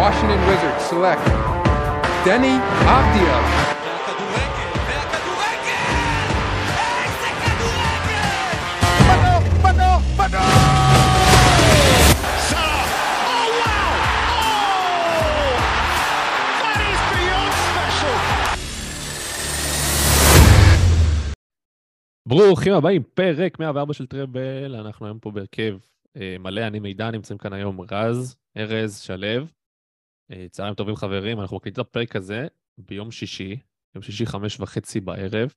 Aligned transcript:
Washington 0.00 0.40
Wizards 0.48 0.84
select 0.90 1.24
beyond 17.12 17.52
special! 17.68 18.16
ברוכים 22.28 22.72
הבאים, 22.72 23.02
פרק 23.14 23.58
104 23.58 23.94
של 23.94 24.06
טראבל, 24.06 24.76
אנחנו 24.76 25.06
היום 25.06 25.18
פה 25.18 25.30
בהרכב 25.30 25.78
אה, 26.16 26.36
מלא, 26.40 26.66
אני 26.66 26.80
מידע, 26.80 27.10
נמצאים 27.10 27.38
כאן 27.38 27.52
היום 27.52 27.80
רז, 27.90 28.36
ארז, 28.56 28.98
שלו. 28.98 29.59
אה, 30.32 30.46
צהריים 30.50 30.74
טובים 30.74 30.96
חברים, 30.96 31.40
אנחנו 31.40 31.56
מקליטים 31.56 31.82
את 31.82 31.88
הפרק 31.88 32.16
הזה 32.16 32.46
ביום 32.78 33.10
שישי, 33.10 33.56
יום 33.94 34.02
שישי 34.02 34.26
חמש 34.26 34.60
וחצי 34.60 35.00
בערב, 35.00 35.54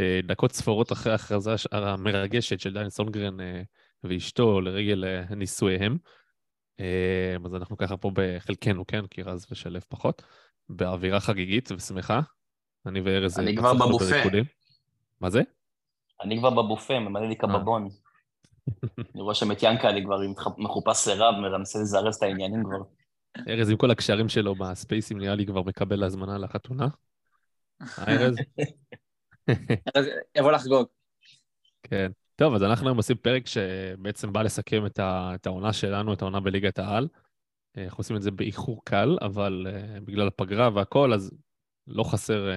אה, 0.00 0.20
דקות 0.26 0.52
ספורות 0.52 0.92
אחרי 0.92 1.12
ההכרזה 1.12 1.50
המרגשת 1.72 2.60
של 2.60 2.72
דיין 2.72 2.90
סונגרן 2.90 3.40
אה, 3.40 3.62
ואשתו 4.04 4.60
לרגל 4.60 5.04
נישואיהם. 5.36 5.98
אז 7.44 7.54
אנחנו 7.54 7.76
ככה 7.76 7.96
פה 7.96 8.10
בחלקנו, 8.14 8.86
כן, 8.86 9.06
כי 9.06 9.22
רז 9.22 9.46
ושלו 9.50 9.80
פחות, 9.88 10.22
באווירה 10.68 11.20
חגיגית 11.20 11.72
ושמחה. 11.72 12.20
אני 12.86 13.00
וארז... 13.00 13.38
אני 13.38 13.56
כבר 13.56 13.74
בבופה. 13.74 14.16
מה 15.20 15.30
זה? 15.30 15.42
אני 16.22 16.38
כבר 16.38 16.50
בבופה, 16.50 16.98
ממלא 16.98 17.28
לי 17.28 17.34
קבבון. 17.34 17.88
אני 19.14 19.22
רואה 19.22 19.34
שם 19.34 19.52
את 19.52 19.62
ינקלה 19.62 20.04
כבר 20.04 20.20
עם 20.20 20.36
ח- 20.36 20.58
מחופש 20.58 21.08
לרב, 21.08 21.34
מנסה 21.34 21.78
לזרז 21.78 22.14
את 22.16 22.22
העניינים 22.22 22.64
כבר. 22.64 22.82
ארז 23.48 23.70
עם 23.70 23.76
כל 23.76 23.90
הקשרים 23.90 24.28
שלו 24.28 24.54
בספייסים 24.54 25.18
נראה 25.18 25.34
לי 25.34 25.46
כבר 25.46 25.62
מקבל 25.62 26.04
הזמנה 26.04 26.38
לחתונה. 26.38 26.88
אה, 27.82 28.04
ארז? 28.08 28.36
אז 29.94 30.06
יבוא 30.36 30.52
לחגוג. 30.52 30.86
כן. 31.82 32.10
טוב, 32.36 32.54
אז 32.54 32.62
אנחנו 32.62 32.88
היום 32.88 32.96
עושים 32.96 33.16
פרק 33.16 33.46
שבעצם 33.46 34.32
בא 34.32 34.42
לסכם 34.42 34.86
את, 34.86 34.98
ה, 34.98 35.32
את 35.34 35.46
העונה 35.46 35.72
שלנו, 35.72 36.12
את 36.12 36.22
העונה 36.22 36.40
בליגת 36.40 36.78
העל. 36.78 37.08
אה, 37.76 37.84
אנחנו 37.84 38.00
עושים 38.00 38.16
את 38.16 38.22
זה 38.22 38.30
באיחור 38.30 38.80
קל, 38.84 39.18
אבל 39.20 39.66
uh, 39.68 40.00
בגלל 40.00 40.26
הפגרה 40.26 40.70
והכל, 40.74 41.12
אז 41.12 41.30
לא 41.86 42.02
חסר, 42.02 42.50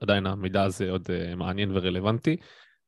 עדיין 0.00 0.26
המידע 0.26 0.62
הזה 0.62 0.90
עוד 0.90 1.08
מעניין 1.36 1.70
ורלוונטי. 1.76 2.36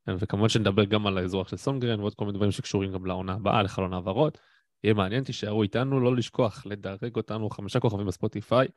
אה, 0.08 0.14
וכמובן 0.18 0.48
שנדבר 0.48 0.84
גם 0.84 1.06
על 1.06 1.18
האזור 1.18 1.44
של 1.44 1.56
סונגרן 1.56 2.00
ועוד 2.00 2.14
כל 2.14 2.24
מיני 2.24 2.36
דברים 2.36 2.50
שקשורים 2.50 2.92
גם 2.92 3.06
לעונה 3.06 3.32
הבאה, 3.32 3.62
לחלון 3.62 3.92
העברות. 3.92 4.38
יהיה 4.84 4.94
מעניין, 4.94 5.24
תישארו 5.24 5.62
איתנו, 5.62 6.00
לא 6.00 6.16
לשכוח 6.16 6.66
לדרג 6.66 7.16
אותנו 7.16 7.50
חמישה 7.50 7.80
כוכבים 7.80 8.06
בספוטיפיי. 8.06 8.68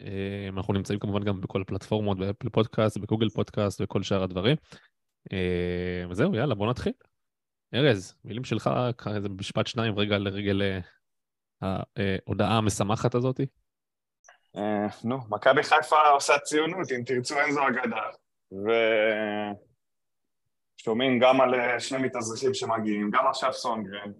אה, 0.00 0.48
אנחנו 0.56 0.74
נמצאים 0.74 0.98
כמובן 0.98 1.24
גם 1.24 1.40
בכל 1.40 1.60
הפלטפורמות, 1.60 2.18
באפל 2.18 2.48
פודקאסט, 2.48 2.98
בגוגל 2.98 3.28
פודקאסט 3.28 3.80
וכל 3.80 4.02
שאר 4.02 4.22
הדברים. 4.22 4.56
אה, 5.32 6.04
וזהו, 6.10 6.34
יאללה, 6.34 6.54
בוא 6.54 6.70
נתחיל. 6.70 6.92
ארז, 7.74 8.14
מילים 8.24 8.44
שלך, 8.44 8.70
איזה 9.14 9.28
משפט 9.28 9.66
שניים 9.66 9.98
רגע 9.98 10.18
לרגל 10.18 10.62
אה, 10.62 10.80
ההודעה 11.62 12.58
המשמחת 12.58 13.14
הזאתי. 13.14 13.46
נו, 15.04 15.18
מכבי 15.28 15.62
חיפה 15.62 16.08
עושה 16.08 16.38
ציונות, 16.38 16.92
אם 16.92 17.02
תרצו 17.06 17.38
אין 17.38 17.52
זו 17.52 17.60
אגדה. 17.68 18.02
ושומעים 20.80 21.18
גם 21.18 21.40
על 21.40 21.78
שני 21.78 21.98
מתאזרחים 21.98 22.54
שמגיעים, 22.54 23.10
גם 23.10 23.26
עכשיו 23.26 23.52
סונגרן. 23.52 24.12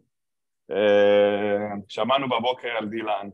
אה, 0.71 1.75
שמענו 1.89 2.29
בבוקר 2.29 2.69
על 2.69 2.89
דילן. 2.89 3.29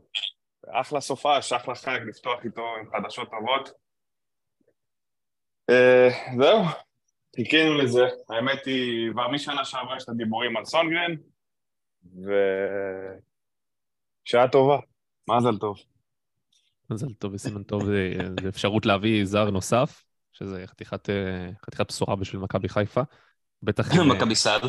אחלה 0.67 1.01
סופש, 1.01 1.53
אחלה 1.53 1.75
חג 1.75 1.99
לפתוח 2.07 2.45
איתו 2.45 2.75
עם 2.79 2.85
חדשות 2.91 3.29
טובות. 3.31 3.69
אה, 5.69 6.09
זהו, 6.37 6.63
חיכינו 7.35 7.73
לזה. 7.73 8.05
האמת 8.29 8.65
היא, 8.65 9.11
כבר 9.11 9.27
משנה 9.27 9.65
שעברה 9.65 9.97
יש 9.97 10.03
את 10.03 10.09
הדיבורים 10.09 10.57
על 10.57 10.65
סונגרן, 10.65 11.15
ושעה 14.25 14.47
טובה, 14.47 14.79
מזל 15.29 15.57
טוב. 15.57 15.77
מזל 16.89 17.13
טוב 17.13 17.33
וסימן 17.33 17.63
טוב, 17.63 17.85
זה, 17.85 18.13
אפשרות 18.49 18.85
להביא 18.85 19.25
זר 19.25 19.49
נוסף, 19.49 20.03
שזה 20.31 20.63
חתיכת, 20.67 21.09
אה, 21.09 21.49
חתיכת 21.65 21.87
בשורה 21.87 22.15
בשביל 22.15 22.41
מכבי 22.41 22.69
חיפה. 22.69 23.01
בטח... 23.63 23.85
מכבי 24.15 24.35
סל. 24.35 24.59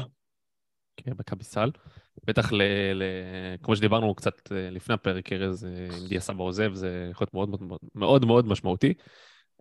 כן, 0.96 1.12
מכבי 1.18 1.44
סל. 1.44 1.70
בטח, 2.24 2.52
ל, 2.52 2.62
ל, 2.94 3.02
כמו 3.62 3.76
שדיברנו 3.76 4.14
קצת 4.14 4.52
אה, 4.52 4.70
לפני 4.70 4.94
הפרק, 4.94 5.32
ארז, 5.32 5.64
אה, 5.64 5.98
אם 5.98 6.06
דיה 6.08 6.20
סבא 6.20 6.42
עוזב, 6.42 6.74
זה 6.74 7.08
יכול 7.10 7.24
להיות 7.24 7.34
מאוד 7.34 7.62
מאוד, 7.62 7.80
מאוד, 7.94 8.24
מאוד 8.24 8.46
משמעותי. 8.46 8.94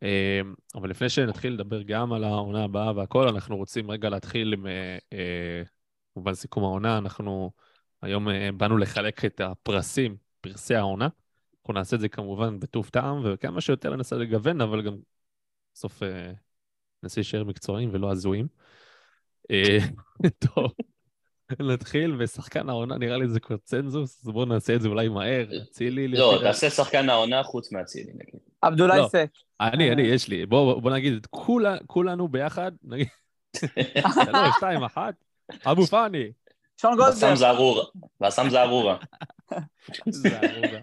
אה, 0.04 0.42
אבל 0.76 0.90
לפני 0.90 1.10
שנתחיל 1.10 1.54
לדבר 1.54 1.82
גם 1.82 2.14
על 2.14 2.24
העונה 2.24 2.64
הבאה 2.64 2.96
והכל, 2.96 3.28
אנחנו 3.28 3.58
רוצים 3.58 3.92
רגע 3.92 4.10
להתחיל 4.10 4.54
עם, 4.54 4.68
אה, 4.68 4.98
אה, 5.14 5.64
כמובן, 6.14 6.34
סיכום 6.34 6.64
העונה. 6.64 6.98
אנחנו 6.98 7.52
היום 8.02 8.30
אה, 8.30 8.50
באנו 8.58 8.78
לחלק 8.78 9.26
את 9.26 9.42
הפרסים, 9.42 10.18
פרסי 10.42 10.76
העונה. 10.76 11.08
אנחנו 11.62 11.74
נעשה 11.74 11.96
את 11.96 12.02
זה 12.02 12.10
כמובן 12.10 12.60
בטוב 12.60 12.90
טעם, 12.90 13.22
וכמה 13.26 13.62
שיותר 13.62 13.96
ננסה 13.96 14.16
לגוון, 14.16 14.62
אבל 14.62 14.82
גם 14.82 14.98
בסוף 15.74 16.04
אה, 16.04 16.32
ננסה 17.04 17.22
להישאר 17.22 17.44
מקצועיים 17.44 17.90
ולא 17.94 18.12
הזויים. 18.12 18.48
אה, 19.52 19.78
טוב. 20.46 20.72
נתחיל 21.74 22.16
בשחקן 22.16 22.70
העונה, 22.70 22.98
נראה 22.98 23.18
לי 23.18 23.28
זה 23.28 23.40
קונצנזוס, 23.40 24.24
אז 24.24 24.32
בואו 24.32 24.46
נעשה 24.46 24.76
את 24.76 24.82
זה 24.82 24.88
אולי 24.88 25.10
מהר, 25.10 25.46
אצילי. 25.64 26.08
לא, 26.08 26.40
תעשה 26.44 26.70
שחקן 26.70 27.10
העונה 27.10 27.44
חוץ 27.44 27.72
מהצילי, 27.72 28.12
נגיד. 28.14 28.40
עבדולאי 28.62 28.98
לא. 28.98 29.08
סק. 29.08 29.30
אני, 29.62 29.92
אני, 29.92 30.02
יש 30.02 30.28
לי. 30.28 30.46
בואו 30.46 30.82
בוא 30.82 30.92
נגיד 30.92 31.14
את 31.14 31.28
כולנו 31.88 32.28
ביחד, 32.28 32.72
נגיד, 32.84 33.08
שלוש, 34.26 34.56
שתיים, 34.58 34.84
אחת, 34.84 35.14
אבו 35.66 35.86
פאני. 35.86 36.32
שון 36.82 36.96
גולדברג. 36.96 37.36
זערורה. 37.36 37.84
באסם 38.20 38.50
זערורה. 38.50 38.98
זה 40.10 40.40
ארוגה. 40.40 40.80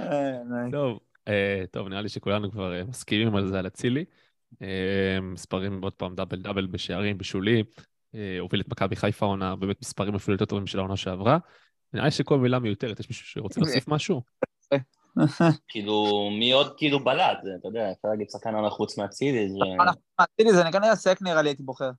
אה. 0.00 0.70
טוב, 0.72 1.00
אה, 1.28 1.64
טוב, 1.70 1.88
נראה 1.88 2.02
לי 2.02 2.08
שכולנו 2.08 2.50
כבר 2.52 2.74
אה, 2.74 2.84
מסכימים 2.84 3.36
על 3.36 3.48
זה, 3.48 3.58
על 3.58 3.66
אצילי. 3.66 4.04
מספרים 5.22 5.82
עוד 5.82 5.92
פעם 5.92 6.14
דאבל 6.14 6.42
דאבל 6.42 6.66
בשערים, 6.66 7.18
בשולים. 7.18 7.64
אה, 8.14 8.36
הוביל 8.40 8.60
את 8.60 8.68
מכבי 8.68 8.96
חיפה 8.96 9.26
עונה, 9.26 9.56
באמת 9.56 9.80
מספרים 9.82 10.14
אפילו 10.14 10.34
יותר 10.34 10.44
טובים 10.44 10.66
של 10.66 10.78
העונה 10.78 10.96
שעברה. 10.96 11.38
נראה 11.92 12.04
לי 12.04 12.10
שכל 12.10 12.38
מילה 12.38 12.58
מיותרת, 12.58 13.00
יש 13.00 13.08
מישהו 13.08 13.26
שרוצה 13.26 13.60
להוסיף 13.60 13.88
משהו? 13.94 14.22
כאילו, 15.68 16.28
מי 16.38 16.52
עוד 16.52 16.74
כאילו 16.76 17.04
בלט? 17.04 17.38
אתה 17.60 17.68
יודע, 17.68 17.92
אפשר 17.92 18.08
להגיד 18.08 18.30
שחקן 18.30 18.54
העונה 18.54 18.70
חוץ 18.70 18.98
מהצילי, 18.98 19.48
זה... 19.48 19.58
מעצילי 20.18 20.52
זה 20.52 20.62
כנראה 20.72 20.96
סק 20.96 21.18
נראה 21.22 21.42
לי 21.42 21.48
הייתי 21.48 21.62
בוחר. 21.62 21.90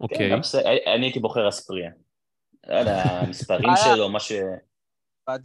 אוקיי. 0.00 0.30
כן, 0.30 0.60
אני 0.94 1.06
הייתי 1.06 1.20
בוחר 1.20 1.48
אספריה. 1.48 1.90
לא 2.66 2.74
יודע, 2.74 3.02
המספרים. 3.02 3.70
שלו, 3.76 4.08
מה 4.08 4.20
ש... 4.20 4.32
אה, 5.28 5.36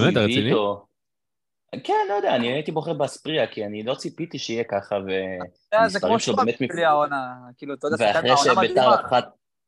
באמת? 0.00 0.16
רציני? 0.16 0.52
כן, 1.84 1.94
לא 2.08 2.14
יודע, 2.14 2.36
אני 2.36 2.52
הייתי 2.52 2.72
בוחר 2.72 2.92
באספריה, 2.92 3.46
כי 3.46 3.66
אני 3.66 3.82
לא 3.82 3.94
ציפיתי 3.94 4.38
שיהיה 4.38 4.64
ככה, 4.64 4.94
ו... 4.94 5.08
זה 5.70 5.78
המספרים 5.78 6.10
כמו 6.10 6.20
שלו 6.20 6.34
שוב 6.34 6.44
באמת 6.44 6.60
מפ- 6.60 6.72
שלי 6.72 6.84
העונה. 6.84 7.34
כאילו, 7.56 7.74
אתה 7.74 7.86
יודע, 7.86 7.96
שחקן 7.96 8.26
העונה 8.26 8.36
שביתר 8.36 8.60
מדהימה. 8.60 9.02
לקחה... 9.02 9.20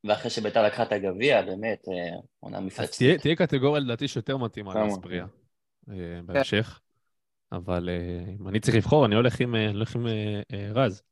ואחרי 0.05 0.31
שביתר 0.31 0.63
לקחה 0.63 0.83
את 0.83 0.93
הגביע, 0.93 1.43
באמת, 1.43 1.85
אה, 1.89 2.19
עונה 2.41 2.61
מפלצתית. 2.61 2.99
תהיה, 2.99 3.19
תהיה 3.19 3.37
קטגוריה 3.37 3.81
לדעתי 3.81 4.09
שיותר 4.09 4.37
מתאימה? 4.37 4.85
לאספריה 4.85 5.27
אה, 5.91 5.95
בהמשך. 6.25 6.81
אבל 7.53 7.89
אה, 7.89 8.33
אם 8.41 8.49
אני 8.49 8.61
צריך 8.61 8.77
לבחור, 8.77 9.07
אני 9.07 9.15
הולך 9.15 9.41
עם, 9.41 9.55
רז. 10.75 11.03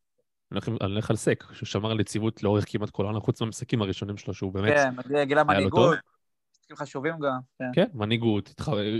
אני 0.52 0.60
הולך, 0.80 1.10
על 1.10 1.16
סק, 1.16 1.44
שהוא 1.52 1.66
שמר 1.66 1.90
על 1.90 2.00
יציבות 2.00 2.42
לאורך 2.42 2.64
כמעט 2.68 2.90
כל 2.90 3.04
העונה, 3.04 3.20
חוץ 3.20 3.40
מהמשחקים 3.40 3.82
הראשונים 3.82 4.16
שלו, 4.16 4.34
שהוא 4.34 4.52
באמת, 4.52 4.72
כן, 4.72 4.94
מגיע 4.96 5.24
גיל 5.24 5.38
משחקים 6.72 6.86
חשובים 6.86 7.14
גם. 7.18 7.38
כן. 7.58 7.70
כן, 7.74 7.86
מנהיגות, 7.94 8.54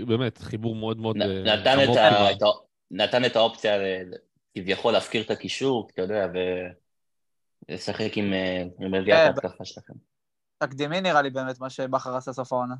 באמת, 0.07 0.39
חיבור 0.39 0.75
מאוד 0.75 0.99
מאוד 0.99 1.17
נ- 1.17 1.23
אה, 1.23 1.57
נתן. 1.57 1.79
את 1.85 1.97
ה- 1.97 2.31
את 2.33 2.43
ה- 2.43 2.47
נתן 2.91 3.25
את 3.25 3.37
האופציה 3.37 3.73
כביכול 4.55 4.93
להפקיר 4.93 5.23
את 5.23 5.31
הקישור, 5.31 5.89
אתה 5.95 6.03
יודע, 6.03 6.27
ולשחק 7.69 8.17
עם 8.17 8.33
אה, 8.33 8.63
עם 8.81 8.95
רביעיית 8.95 9.21
כן. 9.21 9.45
ההתקפה 9.45 9.65
שלכם. 9.65 9.93
תקדימי 10.59 11.01
נראה 11.01 11.23
לי 11.23 11.31
באמת 11.31 11.61
מה 11.61 11.71
שבכר 11.71 12.17
עשה 12.17 12.33
סוף 12.33 12.53
העונה. 12.53 12.75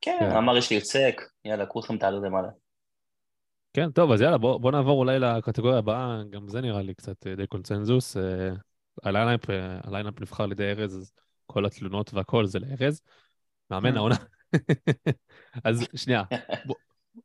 כן, 0.00 0.16
כן. 0.20 0.36
אמר 0.36 0.56
יש 0.56 0.70
לי 0.70 0.76
יוצק, 0.76 1.22
יאללה, 1.44 1.66
כולכם 1.66 1.98
תעלו 1.98 2.24
למעלה. 2.24 2.48
כן, 3.72 3.90
טוב, 3.90 4.12
אז 4.12 4.20
יאללה, 4.20 4.38
בוא, 4.38 4.60
בוא 4.60 4.72
נעבור 4.72 4.98
אולי 4.98 5.18
לקטגוריה 5.18 5.78
הבאה, 5.78 6.22
גם 6.30 6.48
זה 6.48 6.60
נראה 6.60 6.82
לי 6.82 6.94
קצת 6.94 7.26
אה, 7.26 7.34
די 7.34 7.46
קונצנזוס. 7.46 8.16
אה, 8.16 8.50
הליינאפ, 9.02 9.50
אה, 9.50 9.78
הליינאפ 9.84 10.20
נבחר 10.20 10.44
על 10.44 10.52
ידי 10.52 10.70
ארז, 10.70 10.96
אז 10.96 11.12
כל 11.46 11.66
התלונות 11.66 12.14
והכל 12.14 12.46
זה 12.46 12.58
לארז. 12.58 13.00
מאמן 13.70 13.94
Mm. 13.94 13.96
העונה. 13.96 14.16
אז 15.64 15.86
שנייה, 15.94 16.22
בוא, 16.66 16.74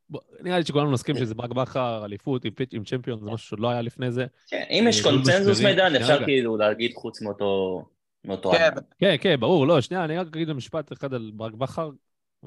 בוא, 0.09 0.21
נראה 0.39 0.57
לי 0.57 0.65
שכולנו 0.65 0.91
נסכים 0.91 1.15
שזה 1.15 1.35
ברק 1.35 1.51
בכר, 1.51 2.05
אליפות 2.05 2.45
עם, 2.45 2.53
עם 2.71 2.83
צ'מפיון, 2.83 3.19
זה 3.19 3.25
משהו 3.25 3.47
שעוד 3.47 3.59
לא 3.59 3.69
היה 3.69 3.81
לפני 3.81 4.11
זה. 4.11 4.25
כן, 4.47 4.63
אם 4.69 4.85
יש 4.89 5.05
אה, 5.05 5.11
קונצנזוס 5.11 5.61
מידן, 5.61 5.95
אפשר. 5.95 6.25
כאילו 6.25 6.57
להגיד 6.57 6.93
חוץ 6.95 7.21
מאותו 7.21 8.51
כן. 8.51 8.69
כן, 8.99 9.15
כן, 9.21 9.39
ברור, 9.39 9.67
לא, 9.67 9.81
שנייה, 9.81 10.03
אני 10.03 10.17
רק 10.17 10.27
אגיד 10.27 10.53
משפט 10.53 10.93
אחד 10.93 11.13
על 11.13 11.31
ברק 11.33 11.53
בכר. 11.53 11.89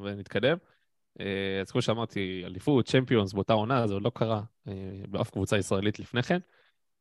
ונתקדם. 0.02 0.56
אה, 1.20 1.60
אז 1.60 1.70
כמו 1.70 1.82
שאמרתי, 1.82 2.42
אליפות, 2.44 2.86
צ'מפיונס 2.86 3.32
באותה 3.32 3.52
עונה, 3.52 3.86
זה 3.86 3.94
עוד 3.94 4.02
לא 4.02 4.10
קרה 4.14 4.42
אה, 4.68 4.72
באף 5.08 5.30
קבוצה 5.30 5.58
ישראלית 5.58 5.98
לפני 5.98 6.22
כן. 6.22 6.38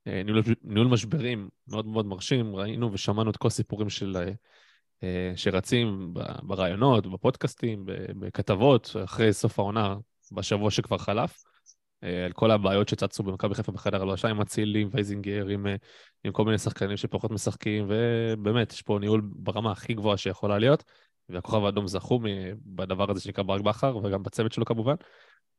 אה, 0.08 0.22
ניהול, 0.24 0.42
ניהול 0.64 0.88
משברים 0.88 1.50
מאוד 1.68 1.86
מאוד 1.86 2.06
מרשים, 2.06 2.56
ראינו 2.56 2.94
ושמענו 2.94 3.30
את 3.32 3.38
כל 3.38 3.48
הסיפורים 3.48 3.90
של, 3.90 4.18
אה, 4.18 4.22
אה, 4.22 4.32
שרצים 5.36 6.14
ב- 6.14 6.20
ברעיונות, 6.44 7.08
בפודקאסטים, 7.08 7.84
בכתבות, 8.20 8.96
אחרי 9.04 9.34
סוף 9.34 9.60
העונה, 9.60 9.96
בשבוע 10.32 10.72
שכבר 10.72 10.98
חלף, 10.98 11.44
אה, 12.04 12.26
על 12.26 12.32
כל 12.32 12.52
הבעיות 12.52 12.90
שצצו 12.90 13.24
במכבי 13.24 13.56
חיפה 13.56 13.72
בחדר 13.72 14.02
הלבשה 14.02 14.28
עם 14.28 14.42
אצילי, 14.42 14.82
עם 14.82 14.90
וייזינגר, 14.92 15.48
עם, 15.48 15.68
אה, 15.68 15.76
עם 16.24 16.32
כל 16.32 16.46
מיני 16.46 16.58
שחקנים 16.58 16.98
שפחות 16.98 17.32
משחקים, 17.32 17.86
ובאמת, 17.90 18.74
יש 18.74 18.82
פה 18.82 18.98
ניהול 19.00 19.22
ברמה 19.26 19.72
הכי 19.72 19.94
גבוהה 19.94 20.18
שיכולה 20.18 20.60
להיות, 20.60 20.84
והכוכב 21.30 21.66
האדום 21.66 21.88
זכו 21.88 22.20
בדבר 22.66 23.12
הזה 23.12 23.22
שנקרא 23.22 23.44
ברק 23.44 23.62
בכר, 23.62 23.98
וגם 23.98 24.24
בצוות 24.24 24.52
שלו 24.52 24.66
כמובן. 24.66 24.96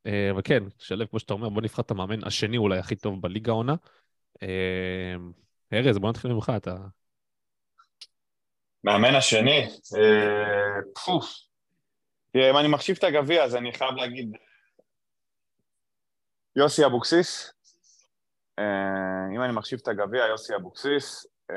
אה, 0.06 0.30
וכן, 0.36 0.62
שלו, 0.78 1.10
כמו 1.10 1.18
שאתה 1.18 1.34
אומר, 1.34 1.48
בוא 1.48 1.62
נבחר 1.62 1.82
את 1.82 1.90
המאמן 1.90 2.24
השני 2.24 2.56
אולי 2.56 2.78
הכי 2.78 2.96
טוב 2.96 3.22
בליגה 3.22 3.52
העונה. 3.52 3.74
אה, 4.42 5.16
ארז, 5.72 5.98
בוא 5.98 6.10
נתחיל 6.10 6.32
ממך, 6.32 6.52
אתה... 6.56 6.76
מאמן 8.86 9.14
השני, 9.14 9.68
אה, 9.96 10.80
פוף. 11.04 11.34
תראה, 12.32 12.50
אם 12.50 12.56
אני 12.56 12.68
מחשיב 12.68 12.96
את 12.98 13.04
הגביע, 13.04 13.44
אז 13.44 13.56
אני 13.56 13.72
חייב 13.72 13.94
להגיד 13.94 14.32
יוסי 16.56 16.86
אבוקסיס. 16.86 17.52
אה, 18.58 18.64
אם 19.34 19.42
אני 19.42 19.52
מחשיב 19.52 19.78
את 19.82 19.88
הגביע, 19.88 20.24
יוסי 20.24 20.54
אבוקסיס. 20.56 21.26
אה, 21.50 21.56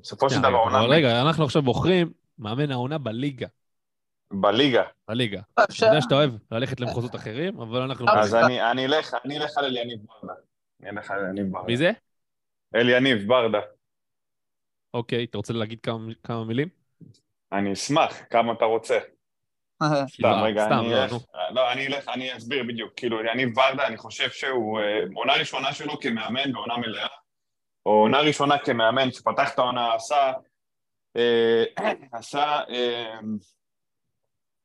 בסופו 0.00 0.30
של 0.30 0.38
דבר, 0.38 0.56
עונה 0.56 0.82
רגע, 0.82 1.22
אנחנו 1.22 1.44
עכשיו 1.44 1.62
בוחרים 1.62 2.12
מאמן 2.38 2.70
העונה 2.70 2.98
בליגה. 2.98 3.46
בליגה. 4.32 4.82
בליגה. 5.08 5.40
אני 5.58 5.66
יודע 5.88 6.00
שאתה 6.00 6.14
אוהב 6.14 6.30
ללכת 6.50 6.80
למחוזות 6.80 7.14
אחרים, 7.14 7.60
אבל 7.60 7.80
אנחנו... 7.80 8.06
אז 8.10 8.34
אני 8.34 8.70
אני 8.70 8.86
אלך 8.86 9.14
אני 9.24 9.38
אלך 9.38 9.58
על 9.58 9.64
אליניב 9.64 9.98
ברדה. 10.06 10.34
אני 10.80 10.90
אלך 10.90 11.10
על 11.10 11.18
אליניב 11.18 11.52
ברדה. 11.52 11.66
מי 11.66 11.76
זה? 11.76 11.90
אליניב 12.74 13.28
ברדה. 13.28 13.60
אוקיי, 14.94 15.24
אתה 15.24 15.38
רוצה 15.38 15.52
להגיד 15.52 15.80
כמה, 15.80 16.12
כמה 16.24 16.44
מילים? 16.44 16.68
אני 17.52 17.72
אשמח, 17.72 18.20
כמה 18.30 18.52
אתה 18.52 18.64
רוצה. 18.64 18.98
סתם, 20.14 20.28
לא, 20.28 20.44
רגע, 20.44 20.64
סתם, 20.64 20.78
אני 20.78 20.90
לא, 20.90 21.04
אלך. 21.04 21.12
לא, 21.50 21.72
אני 21.72 21.86
אלך, 21.86 22.08
אני 22.08 22.36
אסביר 22.36 22.64
בדיוק, 22.68 22.92
כאילו, 22.96 23.24
יניב 23.24 23.58
ורדה, 23.58 23.86
אני 23.86 23.96
חושב 23.96 24.30
שהוא, 24.30 24.80
אה, 24.80 25.00
עונה 25.14 25.34
ראשונה 25.34 25.72
שלו 25.72 26.00
כמאמן 26.00 26.52
בעונה 26.52 26.76
מלאה, 26.76 27.06
או 27.86 27.92
עונה 27.92 28.20
ראשונה 28.20 28.58
כמאמן, 28.58 29.12
שפתח 29.12 29.54
את 29.54 29.58
העונה, 29.58 29.94
עשה, 29.94 30.32
אה, 31.16 31.64
עשה, 32.12 32.60
אה, 32.68 33.18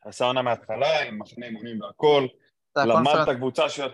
עשה 0.05 0.25
עונה 0.25 0.41
מההתחלה, 0.41 1.03
עם 1.03 1.19
מחנה 1.19 1.45
אימונים 1.45 1.81
והכל, 1.81 2.27
למד 2.77 3.15
את. 3.23 3.27
הקבוצה 3.27 3.69
של... 3.69 3.87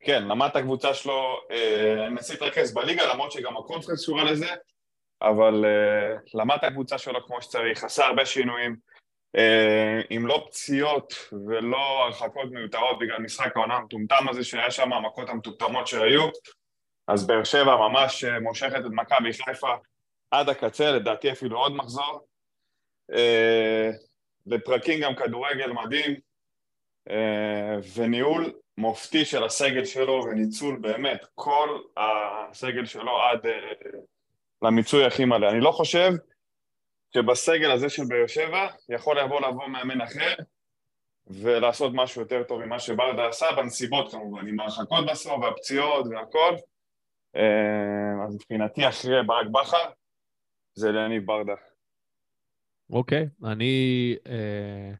כן, 0.00 0.22
למד 0.22 0.48
את 0.50 0.56
הקבוצה 0.56 0.94
שלו, 0.94 1.36
אה, 1.50 2.10
מנסה 2.10 2.34
להתרכז 2.34 2.74
בליגה, 2.74 3.14
למרות 3.14 3.32
שגם 3.32 3.56
הקונפרנס 3.56 4.00
קשורה 4.00 4.24
לזה, 4.24 4.46
אבל 5.22 5.64
אה, 5.64 6.16
למד 6.34 6.56
את 6.58 6.64
הקבוצה 6.64 6.98
שלו 6.98 7.26
כמו 7.26 7.42
שצריך, 7.42 7.84
עשה 7.84 8.06
הרבה 8.06 8.26
שינויים, 8.26 8.76
אה, 9.36 10.00
עם 10.10 10.26
לא 10.26 10.46
פציעות 10.48 11.14
ולא 11.46 12.04
הרחקות 12.04 12.50
מיותרות 12.50 12.98
בגלל 12.98 13.18
משחק 13.18 13.56
העונה 13.56 13.74
המטומטם 13.74 14.28
הזה 14.28 14.44
שהיה 14.44 14.70
שם, 14.70 14.92
המכות 14.92 15.28
המטומטמות 15.28 15.86
שהיו, 15.86 16.28
אז 17.08 17.26
באר 17.26 17.44
שבע 17.44 17.76
ממש 17.76 18.24
אה, 18.24 18.40
מושכת 18.40 18.80
את 18.86 18.90
מכבי 18.90 19.32
חיפה 19.32 19.74
עד 20.30 20.48
הקצה, 20.48 20.92
לדעתי 20.92 21.32
אפילו 21.32 21.58
עוד 21.58 21.72
מחזור. 21.72 22.26
אה, 23.12 23.90
לפרקים 24.46 25.00
גם 25.00 25.14
כדורגל 25.14 25.72
מדהים, 25.72 26.16
אה, 27.10 27.78
וניהול 27.94 28.52
מופתי 28.78 29.24
של 29.24 29.44
הסגל 29.44 29.84
שלו 29.84 30.24
וניצול 30.24 30.78
באמת 30.80 31.26
כל 31.34 31.80
הסגל 31.96 32.84
שלו 32.84 33.22
עד 33.22 33.46
אה, 33.46 33.72
למיצוי 34.62 35.04
הכי 35.04 35.24
מלא. 35.24 35.50
אני 35.50 35.60
לא 35.60 35.70
חושב 35.70 36.10
שבסגל 37.14 37.70
הזה 37.70 37.88
של 37.88 38.02
באר 38.08 38.26
שבע 38.26 38.68
יכול 38.88 39.20
לבוא 39.20 39.40
לבוא 39.40 39.66
מאמן 39.66 40.00
אחר 40.00 40.34
ולעשות 41.26 41.92
משהו 41.94 42.20
יותר 42.22 42.42
טוב 42.42 42.64
ממה 42.64 42.78
שברדה 42.78 43.28
עשה, 43.28 43.46
בנסיבות 43.56 44.10
כמובן, 44.10 44.48
עם 44.48 44.60
ההרחקות 44.60 45.06
בסוף 45.06 45.38
והפציעות 45.42 46.06
והכל. 46.10 46.54
אה, 47.36 48.24
אז 48.26 48.34
מבחינתי 48.34 48.88
אחרי 48.88 49.22
ברק 49.26 49.46
בכר 49.46 49.90
זה 50.74 50.92
להניב 50.92 51.26
ברדה. 51.26 51.54
אוקיי, 52.90 53.28
אני... 53.44 54.16
אה, 54.26 54.92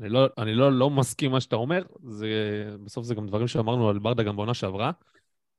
אני 0.00 0.08
לא, 0.08 0.26
אני 0.38 0.54
לא, 0.54 0.72
לא 0.72 0.90
מסכים 0.90 1.30
מה 1.30 1.40
שאתה 1.40 1.56
אומר, 1.56 1.82
זה, 2.02 2.28
בסוף 2.84 3.04
זה 3.04 3.14
גם 3.14 3.26
דברים 3.26 3.48
שאמרנו 3.48 3.88
על 3.88 3.98
ברדה 3.98 4.22
גם 4.22 4.36
בעונה 4.36 4.54
שעברה, 4.54 4.90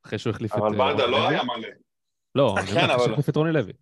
אחרי 0.05 0.19
שהוא 0.19 0.31
החליף 0.31 0.53
את 0.53 0.57
אבל 0.57 0.71
אה, 0.71 0.77
ברדה 0.77 1.05
לא. 1.05 1.29
היה 1.29 1.43
מלא. 1.43 1.67
לא, 2.35 2.55
אני 2.57 2.67
כן, 2.67 2.89
אומר 2.89 3.11
החליף 3.11 3.29
את 3.29 3.35
רוני 3.35 3.51
לוי. 3.51 3.73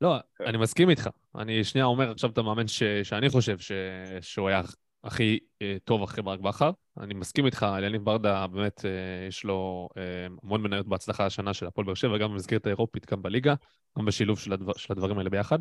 לא, 0.00 0.16
כן. 0.36 0.44
אני 0.44 0.58
מסכים 0.58 0.90
איתך. 0.90 1.08
אני 1.34 1.64
שנייה 1.64 1.84
אומר 1.84 2.10
עכשיו 2.10 2.30
את 2.30 2.38
המאמן 2.38 2.68
ש, 2.68 2.82
שאני 2.82 3.28
חושב 3.28 3.58
ש, 3.58 3.72
שהוא 4.20 4.48
היה 4.48 4.62
הכי 5.04 5.38
אה, 5.62 5.76
טוב 5.84 6.02
אחרי 6.02 6.22
ברק 6.22 6.40
בכר. 6.40 6.70
אני 7.00 7.14
מסכים 7.14 7.46
איתך, 7.46 7.66
אליניב 7.78 8.04
ברדה 8.04 8.46
באמת 8.46 8.84
אה, 8.84 8.90
יש 9.28 9.44
לו 9.44 9.88
אה, 9.96 10.02
המון 10.42 10.62
מניות 10.62 10.86
בהצלחה 10.86 11.26
השנה 11.26 11.54
של 11.54 11.66
הפועל 11.66 11.86
באר 11.86 11.94
שבע, 11.94 12.18
גם 12.18 12.30
במסגרת 12.32 12.66
האירופית, 12.66 13.10
גם 13.10 13.22
בליגה, 13.22 13.54
גם 13.98 14.04
בשילוב 14.04 14.38
של, 14.38 14.52
הדבר, 14.52 14.72
של 14.76 14.92
הדברים 14.92 15.18
האלה 15.18 15.30
ביחד. 15.30 15.58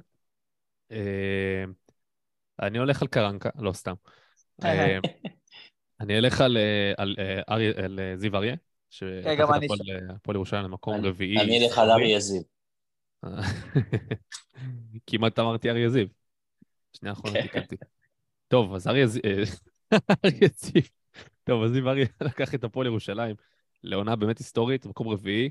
אה, 0.92 1.64
אני 2.62 2.78
הולך 2.78 3.02
על 3.02 3.08
קרנקה, 3.08 3.50
לא 3.60 3.74
סתם. 3.74 3.94
אה, 4.64 4.98
אני 6.00 6.18
אלך 6.18 6.42
על, 6.42 6.58
אה, 6.58 6.94
על, 6.98 7.16
אה, 7.20 7.42
אריה- 7.50 7.74
על 7.86 8.00
אה, 8.00 8.18
זיו 8.18 8.36
אריה, 8.36 8.56
שלקח 8.92 9.50
את 9.50 9.64
הפועל 9.64 9.80
אה, 9.90 10.16
הפועל 10.16 10.36
ירושלים 10.36 10.64
למקום 10.64 11.06
רביעי. 11.06 11.38
אני 11.38 11.66
אלך 11.66 11.78
על. 11.78 11.92
אריה 11.92 12.20
זיו. 12.20 12.42
כמעט 15.08 15.40
אמרתי 15.40 15.70
אריה 15.70 15.90
זיו. 15.90 16.08
שנייה 16.94 17.14
אחרונה 17.14 17.34
כן. 17.34 17.42
תיקנתי. 17.42 17.76
טוב, 18.48 18.74
אז 18.76 18.88
אריה 18.88 19.08
זיו... 19.08 19.22
אריה 20.26 20.50
זיו. 20.56 20.82
טוב, 21.44 21.64
אז 21.64 21.72
זיו 21.72 21.90
אריה 21.90 22.06
לקח 22.22 22.56
את 22.56 22.64
הפועל 22.64 22.88
ירושלים 22.88 23.36
לעונה 23.84 24.16
באמת 24.16 24.38
היסטורית, 24.38 24.86
מקום 24.86 25.08
רביעי. 25.08 25.50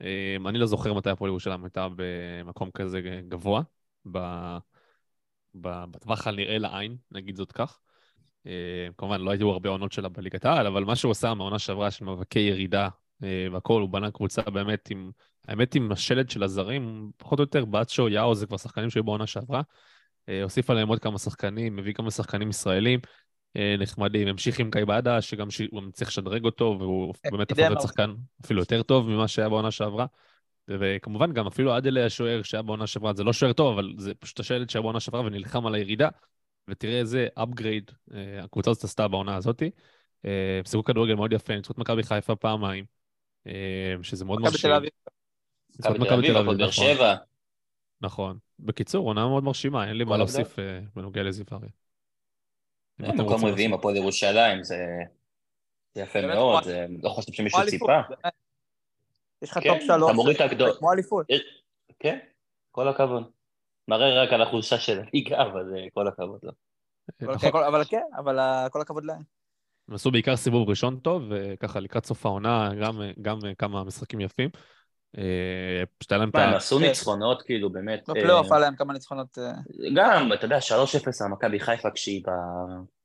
אמ, 0.00 0.48
אני 0.48 0.58
לא 0.58 0.66
זוכר 0.66 0.94
מתי 0.94 1.10
הפועל 1.10 1.28
ירושלים 1.28 1.64
הייתה 1.64 1.88
במקום 1.96 2.70
כזה 2.70 3.00
גבוה, 3.28 3.62
בטווח 5.54 6.26
הנראה 6.26 6.58
לעין, 6.58 6.96
נגיד 7.10 7.36
זאת 7.36 7.52
כך. 7.52 7.80
אמ, 8.48 8.92
כמובן, 8.98 9.20
לא 9.20 9.30
היו 9.30 9.50
הרבה 9.50 9.68
עונות 9.68 9.92
שלה 9.92 10.08
בליגת 10.08 10.44
העל, 10.44 10.66
אבל 10.66 10.84
מה 10.84 10.96
שהוא 10.96 11.10
עשה 11.10 11.34
מהעונה 11.34 11.58
שעברה 11.58 11.90
של 11.90 12.04
מאבקי 12.04 12.38
ירידה 12.38 12.88
אה, 13.22 13.46
והכול, 13.52 13.82
הוא 13.82 13.90
בנה 13.90 14.10
קבוצה 14.10 14.42
באמת 14.42 14.90
עם, 14.90 15.10
האמת 15.48 15.74
עם 15.74 15.92
השלד 15.92 16.30
של 16.30 16.42
הזרים, 16.42 17.10
פחות 17.16 17.38
או 17.38 17.42
יותר, 17.42 17.64
באצ'ו, 17.64 18.08
יאו, 18.08 18.34
זה 18.34 18.46
כבר 18.46 18.56
שחקנים 18.56 18.90
שהיו 18.90 19.04
בעונה 19.04 19.26
שעברה. 19.26 19.62
אה, 20.28 20.42
הוסיף 20.42 20.70
עליהם 20.70 20.88
עוד 20.88 20.98
כמה 20.98 21.18
שחקנים, 21.18 21.76
מביא 21.76 21.92
כמה 21.92 22.10
שחקנים 22.10 22.50
ישראלים 22.50 23.00
אה, 23.56 23.74
נחמדים, 23.78 24.28
המשיך 24.28 24.58
עם 24.58 24.70
קייבאדה, 24.70 25.20
שגם 25.22 25.50
ש... 25.50 25.60
הוא 25.70 25.82
צריך 25.92 26.10
לשדרג 26.10 26.44
אותו, 26.44 26.76
והוא 26.80 27.14
באמת 27.32 27.52
הפך 27.52 27.60
להיות. 27.60 27.80
שחקן 27.80 28.14
אפילו 28.44 28.60
יותר 28.60 28.82
טוב 28.82 29.08
ממה 29.08 29.28
שהיה 29.28 29.48
בעונה 29.48 29.70
שעברה. 29.70 30.06
וכמובן 30.68 31.32
גם 31.32 31.46
אפילו 31.46 31.74
עדלי 31.74 32.02
השוער 32.02 32.42
שהיה 32.42 32.62
בעונה 32.62 32.86
שעברה, 32.86 33.12
זה 33.12 33.24
לא 33.24 33.32
שוער 33.32 33.52
טוב, 33.52 33.72
אבל 33.72 33.92
זה 33.96 34.14
פשוט 34.14 34.40
השלד 34.40 34.70
שהיה 34.70 34.82
בעונה 34.82 35.00
שעברה 35.00 35.20
ונלחם 35.20 35.66
על 35.66 35.74
הירידה, 35.74 36.08
ותראה 36.68 36.98
איזה 36.98 37.28
upgrade 37.38 37.92
אה, 38.14 38.44
הקבוצה 38.44 38.70
הזאת 38.70 38.84
עשתה 38.84 39.08
בעונה 39.08 39.36
הזאת. 39.36 39.62
אה, 40.24 40.60
שיחקו 40.64 40.84
כדורגל 40.84 41.14
מאוד 41.14 41.32
יפה, 41.32 41.56
ניצחו 41.56 41.72
את 41.72 41.78
מכבי 41.78 42.02
חיפה 42.02 42.36
פעמיים, 42.36 42.84
אה, 43.46 43.94
שזה 44.02 44.24
מאוד 44.24 44.40
מרשים. 44.40 44.70
ניצחו 45.70 45.94
את 45.94 46.00
מכבי 46.00 46.28
תל 46.28 46.36
אביב, 46.36 46.56
באר 46.56 46.68
נכון. 46.68 46.84
שבע. 46.84 47.14
נכון. 48.00 48.38
בקיצור, 48.58 49.06
עונה 49.06 49.28
מאוד 49.28 49.44
מרשימה, 49.44 49.88
אין 49.88 49.96
לי 49.96 50.04
מה 50.04 50.14
הכבוד. 50.14 50.18
להוסיף 50.18 50.58
אה, 50.58 50.80
בנוגע 50.96 51.22
לזיו 51.22 51.44
אריה. 51.52 51.70
מקום 52.98 53.44
רביעי 53.44 53.66
עם. 53.66 53.74
הפועל 53.74 53.96
ירושלים, 53.96 54.62
זה 54.62 54.86
זה 55.94 56.02
יפה 56.02 56.20
מאוד, 56.26 56.64
לא 57.02 57.08
חושב 57.08 57.32
שמישהו 57.32 57.60
ציפה. 57.70 58.00
יש 59.42 59.50
לך 59.50 59.58
כן, 59.58 59.68
טופ 59.68 59.82
שלוש. 59.86 60.12
זה 60.58 60.78
כמו 60.78 60.92
אליפות. 60.92 61.26
כן, 61.98 62.18
כל 62.70 62.88
הכבוד. 62.88 63.37
מראה 63.88 64.22
רק 64.22 64.32
על 64.32 64.42
החולשה 64.42 64.78
של 64.78 65.00
הליגה, 65.00 65.42
אבל 65.42 65.72
אה, 65.76 65.86
כל 65.94 66.08
הכבוד 66.08 66.40
לו. 66.42 66.52
אבל 67.22 67.34
נכון. 67.34 67.38
כן, 67.38 67.50
כל- 67.52 67.64
אבל 67.64 67.84
כן, 67.84 68.02
אבל 68.18 68.38
אה, 68.38 68.66
כל 68.70 68.80
הכבוד 68.80 69.04
להם. 69.04 69.22
הם 69.88 69.94
עשו 69.94 70.10
בעיקר 70.10 70.36
סיבוב 70.36 70.68
ראשון 70.68 70.98
טוב, 70.98 71.22
וככה 71.30 71.80
לקראת 71.80 72.06
סוף 72.06 72.26
העונה, 72.26 72.70
גם, 72.82 73.00
גם 73.22 73.38
כמה 73.58 73.84
משחקים 73.84 74.20
יפים. 74.20 74.50
אה, 75.18 75.82
פשוט 75.98 76.12
היה 76.12 76.18
להם 76.18 76.28
את 76.28 76.34
מה, 76.34 76.44
הם 76.44 76.52
ה... 76.54 76.56
עשו. 76.56 76.78
ניצחונות, 76.78 77.42
כאילו, 77.42 77.70
באמת. 77.70 78.08
בפלייאוף 78.08 78.46
אה, 78.52 78.56
היה 78.56 78.60
להם 78.60 78.76
כמה 78.76 78.92
ניצחונות. 78.92 79.38
אה, 79.38 79.52
גם, 79.96 80.32
אתה 80.32 80.44
יודע, 80.44 80.58
3-0 80.58 81.24
על 81.24 81.30
מכבי 81.30 81.60
חיפה 81.60 81.90
כשהיא 81.90 82.22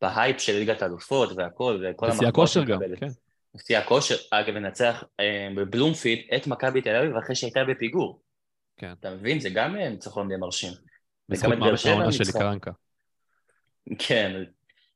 בהייפ 0.01 0.39
של 0.39 0.53
ליגת 0.53 0.81
האלופות 0.81 1.29
והכל, 1.37 1.83
וכל 1.83 2.05
בשיא 2.07 2.15
המחמאות 2.15 2.33
הכושר 2.33 2.63
גם. 2.63 2.79
כן. 2.99 3.07
בשיא 3.55 3.77
הכושר, 3.77 4.15
אגב, 4.31 4.53
לנצח 4.53 5.03
אה, 5.19 5.47
בבלומפילד 5.55 6.21
את 6.35 6.47
מכבי 6.47 6.81
תל 6.81 6.95
אביב 6.95 7.15
אחרי 7.17 7.35
שהייתה 7.35 7.59
בפיגור. 7.69 8.21
כן. 8.77 8.93
אתה 8.99 9.11
מבין? 9.11 9.39
זה 9.39 9.49
גם 9.49 9.75
אה, 9.75 9.89
ניצחון 9.89 10.29
די 10.29 10.35
מרשים. 10.35 10.73
בזכות 11.29 11.53
שבע 11.75 11.91
העונה 11.91 12.11
שלי 12.11 12.25
ניצחה. 12.25 12.39
קרנקה. 12.39 12.71
כן. 13.99 14.43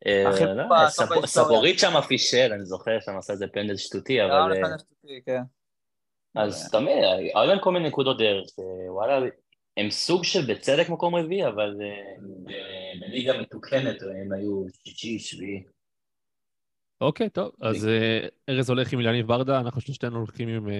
אה, 0.05 0.23
לא, 0.55 0.63
בהיסטוריה. 0.69 1.27
סבורית 1.27 1.79
שם 1.79 2.01
פישר, 2.07 2.49
אני 2.53 2.65
זוכר 2.65 2.99
שם 2.99 3.17
עשה 3.17 3.33
איזה 3.33 3.47
פנדל 3.47 3.77
שטותי, 3.77 4.23
אבל... 4.23 4.53
אה, 4.53 4.69
כן. 5.25 5.41
אז 6.35 6.71
תמיד, 6.71 6.97
היו 7.35 7.47
להם 7.47 7.59
כל 7.59 7.71
מיני 7.71 7.87
נקודות 7.87 8.17
דרך, 8.17 8.49
שוואלה, 8.55 9.27
הם 9.77 9.91
סוג 9.91 10.23
של 10.23 10.53
בצדק 10.53 10.89
מקום 10.89 11.15
רביעי, 11.15 11.47
אבל 11.47 11.75
אה, 11.81 12.13
בליגה 12.99 13.41
מתוקנת 13.41 14.01
הם 14.01 14.33
היו 14.33 14.65
שישי, 14.83 15.19
שביעי. 15.19 15.63
אוקיי, 17.01 17.29
טוב. 17.29 17.51
אז 17.61 17.87
אה, 17.87 18.27
ארז 18.49 18.69
הולך 18.69 18.93
עם 18.93 19.01
יניב 19.01 19.27
ברדה, 19.27 19.59
אנחנו 19.59 19.81
שלושתנו 19.81 20.17
הולכים 20.17 20.49
עם, 20.49 20.69
אה, 20.69 20.73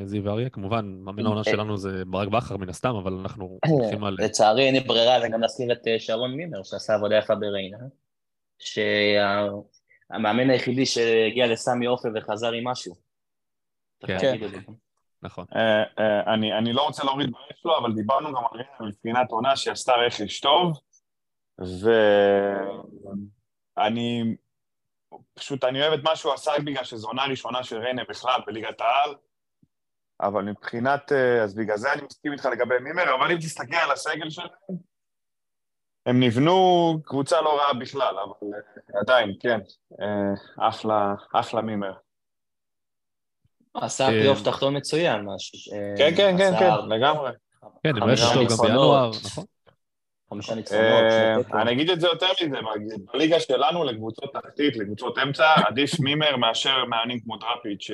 אה, 0.00 0.06
זיו 0.06 0.30
אריה. 0.30 0.50
כמובן, 0.50 0.98
מאמן 1.00 1.26
העונה. 1.26 1.44
שלנו 1.44 1.76
זה 1.76 2.04
ברק 2.06 2.28
בכר 2.28 2.56
מן 2.56 2.68
הסתם, 2.68 2.94
אבל 2.94 3.12
אנחנו 3.12 3.58
הולכים 3.66 4.04
על... 4.04 4.16
לצערי 4.18 4.66
אין 4.66 4.74
לי 4.74 4.80
ברירה, 4.80 5.16
וגם 5.24 5.40
להזכיר 5.40 5.72
את 5.72 5.80
שרון 5.98 6.34
מימר, 6.34 6.62
שעשה 6.62 6.94
עבודה 6.94 7.16
יפה 7.16 7.34
בריינה, 7.34 7.78
שהמאמן 8.58 10.50
היחידי 10.50 10.86
שהגיע 10.86 11.46
לסמי 11.46 11.86
עופר 11.86 12.08
וחזר 12.14 12.52
עם 12.52 12.68
משהו. 12.68 12.94
כן. 14.06 14.18
זה. 14.18 14.58
נכון. 15.22 15.44
אני 16.26 16.58
אני 16.58 16.72
לא 16.72 16.82
רוצה 16.86 17.04
להוריד 17.04 17.30
באש 17.30 17.60
שלו, 17.62 17.78
אבל 17.78 17.92
דיברנו 17.92 18.28
גם 18.28 18.42
על 18.52 18.60
ריינה 18.60 18.76
מבחינת 18.80 19.30
עונה 19.30 19.56
שהיא 19.56 19.72
עשתה 19.72 19.92
רכש 19.92 20.40
טוב, 20.40 20.80
ואני 23.76 24.34
פשוט, 25.34 25.64
אני 25.64 25.82
אוהב 25.82 25.92
את 25.92 26.04
מה 26.04 26.16
שהוא 26.16 26.32
עשה 26.32 26.52
רק 26.52 26.60
בגלל 26.60 26.84
שזו 26.84 27.08
עונה 27.08 27.24
ראשונה 27.24 27.64
של 27.64 27.78
ריינה 27.78 28.02
בכלל 28.08 28.40
בליגת 28.46 28.80
העל, 28.80 29.14
אבל 30.20 30.42
מבחינת, 30.42 31.12
אה, 31.12 31.42
אז 31.42 31.54
בגלל 31.54 31.76
זה 31.76 31.92
אני 31.92 32.02
מסכים 32.02 32.32
איתך 32.32 32.44
לגבי 32.44 32.74
מימר, 32.80 33.14
אבל 33.14 33.32
אם 33.32 33.36
תסתכל 33.36 33.76
על 33.76 33.90
הסגל 33.90 34.30
שלהם, 34.30 34.48
הם 36.06 36.22
נבנו 36.22 36.98
קבוצה 37.04 37.40
לא 37.40 37.58
רעה 37.58 37.74
בכלל, 37.74 38.14
אבל 38.18 38.48
עדיין, 39.00 39.32
כן, 39.40 39.60
אה, 40.00 40.68
אחלה, 40.68 41.14
אחלה 41.32 41.62
מימר. 41.62 41.92
עשה 43.74 44.04
אה, 44.04 44.08
פלייאוף 44.10 44.42
תחתון 44.42 44.76
מצוין, 44.76 45.20
משהו. 45.20 45.72
אה, 45.72 45.94
כן, 45.98 46.16
כן, 46.16 46.38
כן, 46.38 46.52
כן, 46.58 46.88
לגמרי. 46.88 47.30
כן, 47.82 47.96
עם 47.96 48.02
רכש 48.02 48.22
חמישה 48.22 48.48
טוב 48.48 48.58
גם. 48.58 48.66
בינואר, 48.66 49.10
נכון? 49.24 49.44
חמישה 50.34 50.54
ניצחונות. 50.54 51.02
אה, 51.10 51.36
תיקו. 51.44 51.58
אני 51.58 51.72
אגיד 51.72 51.90
את 51.90 52.00
זה 52.00 52.06
יותר 52.06 52.26
מזה, 52.46 52.56
בליגה 53.12 53.40
שלנו 53.40 53.84
לקבוצות 53.84 54.32
תחתית, 54.32 54.76
לקבוצות 54.76 55.18
אמצע, 55.18 55.46
עדיף 55.66 56.00
מימר 56.00 56.36
מאשר 56.36 56.84
מאמנים 56.84 57.20
כמו 57.20 57.36
דראפיץ', 57.36 57.90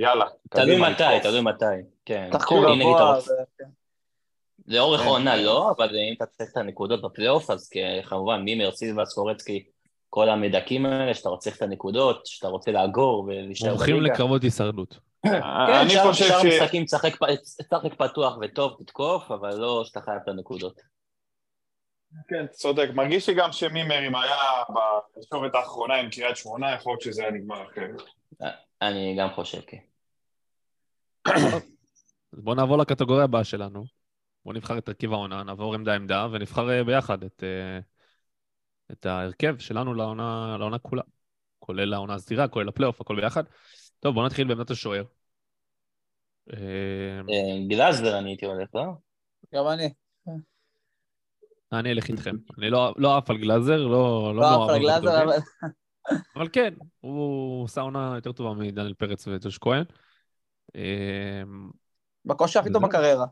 יאללה. 0.00 0.24
תלוי 0.50 0.76
מתי. 0.80 1.20
תלוי 1.22 1.40
מתי. 1.40 1.64
כן. 2.04 2.28
תחקו 2.32 2.58
אם 2.58 2.72
נגיד 2.74 2.86
אתה 2.96 3.04
גבוה, 3.04 3.18
לאורך 4.66 5.00
כן. 5.00 5.06
העונה 5.06 5.36
לא, 5.36 5.70
אבל 5.76 5.88
אם 5.88 6.14
אתה 6.16 6.26
צריך 6.26 6.50
את 6.52 6.56
הנקודות 6.56 7.02
בפלייאוף, 7.02 7.50
אז 7.50 7.70
כמובן 8.04 8.40
מימר, 8.40 8.70
סילבס, 8.70 9.14
קורצקי, 9.14 9.64
כל 10.10 10.28
המדכאים 10.28 10.86
האלה, 10.86 11.14
שאתה 11.14 11.28
רוצה 11.28 11.50
את 11.50 11.62
הנקודות, 11.62 12.26
שאתה 12.26 12.48
רוצה 12.48 12.70
לאגור 12.70 13.24
ולהישאר 13.28 13.70
מומחים 13.70 13.96
בליגה. 13.96 14.14
לקרבות 14.14 14.42
הישרדות. 14.42 14.98
כן, 15.26 15.42
אני 15.42 15.90
שאר-. 15.90 16.34
המשחקים 16.34 16.86
פ- 16.86 16.90
תשחק 17.68 17.94
פתוח 17.98 18.38
וטוב, 18.40 18.76
תתקוף, 18.78 19.30
אבל 19.30 19.54
לא 19.54 19.82
שאתה 19.84 20.00
חייב 20.00 20.18
את 20.22 20.28
הנקודות. 20.28 20.80
כן, 22.28 22.46
צודק. 22.50 22.88
מרגיש 22.94 23.28
לי 23.28 23.34
גם 23.34 23.52
שמימר, 23.52 24.06
אם 24.06 24.16
היה 24.16 24.36
בתקשורת 24.68 25.54
האחרונה 25.54 25.94
עם 25.94 26.10
קריית 26.10 26.36
שמונה, 26.36 26.74
יכול 26.74 26.92
להיות 26.92 27.00
שזה 27.00 27.22
היה 27.22 27.30
נגמר 27.30 27.66
אחרת. 27.68 28.02
אני 28.82 29.16
גם 29.18 29.28
חושב, 29.34 29.60
כן. 29.60 29.78
אז 32.32 32.40
בואו 32.40 32.56
נעבור 32.56 32.78
לקטגוריה 32.78 33.24
הבאה 33.24 33.44
שלנו. 33.44 33.84
בואו 34.44 34.56
נבחר 34.56 34.78
את 34.78 34.88
הרכיב 34.88 35.12
העונה, 35.12 35.42
נעבור 35.42 35.74
עמדה-עמדה 35.74 36.26
ונבחר 36.32 36.70
אה, 36.70 36.84
ביחד 36.84 37.24
את, 37.24 37.42
אה, 37.42 37.78
את 38.92 39.06
ההרכב 39.06 39.58
שלנו 39.58 39.94
לעונה, 39.94 40.56
לעונה 40.58 40.78
כולה. 40.78 41.02
כולל 41.58 41.94
העונה 41.94 42.14
הסדירה, 42.14 42.48
כולל 42.48 42.68
הפלייאוף, 42.68 43.00
הכל 43.00 43.16
ביחד. 43.20 43.44
טוב, 44.00 44.14
בואו 44.14 44.26
נתחיל 44.26 44.48
בעמדת 44.48 44.70
השוער. 44.70 45.04
אה, 46.52 46.58
גלאזר 47.68 48.18
אני 48.18 48.30
הייתי 48.30 48.46
הולך, 48.46 48.68
לא? 48.74 48.84
גם 49.54 49.68
אני. 49.68 49.92
אני 51.72 51.92
אלך 51.92 52.08
איתכם. 52.08 52.36
אני 52.58 52.70
לא 52.70 52.94
לא 52.96 53.16
עף 53.16 53.30
על 53.30 53.38
גלאזר, 53.38 53.86
לא 53.86 54.32
לא 54.34 54.40
לא 54.40 54.64
אף 54.64 54.70
על 54.70 54.78
גלאזר, 54.78 55.22
אבל... 55.22 55.36
אבל 56.36 56.48
כן, 56.52 56.74
הוא 57.00 57.64
עושה 57.64 57.80
עונה 57.80 58.12
יותר 58.14 58.32
טובה 58.32 58.54
מדניאל 58.54 58.94
פרץ 58.94 59.28
וג'וש 59.28 59.58
כהן. 59.58 59.84
אה, 60.76 61.42
בכושר 62.24 62.60
הכי 62.60 62.72
טוב. 62.72 62.86
בקריירה. 62.86 63.26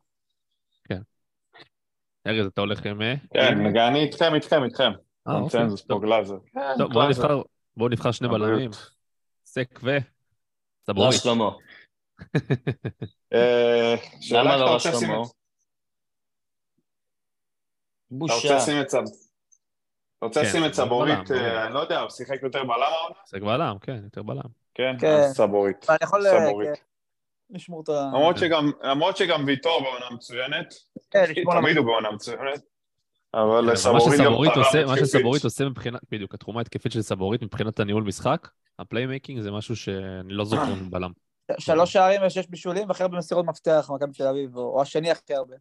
ארז, 2.26 2.46
אתה 2.46 2.60
הולך 2.60 2.86
עם... 2.86 3.02
אה? 3.02 3.14
כן, 3.34 3.76
אני 3.76 4.00
איתכם, 4.00 4.34
איתכם, 4.34 4.64
איתכם. 4.64 4.90
קונצנזוס 5.22 5.82
פה 5.82 5.98
גלאזר. 6.02 6.36
טוב, 6.78 6.92
בואו 7.76 7.88
נבחר, 7.88 8.10
שני. 8.10 8.28
בלמים. 8.28 8.70
סק 9.44 9.80
ו... 9.82 9.90
רז 9.90 10.02
סבורית. 10.86 11.20
שלמה. 11.20 11.50
אה, 13.34 13.94
למה 14.32 14.56
לא 14.56 14.78
שלמה? 14.78 15.39
את- 18.10 18.24
אתה 18.26 18.34
בושה. 18.34 18.34
רוצה 18.34 18.56
לשים 18.56 18.80
את. 18.80 18.86
אתה 18.88 18.98
רוצה 20.26 20.40
כן, 20.42 20.46
לשים 20.46 20.64
את 20.66 20.74
סבורית, 20.74 21.28
בלם. 21.28 21.38
אה, 21.40 21.66
אני 21.66 21.74
לא 21.74 21.78
יודע, 21.80 22.00
הוא 22.00 22.10
שיחק 22.10 22.42
יותר 22.42 22.62
בלם 22.64 22.70
העונה? 22.72 23.14
סק 23.26 23.40
בלם, 23.42 23.76
כן, 23.80 24.00
יותר 24.04 24.22
בלם. 24.22 24.40
כן, 24.74 24.96
כן. 25.00 25.06
אז 25.06 25.36
סבורית. 25.36 25.86
ואני 25.88 25.98
יכול 26.02 26.26
אה, 26.26 26.46
סבורית. 26.48 26.68
כן, 26.68 26.74
לשמור 27.50 27.82
את 27.82 27.88
ה... 27.88 28.10
למרות 28.82 29.16
שגם, 29.16 29.44
ויטור 29.46 29.80
בעונה 29.82 30.06
מצוינת, 30.16 30.74
כן, 31.10 31.24
תמיר 31.60 31.76
הוא 31.76 31.86
בעונה 31.86 32.10
מצוינת, 32.10 32.60
אבל 33.34 33.76
סבורית 33.76 34.20
גם 34.20 34.32
מה. 34.86 34.96
שסבורית 34.96 35.44
עושה 35.44 35.64
מבחינת, 35.64 36.00
בדיוק, 36.10 36.34
התחומה 36.34 36.60
ההתקפית 36.60 36.92
של 36.92 37.02
סבורית 37.02 37.42
מבחינת 37.42 37.80
הניהול 37.80 38.02
משחק, 38.02 38.48
ה 38.78 38.84
playmaking 38.84 39.40
זה 39.40 39.50
משהו 39.50 39.76
שאני 39.76 40.32
לא 40.32 40.44
זוכר 40.44 40.74
מבלם. 40.74 41.10
שלוש 41.58 41.92
שערים 41.92 42.20
ושש 42.26 42.46
בישולים 42.46 42.88
והכי 42.88 43.02
הרבה 43.02 43.18
מסירות 43.18 43.46
מפתח, 43.46 43.90
מכבי 43.94 44.12
תל 44.12 44.26
אביב, 44.26 44.56
או 44.56 44.82
השני 44.82 45.10
הכי 45.10 45.34
הרבה. 45.34 45.56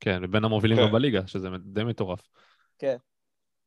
כן, 0.00 0.20
ובין 0.24 0.44
המובילים 0.44 0.76
כן. 0.76 0.82
גם 0.82 0.92
בליגה, 0.92 1.26
שזה 1.26 1.48
די 1.64 1.84
מטורף. 1.84 2.20
כן. 2.78 2.96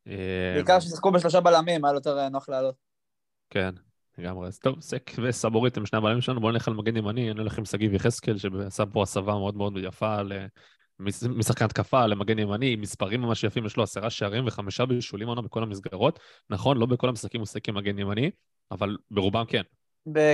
אה, 0.07 0.53
בעיקר 0.55 0.79
ששיחקו 0.79 1.11
בשלושה 1.11 1.39
בלמים, 1.39 1.85
היה 1.85 1.93
יותר 1.93 2.19
אה, 2.19 2.29
נוח 2.29 2.49
לעלות. 2.49 2.75
כן, 3.49 3.69
לגמרי. 4.17 4.47
אז 4.47 4.59
טוב, 4.59 4.81
סק 4.81 5.11
וסבורית 5.23 5.77
הם 5.77 5.85
שני 5.85 5.97
הבלמים 5.97 6.21
שלנו, 6.21 6.39
בואו 6.39 6.51
נלך 6.51 6.67
על 6.67 6.73
מגן 6.73 6.97
ימני, 6.97 7.31
אני 7.31 7.39
הולך 7.39 7.57
עם 7.57 7.65
שגיב 7.65 7.93
יחזקאל, 7.93 8.37
שעשה 8.37 8.85
פה 8.85 9.03
הסבה 9.03 9.33
מאוד 9.33 9.55
מאוד 9.55 9.73
יפה 9.77 10.17
משחקן 11.29 11.65
התקפה 11.65 12.05
למגן 12.05 12.39
ימני, 12.39 12.73
עם 12.73 12.81
מספרים 12.81 13.21
ממש 13.21 13.43
יפים, 13.43 13.65
יש 13.65 13.77
לו 13.77 13.83
עשרה 13.83 14.09
שערים 14.09 14.47
וחמישה 14.47 14.85
בישולים 14.85 15.27
עונה 15.27 15.41
בכל 15.41 15.63
המסגרות. 15.63 16.19
נכון, 16.49 16.77
לא 16.77 16.85
בכל 16.85 17.09
המשחקים 17.09 17.39
הוא 17.39 17.43
עושה 17.43 17.59
כמגן 17.59 17.99
ימני, 17.99 18.31
אבל 18.71 18.97
ברובם 19.11 19.45
כן. 19.47 19.61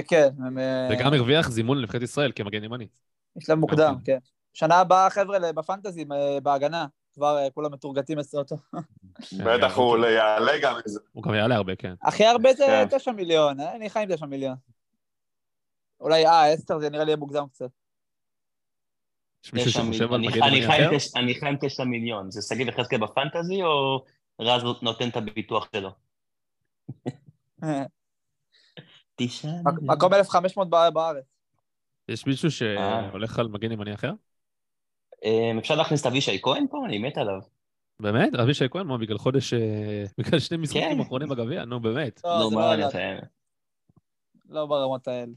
כן, 0.07 0.29
אה, 0.57 0.89
וגם 0.91 1.13
הרוויח 1.13 1.49
זימון 1.49 1.77
לנבחרת 1.77 2.01
ישראל 2.01 2.31
כמגן 2.35 2.63
ימני. 2.63 2.87
בשלב 3.35 3.57
מוקדם, 3.57 3.95
אוקיי. 3.99 4.15
כן. 4.15 4.34
שנה 4.55 4.75
הבאה, 4.79 5.09
חבר'ה, 5.09 5.51
בפנטזי, 5.53 6.05
אה, 6.11 6.39
בהגנה, 6.43 6.85
כבר 7.13 7.37
אה, 7.37 7.49
כולם 7.49 7.73
מתורגתים 7.73 8.19
אצל 8.19 8.37
אותו. 8.37 8.55
בטח 9.45 9.75
הוא 9.77 9.97
יעלה 10.05 10.51
גם 10.61 10.75
איזה. 10.85 10.99
הוא 11.13 11.23
גם 11.23 11.33
יעלה 11.33 11.55
הרבה, 11.55 11.75
כן. 11.75 11.93
הכי 12.01 12.25
הרבה 12.25 12.53
זה 12.53 12.65
כן. 12.89 12.97
תשע 12.97 13.11
מיליון, 13.11 13.59
אה, 13.59 13.75
אני 13.75 13.89
חי 13.89 13.99
עם 13.99 14.15
תשע 14.15 14.25
מיליון. 14.25 14.55
אולי, 15.99 16.25
אה, 16.27 16.45
עשר 16.53 16.79
זה 16.79 16.89
נראה 16.89 17.03
לי 17.03 17.15
מוקדם 17.15 17.45
קצת. 17.51 17.69
יש 19.45 19.53
מישהו 19.53 19.69
תשע 19.71 19.79
שחושב 19.83 20.05
מיליון. 20.05 20.13
על 20.13 20.19
אני 20.19 20.59
מגן 20.59 20.71
חי- 20.71 20.81
עם 20.83 20.89
אחר? 20.89 20.97
תש- 20.97 21.15
אני 21.15 21.35
חי 21.35 21.47
עם 21.47 21.55
תשע 21.61 21.83
מיליון. 21.83 22.31
זה 22.31 22.41
שגיב 22.41 22.67
יחזקאל 22.67 22.99
בפנטזי, 22.99 23.63
או 23.63 24.05
רז 24.41 24.61
נותן 24.81 25.09
את 25.09 25.15
הביטוח 25.17 25.69
שלו? 25.75 25.89
מקום 29.81 30.13
1,500 30.13 30.69
בא- 30.69 30.89
בארץ. 30.89 31.25
יש 32.09 32.25
מישהו. 32.27 32.51
שהולך 32.51 33.39
על 33.39 33.47
מגן 33.47 33.71
ימני 33.71 33.93
אחר? 33.93 34.11
אה, 35.23 35.51
אפשר 35.59 35.75
להכניס 35.75 36.01
את 36.01 36.05
אבישי 36.05 36.39
כהן 36.41 36.65
פה? 36.69 36.85
אני 36.85 36.97
מת 36.97 37.17
עליו. 37.17 37.39
באמת? 37.99 38.35
אבישי 38.35 38.65
כהן, 38.71 38.87
מה, 38.87 38.97
בגלל 38.97 39.17
חודש... 39.17 39.53
אה, 39.53 40.03
בגלל 40.17 40.39
שני 40.39 40.57
משחקים 40.57 40.95
כן. 40.95 40.99
אחרונים 40.99 41.29
בגביע? 41.29 41.65
נו, 41.65 41.79
באמת. 41.79 42.21
לא, 42.23 42.39
נו, 42.39 42.49
זה 42.49 42.55
מה 42.55 42.61
לא 42.61 42.73
אני 42.73 42.87
אתן? 42.87 43.17
לא 44.49 44.65
ברמות 44.65 45.07
האלה. 45.07 45.31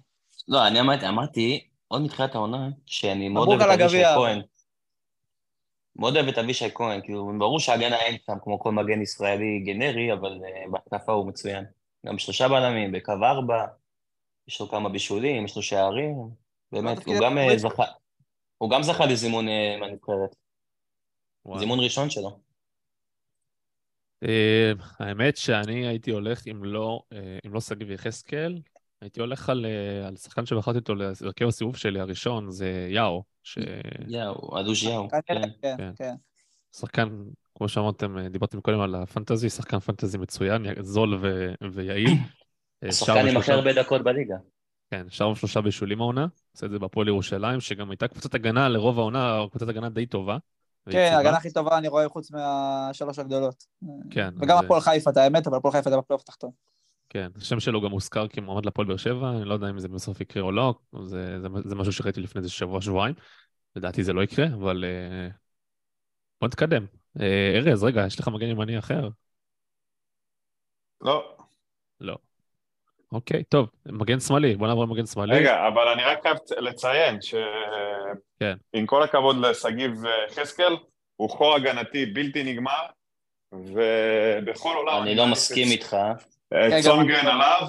לא, 0.49 0.67
אני 0.67 0.81
אמרתי, 0.81 1.09
אמרתי, 1.09 1.69
עוד 1.89 2.03
מתחילת 2.03 2.35
העונה, 2.35 2.69
שאני 2.87 3.29
מאוד 3.29 3.49
אוהב 3.49 3.61
את 3.61 3.81
אבישי. 3.81 4.05
כהן. 4.15 4.41
מאוד 5.97 6.17
אוהב 6.17 6.29
את 6.29 6.39
אבישי 6.39 6.71
כהן, 6.75 7.01
כאילו, 7.01 7.33
ברור 7.39 7.61
שהגנה 7.61 7.97
אין 7.97 8.17
שם 8.27 8.37
כמו 8.43 8.59
כל 8.59 8.73
מגן 8.73 9.03
ישראלי 9.03 9.63
גנרי, 9.67 10.13
אבל 10.13 10.41
אה, 10.45 10.65
בהתקפה 10.71 11.13
הוא 11.13 11.27
מצוין. 11.27 11.65
גם 12.07 12.19
שלושה 12.19 12.49
בלמים, 12.49 12.93
בקו 12.93 13.13
ארבע, 13.23 13.67
יש 14.49 14.61
לו 14.61 14.69
כמה 14.69 14.89
בישולים, 14.89 15.45
יש 15.45 15.57
לו 15.57 15.63
שערים, 15.63 16.31
באמת, 16.73 17.07
הוא 17.07 17.15
גם 17.21 17.39
אה. 17.39 17.59
זכה, 17.59 17.85
הוא 18.59 18.71
גם 18.71 18.83
זכה 18.83 19.07
לזימון 19.07 19.49
אה, 19.49 19.77
מהנבחרת, 19.81 20.37
וואו. 21.45 21.59
זימון 21.59 21.81
ראשון 21.81 22.11
שלו. 22.11 22.39
אה, 24.23 24.73
האמת 24.99 25.37
שאני 25.37 25.87
הייתי 25.87 26.11
הולך, 26.11 26.47
אם 26.51 26.65
לא, 26.65 27.03
אה, 27.13 27.39
אם 27.47 27.55
לא 27.55 27.61
שגיב 27.61 27.91
יחזקאל, 27.91 28.61
הייתי 29.01 29.21
הולך 29.21 29.51
על, 29.51 29.67
אה, 29.67 30.09
על 30.09 30.17
שחקן 30.17 30.47
שבחרתי 30.47 30.79
אותו 30.79 30.95
להרכב 30.95 31.47
הסיבוב 31.49 31.77
שלי 31.77 32.01
הראשון, 32.01 32.51
זה 32.51 32.89
יאו, 32.91 33.23
יאו, 34.09 34.61
אדוש 34.61 34.83
יאו, 34.83 35.09
כן. 35.11 35.21
כן, 35.27 35.51
כן. 35.63 35.91
כן. 35.97 36.15
שחקן 36.77 37.09
כמו 37.55 37.69
שאמרתם, 37.69 38.19
אה, 38.19 38.29
דיברתם 38.29 38.61
קודם 38.61 38.81
על 38.81 38.95
הפנטזי, 38.95 39.51
שחקן 39.51 39.79
פנטזי 39.79 40.19
מצוין, 40.19 40.67
זול 40.81 41.15
ו- 41.21 41.53
ויעיל. 41.73 42.11
אה, 42.83 42.89
השחקן 42.89 43.29
עם 43.29 43.37
הכי 43.37 43.53
הרבה 43.53 43.73
דקות 43.73 44.03
בליגה. 44.03 44.37
כן, 44.91 45.07
שער 45.09 45.31
ושלושה 45.31 45.61
בישולים 45.61 46.01
העונה, 46.01 46.27
עושה 46.53 46.67
את 46.67 46.71
זה 46.71 46.79
בהפועל 46.79 47.09
ירושלים, 47.09 47.61
שגם 47.61 47.91
הייתה 47.91 48.09
קבוצת 48.09 48.35
הגנה 48.35 48.69
לרוב 48.69 48.99
העונה, 48.99 49.39
קבוצת 49.51 49.69
הגנה 49.69 49.89
די 49.89 50.07
טובה. 50.07 50.39
כן. 50.91 51.11
ההגנה 51.15 51.37
הכי 51.37 51.51
טובה 51.51 51.79
אני 51.79 51.89
רואה 51.89 52.09
חוץ 52.09 52.31
מהשלוש 52.31 53.19
הגדולות. 53.19 53.65
כן, 54.11 54.35
וגם 54.37 54.59
הפועל 54.59 54.81
חיפה, 54.81 55.11
את 55.11 55.17
האמת, 55.17 55.47
אבל 55.47 55.57
הפועל 55.57 55.73
חיפה 55.73 55.91
הייתה 55.91 56.01
בפלייאוף 56.01 56.23
התחתון. 56.23 56.51
כן, 57.09 57.29
השם 57.37 57.61
שלו 57.61 57.81
גם 57.81 57.91
הוזכר 57.91 58.29
כמועמד 58.29 58.67
לפועל 58.67 58.89
באר 58.89 58.97
שבע, 58.97 59.31
אני 59.31 59.45
לא 59.45 59.55
יודע 59.55 59.71
אם 59.71 59.79
זה 59.79 59.89
בסוף 59.89 60.21
יקרה 60.21 60.43
או 60.43 60.53
לא, 60.53 60.75
זה, 61.05 61.41
זה, 61.41 61.49
זה 61.65 61.75
משהו 61.75 61.93
שראיתי 61.93 62.21
לפני 62.21 62.39
איזה 62.39 62.51
שבוע, 62.51 62.81
שבועיים. 62.81 63.15
לדעתי 63.77 64.05
זה 64.05 64.13
לא 64.13 64.23
יקרה, 64.23 64.47
אבל 64.47 64.85
אה, 64.85 65.29
בוא 66.41 66.49
נתקדם. 66.49 66.87
אה, 67.21 67.53
ארז, 67.55 67.85
רגע, 67.85 68.07
יש 68.07 68.21
לך 68.21 68.29
מגן 68.29 68.47
ימני 68.47 68.79
אחר? 68.79 69.09
לא. 71.01 71.37
לא. 72.01 72.19
אוקיי, 73.13 73.43
טוב, 73.45 73.67
מגן 73.87 74.21
שמאלי, 74.21 74.57
בוא 74.57 74.67
נעבור 74.67 74.85
למגן 74.85 75.07
שמאלי. 75.07 75.35
רגע, 75.39 75.67
אבל 75.69 75.89
אני 75.89 76.03
רק 76.05 76.23
חייב 76.23 76.37
לציין 76.59 77.23
ש... 77.23 77.35
כן. 78.41 78.55
עם 78.73 78.87
כל 78.87 79.03
הכבוד 79.03 79.37
לשגיב 79.37 79.93
חזקאל, 80.31 80.77
הוא 81.17 81.31
חור 81.31 81.55
הגנתי 81.55 82.07
בלתי 82.07 82.43
נגמר, 82.45 82.83
ובכל 83.53 84.75
עולם... 84.77 85.03
אני 85.03 85.15
לא 85.15 85.27
מסכים 85.27 85.69
איתך. 85.69 85.97
גם 86.55 86.83
סונגרן 86.83 87.19
אני- 87.19 87.31
עליו. 87.31 87.61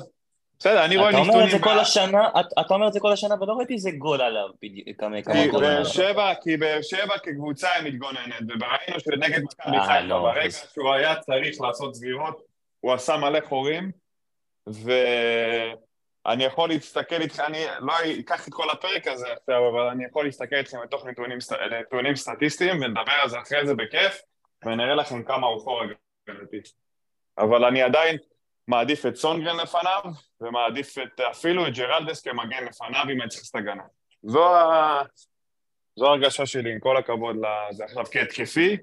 בסדר, 0.59 0.85
אני 0.85 0.97
רואה 0.97 1.09
אתה 1.09 1.17
אומר 1.17 1.45
את 1.45 1.51
זה. 1.51 1.59
כל 1.59 1.79
השנה, 1.79 2.27
אתה- 2.59 2.73
אומר 2.73 2.87
את 2.87 2.93
זה 2.93 2.99
כל 2.99 3.11
השנה, 3.11 3.35
ולא 3.41 3.53
ראיתי 3.53 3.73
איזה 3.73 3.91
גול 3.91 4.21
עליו 4.21 4.47
בדיוק, 4.61 4.87
כמה 4.97 5.21
כמה 5.21 5.33
כי 5.35 5.51
באר 5.51 5.65
עליו. 5.65 5.85
שבע, 5.85 6.33
כי 6.43 6.57
באר 6.57 6.81
שבע 6.81 7.17
כקבוצה 7.23 7.67
היא 7.75 7.93
מתגוננת, 7.93 8.41
וראינו 8.49 8.99
שנגד 8.99 9.41
מכבי 9.43 9.77
אה, 9.77 9.83
חיפה, 9.85 9.99
לא, 9.99 10.19
ברגע 10.21 10.51
שהוא 10.73 10.93
היה 10.93 11.15
צריך 11.15 11.61
לעשות 11.61 11.95
סגירות, 11.95 12.41
הוא 12.79 12.93
עשה 12.93 13.17
מלא 13.17 13.39
חורים, 13.49 13.91
ואני 16.25 16.43
יכול 16.43 16.69
להסתכל 16.69 17.21
איתך, 17.21 17.39
אני 17.39 17.65
לא 17.79 17.93
אקח 18.19 18.47
את 18.47 18.53
כל 18.53 18.69
הפרק 18.69 19.07
הזה 19.07 19.27
עכשיו, 19.33 19.69
אבל 19.69 19.81
אני 19.81 20.05
יכול 20.05 20.25
להסתכל 20.25 20.55
איתכם 20.55 20.77
לתוך 20.83 21.05
נתונים, 21.05 21.37
נתונים 21.81 22.15
סטטיסטיים, 22.15 22.81
ונדבר 22.81 23.13
על 23.21 23.29
זה 23.29 23.39
אחרי 23.39 23.67
זה 23.67 23.73
בכיף, 23.73 24.21
ונראה 24.65 24.95
לכם 24.95 25.23
כמה 25.23 25.47
הוא 25.47 25.61
חור 25.61 25.81
הגנתי. 26.27 26.57
אבל 27.37 27.65
אני 27.65 27.81
עדיין 27.81 28.17
מעדיף 28.67 29.05
את 29.05 29.15
סונגרן 29.15 29.57
לפניו, 29.57 30.01
ומעדיף 30.41 30.97
את, 30.97 31.19
אפילו 31.19 31.67
את 31.67 31.73
ג'רלדס 31.73 32.21
כמגן 32.21 32.63
לפניו, 32.65 33.03
אם 33.13 33.21
אני 33.21 33.29
צריך 33.29 33.41
לעשות 33.41 33.55
הגנה. 33.55 33.83
זו 34.23 34.55
ה... 34.55 35.01
זו 35.95 36.07
ההרגשה 36.07 36.45
שלי, 36.45 36.71
עם 36.71 36.79
כל 36.79 36.97
הכבוד 36.97 37.35
לזה. 37.35 37.83
עכשיו, 37.83 38.05
כהתקפי, 38.11 38.77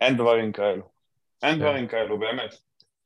אין 0.00 0.16
דברים 0.16 0.52
כאלו. 0.52 0.82
אין 1.42 1.54
כן. 1.54 1.60
דברים 1.60 1.88
כאלו, 1.88 2.18
באמת. 2.18 2.54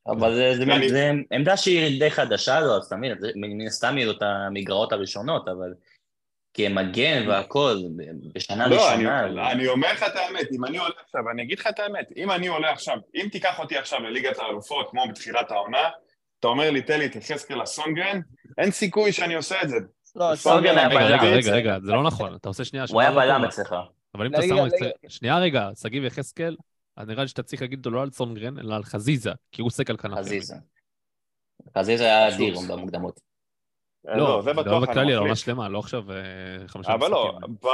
אבל 0.07 0.35
זה- 0.35 0.55
זה 0.57 0.63
אני- 0.63 0.89
זה 0.89 1.11
עמדה 1.31 1.57
שהיא 1.57 1.99
די 1.99 2.11
חדשה 2.11 2.59
לו, 2.59 2.75
אז 2.77 2.89
תמיד, 2.89 3.19
זה- 3.19 3.31
מן 3.35 3.67
הסתם 3.67 3.97
יהיו 3.97 4.11
את 4.11 4.21
המגרעות 4.21 4.91
הראשונות, 4.93 5.47
אבל 5.47 5.73
כמגן 6.53 7.27
והכל, 7.27 7.75
ב- 7.97 8.37
בשנה 8.37 8.67
לא, 8.67 8.93
אני, 8.93 9.05
ראשונה, 9.05 9.51
אני 9.51 9.67
אומר 9.67 9.91
לך 9.93 10.03
את 10.03 10.15
האמת, 10.15 10.47
אם 10.51 10.65
אני 10.65 10.77
עולה 10.77 10.93
עכשיו, 11.05 11.21
אני 11.33 11.43
אגיד 11.43 11.59
לך 11.59 11.67
את 11.67 11.79
האמת, 11.79 12.05
אם 12.17 12.31
אני 12.31 12.47
עולה 12.47 12.71
עכשיו, 12.71 12.97
אם 13.15 13.27
תיקח 13.31 13.59
אותי 13.59 13.77
עכשיו 13.77 13.99
לליגת 13.99 14.39
האלופות, 14.39 14.89
כמו 14.89 15.03
בתחילת 15.09 15.51
העונה, 15.51 15.89
אתה 16.39 16.47
אומר 16.47 16.71
לי, 16.71 16.81
תן 16.81 16.99
לי 16.99 17.05
את 17.05 17.15
יחזקאל 17.15 17.61
לסונגרן, 17.61 18.19
אין 18.57 18.71
סיכוי 18.71 19.11
שאני 19.11 19.35
עושה 19.35 19.61
את 19.63 19.69
זה. 19.69 19.75
לא, 20.15 20.35
סונגרן 20.35 20.77
היה 20.77 20.87
רגע, 20.87 20.99
רגע, 21.05 21.17
בלם. 21.17 21.33
רגע, 21.37 21.51
רגע, 21.51 21.77
זה 21.83 21.91
לא 21.91 22.03
נכון, 22.03 22.35
אתה 22.35 22.49
עושה 22.49 22.65
שנייה... 22.65 22.85
הוא 22.89 23.01
היה 23.01 23.11
שנייה, 23.11 23.25
בלם 23.25 23.41
לא 23.43 23.47
אצלך. 23.47 23.75
אבל 24.15 24.25
אם 24.25 24.33
אתה 24.33 24.41
שם... 24.41 24.55
שנייה 25.07 25.39
רגע, 25.39 25.69
שגיב 25.81 26.03
יחזקאל, 26.05 26.55
אז 26.97 27.07
נראה 27.07 27.23
לי 27.23 27.27
שאתה 27.27 27.43
צריך 27.43 27.61
להגיד 27.61 27.79
אותו 27.79 27.89
לא 27.89 28.01
על 28.01 28.11
סונגרן, 28.11 28.59
אלא 28.59 28.75
על 28.75 28.83
חזיזה, 28.83 29.31
כי 29.51 29.61
הוא 29.61 29.67
עוסק 29.67 29.89
על 29.89 29.97
כנף. 29.97 30.17
חזיזה. 30.17 30.55
חזיזה 31.77 32.03
היה. 32.03 32.35
אדיר 32.35 32.59
במוקדמות. 32.69 33.19
לא, 34.05 34.41
זה 34.41 34.53
זה 34.53 34.53
בטוח 34.53 34.71
לא 34.71 34.79
בכללי. 34.79 35.13
עונה 35.13 35.35
שלמה, 35.35 35.69
לא 35.69 35.79
עכשיו 35.79 36.11
אה, 36.11 36.17
חמישה 36.67 36.93
אבל 36.93 37.11
לא, 37.11 37.33
משחקים. 37.37 37.55
ב... 37.55 37.67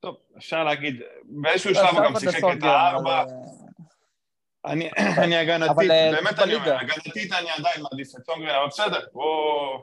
טוב, 0.00 0.16
אפשר 0.36 0.64
להגיד, 0.64 1.00
באיזשהו 1.24 1.70
לא, 1.70 1.76
שלב 1.76 1.94
הוא 1.94 2.04
גם 2.04 2.20
שיחק 2.20 2.42
את 2.58 2.62
הארבע, 2.62 3.22
אבל, 3.22 3.32
אני, 4.64 4.90
אני 5.24 5.36
הגנתית, 5.36 5.90
אה, 5.90 6.10
באמת 6.12 6.38
אני 6.38 6.54
אומר. 6.54 6.74
הגנתית 6.74 7.32
אני 7.32 7.50
עדיין 7.50 7.82
מעדיף 7.82 8.08
את 8.16 8.24
סונגרן, 8.26 8.54
אבל 8.54 8.66
בסדר, 8.66 9.00
בוא... 9.12 9.78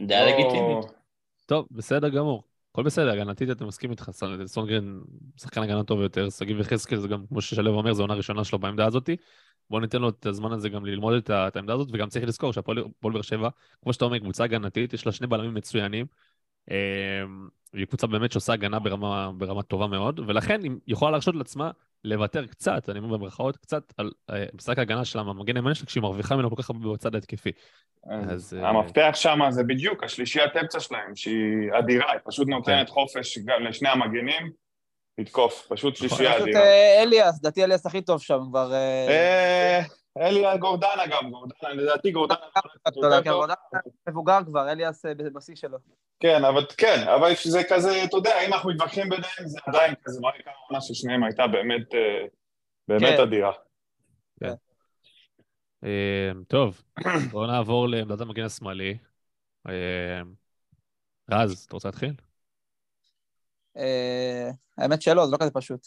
דעה 0.00 0.26
לגיטימית. 0.26 0.84
טוב, 1.46 1.66
בסדר 1.70 2.08
גמור. 2.08 2.42
הכל 2.76 2.82
בסדר, 2.82 3.10
הגנתית 3.10 3.50
אתה 3.50 3.64
מסכים 3.64 3.90
איתך, 3.90 4.08
סונ- 4.08 4.46
סונגרן 4.46 5.00
שחקן 5.36 5.62
הגנה 5.62 5.84
טוב 5.84 6.00
יותר, 6.00 6.30
שגיב 6.30 6.60
יחזקאל 6.60 6.98
זה 6.98 7.08
גם, 7.08 7.26
כמו 7.26 7.40
ששלו 7.40 7.70
אומר, 7.70 7.92
זו 7.92 8.02
עונה 8.02 8.14
ראשונה 8.14 8.44
שלו 8.44 8.58
בעמדה 8.58 8.86
הזאתי. 8.86 9.16
בואו 9.70 9.80
ניתן 9.80 10.00
לו 10.00 10.08
את 10.08 10.26
הזמן 10.26 10.52
הזה 10.52 10.68
גם 10.68 10.86
ללמוד 10.86 11.14
את 11.14 11.30
את 11.30 11.56
העמדה 11.56 11.74
הזאת, 11.74 11.88
וגם 11.92 12.08
צריך 12.08 12.24
לזכור 12.24 12.52
שהפועל 12.52 12.78
הפועל 12.78 13.12
באר 13.14 13.22
שבע, 13.22 13.48
כמו 13.82 13.92
שאתה 13.92 14.04
אומר, 14.04 14.18
קבוצה 14.18 14.44
הגנתית, 14.44 14.92
יש 14.92 15.06
לה 15.06 15.12
שני 15.12 15.26
בלמים 15.26 15.54
מצוינים. 15.54 16.06
אה, 16.70 16.76
היא 17.72 17.86
קבוצה 17.86 18.06
באמת 18.06 18.32
שעושה 18.32 18.52
הגנה 18.52 18.78
ברמה, 18.78 19.32
ברמה 19.32 19.62
טובה 19.62 19.86
מאוד, 19.86 20.20
ולכן 20.26 20.62
היא 20.62 20.70
יכולה 20.86 21.10
להרשות 21.10 21.34
לעצמה 21.34 21.70
לוותר 22.06 22.46
קצת, 22.46 22.88
אני 22.88 22.98
אומר 22.98 23.16
במרכאות, 23.16 23.56
קצת 23.56 23.82
על 23.96 24.10
אה, 24.30 24.44
משחק 24.54 24.78
ההגנה 24.78 25.04
שלה, 25.04 25.22
מהמגן 25.22 25.56
הימני 25.56 25.74
שלה, 25.74 25.86
כשהיא 25.86 26.02
מרוויחה 26.02 26.34
ממנו 26.36 26.50
כל 26.50 26.62
כך 26.62 26.70
הרבה 26.70 26.92
בצד 26.92 27.14
ההתקפי. 27.14 27.50
אז, 28.28 28.54
אה, 28.54 28.68
המפתח 28.68 29.10
שם 29.14 29.38
זה 29.50 29.62
בדיוק 29.62 30.04
השלישיית 30.04 30.56
אמצע 30.56 30.80
שלהם, 30.80 31.16
שהיא 31.16 31.70
אדירה, 31.78 32.12
היא 32.12 32.20
פשוט 32.24 32.48
נותנת 32.48 32.88
חופש 32.88 33.38
גם 33.38 33.62
לשני 33.62 33.88
המגנים 33.88 34.50
לתקוף, 35.18 35.66
פשוט 35.70 35.96
שלישייה 35.96 36.32
פשוט 36.32 36.42
אדירה. 36.42 36.62
אה, 36.62 37.02
אליאס, 37.02 37.38
לדעתי 37.38 37.64
אליאס 37.64 37.86
הכי 37.86 38.02
טוב 38.02 38.22
שם 38.22 38.38
כבר. 38.50 38.72
אה, 40.16 40.22
אה, 40.22 40.28
אלי 40.28 40.58
גורדנה 40.58 41.06
גם, 41.10 41.30
גורדנה, 41.30 41.72
לדעתי 41.72 42.10
גורדנה 42.10 42.36
מבוגר 44.08 44.38
כבר, 44.46 44.72
אליאס 44.72 45.06
אה, 45.06 45.12
בשיא 45.34 45.54
שלו. 45.54 45.78
כן, 46.20 46.44
אבל 46.44 46.66
כן, 46.76 47.08
אבל 47.08 47.32
זה 47.44 47.62
כזה, 47.68 48.04
אתה 48.04 48.16
יודע, 48.16 48.46
אם 48.46 48.52
אנחנו 48.52 48.70
מתווכחים 48.70 49.08
ביניהם, 49.08 49.46
זה 49.46 49.58
עדיין 49.66 49.94
כזה 50.04 50.20
מראה 50.20 50.42
כמה 50.44 50.54
עונה 50.68 50.80
של 50.80 50.94
שניהם 50.94 51.24
הייתה 51.24 51.46
באמת, 51.46 51.94
אה, 51.94 52.26
באמת 52.88 53.16
כן. 53.16 53.22
אדירה. 53.22 53.52
אה, 55.84 56.30
טוב, 56.48 56.82
בואו 57.30 57.46
נעבור 57.46 57.88
לעמדת 57.88 58.20
המגן 58.20 58.44
השמאלי. 58.44 58.98
רז, 61.30 61.64
אתה 61.64 61.76
רוצה 61.76 61.88
להתחיל? 61.88 62.12
האמת 64.78 65.02
שלא, 65.02 65.26
זה 65.26 65.32
לא 65.32 65.36
כזה 65.36 65.50
פשוט. 65.50 65.86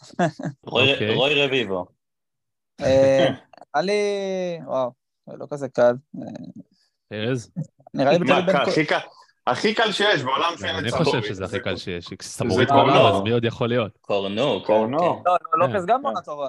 אוקיי. 0.67 1.15
רוי 1.15 1.45
רביבו. 1.45 1.85
אה, 3.75 3.81
נראה 3.81 3.95
לי, 3.95 4.01
וואו, 4.65 4.91
זה 5.29 5.37
לא 5.37 5.45
כזה 5.51 5.69
קל. 5.69 5.93
אה, 6.21 6.27
ארז? 7.13 7.51
נראה 7.93 8.11
לי. 8.11 8.19
קל, 8.85 8.95
הכי 9.47 9.73
קל- 9.75 9.91
שיש 9.91 10.21
בעולם 10.23 10.53
שאין 10.59 10.75
אני 10.75 10.87
את 10.89 10.93
חושב 10.93 11.03
סבורית. 11.05 11.25
שזה 11.25 11.45
הכי 11.45 11.59
קל 11.59 11.77
שיש. 11.77 12.05
סבורית 12.21 12.69
קורנו. 12.69 12.93
בעולם, 12.93 13.15
אז 13.15 13.21
מי 13.21 13.29
עוד 13.31 13.45
יכול 13.45 13.69
להיות? 13.69 13.97
קורנו. 14.01 14.59
כן, 14.59 14.65
קורנו. 14.65 14.97
לא, 15.25 15.33
לא, 15.53 15.65
כן. 15.67 15.73
לופס 15.73 15.85
גם 15.85 16.01
בעונה 16.03 16.21
טובה. 16.21 16.47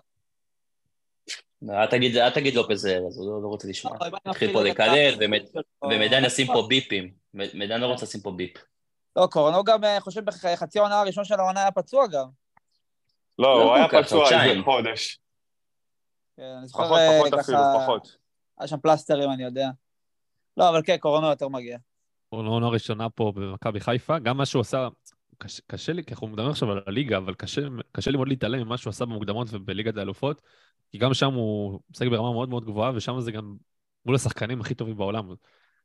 כן. 1.26 1.70
אל 1.70 2.30
תגיד- 2.30 2.54
לופז 2.54 2.86
ארז, 2.86 3.18
הוא 3.18 3.26
לא- 3.30 3.42
לא 3.42 3.48
רוצה 3.48 3.68
לשמוע. 3.68 3.96
לא, 4.00 4.06
אני 4.06 4.16
התחיל 4.26 4.52
פה 4.52 4.62
לקלל, 4.62 5.14
ומדן 5.84 6.24
ישים 6.24 6.46
פה 6.46 6.66
ביפים. 6.68 7.10
מדן 7.34 7.80
לא 7.80 7.86
רוצה 7.86 8.04
לשים 8.06 8.20
פה 8.20 8.30
ביפ. 8.30 8.56
לא, 9.16 9.26
קורנו 9.30 9.64
גם, 9.64 9.84
אה, 9.84 10.00
חושב, 10.00 10.24
בחצי 10.24 10.78
העונה 10.78 11.00
הראשון 11.00 11.24
של 11.24 11.34
העונה 11.40 11.60
היה 11.60 11.70
פצוע 11.70 12.06
גם. 12.06 12.26
לא, 13.38 13.58
לא 13.58 13.62
הוא 13.62 13.74
היה 13.74 13.88
פצוע 13.88 14.24
איזה. 14.44 14.62
חודש. 14.64 15.18
כן, 16.40 16.54
אני 16.58 16.66
זוכר 16.66 16.84
פחות, 16.84 16.98
אה, 16.98 17.18
פחות 17.20 17.38
אפילו, 17.40 17.58
ככה, 17.58 17.78
פחות. 17.82 18.16
היה 18.58 18.68
שם 18.68 18.76
פלסטרים, 18.76 19.30
אני 19.30 19.42
יודע. 19.42 19.70
לא, 20.56 20.68
אבל 20.68 20.82
כן, 20.84 20.96
קורנו 20.96 21.26
יותר 21.26 21.48
מגיע. 21.48 21.78
העונה 22.32 22.66
הראשונה 22.66 23.10
פה 23.10 23.32
במכבי 23.36 23.80
חיפה, 23.80 24.18
גם 24.18 24.36
מה 24.36 24.46
שהוא 24.46 24.60
עשה, 24.60 24.88
קשה, 25.38 25.62
קשה 25.66 25.92
לי, 25.92 26.04
כי 26.04 26.14
אנחנו 26.14 26.26
מדברים 26.26 26.50
עכשיו 26.50 26.72
על 26.72 26.80
הליגה, 26.86 27.16
אבל 27.16 27.34
קשה, 27.34 27.60
קשה 27.92 28.10
לי 28.10 28.16
מאוד 28.16 28.28
להתעלם 28.28 28.60
ממה 28.60 28.76
שהוא 28.76 28.90
עשה 28.90 29.04
במוקדמות 29.04 29.48
ובליגת 29.50 29.96
האלופות, 29.96 30.42
כי 30.90 30.98
גם 30.98 31.14
שם 31.14 31.32
הוא 31.32 31.80
משחק 31.90 32.06
ברמה 32.06 32.32
מאוד 32.32 32.48
מאוד 32.48 32.64
גבוהה, 32.64 32.92
ושם 32.94 33.20
זה 33.20 33.32
גם 33.32 33.56
מול 34.06 34.14
השחקנים 34.14 34.60
הכי 34.60 34.74
טובים 34.74 34.96
בעולם. 34.96 35.28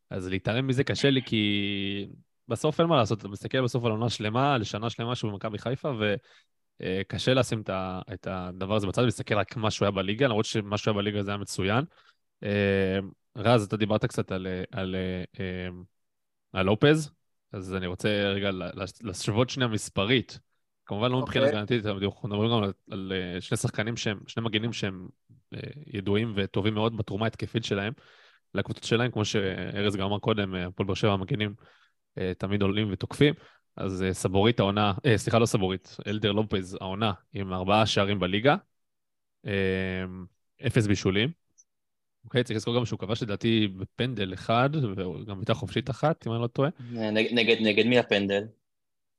אז 0.09 0.27
להתעלם 0.27 0.67
מזה 0.67 0.83
קשה 0.83 1.09
לי, 1.09 1.21
כי 1.25 2.07
בסוף 2.47 2.79
אין 2.79 2.87
מה 2.87 2.97
לעשות, 2.97 3.19
אתה 3.19 3.27
מסתכל 3.27 3.61
בסוף 3.61 3.85
על 3.85 3.91
עונה 3.91 4.09
שלמה, 4.09 4.53
על 4.53 4.63
שנה 4.63 4.89
שלמה 4.89 5.15
שהוא 5.15 5.31
במכבי 5.31 5.57
חיפה, 5.57 5.91
וקשה 6.83 7.33
לשים 7.33 7.63
את 8.13 8.27
הדבר 8.27 8.75
הזה 8.75 8.87
בצד 8.87 9.01
ולהסתכל 9.01 9.35
רק 9.35 9.57
מה 9.57 9.71
שהוא 9.71 9.85
היה 9.85 9.91
בליגה, 9.91 10.27
למרות 10.27 10.45
שמה 10.45 10.77
שהוא 10.77 10.91
היה 10.91 10.97
בליגה 10.97 11.23
זה 11.23 11.31
היה 11.31 11.37
מצוין. 11.37 11.85
אה, 12.43 12.99
רז, 13.35 13.63
אתה 13.63 13.77
דיברת 13.77 14.05
קצת 14.05 14.31
על, 14.31 14.47
על, 14.71 14.95
אה, 15.39 15.67
על 16.53 16.65
לופז, 16.65 17.11
אז 17.51 17.75
אני 17.75 17.87
רוצה 17.87 18.09
רגע 18.09 18.49
להשוות 19.01 19.49
שנייה 19.49 19.67
מספרית. 19.67 20.39
כמובן 20.85 21.11
לא 21.11 21.21
מבחינה 21.21 21.45
אוקיי. 21.45 21.57
הגנתית, 21.57 21.85
אבל 21.85 22.03
אנחנו 22.03 22.29
מדברים 22.29 22.51
גם 22.51 22.63
על, 22.63 22.73
על 22.91 23.13
אה, 23.15 23.41
שני 23.41 23.57
שחקנים 23.57 23.97
שהם, 23.97 24.19
שני 24.27 24.43
מגנים 24.43 24.73
שהם 24.73 25.07
אה, 25.53 25.59
ידועים 25.87 26.33
וטובים 26.35 26.73
מאוד 26.73 26.97
בתרומה 26.97 27.25
ההתקפית 27.25 27.63
שלהם, 27.63 27.93
לקבוצות 28.53 28.83
שלהם, 28.83 29.11
כמו 29.11 29.25
שארז 29.25 29.95
גם 29.95 30.05
אמר 30.05 30.19
קודם, 30.19 30.55
אה, 30.55 30.65
הפועל 30.65 30.87
באר 30.87 30.95
שבע 30.95 31.11
המגנים 31.11 31.53
אה, 32.17 32.31
תמיד 32.37 32.61
עולים 32.61 32.87
ותוקפים. 32.91 33.33
אז 33.77 34.03
אה, 34.03 34.13
סבורית 34.13 34.59
העונה, 34.59 34.93
אה, 35.05 35.17
סליחה, 35.17 35.39
לא 35.39 35.45
סבורית, 35.45 35.97
אלדר 36.07 36.31
לופז 36.31 36.77
העונה 36.81 37.11
עם 37.33 37.53
ארבעה 37.53 37.85
שערים 37.85 38.19
בליגה. 38.19 38.55
אה, 39.45 40.03
אפס 40.67 40.87
בישולים. 40.87 41.31
אוקיי, 42.25 42.43
צריך 42.43 42.57
לזכור 42.57 42.75
גם 42.75 42.85
שהוא 42.85 42.99
כבש 42.99 43.23
לדעתי 43.23 43.67
בפנדל 43.67 44.33
אחד, 44.33 44.69
וגם 44.75 45.37
בעיטה 45.37 45.53
חופשית 45.53 45.89
אחת, 45.89 46.27
אם 46.27 46.31
אני 46.33 46.41
לא 46.41 46.47
טועה. 46.47 46.69
נגד, 46.91 47.29
נגד, 47.33 47.55
נגד 47.61 47.85
מי 47.85 47.99
הפנדל? 47.99 48.43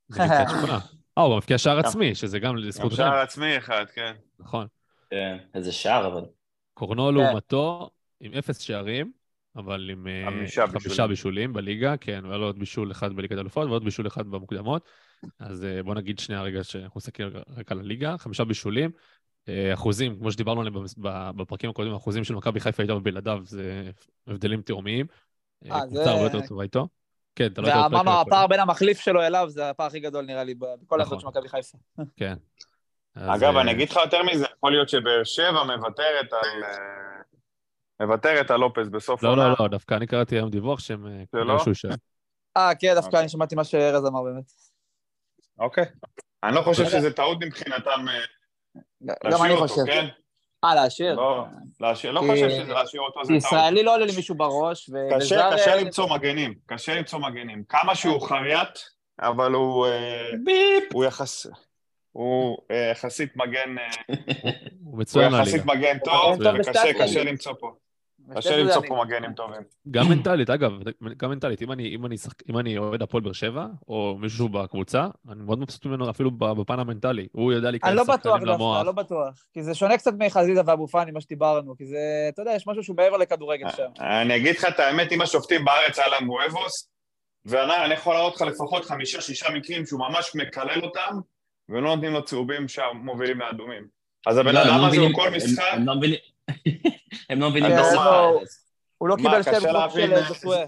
נגד 0.09 0.27
קריית 0.27 0.49
שמונה. 0.49 0.79
אה, 1.17 1.23
הוא 1.23 1.31
גם 1.31 1.37
מבקיע 1.37 1.57
שער 1.57 1.79
עצמי, 1.79 2.15
שזה 2.15 2.39
גם 2.39 2.49
גם 2.49 2.57
לזכותכם. 2.57 2.95
שער 2.95 3.19
עצמי 3.19 3.57
אחד, 3.57 3.85
כן. 3.93 4.13
נכון. 4.39 4.67
כן, 5.09 5.37
איזה 5.53 5.71
שער, 5.71 6.07
אבל. 6.07 6.25
קורנו 6.73 7.07
כן. 7.07 7.13
לעומתו 7.13 7.89
עם 8.19 8.33
אפס 8.33 8.59
שערים, 8.59 9.11
אבל 9.57 9.89
עם 9.89 10.07
אה, 10.07 10.23
חמישה 10.25 10.67
חמישה 10.67 10.89
בישולים. 10.89 11.09
בישולים 11.09 11.53
בליגה, 11.53 11.97
כן, 11.97 12.21
והיה 12.25 12.37
לו 12.37 12.45
עוד 12.45 12.59
בישול 12.59 12.91
אחד 12.91 13.13
בליגת 13.13 13.37
אלופות 13.37 13.69
ועוד 13.69 13.83
בישול 13.83 14.07
אחד 14.07 14.27
במוקדמות. 14.27 14.89
אז 15.39 15.63
אה, 15.63 15.83
בוא 15.83 15.95
נגיד 15.95 16.19
שנייה 16.19 16.41
רגע 16.41 16.63
שאנחנו 16.63 16.97
מסתכלים 16.97 17.29
רק 17.57 17.71
על 17.71 17.79
הליגה, 17.79 18.17
חמישה 18.17 18.43
בישולים. 18.43 18.91
אה, 19.49 19.73
אחוזים, 19.73 20.19
כמו 20.19 20.31
שדיברנו 20.31 20.61
עליהם 20.61 20.75
בפרקים 21.35 21.69
הקודמים, 21.69 21.93
האחוזים 21.93 22.23
של 22.23 22.35
מכבי 22.35 22.59
חיפה 22.59 22.83
איתו 22.83 22.93
ובלעדיו 22.93 23.39
זה 23.43 23.91
הבדלים 24.27 24.61
תאומיים. 24.61 25.05
קבוצה 25.63 26.11
הרבה 26.11 26.23
יותר 26.23 26.47
טובה 26.47 26.63
איתו. 26.63 26.87
כן, 27.35 27.45
אתה 27.45 27.61
לא 27.61 27.67
יודע... 27.67 27.79
ואמרנו. 27.81 28.11
הפער 28.11 28.47
בין 28.47 28.59
המחליף 28.59 28.99
שלו 28.99 29.21
אליו 29.21 29.49
זה 29.49 29.69
הפער 29.69 29.87
הכי 29.87 29.99
גדול 29.99 30.25
נראה 30.25 30.43
לי 30.43 30.53
בכל 30.55 31.01
העמדות 31.01 31.19
של 31.19 31.27
נכון. 31.27 31.29
מכבי 31.29 31.49
חיפה. 31.49 31.77
כן. 32.19 32.33
אז, 33.15 33.41
אגב, 33.41 33.57
אני 33.57 33.71
אגיד 33.71 33.89
לך 33.89 33.95
יותר 33.95 34.23
מזה, 34.23 34.45
יכול 34.57 34.71
להיות 34.71 34.89
שבאר 34.89 35.23
שבע 35.23 35.63
מוותרת 35.63 36.33
על... 36.33 36.63
אה, 38.01 38.05
מוותרת 38.05 38.51
על 38.51 38.59
לופס 38.59 38.87
בסוף 38.87 39.23
לא, 39.23 39.27
העונה. 39.27 39.47
לא, 39.47 39.55
לא, 39.59 39.67
דווקא 39.67 39.95
אני 39.95 40.07
קראתי 40.07 40.35
היום 40.35 40.49
דיווח 40.49 40.79
שהם... 40.79 41.07
אה, 41.07 41.43
לא? 41.43 41.59
שהוא 41.59 41.69
יישאר. 41.71 41.89
אה, 42.57 42.71
כן, 42.79 42.93
דווקא. 42.95 43.17
אני 43.17 43.29
שמעתי 43.29 43.55
מה 43.55 43.63
שארז 43.63 44.05
אמר 44.05 44.23
באמת. 44.23 44.51
אוקיי. 45.59 45.85
אני 46.43 46.55
לא 46.55 46.61
חושב 46.61 46.83
לא. 46.83 46.89
שזה 46.89 47.13
טעות 47.13 47.37
מבחינתם 47.43 48.05
אה, 48.09 48.19
גם 49.05 49.15
להשאיר 49.23 49.45
אני 49.45 49.53
אותו, 49.53 49.67
חושב. 49.67 49.81
כן? 49.85 50.05
אה, 50.63 50.75
להשאיר. 50.75 51.15
לא, 51.15 51.45
להשאיר- 51.79 52.11
לא 52.11 52.19
חושב 52.19 52.49
שזה 52.49 52.73
להשאיר 52.73 53.01
אותו 53.01 53.19
זה 53.23 53.27
טעות. 53.29 53.43
ישראלי 53.43 53.83
לא 53.83 53.93
עולה 53.95 54.05
למישהו 54.05 54.35
בראש, 54.35 54.89
ו- 54.89 54.93
קשה, 55.15 55.35
וזר, 55.35 55.49
קשה 55.53 55.71
אה, 55.71 55.81
למצוא 55.81 56.09
מגנים, 56.09 56.53
קשה 56.65 56.95
למצוא 56.95 57.19
מגנים. 57.19 57.63
כמה 57.69 57.95
שהוא 57.95 58.21
חייט, 58.21 58.79
אבל 59.19 59.53
הוא... 59.53 59.87
אה, 59.87 60.29
הוא 60.93 61.05
יחס... 61.05 61.47
הוא 62.11 62.57
אה, 62.71 62.89
יחסית 62.91 63.37
מגן, 63.37 63.75
אה, 63.77 63.87
הוא 64.83 65.03
יחסית 65.03 65.65
מהליגה. 65.65 65.65
מגן 65.65 65.97
טוב, 66.03 66.35
מגן 66.35 66.43
טוב 66.43 66.59
וקשה 66.59 66.93
קשה. 66.99 67.23
למצוא 67.23 67.53
פה. 67.59 67.75
קשה 68.35 68.57
למצוא. 68.57 68.81
פה 68.87 69.03
מגנים 69.05 69.33
טובים. 69.33 69.61
גם 69.91 70.09
מנטלית, 70.09 70.49
אגב, 70.49 70.71
גם 71.17 71.29
מנטלית. 71.29 71.61
אם 71.61 71.71
אני, 71.71 71.95
אם 71.95 72.05
אני, 72.05 72.17
שחק, 72.17 72.49
אם 72.49 72.57
אני 72.57 72.77
אוהד 72.77 73.01
הפועל 73.01 73.23
באר 73.23 73.33
שבע, 73.33 73.65
או 73.87 74.17
מישהו 74.19 74.49
בקבוצה, 74.49 75.07
אני 75.31 75.43
מאוד 75.43 75.59
מבסוט 75.59 75.85
ממנו 75.85 76.09
אפילו 76.09 76.31
בפן 76.31 76.79
המנטלי. 76.79 77.27
הוא 77.31 77.53
יודע 77.53 77.67
אני 77.67 77.71
להיכנס 77.71 77.93
לא 77.93 78.03
בטוח 78.03 78.15
שחקנים 78.15 78.37
דווקא, 78.37 78.51
למוח. 78.53 78.85
לא 78.85 78.91
בטוח. 78.91 79.45
כי 79.53 79.63
זה 79.63 79.75
שונה 79.75 79.97
קצת 79.97 80.13
מחזיזה 80.19 80.61
ואבו 80.65 80.87
פאני, 80.87 81.11
מה 81.11 81.21
שדיברנו. 81.21 81.77
כי 81.77 81.85
זה, 81.85 81.97
אתה 82.33 82.41
יודע, 82.41 82.51
יש 82.51 82.67
משהו 82.67 82.83
שהוא 82.83 82.97
מעבר 82.97 83.17
לכדורגל 83.17 83.69
שם. 83.69 83.87
אני 83.99 84.35
אגיד 84.35 84.55
לך 84.55 84.65
את 84.65 84.79
האמת, 84.79 85.11
אם 85.11 85.21
השופטים 85.21 85.65
בארץ 85.65 85.99
היה 85.99 86.07
להם 86.07 86.27
בואבוס, 86.27 86.89
ואני 87.45 87.85
אני 87.85 87.93
יכול 87.93 88.13
להראות 88.13 88.35
לך 88.35 88.41
לפחות 88.41 88.85
חמישה-שישה 88.85 89.49
מקרים 89.53 89.85
שהוא 89.85 89.99
ממש 89.99 90.35
מקלל 90.35 90.81
אותם, 90.83 91.19
ולא 91.69 91.95
נותנים 91.95 92.13
לו 92.13 92.25
צהובים 92.25 92.67
שמובילים 92.67 93.39
לאדומים. 93.39 93.87
אז 94.27 94.37
הבן 94.37 94.55
לא, 94.55 94.61
אדם 94.61 94.81
לא 94.81 94.87
הזה 94.87 94.99
הוא 94.99 95.09
כל 95.13 95.29
משחק, 95.29 95.77
הם 97.29 97.39
לא 97.39 97.49
מבינים... 97.49 97.71
מבינים 97.71 97.77
כן, 97.77 97.77
את 97.77 97.85
השפה. 97.85 98.31
הוא 98.97 99.09
לא 99.09 99.15
קיבל 99.15 99.41
קשה 99.41 99.51
נקודות 99.51 99.91
של 99.91 100.23
זוסווה. 100.27 100.65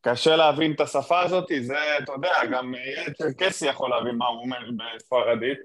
קשה 0.00 0.36
להבין 0.36 0.72
את 0.72 0.80
השפה 0.80 1.20
הזאת, 1.20 1.48
זה, 1.60 1.98
אתה 2.02 2.12
יודע, 2.12 2.32
גם 2.52 2.74
ילד 2.74 3.14
צ'רקסי 3.14 3.66
יכול 3.66 3.90
להבין 3.90 4.14
מה 4.14 4.26
הוא 4.26 4.42
אומר 4.42 4.58
בספרדית. 4.96 5.58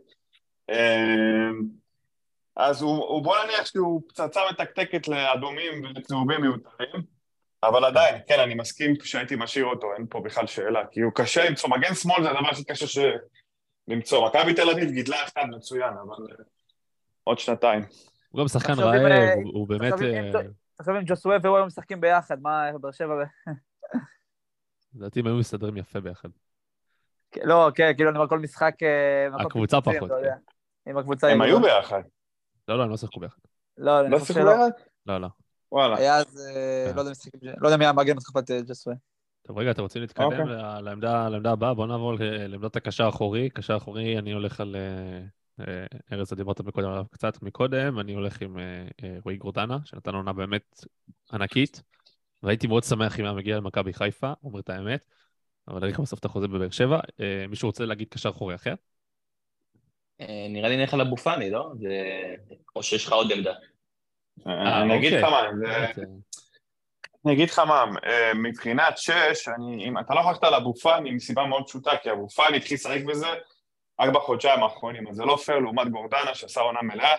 אמ, 0.70 1.62
אז 2.56 2.82
הוא, 2.82 3.06
הוא 3.06 3.24
בוא 3.24 3.36
נניח 3.44 3.66
שהוא 3.66 4.02
פצצה 4.08 4.42
מתקתקת 4.52 5.08
לאדומים 5.08 5.84
ולצהובים 5.84 6.42
מיותרים, 6.42 7.02
אבל 7.64 7.86
עדיין, 7.86 8.22
כן, 8.28 8.40
אני 8.40 8.56
מסכים 8.56 8.94
שהייתי 9.04 9.36
משאיר 9.38 9.66
אותו, 9.66 9.88
אין 9.98 10.06
פה 10.10 10.20
בכלל 10.20 10.48
שאלה, 10.48 10.82
כי 10.92 11.02
הוא 11.02 11.12
קשה 11.16 11.50
למצוא, 11.50 11.70
מגן 11.70 11.96
שמאל 11.96 12.24
זה 12.24 12.30
הדבר 12.30 12.50
הכי 12.50 12.64
קשה 12.64 12.88
ש... 12.88 12.98
למצוא. 13.88 14.30
מכבי 14.30 14.54
תל 14.54 14.70
אביב 14.70 14.92
גידלה 14.92 15.24
אחד 15.24 15.46
מצוין, 15.50 15.94
אבל 15.94 16.26
אה, 16.32 16.44
עוד 17.24 17.40
שנתיים. 17.40 17.82
הוא 18.30 18.42
גם 18.42 18.48
שחקן 18.48 18.74
רעב, 18.74 18.96
אה, 18.96 19.34
הוא 19.34 19.52
הוא 19.54 19.68
באמת... 19.68 19.94
תחשוב 19.94 20.90
אם- 20.90 20.96
אה, 20.96 21.02
ג'וסווה 21.06 21.38
והוא 21.44 21.58
היו 21.58 21.66
משחקים 21.66 22.02
ביחד, 22.02 22.42
מה, 22.42 22.70
באר 22.82 22.92
שבע 22.92 23.14
ו... 23.14 23.22
לדעתי 24.96 25.20
הם 25.20 25.28
היו 25.28 25.36
מסתדרים 25.36 25.78
יפה 25.78 26.00
ביחד. 26.00 26.30
כן, 27.32 27.42
לא, 27.44 27.72
כן, 27.76 27.92
כאילו 27.96 28.10
אני 28.10 28.18
אומר 28.18 28.30
כל 28.30 28.40
משחק... 28.40 28.74
אה, 28.84 29.46
הקבוצה 29.46 29.82
פחות. 29.82 30.10
כן. 30.24 30.90
עם 30.92 30.98
הקבוצה... 30.98 31.28
הם. 31.28 31.42
היו 31.42 31.62
ביחד. 31.62 32.02
לא, 32.68 32.78
לא, 32.78 32.84
הם 32.84 32.90
לא 32.90 32.98
שיחקו 32.98 33.20
ביחד. 33.20 33.40
לא, 33.78 34.02
אני 34.02 34.12
לא 34.12 34.20
חושב 34.20 34.34
שיחקו 34.34 34.50
שלא. 34.50 34.58
ביחד? 34.58 34.70
לא, 35.06 35.22
לא. 35.22 35.28
וואלה. 35.72 35.98
היה 35.98 36.18
אז. 36.18 36.52
לא 36.96 37.02
יודע, 37.02 37.12
לא 37.58 37.68
יודע 37.68 37.78
מי 37.78 37.86
המגן 37.86 38.16
בתקופת 38.16 38.52
אה, 38.52 38.62
ג'וסווה. 38.62 38.96
טוב, 39.42 39.58
רגע, 39.58 39.72
אתם 39.72 39.82
רוצים 39.82 40.02
להתקדם 40.02 40.26
אוקיי. 40.26 40.46
לעמדה 41.30 41.52
הבאה? 41.52 41.74
בואו 41.74 41.88
נעבור 41.88 42.14
לעמדת 42.20 42.76
הקשר 42.76 43.06
האחורי. 43.06 43.50
קשר 43.50 43.78
אחורי, 43.78 44.20
אני 44.20 44.32
הולך 44.32 44.62
על... 44.62 44.76
אה, 45.68 45.86
ארז, 46.12 46.28
אתה 46.28 46.36
דיברת 46.36 46.62
מקודם 46.62 46.90
עליו 46.90 47.06
קצת 47.12 47.42
מקודם, 47.42 48.00
אני 48.00 48.14
הולך 48.14 48.42
עם 48.42 48.60
אה, 48.60 48.64
אה, 49.04 49.18
רועי 49.24 49.38
גורדנה, 49.38 49.78
שנתן 49.86 50.16
עונה 50.16 50.34
באמת 50.34 50.86
ענקית, 51.34 51.82
והייתי 52.44 52.68
מאוד 52.68 52.84
שמח 52.84 53.20
אם 53.20 53.26
היה 53.26 53.34
מגיע 53.34 53.58
למכבי 53.58 53.94
חיפה, 53.94 54.34
אומר 54.44 54.60
את 54.60 54.70
האמת, 54.70 55.06
אבל 55.68 55.84
אני 55.84 55.94
בסוף 55.94 56.20
את 56.20 56.26
החוזה 56.26 56.48
בבאר 56.48 56.70
שבע. 56.70 57.00
מישהו 57.50 57.70
רוצה 57.70 57.86
להגיד 57.86 58.08
קשר 58.10 58.30
אחורי 58.30 58.56
אחר? 58.56 58.74
אה, 60.22 60.48
נראה 60.50 60.70
לי 60.70 60.78
נלך 60.78 60.94
על 60.94 61.02
אבו 61.02 61.18
פאני, 61.18 61.50
לא? 61.50 61.72
או 62.76 62.84
שיש 62.84 63.06
לך 63.06 63.14
עוד 63.14 63.32
עמדה. 63.32 63.54
אני 64.46 64.98
אגיד 64.98 65.14
לך. 65.14 65.24
מה, 65.24 65.42
אני 67.26 67.34
אגיד 67.34 67.50
לך 67.50 67.60
מה, 67.60 67.86
מבחינת 68.36 68.98
שש, 68.98 69.48
אם 69.88 70.00
אתה 70.00 70.14
לא 70.14 70.20
הלכת 70.20 70.44
על 70.44 70.54
אבו 70.54 70.74
פאני 70.74 71.12
מסיבה 71.12 71.46
מאוד 71.46 71.64
פשוטה, 71.68 71.92
כי 72.04 72.12
אבו 72.12 72.30
פאני 72.30 72.58
התחיל 72.58 72.76
לשחק 72.76 73.02
בזה 73.08 73.28
רק 74.00 74.10
בחודשיים 74.14 74.64
האחרונים, 74.64 75.08
אז 75.08 75.16
זה 75.16 75.24
לא 75.26 75.36
פייר 75.36 75.60
לעומת 75.60 75.88
גורדנה 75.90 76.36
שעשה 76.36 76.62
עונה 76.62 76.82
מלאה. 76.82 77.16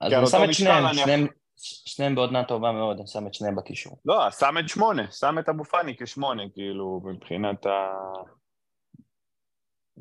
אז 0.00 0.12
על 0.12 0.18
אני 0.18 0.26
שם 0.26 0.44
את 0.48 0.54
שניהם, 0.54 0.94
שניהם- 0.94 1.26
שניהם 1.56 2.14
בעודנה 2.14 2.44
טובה 2.44 2.72
מאוד, 2.72 2.98
אני 2.98 3.06
שם 3.06 3.26
את 3.26 3.34
שניהם 3.34 3.56
בקישור. 3.56 4.00
לא, 4.04 4.30
שם 4.30 4.54
את 4.58 4.68
שמונה, 4.68 5.10
שם 5.10 5.38
את 5.38 5.48
אבו 5.48 5.64
פאני 5.64 5.96
כשמונה, 5.96 6.42
כאילו, 6.54 7.00
מבחינת 7.04 7.66
ה... 7.66 7.92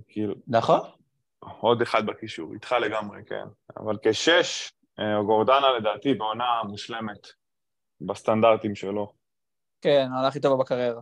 כאילו, 0.08 0.36
נכון? 0.48 0.80
עוד 1.60 1.82
אחד 1.82 2.06
בקישור, 2.06 2.54
איתך 2.54 2.76
לגמרי, 2.82 3.22
כן. 3.26 3.46
אבל 3.78 3.98
כשש, 4.04 4.72
אה, 5.00 5.24
גורדנה 5.26 5.72
לדעתי 5.80 6.14
בעונה 6.14 6.62
מושלמת, 6.64 7.28
בסטנדרטים 8.02 8.76
שלו. 8.76 9.14
כן, 9.82 10.08
העונה 10.14 10.28
הכי 10.28 10.40
טובה 10.40 10.64
בקריירה. 10.64 11.02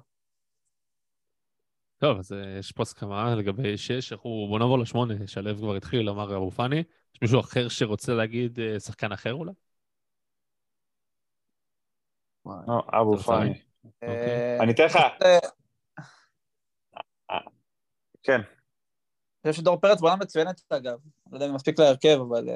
טוב, 2.00 2.20
אז 2.20 2.34
אה, 2.34 2.58
יש 2.60 2.72
פה 2.72 2.84
הסכמה 2.84 3.36
לגבי 3.36 3.78
שש, 3.78 4.14
אנחנו... 4.14 4.46
בואו 4.48 4.60
נעבור 4.60 4.80
לשמונה, 4.80 5.14
שלו 5.28 5.56
כבר 5.56 5.76
התחיל, 5.76 6.10
אמר 6.10 6.38
אבו 6.38 6.52
פאני. 6.52 6.84
יש 7.16 7.22
מישהו 7.22 7.40
אחר 7.40 7.70
שרוצה 7.70 8.14
להגיד 8.14 8.60
אה, 8.60 8.80
שחקן 8.80 9.12
אחר 9.12 9.34
אולי? 9.34 9.52
לא, 12.46 12.84
אבו 13.02 13.18
פאני. 13.18 13.62
אוקיי. 13.84 14.10
אה, 14.10 14.64
אני 14.64 14.72
אתן 14.72 14.84
לך, 14.86 14.98
כן. 18.24 18.42
אני 19.46 19.52
חושב 19.52 19.62
שדור 19.62 19.78
פרץ 19.78 20.02
בעונה 20.02 20.16
מצוינת, 20.16 20.62
אגב. 20.70 21.00
לא 21.32 21.36
יודע 21.36 21.48
אם 21.48 21.56
מספיק 21.56 21.80
להרכב, 21.80 22.20
אבל... 22.30 22.50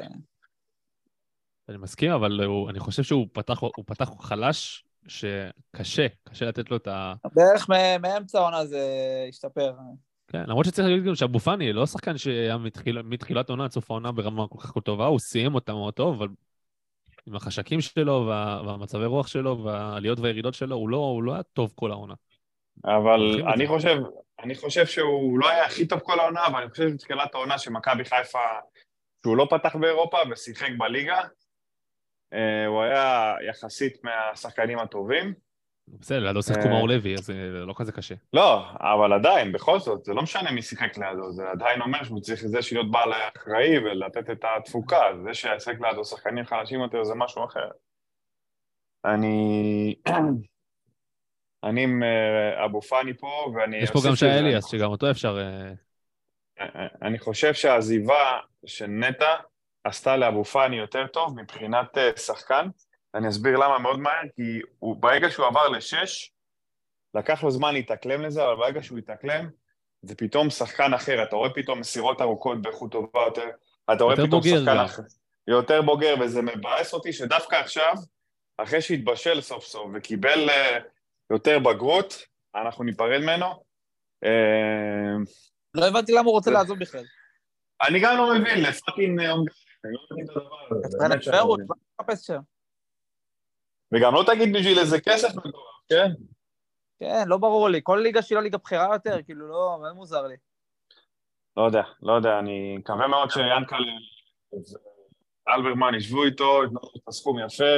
אני 1.69 1.77
מסכים, 1.77 2.11
אבל 2.11 2.39
אני 2.69 2.79
חושב 2.79 3.03
שהוא 3.03 3.27
פתח, 3.33 3.59
הוא 3.59 3.85
פתח 3.85 4.09
חלש, 4.19 4.85
שקשה, 5.07 6.07
קשה 6.29 6.45
לתת 6.45 6.71
לו 6.71 6.77
את 6.77 6.87
ה... 6.87 7.13
בערך 7.33 7.69
מאמצע 8.01 8.39
העונה 8.39 8.65
זה 8.65 8.85
השתפר. 9.29 9.73
כן, 10.27 10.43
למרות 10.47 10.65
שצריך 10.65 10.87
להגיד 10.87 11.05
גם 11.05 11.15
שאבו 11.15 11.39
פאני 11.39 11.73
לא 11.73 11.85
שחקן 11.85 12.17
שהיה 12.17 12.57
מתחיל, 12.57 13.01
מתחילת 13.01 13.49
העונה 13.49 13.63
עד 13.63 13.71
סוף 13.71 13.91
העונה 13.91 14.11
ברמה 14.11 14.47
כל 14.47 14.59
כך 14.59 14.77
טובה, 14.83 15.05
הוא 15.05 15.19
סיים 15.19 15.55
אותה 15.55 15.73
מאוד 15.73 15.93
טוב, 15.93 16.15
אבל 16.15 16.27
עם 17.25 17.35
החשקים 17.35 17.81
שלו 17.81 18.25
וה, 18.27 18.61
והמצבי 18.65 19.05
רוח 19.05 19.27
שלו 19.27 19.63
והעליות 19.63 20.19
והירידות 20.19 20.53
שלו, 20.53 20.75
הוא 20.75 20.89
לא, 20.89 20.97
הוא 20.97 21.23
לא 21.23 21.33
היה 21.33 21.43
טוב 21.43 21.73
כל 21.75 21.91
העונה. 21.91 22.13
אבל 22.85 23.41
אני. 23.53 23.67
חושב, 23.67 23.97
אני 24.43 24.55
חושב 24.55 24.85
שהוא 24.85 25.39
לא 25.39 25.49
היה 25.49 25.65
הכי 25.65 25.87
טוב 25.87 25.99
כל 25.99 26.19
העונה, 26.19 26.47
אבל 26.47 26.61
אני 26.61 26.69
חושב 26.69 26.89
שבתחילת 26.89 27.35
העונה 27.35 27.57
שמכבי 27.57 28.05
חיפה, 28.05 28.39
שהוא 29.23 29.37
לא 29.37 29.47
פתח 29.49 29.75
באירופה 29.75 30.17
ושיחק 30.31 30.69
בליגה, 30.77 31.21
הוא 32.67 32.81
היה 32.81 33.35
יחסית 33.49 34.03
מהשחקנים 34.03 34.79
הטובים. 34.79 35.33
בסדר, 35.87 36.19
לידו 36.19 36.43
שיחקו 36.43 36.63
אה. 36.63 36.69
מאור 36.69 36.87
לוי, 36.87 37.13
אז 37.13 37.25
זה 37.25 37.33
לא 37.67 37.73
כזה 37.77 37.91
קשה. 37.91 38.15
לא, 38.33 38.65
אבל 38.79 39.13
עדיין, 39.13 39.51
בכל 39.51 39.79
זאת, 39.79 40.05
זה 40.05 40.13
לא 40.13 40.21
משנה 40.21 40.51
מי 40.51 40.61
שיחק 40.61 40.97
לידו, 40.97 41.31
זה 41.31 41.49
עדיין 41.49 41.81
אומר 41.81 42.03
שהוא 42.03 42.21
צריך 42.21 42.45
זה 42.45 42.59
להיות 42.71 42.91
בעל 42.91 43.11
אחראי 43.37 43.77
ולתת 43.77 44.29
את 44.29 44.45
התפוקה, 44.57 45.01
זה 45.23 45.33
שישחק 45.33 45.75
לידו 45.81 46.05
שחקנים 46.05 46.45
חלשים 46.45 46.81
יותר 46.81 47.03
זה 47.03 47.13
משהו 47.15 47.45
אחר. 47.45 47.69
אני... 49.05 49.95
אני 51.63 51.83
עם 51.83 52.03
אה, 52.03 52.65
אבו 52.65 52.81
פאני 52.81 53.13
פה, 53.13 53.53
ואני... 53.55 53.77
יש 53.77 53.91
פה 53.91 53.99
גם 54.07 54.15
שי 54.15 54.25
אליאס, 54.25 54.71
שגם 54.71 54.89
אותו 54.89 55.11
אפשר... 55.11 55.37
אה, 55.39 55.71
אני 57.01 57.19
חושב 57.19 57.53
שהעזיבה 57.53 58.39
של 58.65 58.87
נטע 58.87 59.35
עשתה 59.83 60.17
לאבו 60.17 60.43
פאני 60.45 60.75
יותר 60.75 61.07
טוב 61.07 61.39
מבחינת 61.41 61.97
אה, 61.97 62.11
שחקן. 62.17 62.67
אני 63.15 63.29
אסביר 63.29 63.57
למה 63.57 63.79
מאוד 63.79 63.99
מהר, 63.99 64.21
כי 64.35 64.41
הוא, 64.79 64.95
ברגע 64.95 65.29
שהוא 65.29 65.45
עבר 65.45 65.69
לשש, 65.69 66.31
לקח 67.15 67.43
לו 67.43 67.51
זמן 67.51 67.73
להתאקלם 67.73 68.21
לזה, 68.21 68.43
אבל 68.45 68.55
ברגע 68.55 68.83
שהוא 68.83 68.97
התאקלם, 68.97 69.49
זה 70.01 70.15
פתאום 70.15 70.49
שחקן 70.49 70.93
אחר, 70.93 71.23
אתה 71.23 71.35
רואה 71.35 71.49
פתאום 71.53 71.79
מסירות 71.79 72.21
ארוכות 72.21 72.61
באיכות 72.61 72.91
טובה 72.91 73.21
יותר, 73.25 73.49
אתה 73.93 74.03
רואה 74.03 74.15
פתאום 74.15 74.43
שחקן 74.43 74.65
גם. 74.65 74.77
אחר, 74.85 75.01
יותר 75.47 75.81
בוגר, 75.81 76.15
וזה 76.21 76.41
מבאס 76.41 76.93
אותי 76.93 77.13
שדווקא 77.13 77.55
עכשיו, 77.55 77.93
אחרי 78.57 78.81
שהתבשל 78.81 79.41
סוף 79.41 79.65
סוף 79.65 79.91
וקיבל 79.93 80.49
אה, 80.49 80.77
יותר 81.31 81.59
בגרות, 81.59 82.25
אנחנו 82.55 82.83
ניפרד 82.83 83.19
ממנו. 83.21 83.45
אה, 84.23 84.29
לא 85.73 85.85
הבנתי 85.87 86.11
למה 86.11 86.21
הוא 86.25 86.31
רוצה 86.31 86.49
זה- 86.49 86.57
לעזוב 86.57 86.79
בכלל. 86.79 87.03
אני 87.87 87.99
גם 87.99 88.17
לא 88.17 88.35
מבין, 88.35 88.61
לפאקינג 88.63 89.21
אני 89.85 89.93
לא 89.93 90.01
מבין 90.11 90.25
את 90.25 90.29
הדבר 90.29 90.55
הזה. 90.71 90.87
אתה 90.87 90.97
באמת 90.97 91.11
צריך 91.11 91.23
שאני 91.23 91.37
הוא 91.39 91.57
מבין. 91.57 91.67
מחפש 91.99 92.25
שם. 92.27 92.39
וגם 93.91 94.13
לא 94.13 94.23
תגיד 94.27 94.55
בשביל 94.55 94.79
איזה 94.79 95.01
כסף 95.01 95.35
מטורף, 95.35 95.81
כן? 95.89 96.11
כן, 96.99 97.23
לא 97.27 97.37
ברור 97.37 97.69
לי. 97.69 97.79
כל 97.83 97.99
ליגה 98.03 98.21
שהיא 98.21 98.35
לא 98.35 98.41
ליגה 98.43 98.57
בכירה 98.57 98.89
יותר, 98.93 99.23
כאילו, 99.23 99.47
לא, 99.47 99.77
מאוד 99.81 99.93
מוזר 99.93 100.27
לי. 100.27 100.35
לא 101.57 101.61
יודע, 101.63 101.83
לא 102.01 102.13
יודע, 102.13 102.39
אני 102.39 102.77
מקווה 102.77 103.07
מאוד 103.07 103.29
שיאנקל 103.31 103.83
אלברמן 105.49 105.95
ישבו 105.95 106.23
איתו, 106.23 106.63
יתנו 106.63 106.79
לו 106.83 106.89
את 106.97 107.07
הסכום 107.07 107.39
יפה 107.39 107.73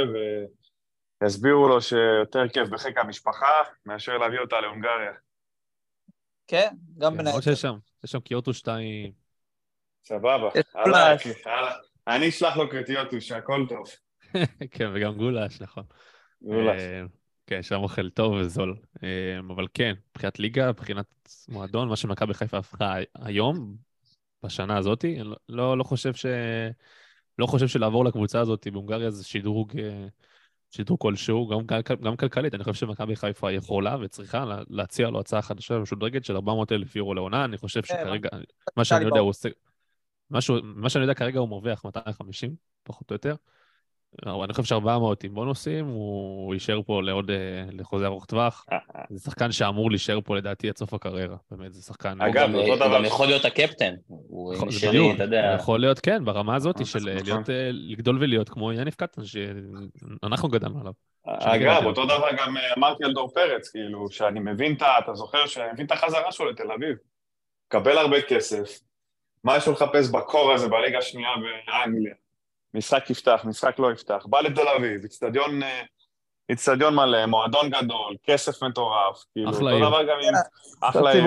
ויסבירו 1.21 1.67
לו 1.67 1.81
שיותר 1.81 2.49
כיף 2.53 2.69
בחיק 2.69 2.97
המשפחה 2.97 3.47
מאשר 3.85 4.17
להביא 4.17 4.39
אותה 4.39 4.61
להונגריה. 4.61 5.11
כן, 6.47 6.69
גם 6.97 7.11
כן, 7.11 7.17
בין 7.17 7.27
למרות. 7.27 7.43
שיש 7.43 7.61
שם, 7.61 7.77
יש 8.03 8.11
שם 8.11 8.19
קיוטו 8.19 8.53
שתיים. 8.53 9.11
סבבה, 10.03 10.49
יש 10.55 10.65
הלאה. 10.73 11.15
הלאה. 11.45 11.75
אני 12.07 12.29
אשלח 12.29 12.57
לו 12.57 12.69
קריטיות, 12.69 13.07
שהכל 13.19 13.65
טוב. 13.69 13.83
כן, 14.71 14.89
וגם 14.93 15.17
גולש, 15.17 15.61
נכון. 15.61 15.83
גולש. 16.41 16.81
אה, 16.81 17.03
כן, 17.47 17.63
שם 17.63 17.75
אוכל 17.75 18.09
טוב 18.09 18.33
וזול. 18.33 18.75
אה, 19.03 19.39
אבל 19.55 19.67
כן, 19.73 19.93
מבחינת 20.11 20.39
ליגה, 20.39 20.69
מבחינת 20.69 21.05
מועדון, 21.49 21.89
מה 21.89 21.95
שמכבי 21.95 22.33
חיפה 22.33 22.57
הפכה 22.57 22.95
היום, 23.15 23.75
בשנה 24.43 24.77
הזאת, 24.77 25.05
אני 25.05 25.23
לא- 25.23 25.35
לא, 25.49 25.77
לא 25.77 25.83
חושב 25.83 26.13
ש... 26.13 26.25
לא 27.39 27.45
חושב 27.45 27.67
שלעבור 27.67 28.05
לקבוצה 28.05 28.39
הזאת 28.39 28.67
בהונגריה 28.67 29.11
זה 29.11 29.23
שדרוג, 29.23 29.79
אה, 29.79 30.07
שדרוג 30.71 30.99
כלשהו, 31.01 31.47
גם, 31.47 31.67
כל- 31.67 31.95
גם 31.95 32.15
כלכלית. 32.17 32.53
אני 32.55 32.63
חושב 32.63 32.85
שמכבי 32.87 33.15
חיפה 33.15 33.51
יכולה 33.51 33.97
וצריכה 34.01 34.45
לה- 34.45 34.61
להציע 34.69 35.09
לו 35.09 35.19
הצעה 35.19 35.41
חדשה 35.41 35.79
משודרגת 35.79 36.25
של 36.25 36.35
400 36.35 36.71
אלף 36.71 36.95
יורו 36.95 37.13
לעונה. 37.13 37.45
אני 37.45 37.57
חושב 37.57 37.81
כן, 37.81 37.87
שכרגע, 38.03 38.29
מה 38.77 38.85
שאני 38.85 39.05
יודע. 39.05 39.19
הוא 39.19 39.29
עושה... 39.29 39.49
משהו, 40.31 40.55
מה 40.63 40.89
שאני 40.89 41.03
יודע 41.03 41.13
כרגע 41.13 41.39
הוא 41.39 41.49
מרוויח 41.49 41.85
250, 41.85 42.55
פחות 42.83 43.11
או 43.11 43.15
יותר. 43.15 43.35
אני 44.23 44.53
חושב 44.53 44.63
ש-400 44.63 45.15
עם 45.23 45.33
בונוסים, 45.33 45.85
הוא 45.85 46.53
יישאר 46.53 46.81
פה 46.85 47.01
לעוד, 47.01 47.31
אה, 47.31 47.35
לחוזה 47.71 48.05
ארוך 48.05 48.25
טווח. 48.25 48.65
זה 49.09 49.19
שחקן 49.19 49.51
שאמור 49.51 49.91
להישאר 49.91 50.21
פה 50.21 50.35
לדעתי 50.35 50.69
עד 50.69 50.77
סוף 50.77 50.93
הקריירה. 50.93 51.35
באמת, 51.51 51.73
זה 51.73 51.81
שחקן... 51.81 52.21
אגב, 52.21 52.55
הוא 52.55 52.75
גם 52.93 53.05
יכול 53.05 53.27
להיות 53.27 53.45
הקפטן. 53.45 53.93
הוא 54.07 54.71
שרי, 54.71 54.89
בדיוק. 54.89 55.15
אתה 55.15 55.23
יודע. 55.23 55.55
יכול 55.59 55.79
להיות, 55.79 55.99
כן, 55.99 56.25
ברמה 56.25 56.55
הזאת 56.55 56.85
של 56.85 56.99
נכון. 56.99 57.09
אה, 57.09 57.23
להיות, 57.23 57.49
אה, 57.49 57.69
לגדול 57.71 58.23
ולהיות 58.23 58.49
כמו 58.49 58.73
יניב 58.73 58.93
קטן, 58.93 59.21
שאנחנו 59.25 60.49
גדלנו 60.49 60.79
עליו. 60.79 60.93
אגב, 61.25 61.85
אותו 61.85 62.05
דבר 62.05 62.27
גם 62.38 62.57
אה, 62.57 62.73
אמרתי 62.77 63.03
על 63.03 63.13
דור 63.13 63.31
פרץ, 63.33 63.69
כאילו, 63.69 64.09
שאני 64.09 64.39
מבין 64.39 64.73
את 64.73 64.81
ה... 64.81 64.88
אתה 64.99 65.13
זוכר 65.13 65.45
שאני 65.45 65.71
מבין 65.73 65.85
את 65.85 65.91
החזרה 65.91 66.31
שלו 66.31 66.49
לתל 66.49 66.71
אביב. 66.71 66.97
מקבל 67.67 67.97
הרבה 67.97 68.21
כסף, 68.21 68.79
מה 69.45 69.58
יש 69.58 69.67
לו 69.67 69.73
לחפש 69.73 70.10
בקור 70.10 70.53
הזה 70.53 70.67
בליגה 70.67 70.97
השנייה 70.97 71.29
באנגליה? 71.67 72.13
משחק 72.73 73.10
יפתח, 73.10 73.41
משחק 73.45 73.79
לא 73.79 73.91
יפתח. 73.91 74.25
בא 74.29 74.41
לתל 74.41 74.67
אביב, 74.67 75.03
איצטדיון 75.03 75.63
אה, 75.63 75.81
איצטדיון 76.49 76.95
מלא, 76.95 77.25
מועדון 77.25 77.69
גדול, 77.69 78.15
כסף 78.23 78.63
מטורף. 78.63 79.23
כאילו, 79.34 79.49
אחלה 79.49 79.71
אותו. 79.71 79.88
דבר 79.88 80.03
גם 80.03 80.17
עם... 80.27 80.36
עשה 80.36 80.89
אחלה 80.89 81.12
עיר. 81.12 81.23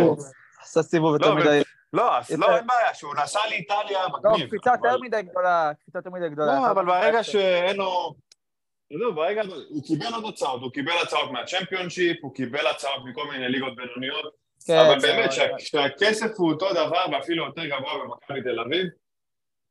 עשה 0.62 0.82
סיבוב 0.82 1.14
יותר 1.14 1.30
לא, 1.30 1.36
מדי. 1.36 1.62
לא, 1.92 2.18
אז 2.18 2.30
לא, 2.30 2.56
אין 2.56 2.66
בעיה, 2.66 2.94
שהוא 2.94 3.14
נסע 3.14 3.40
לאיטליה, 3.50 4.02
לא, 4.02 4.18
מגניב. 4.18 4.48
קפיצה 4.48 4.70
אבל- 4.74 4.88
יותר 4.88 5.00
מדי 5.00 5.22
גדולה. 5.22 5.70
קפיצה 5.82 5.98
יותר 5.98 6.10
מדי 6.10 6.28
גדולה. 6.28 6.54
לא, 6.60 6.70
אבל 6.70 6.84
ברגע 6.84 7.22
שאין 7.22 7.76
לו... 7.76 8.14
לא, 8.90 9.10
ברגע... 9.10 9.42
הוא 9.68 9.82
קיבל 9.86 10.14
עוד 10.14 10.24
הצעות, 10.34 10.62
הוא 10.62 10.70
קיבל 10.72 10.92
הצעות 11.02 11.30
מהצ'מפיונשיפ, 11.30 12.16
הוא 12.22 12.34
קיבל 12.34 12.66
הצעות 12.66 13.02
מכל 13.04 13.30
מיני 13.30 13.48
ליגות 13.48 13.76
בינוניות, 13.76 14.47
כן, 14.68 14.78
אבל 14.78 14.98
באמת, 15.00 15.32
שה- 15.32 15.58
שהכסף 15.58 16.30
הוא 16.36 16.52
אותו 16.52 16.72
דבר 16.72 17.04
ואפילו 17.12 17.46
יותר 17.46 17.66
גבוה 17.66 17.92
במכבי 18.04 18.42
תל 18.42 18.60
אביב, 18.60 18.86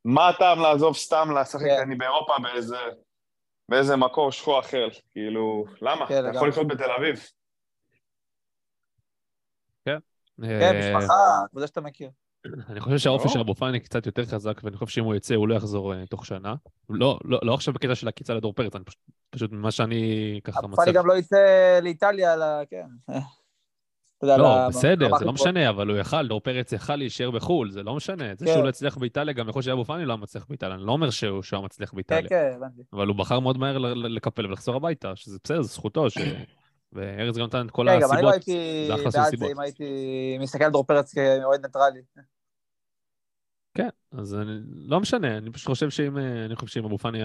מה 0.05 0.29
הטעם 0.29 0.59
לעזוב 0.59 0.95
סתם 0.95 1.29
לשחק 1.39 1.65
כן. 1.65 1.81
אני 1.81 1.95
באירופה 1.95 2.33
באיזה... 2.43 2.77
באיזה 3.69 3.95
מקור 3.95 4.31
שכוח 4.31 4.65
אחר, 4.65 4.87
כאילו, 5.11 5.65
למה? 5.81 6.07
כן, 6.07 6.29
אתה. 6.29 6.35
יכול 6.35 6.49
לחיות 6.49 6.67
בתל 6.67 6.91
אביב. 6.97 7.19
כן, 9.85 9.97
אה, 10.43 10.97
משפחה, 10.99 11.13
קבוצה 11.51 11.67
שאתה 11.67 11.81
מכיר. 11.81 12.09
אני 12.69 12.79
חושב 12.79 12.97
שהאופי 12.97 13.23
ברור. 13.23 13.33
של 13.33 13.39
אבו 13.39 13.55
פאני 13.55 13.79
קצת 13.79 14.05
יותר 14.05 14.25
חזק, 14.25 14.61
ואני 14.63 14.77
חושב 14.77 14.91
שאם 14.91 15.03
הוא 15.03 15.15
יצא, 15.15 15.35
הוא 15.35 15.47
לא 15.47 15.55
יחזור 15.55 15.93
אה, 15.93 16.05
תוך 16.05 16.25
שנה. 16.25 16.55
לא, 16.89 17.19
לא, 17.23 17.39
לא 17.43 17.53
עכשיו 17.53 17.73
בקטע 17.73 17.95
של 17.95 18.07
הקיצה 18.07 18.33
לדור 18.33 18.53
פרץ, 18.53 18.75
אני 18.75 18.83
פשוט, 18.83 18.99
פשוט 19.29 19.51
ממה 19.51 19.71
שאני 19.71 20.39
ככה 20.43 20.61
פאני 20.61 20.73
מצליח. 20.73 20.95
גם 20.95 21.07
לא 21.07 21.17
יצא 21.17 21.37
לאיטליה, 21.81 22.35
כן. 22.69 22.85
אתה 24.17 24.25
יודע, 24.25 24.37
לא, 24.37 24.67
בסדר, 24.69 25.17
זה 25.19 25.25
לא 25.25 25.33
משנה, 25.33 25.69
אבל 25.69 25.87
הוא 25.87 25.97
יכל, 25.97 26.27
דור 26.27 26.39
פרץ 26.39 26.71
יכל 26.71 26.95
להישאר 26.95 27.31
בחו"ל, 27.31 27.71
זה 27.71 27.83
לא 27.83 27.95
משנה. 27.95 28.25
זה 28.37 28.45
כן. 28.45 28.53
שהוא 28.53 28.63
לא 28.63 28.69
הצליח 28.69 28.97
באיטליה, 28.97 29.33
גם 29.33 29.49
יכול 29.49 29.61
שאבו 29.61 29.85
פאני 29.85 30.05
לא 30.05 30.13
היה 30.13 30.21
מצליח 30.21 30.45
באיטליה. 30.49 30.75
אני 30.75 30.85
לא 30.85 30.91
אומר 30.91 31.09
שהוא 31.09 31.41
היה 31.51 31.61
מצליח 31.61 31.89
גבוהה. 31.89 32.03
באיטליה. 32.09 32.29
כן, 32.29 32.51
כן, 32.51 32.57
הבנתי. 32.57 32.81
אבל 32.93 33.07
הוא 33.07 33.15
בחר 33.15 33.39
מאוד 33.39 33.57
מהר 33.57 33.77
לקפל 33.77 34.45
ולחזור 34.45 34.75
הביתה, 34.75 35.15
שזה 35.15 35.37
בסדר, 35.43 35.61
זו 35.61 35.67
זכותו, 35.67 36.09
ש... 36.09 36.17
וארז 36.93 37.37
גם 37.37 37.45
נתן 37.45 37.65
את 37.65 37.71
כל 37.71 37.85
כן, 37.89 37.99
גם 38.01 38.11
אני 38.11 38.21
לא 38.21 38.29
הסיבות. 38.29 38.49
הייתי 38.49 39.03
בעד. 39.03 39.39
זה 39.39 39.45
אם 39.51 39.59
הייתי 39.59 40.37
מסתכל 40.39 40.63
על 40.63 40.71
דור 40.71 40.83
פרץ 40.83 41.13
כאוהד 41.13 41.65
ניטרלי. 41.65 42.01
כן, 43.73 43.89
אז 44.11 44.35
אני, 44.35 44.59
לא 44.65 44.99
משנה, 44.99 45.37
אני 45.37 45.51
פשוט 45.51 45.67
חושב 45.67 45.89
שאם, 45.89 46.17
אה, 46.17 46.45
אני 46.45 46.55
חושב 46.55 46.73
שאם 46.73 46.85
אבו 46.85 46.97
פאני 46.97 47.19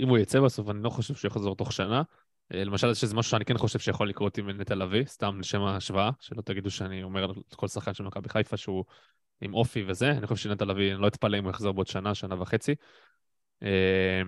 אם 0.00 0.08
הוא 0.08 0.18
יצא 0.18 0.40
בסוף, 0.40 0.70
אני 0.70 0.82
לא 0.82 0.90
חושב 0.90 1.14
שהוא 1.14 1.28
יחזור 1.28 1.56
תוך 1.56 1.72
שנה. 1.72 2.02
למשל, 2.50 2.94
שזה 2.94 3.14
משהו 3.14 3.30
שאני 3.30 3.44
כן 3.44 3.58
חושב 3.58 3.78
שיכול 3.78 4.08
לקרות 4.08 4.38
עם 4.38 4.50
נטע 4.50 4.74
לביא, 4.74 5.04
סתם 5.04 5.40
לשם 5.40 5.60
ההשוואה, 5.60 6.10
שלא 6.20 6.42
תגידו 6.42 6.70
שאני 6.70 7.02
אומר 7.02 7.24
על 7.24 7.30
כל 7.56 7.68
שחקן 7.68 7.94
של 7.94 8.04
מכבי 8.04 8.28
חיפה 8.28 8.56
שהוא 8.56 8.84
עם 9.40 9.54
אופי 9.54 9.84
וזה, 9.86 10.10
אני 10.10 10.26
חושב 10.26 10.42
שנטע 10.42 10.64
לביא, 10.64 10.92
אני 10.92 11.00
לא 11.00 11.06
אתפלא 11.06 11.38
אם 11.38 11.44
הוא 11.44 11.50
יחזור 11.50 11.72
בעוד 11.72 11.86
שנה, 11.86 12.14
שנה 12.14 12.42
וחצי, 12.42 12.74
אה, 13.62 14.22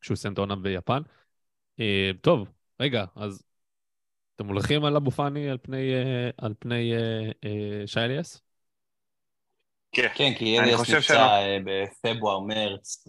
כשהוא 0.00 0.14
יסיים 0.14 0.32
את 0.32 0.38
העונה 0.38 0.56
ביפן. 0.56 1.02
אה, 1.80 2.10
טוב, 2.20 2.48
רגע, 2.80 3.04
אז 3.16 3.42
אתם 4.36 4.46
הולכים 4.46 4.84
על 4.84 4.96
אבו 4.96 5.10
פאני 5.10 5.50
על 5.50 5.58
פני, 5.62 5.94
אה, 5.94 6.30
על 6.36 6.54
פני 6.58 6.92
שי 7.86 8.00
אליאס? 8.00 8.42
כן. 9.92 10.08
כן, 10.14 10.32
כי 10.38 10.58
אני 10.58 10.66
אליאס 10.66 10.80
חושב 10.80 10.96
נפצע 10.96 11.14
שלא. 11.14 11.20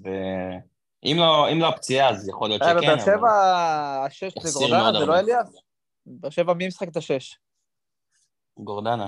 אה, 0.05 0.57
ואם 1.03 1.17
לא, 1.17 1.51
אם 1.51 1.59
לא 1.59 1.67
הפציעה, 1.67 2.09
אז 2.09 2.29
יכול 2.29 2.49
להיות 2.49 2.61
היה 2.61 2.71
שכן. 2.71 2.81
בבאר 2.81 2.93
אבל- 2.93 3.05
שבע, 3.05 3.31
השש 4.05 4.33
זה 4.43 4.59
גורדנה, 4.59 4.99
זה. 4.99 5.05
לא 5.05 5.19
אליאס? 5.19 5.55
באר 6.05 6.29
שבע, 6.29 6.53
מי 6.53 6.67
משחק 6.67 6.87
את 6.87 6.97
השש? 6.97 7.37
גורדנה. 8.59 9.07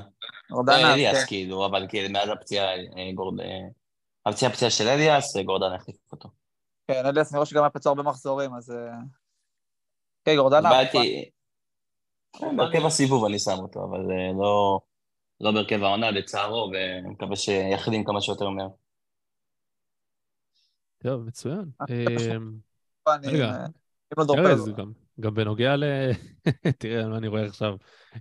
גורדנה, 0.51 0.81
לא, 0.81 0.93
אליאס, 0.93 1.19
כן. 1.19 1.25
כאילו, 1.27 1.65
אבל 1.65 1.85
כאילו, 1.89 2.09
מאז 2.09 2.29
הפציעה, 2.29 2.65
אה. 2.65 2.75
אה, 2.75 3.67
הפציעה 4.25 4.51
הפציעה 4.51 4.71
של 4.71 4.87
אליאס, 4.87 5.37
אה, 5.37 5.43
גורדנה 5.43 5.75
החליף 5.75 5.97
אותו. 6.11 6.29
כן, 6.87 7.05
אליאס 7.05 7.33
נראה 7.33 7.45
שגם 7.45 7.63
היה 7.63 7.69
פצוע 7.69 7.89
הרבה 7.91 8.03
מחזורים, 8.03 8.53
אז... 8.55 8.71
אה, 8.71 8.93
כן, 10.25 10.35
גורדנה. 10.35 10.69
בעייתי... 10.69 11.29
בהרכב 12.57 12.85
הסיבוב 12.85 13.25
אני 13.25 13.39
שם 13.39 13.59
אותו, 13.59 13.83
אבל 13.83 13.99
אה, 14.11 14.31
לא, 14.41 14.79
לא 15.41 15.51
בהרכב 15.51 15.83
העונה, 15.83 16.11
לצערו, 16.11 16.71
ואני 16.73 17.09
מקווה 17.09 17.35
שיחלים 17.35 18.03
כמה 18.03 18.21
שיותר 18.21 18.49
מהר. 18.49 18.67
טוב, 21.03 21.25
מצוין. 21.25 21.65
אה, 21.89 22.35
אמ, 22.35 22.51
פאני, 23.03 23.27
רגע. 23.27 23.45
אה, 23.45 23.65
אם 23.65 24.23
לא 24.27 24.49
ארז, 24.49 24.65
פרץ. 24.65 24.77
גם, 24.77 24.91
גם 25.19 25.33
בנוגע 25.33 25.75
ל... 25.75 25.83
תראה 26.79 27.07
מה 27.07 27.17
אני 27.17 27.27
רואה 27.27 27.45
עכשיו. 27.45 27.75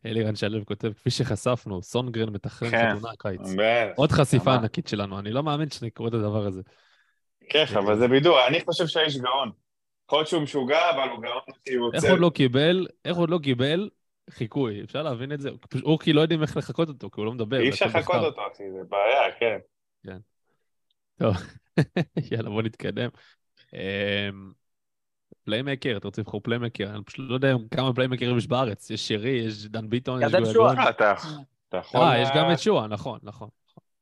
אלירן 0.07 0.37
שלו 0.37 0.67
כותב, 0.67 0.93
כפי 0.93 1.11
שחשפנו, 1.11 1.83
סונגרן 1.83 2.29
מתכנן 2.29 2.71
כן. 2.71 2.95
חתונה 2.97 3.13
הקיץ. 3.13 3.41
עוד 3.97 4.13
חשיפה? 4.13 4.55
ענקית 4.55 4.89
שלנו, 4.89 5.19
אני 5.19 5.31
לא 5.31 5.43
מאמין 5.43 5.71
שאני 5.71 5.91
קורא 5.91 6.09
את 6.09 6.15
הדבר 6.15 6.47
הזה. 6.47 6.61
כן, 7.51 7.65
אבל 7.75 7.99
זה 7.99 8.09
בידור, 8.09 8.47
אני 8.47 8.61
חושב 8.65 8.87
שהאיש 8.87 9.17
גאון. 9.17 9.51
יכול 10.07 10.19
להיות 10.19 10.29
שהוא 10.29 10.43
משוגע, 10.43 10.91
אבל 10.91 11.09
הוא 11.09 11.23
גאון 11.23 11.43
כי 11.65 11.75
הוא 11.75 11.91
איך. 11.95 12.05
עוד 12.05 12.21
לא 12.21 12.31
קיבל, 12.35 12.87
איך 13.05 13.17
עוד 13.17 13.31
לא 13.31 13.39
קיבל 13.43 13.89
חיקוי, 14.31 14.83
אפשר 14.85 15.03
להבין 15.03 15.33
את 15.33 15.41
זה? 15.41 15.51
הוא 15.83 15.99
כי 15.99 16.13
לא 16.13 16.21
יודעים 16.21 16.43
איך 16.43 16.57
לחקות 16.57 16.89
אותו, 16.89 17.11
כי 17.11 17.21
הוא 17.21 17.27
לא 17.27 17.33
מדבר. 17.33 17.61
אי 17.61 17.69
אפשר 17.69 17.87
לכתוב. 17.87 18.15
אותו, 18.15 18.41
אחי, 18.55 18.63
זה 18.73 18.81
בעיה, 18.89 19.33
כן. 19.39 19.59
טוב, 21.19 21.35
יאללה, 22.31 22.51
בוא 22.51 22.63
נתקדם. 22.63 23.09
אמ, 23.75 24.53
playmaker, 25.45 25.95
אתה 25.97 26.09
רוצה 26.09 26.23
לבחור 26.23 26.41
playmaker? 26.41 26.91
אני 26.91 27.05
פשוט 27.05 27.27
לא 27.29 27.35
יודע 27.35 27.53
כמה 27.71 27.93
פליימקרים 27.95 28.39
יש 28.39 28.47
בארץ. 28.47 28.91
יש 28.91 29.09
שרי, 29.09 29.31
יש 29.31 29.67
דן 29.67 29.89
ביטון, 29.89 30.21
יש. 30.45 30.53
שועה. 30.53 30.75
אה, 30.85 30.91
אתה 30.91 31.15
אתה 31.69 31.77
יכול... 31.77 32.01
אה, 32.01 32.19
יש 32.19 32.29
גם 32.37 32.53
את 32.53 32.59
שועה, 32.59 32.87
נכון, 32.87 33.19
נכון. 33.23 33.49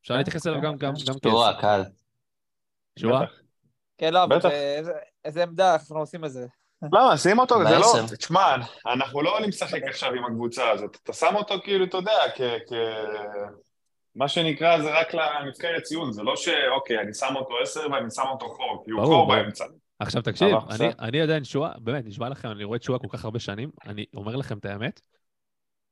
אפשר 0.02 0.16
להתייחס 0.16 0.46
אליו 0.46 0.60
גם 0.60 0.76
גם- 0.76 0.92
גם 1.08 1.14
שואה. 1.30 1.60
קל. 1.60 1.82
בטח. 3.22 3.32
כן, 3.98 4.14
לא, 4.14 4.24
אבל 4.24 4.36
איזה- 5.24 5.42
עמדה, 5.42 5.72
אנחנו 5.74 5.98
עושים 5.98 6.24
את 6.24 6.30
זה? 6.30 6.46
למה, 6.82 7.16
שים 7.16 7.38
אותו, 7.38 7.54
זה 7.68 7.78
לא... 7.78 8.16
תשמע, 8.16 8.54
אנחנו 8.86 9.22
לא 9.22 9.34
עולים 9.34 9.48
לשחק 9.48 9.80
עכשיו 9.88 10.12
עם 10.14 10.24
הקבוצה 10.24 10.70
הזאת. 10.70 10.98
אתה 11.02 11.12
שם 11.12 11.34
אותו 11.36 11.54
כאילו, 11.64 11.84
אתה 11.84 11.96
יודע, 11.96 12.12
כ... 12.36 12.40
מה 14.14 14.28
שנקרא 14.28 14.82
זה 14.82 15.00
רק 15.00 15.14
לנבחרת 15.14 15.82
ציון, 15.82 16.12
זה 16.12 16.22
לא 16.22 16.36
שאוקיי, 16.36 17.00
אני 17.00 17.14
שם 17.14 17.36
אותו 17.36 17.54
עשר 17.62 17.80
ואני 17.92 18.10
שם 18.10 18.22
אותו 18.30 18.48
חור, 18.48 18.82
כי 18.84 18.90
הוא 18.90 19.00
ברור, 19.02 19.14
חור 19.14 19.26
ברור. 19.26 19.42
באמצע. 19.42 19.64
עכשיו 19.98 20.22
תקשיב, 20.22 20.56
אני. 20.70 20.88
אני 20.98 21.20
עדיין 21.20 21.44
שועה, 21.44 21.72
באמת, 21.78 22.04
נשבע 22.06 22.28
לכם, 22.28 22.50
אני 22.50 22.64
רואה 22.64 22.76
את 22.76 22.82
שועה 22.82 22.98
כל 22.98 23.08
כך 23.10 23.24
הרבה 23.24 23.38
שנים, 23.38 23.70
אני 23.86 24.04
אומר 24.14 24.36
לכם 24.36 24.58
את 24.58 24.64
האמת, 24.64 25.00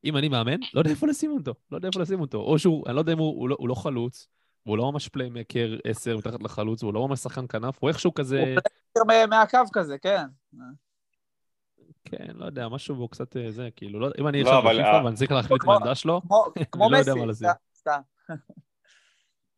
אם 0.04 0.16
אני 0.16 0.28
מאמן, 0.28 0.60
לא 0.74 0.80
יודע 0.80 0.90
איפה 0.90 1.06
לשים 1.06 1.30
אותו, 1.32 1.54
לא 1.70 1.76
יודע 1.76 1.88
איפה 1.88 2.00
לשים 2.00 2.20
אותו. 2.20 2.38
או 2.38 2.58
שהוא, 2.58 2.84
אני 2.86 2.94
לא 2.94 3.00
יודע 3.00 3.12
אם 3.12 3.18
הוא, 3.18 3.40
הוא, 3.40 3.48
לא, 3.48 3.56
הוא 3.58 3.68
לא 3.68 3.74
חלוץ, 3.74 4.28
והוא 4.66 4.78
לא 4.78 4.92
ממש 4.92 5.08
פליימקר 5.08 5.76
10 5.84 6.16
מתחת 6.16 6.42
לחלוץ, 6.42 6.82
והוא 6.82 6.94
לא 6.94 7.08
ממש 7.08 7.18
שחקן 7.20 7.46
כנף, 7.48 7.78
הוא 7.80 7.88
איכשהו 7.88 8.14
כזה, 8.14 8.54
הוא 8.98 9.04
מ- 9.06 9.30
מהקו 9.30 9.58
כזה, 9.72 9.98
כן. 9.98 10.22
כן, 12.04 12.26
לא 12.34 12.44
יודע, 12.46 12.68
משהו 12.68 12.94
בו 12.94 13.08
קצת 13.08 13.36
אה, 13.36 13.50
זה, 13.50 13.68
כאילו, 13.76 14.00
לא, 14.00 14.08
אם 14.20 14.28
אני 14.28 14.42
לא, 14.42 14.48
עכשיו 14.48 14.62
אבל, 14.62 14.74
בפיפ"א 14.78 14.96
אה, 14.96 15.04
ואני 15.04 15.16
צריך 15.16 15.32
להחליט 15.32 15.62
כמו- 15.62 15.72
מהעמדה 15.72 15.94
שלו, 15.94 16.20
כמו 16.70 16.90
לא 16.90 16.96
יודע 16.96 17.14
מה 17.14 17.26
לשים. 17.26 17.48
סתם. 17.86 18.00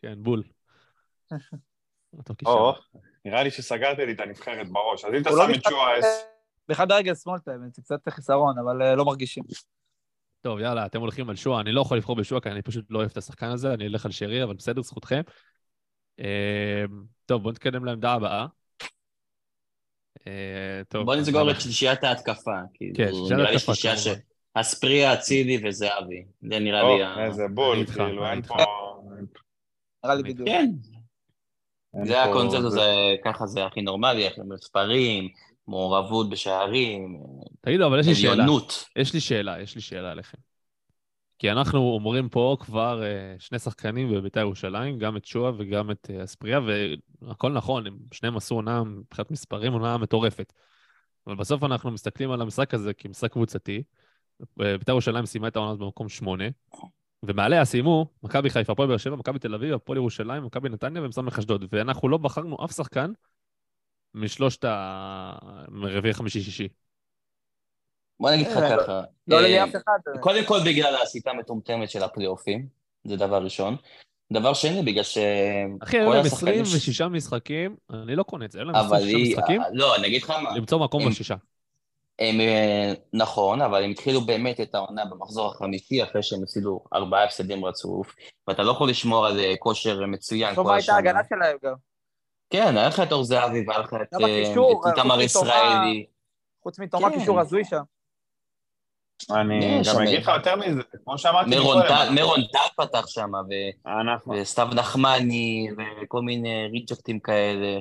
כן, 0.02 0.14
בול. 0.22 0.42
קישור. 2.36 2.74
נראה 3.24 3.42
לי 3.42 3.50
שסגרתי 3.50 4.06
לי 4.06 4.12
את 4.12 4.20
הנבחרת 4.20 4.70
בראש, 4.70 5.04
אז 5.04 5.14
אם 5.14 5.22
אתה 5.22 5.30
לא 5.30 5.46
שם 5.46 5.54
את 5.54 5.64
שואה. 5.68 5.94
בכלל 6.68 6.86
ברגל 6.86 7.14
שמאל, 7.14 7.38
האמת, 7.46 7.74
זה 7.74 7.82
קצת 7.82 8.08
חיסרון, 8.08 8.58
אבל 8.58 8.82
אה, 8.82 8.94
לא 8.94 9.04
מרגישים. 9.04 9.44
טוב, 10.40 10.58
יאללה, 10.58 10.86
אתם 10.86 11.00
הולכים 11.00 11.30
על 11.30 11.36
שועה, 11.36 11.60
אני 11.60 11.72
לא 11.72 11.80
יכול 11.80 11.96
לבחור 11.96 12.16
בשועה, 12.16 12.40
כי 12.40 12.48
אני 12.48 12.62
פשוט 12.62 12.86
לא 12.90 12.98
אוהב 12.98 13.10
את 13.10 13.16
השחקן 13.16 13.46
הזה, 13.46 13.74
אני 13.74 13.86
אלך 13.86 14.06
על 14.06 14.12
שרי, 14.12 14.42
אבל 14.42 14.54
בסדר, 14.54 14.82
זכותכם. 14.82 15.20
אה, 16.20 16.84
טוב, 17.26 17.42
בואו 17.42 17.52
נתקדם 17.52 17.84
לעמדה 17.84 18.12
הבאה. 18.12 18.46
אה, 20.26 20.82
טוב. 20.88 21.04
בוא 21.04 21.16
נסגור 21.16 21.50
את 21.50 21.60
שלישיית 21.60 22.04
ההתקפה. 22.04 22.60
כאילו, 22.74 22.94
כן, 22.96 23.08
שלישיית 23.12 23.32
נראה 23.32 23.50
לי 23.50 23.56
ההתקפה, 23.56 23.74
שלישייה 23.74 23.96
ש... 23.96 24.04
כמובן. 24.04 24.20
אספריה, 24.54 25.14
אצילי 25.14 25.68
וזהבי. 25.68 26.24
זה 26.40 26.58
נראה 26.58 26.82
לי... 26.82 27.24
איזה 27.24 27.48
בול, 27.54 27.86
כאילו, 27.86 28.26
אין. 28.26 28.42
פה... 28.42 28.54
נראה 30.04 30.14
לי 30.14 30.22
בדיוק. 30.22 30.48
כן, 30.48 30.70
זה 32.04 32.22
הזה, 32.66 33.16
ככה 33.24 33.46
זה 33.46 33.66
הכי 33.66 33.82
נורמלי, 33.82 34.28
מספרים, 34.44 35.28
מעורבות 35.68 36.30
בשערים, 36.30 37.20
תגידו, 37.60 37.86
אבל 37.86 38.00
יש 38.00 38.06
לי 38.06 38.14
שאלה. 38.14 38.32
עליונות. 38.32 38.84
יש 38.96 39.14
לי 39.14 39.20
שאלה, 39.20 39.60
יש 39.60 39.74
לי 39.74 39.80
שאלה 39.80 40.10
עליכם. 40.10 40.38
כי 41.38 41.50
אנחנו 41.50 41.78
אומרים 41.78 42.28
פה 42.28 42.56
כבר 42.60 43.02
אה, 43.02 43.34
שני 43.38 43.58
שחקנים 43.58 44.10
בבית"ר 44.10 44.40
ירושלים, 44.40 44.98
גם 44.98 45.16
את 45.16 45.24
שועה 45.24 45.52
וגם 45.58 45.90
את 45.90 46.10
אה, 46.10 46.24
אספריה, 46.24 46.60
והכל 47.22 47.52
נכון, 47.52 47.86
הם 47.86 47.96
שניהם 48.12 48.36
עשו 48.36 48.54
עונה, 48.54 48.84
מבחינת 48.84 49.30
מספרים, 49.30 49.72
עונה 49.72 49.96
מטורפת. 49.96 50.52
אבל 51.26 51.36
בסוף 51.36 51.64
אנחנו 51.64 51.90
מסתכלים 51.90 52.30
על 52.30 52.42
המשחק 52.42 52.74
הזה 52.74 52.94
כמשחק 52.94 53.32
קבוצתי. 53.32 53.82
בית"ר 54.56 54.92
ירושלים 54.92 55.26
סיימה 55.26 55.48
את 55.48 55.56
העונה 55.56 55.70
הזאת 55.70 55.80
במקום 55.80 56.08
שמונה, 56.08 56.44
ומעליה 57.22 57.64
סיימו 57.64 58.06
מכבי 58.22 58.50
חיפה, 58.50 58.72
הפועל 58.72 58.88
באר 58.88 58.96
שבע, 58.96 59.16
מכבי 59.16 59.38
תל 59.38 59.54
אביב, 59.54 59.74
הפועל 59.74 59.98
ירושלים, 59.98 60.44
מכבי 60.44 60.68
נתניה 60.68 61.02
ומס"מ 61.02 61.28
אשדוד. 61.28 61.64
ואנחנו 61.72 62.08
לא 62.08 62.18
בחרנו 62.18 62.64
אף 62.64 62.72
שחקן 62.72 63.12
משלושת 64.14 64.64
ה... 64.64 65.38
מרביעי 65.68 66.14
חמישי-שישי. 66.14 66.68
בוא 68.20 68.30
נגיד 68.30 68.46
לך 68.46 68.56
אה, 68.56 68.76
ככה. 68.78 69.02
לא 69.28 69.36
עולה 69.36 69.48
לי 69.48 69.58
אה, 69.58 69.64
אף 69.64 69.70
אחד. 69.76 70.20
קודם 70.20 70.44
כל 70.44 70.58
בגלל 70.66 70.94
השיטה 71.02 71.30
המטומטמת 71.30 71.90
של 71.90 72.02
הפלייאופים, 72.02 72.66
זה 73.04 73.16
דבר 73.16 73.44
ראשון. 73.44 73.76
דבר 74.32 74.54
שני, 74.54 74.82
בגלל 74.82 75.02
ש... 75.02 75.18
אחי, 75.80 75.98
היו 75.98 76.08
כל 76.08 76.14
להם 76.14 76.26
השחקנים 76.26 76.62
26 76.62 77.00
משחקים, 77.00 77.76
אני 77.90 78.16
לא 78.16 78.22
קונה 78.22 78.44
את 78.44 78.52
זה, 78.52 78.58
היו 78.58 78.66
להם 78.66 78.76
אבל 78.76 78.96
26 78.96 79.14
היא... 79.14 79.36
משחקים, 79.36 79.62
לא, 79.72 79.96
אני 79.96 80.06
אגיד 80.06 80.22
לך 80.22 80.30
מה. 80.30 80.56
למצוא 80.56 80.84
מקום 80.84 81.08
בשישה. 81.08 81.34
הם, 82.18 82.40
אה, 82.40 82.92
נכון, 83.12 83.62
אבל 83.62 83.84
הם 83.84 83.90
התחילו 83.90 84.20
באמת 84.20 84.60
את 84.60 84.74
העונה 84.74 85.04
במחזור 85.04 85.46
החמישי, 85.54 86.02
אחרי 86.02 86.22
שהם 86.22 86.42
הפסידו 86.42 86.84
ארבעה 86.94 87.24
הפסדים 87.24 87.64
רצוף, 87.64 88.14
ואתה 88.48 88.62
לא 88.62 88.70
יכול 88.70 88.90
לשמור 88.90 89.26
על 89.26 89.40
אה, 89.40 89.54
כושר 89.58 90.06
מצוין 90.06 90.54
כל 90.54 90.62
מה 90.62 90.74
הייתה 90.74 90.82
השנה. 90.82 90.96
ההגנה 90.96 91.20
שלהם 91.28 91.56
גם. 91.64 91.74
כן, 92.50 92.76
היה 92.76 92.88
לך 92.88 93.00
את 93.00 93.12
אור 93.12 93.24
זהבי 93.24 93.64
והיה 93.68 93.80
לך 93.80 93.94
את 94.02 94.14
אה, 94.20 94.90
איתמר 94.90 95.20
ישראלי. 95.20 96.06
חוץ 96.62 96.78
מתומה 96.78 97.10
כן. 97.10 97.18
קישור 97.18 97.40
הזוי 97.40 97.64
שם. 97.64 97.82
אני 99.30 99.64
יש 99.64 99.88
גם 99.88 100.02
אגיד 100.02 100.20
לך 100.20 100.30
יותר 100.36 100.56
מזה, 100.56 100.82
כמו 101.04 101.18
שאמרתי 101.18 101.50
מרון 101.50 101.82
טל- 101.88 102.08
מרון 102.14 102.40
טל 102.52 102.84
פתח 102.84 103.06
שם. 103.06 103.30
וסתיו 104.32 104.68
נחמני, 104.74 105.68
וכל 106.02 106.22
מיני 106.22 106.68
ריג'קטים 106.72 107.20
כאלה. 107.20 107.78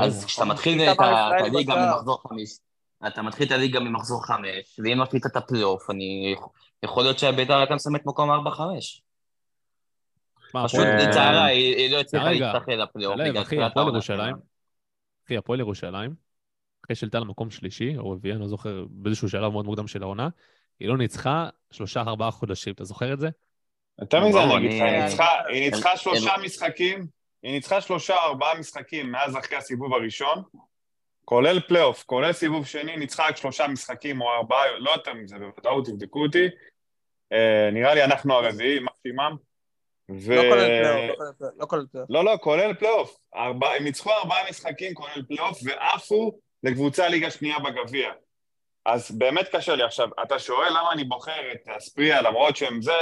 אז 0.00 0.24
כשאתה 0.24 0.44
מתחיל 0.44 0.80
את 0.82 0.96
הליגה 1.00 1.74
בשער. 1.74 1.94
ממחזור 1.94 2.22
חמש, 2.28 2.58
אתה 3.06 3.22
מתחיל 3.22 3.46
את 3.46 3.52
הליגה 3.52 3.80
ממחזור 3.80 4.26
חמש, 4.26 4.80
ואם 4.84 5.02
עשית 5.02 5.26
את 5.26 5.36
הפלייאוף, 5.36 5.90
אני... 5.90 6.34
יכול 6.82 7.02
להיות 7.02 7.18
שהבית"ר 7.18 7.58
הייתה 7.58 7.74
מסיימת 7.74 8.06
מקום 8.06 8.30
ארבע-חמש. 8.30 9.02
מה, 10.54 10.64
פשוט 10.64 10.80
לצערה, 10.80 11.44
היא 11.44 11.92
לא 11.92 12.00
הצליחה 12.00 12.30
להסתכל 12.32 12.72
לפלייאוף 12.72 13.14
בגלל 13.20 13.42
אחי, 13.42 13.62
הפועל 13.62 13.88
ירושלים. 13.88 14.36
אחי, 15.26 15.36
הפועל 15.36 15.60
ירושלים, 15.60 16.14
אחרי 16.84 16.96
שעלתה 16.96 17.18
למקום 17.20 17.50
שלישי, 17.50 17.96
או 17.98 18.10
רביעי, 18.10 18.32
אני 18.32 18.40
לא 18.40 18.48
זוכר, 18.48 18.84
באיזשהו 18.90 19.28
שלב 19.28 19.52
מאוד 19.52 19.64
מוקדם 19.64 19.86
של 19.86 20.02
העונה, 20.02 20.28
היא 20.80 20.88
לא 20.88 20.98
ניצחה 20.98 21.48
שלושה, 21.70 22.00
ארבעה 22.00 22.30
חודשים, 22.30 22.72
אתה 22.74 22.84
זוכר 22.84 23.12
את 23.12 23.20
זה? 23.20 23.28
יותר 24.00 24.24
מזה 24.28 24.44
אני 24.44 24.56
אגיד 24.56 24.82
לך, 24.82 25.20
היא 25.48 25.70
ניצחה- 25.70 25.96
שלושה 25.96 26.30
משחקים, 26.44 27.06
היא 27.42 27.52
ניצחה 27.52 27.80
שלושה, 27.80 28.14
ארבעה 28.14 28.58
משחקים 28.58 29.12
מאז 29.12 29.36
אחרי 29.36 29.58
הסיבוב 29.58 29.94
הראשון, 29.94 30.42
כולל 31.28 31.60
פלייאוף, 31.60 32.04
כולל 32.04 32.32
סיבוב 32.32 32.66
שני, 32.66 32.96
ניצחה 32.96 33.28
רק 33.28 33.36
שלושה 33.36 33.68
משחקים 33.68 34.20
או 34.20 34.32
ארבעה, 34.32 34.78
לא 34.78 34.90
יותר 34.90 35.14
מזה, 35.14 35.36
בוודאות 35.38 35.86
תבדקו 35.86 36.22
אותי. 36.22 36.48
אה, 37.32 37.70
נראה 37.72 37.94
לי 37.94 38.04
אנחנו 38.04 38.34
הרביעי, 38.34 38.80
מקסימם. 38.80 39.36
ו... 40.10 40.36
לא 40.36 40.42
כולל 40.42 40.66
פלייאוף, 40.66 41.18
לא 41.18 41.24
כולל 41.24 41.32
פלייאוף, 41.38 41.56
לא 41.58 41.66
כולל 41.66 41.86
פלייאוף. 41.86 42.10
לא, 42.10 42.24
לא, 42.24 42.36
כולל 42.40 42.74
פלייאוף. 42.74 43.16
ארבע, 43.36 43.72
הם 43.72 43.84
ניצחו 43.84 44.10
ארבעה 44.12 44.50
משחקים, 44.50 44.94
כולל 44.94 45.22
פלייאוף, 45.28 45.58
ועפו 45.64 46.38
לקבוצה 46.62 47.08
ליגה 47.08 47.30
שנייה 47.30 47.58
בגביע. 47.58 48.10
אז 48.86 49.10
באמת 49.18 49.48
קשה 49.52 49.74
לי. 49.74 49.82
עכשיו, 49.82 50.08
אתה 50.22 50.38
שואל 50.38 50.68
למה 50.68 50.92
אני 50.92 51.04
בוחר 51.04 51.52
את 51.52 51.68
אספריה, 51.68 52.22
למרות 52.22 52.56
שהם 52.56 52.82
זה, 52.82 52.92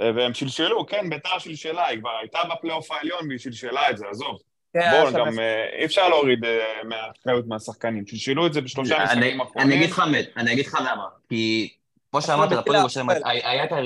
אה, 0.00 0.10
והם 0.16 0.34
שלשלו, 0.34 0.86
כן, 0.86 1.10
ביתר 1.10 1.38
שלשלה, 1.38 1.86
היא 1.86 2.00
כבר 2.00 2.16
הייתה 2.20 2.38
בפלייאוף 2.52 2.90
העליון 2.90 3.28
והיא 3.28 3.38
שלשלה 3.38 3.90
את 3.90 3.98
זה, 3.98 4.06
עזוב. 4.10 4.38
כן, 4.72 4.90
בואו, 4.90 5.12
גם 5.26 5.38
אה, 5.38 5.78
אי 5.78 5.84
אפשר 5.84 6.08
להוריד 6.08 6.44
אה, 6.44 6.50
מהאחריות 6.84 7.46
מהשחקנים. 7.46 8.06
שלשלו 8.06 8.46
את 8.46 8.52
זה 8.52 8.60
בשלושה 8.60 8.96
אני- 8.96 9.04
משחקים 9.04 9.22
אני 9.22 9.40
האחרונים. 9.42 9.78
אגיד 9.78 9.90
לך 9.90 9.98
באמת, 9.98 10.28
אני 10.36 10.52
אגיד 10.52 10.66
לך 10.66 10.74
למה. 10.80 11.06
כי 11.28 11.72
כמו 12.10 12.22
שאמרת, 12.22 12.52
לפועל 12.52 12.78
ירושלים 12.80 13.08
הייתה 13.10 13.76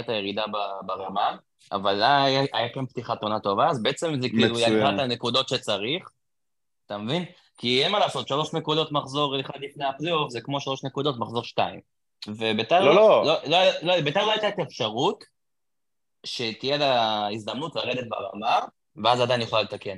את 0.00 0.08
הירידה 0.08 0.44
ברמה, 0.86 1.36
אבל 1.72 2.02
היה 2.52 2.68
כן 2.74 2.86
פתיחת 2.86 3.22
עונה 3.22 3.40
טובה, 3.40 3.68
אז 3.68 3.82
בעצם 3.82 4.20
זה 4.20 4.28
כאילו. 4.28 4.58
יקרה 4.58 4.94
את 4.94 4.98
הנקודות 4.98 5.48
שצריך, 5.48 6.10
אתה 6.86 6.98
מבין? 6.98 7.24
כי 7.58 7.84
אין 7.84 7.92
מה 7.92 7.98
לעשות, 7.98 8.28
שלוש 8.28 8.54
נקודות 8.54 8.92
מחזור 8.92 9.40
אחד 9.40 9.60
לפני 9.60 9.84
הפלייאוף 9.84 10.30
זה 10.30 10.40
כמו 10.40 10.60
שלוש 10.60 10.84
נקודות 10.84 11.18
מחזור 11.18 11.44
שתיים. 11.44 11.80
וביתר 12.28 12.80
לא, 12.84 12.94
לא. 12.94 13.24
לא, 13.26 13.34
לא, 13.46 13.58
לא, 13.82 14.00
ביתר 14.00 14.24
לא 14.26 14.30
הייתה 14.32 14.48
את 14.48 14.58
האפשרות 14.58 15.24
שתהיה 16.26 16.76
לה 16.76 17.26
הזדמנות 17.32 17.76
לרדת 17.76 18.04
ברמה, 18.08 18.60
ואז 18.96 19.20
עדיין 19.20 19.40
יכולה 19.40 19.62
לתקן. 19.62 19.96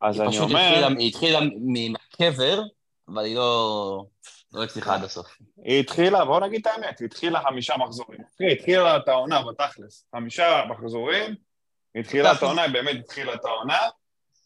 אז 0.00 0.20
אני 0.20 0.28
פשוט 0.28 0.42
אומר, 0.42 0.88
היא 0.98 1.08
התחילה 1.08 1.40
מהקבר, 1.60 2.62
אבל 3.08 3.24
היא 3.24 3.36
לא, 3.36 4.04
לא 4.52 4.64
הצליחה 4.64 4.94
עד 4.94 5.04
הסוף. 5.04 5.38
היא 5.64 5.80
התחילה, 5.80 6.24
בואו 6.24 6.40
נגיד 6.40 6.60
את 6.60 6.66
האמת, 6.66 7.00
היא 7.00 7.06
התחילה 7.06 7.40
חמישה 7.40 7.76
מחזורים. 7.76 8.20
היא 8.38 8.48
התחילה 8.48 8.96
את 8.96 9.08
העונה 9.08 9.42
בתכלס. 9.42 10.06
חמישה 10.16 10.62
מחזורים, 10.68 11.34
היא 11.94 12.00
התחילה 12.00 12.32
את 12.32 12.42
העונה, 12.42 12.62
היא 12.62 12.72
באמת 12.72 12.96
התחילה 13.04 13.34
את 13.34 13.44
העונה. 13.44 13.78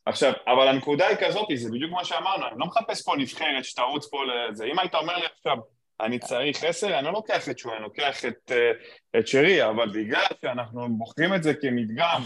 עכשיו, 0.06 0.32
אבל 0.46 0.68
הנקודה 0.68 1.06
היא 1.06 1.16
כזאת, 1.20 1.48
זה 1.54 1.70
בדיוק 1.70 1.92
מה 1.92 2.04
שאמרנו, 2.04 2.46
אני 2.46 2.58
לא 2.58 2.66
מחפש 2.66 3.02
פה 3.02 3.16
נבחרת 3.16 3.64
שתרוץ 3.64 4.08
פה 4.10 4.18
לזה. 4.24 4.64
אם 4.64 4.78
היית 4.78 4.94
אומר 4.94 5.16
לי 5.16 5.26
עכשיו, 5.36 5.56
אני 6.00 6.18
צריך 6.18 6.64
עשר, 6.64 6.98
אני 6.98 7.04
לא 7.04 7.12
לוקח 7.12 7.48
את 7.48 7.58
שוען, 7.58 7.74
אני 7.74 7.84
לוקח 7.84 8.24
את, 8.24 8.52
אה, 8.52 8.70
את 9.18 9.28
שרי, 9.28 9.68
אבל 9.68 9.88
בגלל 9.88 10.24
שאנחנו 10.42 10.88
בוחרים 10.98 11.34
את 11.34 11.42
זה 11.42 11.54
כמדגם, 11.54 12.22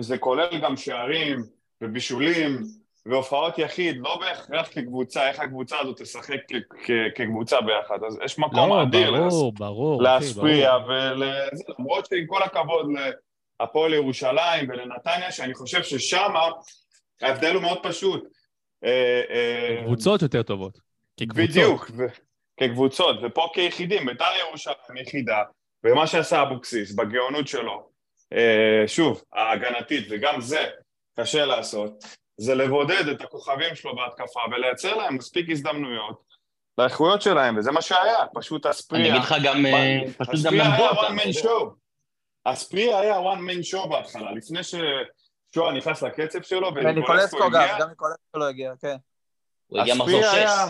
שזה 0.00 0.18
כולל 0.18 0.58
גם 0.62 0.76
שערים 0.76 1.42
ובישולים 1.82 2.58
והופעות 3.06 3.58
יחיד, 3.58 3.96
לא 4.00 4.18
בהכרח 4.20 4.68
כקבוצה, 4.72 5.28
איך 5.28 5.40
הקבוצה 5.40 5.78
הזאת 5.80 6.00
תשחק 6.00 6.36
כ- 6.48 6.84
כ- 6.86 6.90
כקבוצה 7.14 7.56
ביחד, 7.60 7.98
אז 8.06 8.18
יש 8.24 8.38
מקום 8.38 8.68
לא, 8.70 8.82
אדיר 8.82 9.10
להס- 9.10 9.32
ברור, 9.32 9.52
ברור, 9.52 9.96
אחי, 9.96 10.04
להספריע, 10.04 10.78
ברור. 10.78 10.90
ולזה, 10.90 11.62
למרות 11.78 12.06
שעם 12.06 12.26
כל 12.26 12.42
הכבוד 12.42 12.86
להפועל 13.60 13.94
ירושלים 13.94 14.68
ולנתניה, 14.68 15.32
שאני 15.32 15.54
חושב 15.54 15.82
ששם 15.82 16.32
ההבדל 17.22 17.54
הוא 17.54 17.62
מאוד 17.62 17.78
פשוט. 17.82 18.24
אה, 18.84 19.22
אה, 19.30 19.82
קבוצות 19.84 20.22
יותר 20.22 20.42
טובות. 20.42 20.78
כקבוצות. 21.20 21.48
בדיוק, 21.50 21.90
ו- 21.96 22.06
כקבוצות, 22.60 23.16
ופה 23.22 23.48
כיחידים, 23.54 24.06
בית"ר 24.06 24.24
ירושלים 24.48 24.76
יחידה, 25.02 25.42
ומה 25.84 26.06
שעשה 26.06 26.42
אבוקסיס 26.42 26.94
בגאונות 26.94 27.48
שלו, 27.48 27.88
שוב, 28.86 29.22
ההגנתית, 29.32 30.06
וגם 30.10 30.40
זה 30.40 30.66
קשה 31.20 31.44
לעשות, 31.44 32.04
זה 32.36 32.54
לבודד 32.54 33.08
את 33.08 33.22
הכוכבים 33.22 33.74
שלו 33.74 33.96
בהתקפה 33.96 34.40
ולייצר 34.50 34.94
להם 34.94 35.16
מספיק 35.16 35.50
הזדמנויות 35.50 36.22
לאיכויות 36.78 37.22
שלהם, 37.22 37.58
וזה 37.58 37.72
מה 37.72 37.82
שהיה, 37.82 38.16
פשוט 38.34 38.66
אספריה. 38.66 39.00
אני 39.02 39.10
אגיד 39.10 39.22
לך 39.22 39.34
גם, 39.44 39.66
אה, 39.66 39.98
פשוט 40.18 40.34
גם 40.46 40.54
אספריה 40.54 40.64
למדו 40.68 40.82
היה 40.82 40.90
אותם. 40.90 41.16
one 41.16 41.20
man 41.20 41.42
show. 41.44 41.64
אספריה 42.44 42.98
היה 43.00 43.16
one 43.18 43.38
man 43.50 43.74
show 43.74 43.88
בהתחלה, 43.88 44.32
לפני 44.32 44.60
ששואה 44.62 45.72
נכנס 45.72 46.02
לקצב 46.02 46.42
שלו, 46.42 46.70
וניקולסקו 46.74 47.44
הגיע. 47.44 47.78
גם 47.80 47.88
ניקולסקו 47.88 48.38
לא 48.38 48.48
הגיע, 48.48 48.72
כן. 48.80 48.96
הוא 49.66 49.80
הגיע 49.80 49.94
מחזור 49.94 50.20
אספריה 50.20 50.32
שש. 50.46 50.52
היה- 50.52 50.66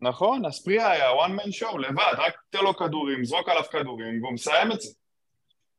נכון, 0.00 0.44
אספריה 0.46 0.90
היה 0.90 1.10
one 1.12 1.40
man 1.40 1.62
show, 1.62 1.78
לבד, 1.78 2.12
רק 2.18 2.34
תן 2.50 2.58
לו 2.58 2.76
כדורים, 2.76 3.24
זרוק 3.24 3.48
עליו 3.48 3.62
כדורים, 3.70 4.22
והוא 4.22 4.32
מסיים 4.34 4.72
את 4.72 4.80
זה. 4.80 4.88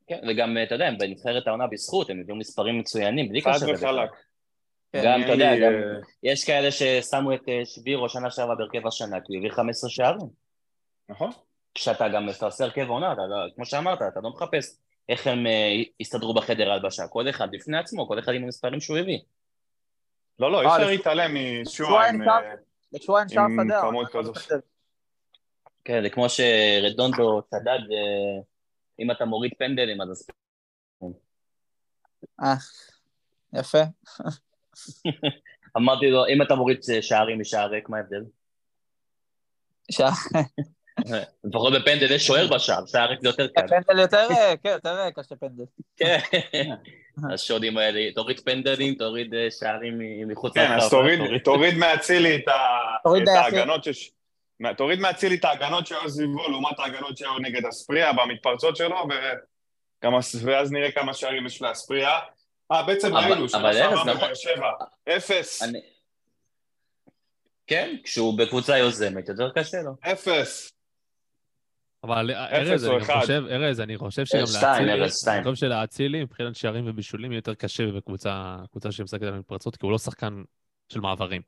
כן, 0.07 0.19
וגם, 0.29 0.57
אתה 0.63 0.75
יודע, 0.75 0.85
הם 0.85 0.97
בנבחרת 0.97 1.47
העונה 1.47 1.67
בזכות, 1.67 2.09
הם 2.09 2.19
הביאו 2.19 2.37
מספרים 2.37 2.79
מצוינים, 2.79 3.29
בלי 3.29 3.41
קשר 3.41 3.51
לזה. 3.51 3.71
וחלק. 3.73 4.09
כן. 4.93 5.01
גם, 5.05 5.23
אתה 5.23 5.31
יודע, 5.31 5.55
גם, 5.55 5.73
אה, 5.73 5.99
יש 6.23 6.43
כאלה 6.43 6.71
ששמו 6.71 7.33
את 7.33 7.49
אה, 7.49 7.61
שבירו 7.65 8.09
שנה 8.09 8.31
שעברה 8.31 8.55
בהרכב 8.55 8.87
השנה, 8.87 9.21
כי 9.21 9.33
הוא 9.33 9.37
הביא 9.37 9.51
15 9.51 9.89
שערים. 9.89 10.27
נכון. 11.09 11.29
כשאתה 11.73 12.09
גם 12.09 12.25
מפרסם 12.25 12.63
הרכב 12.63 12.89
עונה, 12.89 13.13
אתה 13.13 13.21
לא, 13.21 13.35
כמו 13.55 13.65
שאמרת, 13.65 14.01
אתה 14.01 14.19
לא 14.23 14.29
מחפש 14.29 14.77
איך 15.09 15.27
הם 15.27 15.47
אה, 15.47 15.81
יסתדרו 15.99 16.33
בחדר 16.33 16.69
ההלבשה, 16.69 17.07
כל 17.07 17.29
אחד 17.29 17.47
בפני 17.51 17.77
עצמו, 17.77 18.07
כל 18.07 18.19
אחד 18.19 18.33
עם 18.33 18.43
המספרים 18.43 18.81
שהוא 18.81 18.97
הביא. 18.97 19.19
לא, 20.39 20.51
לא, 20.51 20.61
אי 20.61 20.65
אה, 20.65 20.75
אפשר 20.75 20.87
להתעלם 20.87 21.31
משואה 21.61 22.09
שועה 23.29 23.45
עם... 23.45 23.71
אה. 23.71 23.81
כמות 23.81 24.07
כזאת. 24.11 24.37
כן, 25.83 26.01
זה 26.03 26.09
כמו 26.09 26.29
שרדונדו 26.29 27.41
צדד, 27.41 27.79
אה, 27.91 28.41
אם 28.99 29.11
אתה 29.11 29.25
מוריד 29.25 29.51
פנדלים, 29.59 30.01
אז... 30.01 30.27
אה, 32.43 32.53
יפה. 33.53 33.77
אמרתי 35.77 36.09
לו, 36.09 36.27
אם 36.27 36.41
אתה 36.41 36.55
מוריד 36.55 36.77
שערים 37.01 37.39
משער 37.39 37.69
ריק, 37.69 37.89
מה 37.89 37.97
ההבדל? 37.97 38.23
שער- 39.91 40.41
לפחות 41.43 41.73
בפנדל 41.73 42.11
יש 42.11 42.27
שוער 42.27 42.47
בשער, 42.55 42.85
שער 42.85 43.09
ריק 43.09 43.19
זה 43.21 43.27
יותר 43.27 43.47
קל. 43.47 43.67
פנדל 43.67 43.99
יותר, 43.99 44.27
אה, 44.31 44.53
כן, 44.63 44.69
יותר 44.69 44.97
אה, 44.99 45.11
קשה 45.11 45.35
פנדל. 45.35 45.63
כן. 45.97 46.17
השודים 47.33 47.77
האלה, 47.77 48.11
תוריד 48.15 48.39
פנדלים, 48.39 48.95
תוריד 48.95 49.33
אה, 49.33 49.51
שערים 49.51 49.99
מחוץ 50.27 50.53
כן, 50.53 50.71
אז 50.77 50.89
תוריד, 50.89 51.19
מאצילי 51.77 52.35
את. 52.35 52.43
ההגנות 53.27 53.83
ש... 53.83 53.87
מה- 53.87 54.15
תוריד 54.77 54.99
מאצילי 54.99 55.35
את 55.35 55.45
ההגנות 55.45 55.87
שהיו 55.87 56.09
סביבו 56.09 56.49
לעומת 56.49 56.79
ההגנות 56.79 57.17
שהיו 57.17 57.39
נגד 57.39 57.65
אספריה 57.65 58.13
במתפרצות 58.13 58.75
שלו, 58.75 58.95
וכמה- 59.99 60.19
ואז 60.43 60.71
נראה 60.71 60.91
כמה 60.91 61.13
שערים 61.13 61.45
יש 61.45 61.61
לאספריה. 61.61 62.19
אה, 62.71 62.83
בעצם 62.83 63.07
אבל- 63.17 63.31
ראינו, 63.31 63.49
שנה 63.49 63.73
שעברה. 63.73 64.03
בבאר 64.13 64.33
שבע, 64.33 64.71
אפס, 65.17 65.63
אני... 65.63 65.79
כן, 67.67 67.95
כשהוא 68.03 68.37
בקבוצה 68.37 68.77
יוזמת, 68.77 69.29
יותר 69.29 69.49
קשה 69.55 69.77
לו. 69.81 69.91
אפס. 70.01 70.71
אבל 72.03 72.31
אפס 72.31 72.69
ארז, 72.69 72.85
אני. 72.85 73.03
חושב, 73.21 73.43
ארז, 73.49 73.79
אני 73.81 73.97
חושב 73.97 74.25
שגם 74.25 74.39
לאצילי, 74.39 75.09
שתיים. 75.09 75.43
אני 75.43 75.51
חושב 75.51 75.65
שלאצילי, 75.67 76.23
מבחינת 76.23 76.55
שערים 76.55 76.87
ובישולים, 76.87 77.31
יהיה 77.31 77.37
יותר 77.37 77.53
קשה 77.55 77.91
בקבוצה 77.91 78.55
קבוצה 78.71 78.91
שמשחקת 78.91 79.23
על 79.23 79.39
מתפרצות, 79.39 79.75
כי 79.75 79.85
הוא 79.85 79.91
לא 79.91 79.97
שחקן 79.97 80.43
של 80.89 80.99
מעברים. 80.99 81.41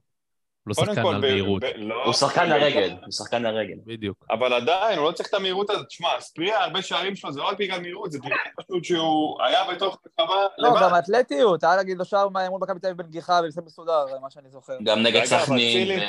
הוא 0.68 0.86
לא 0.88 0.94
שחקן 0.94 1.08
על 1.08 1.20
מהירות. 1.22 1.64
לא, 1.76 2.04
הוא 2.06 2.14
שחקן 2.14 2.52
הרגל, 2.52 2.90
הוא 3.06 3.12
שחקן 3.12 3.46
הרגל. 3.46 3.76
בדיוק. 3.86 4.26
אבל 4.32 4.54
עדיין, 4.54 5.00
הוא 5.00 5.08
לא 5.08 5.12
צריך 5.12 5.30
את 5.30 5.34
המהירות 5.34 5.70
הזאת. 5.70 5.88
תשמע, 5.88 6.08
אספריה, 6.18 6.64
הרבה 6.64 6.82
שערים 6.82 7.16
שלו, 7.16 7.32
זה 7.32 7.40
לא 7.40 7.48
רק 7.48 7.58
בגלל 7.60 7.80
מהירות, 7.82 8.12
זה 8.12 8.20
בגלל 8.20 8.38
פשוט 8.62 8.84
שהוא 8.84 9.42
היה 9.44 9.60
בתוך 9.72 9.98
הרחבה 10.20 10.46
לא. 10.58 10.70
גם 10.82 10.96
אתלטיות, 11.00 11.64
היה 11.64 11.76
להגיד 11.76 11.98
לו 11.98 12.06
שער 12.06 12.28
מול 12.30 12.62
מכבי 12.62 12.80
תל 12.80 12.88
אביב 12.88 12.98
בנגיחה 13.02 13.40
ומשחק 13.44 13.64
מסודר, 13.66 14.06
מה 14.22 14.30
שאני 14.30 14.50
זוכר. 14.50 14.74
גם 14.84 15.00
נגד 15.04 15.24
סכנין 15.26 16.00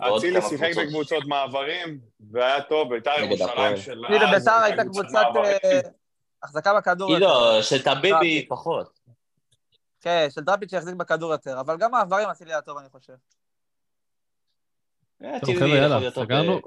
אצילי- 0.00 0.40
כמה 0.40 0.48
שיחק 0.48 0.70
קבוצות. 0.72 0.84
בקבוצות 0.86 1.24
מעברים, 1.26 1.98
והיה 2.32 2.60
טוב, 2.62 2.94
בית"ר 2.94 3.10
ירושלים. 3.20 3.76
של 3.76 4.02
ביתר 4.30 4.52
הייתה 4.52 4.84
קבוצת. 4.84 5.24
אה, 5.36 5.80
החזקה 6.42 6.74
בכדור 6.74 7.10
כאילו, 7.12 7.26
יותר. 7.26 7.62
של 7.62 7.82
טביבי 7.82 8.46
פחות. 8.48 9.03
כן, 10.04 10.26
של 10.30 10.40
דראפיץ' 10.40 10.70
שהחזיק 10.70 10.94
בכדור 10.94 11.32
יותר, 11.32 11.60
אבל 11.60 11.76
גם 11.78 11.90
מעברים 11.90 12.28
אצילי 12.28 12.52
היה 12.52 12.60
טוב, 12.60 12.78
אני 12.78 12.88
חושב. 12.88 13.12
אה, 15.24 15.40
טוב, 15.40 15.54
חבר'ה, 15.54 15.68
יאללה, 15.68 16.10
סגרנו? 16.10 16.60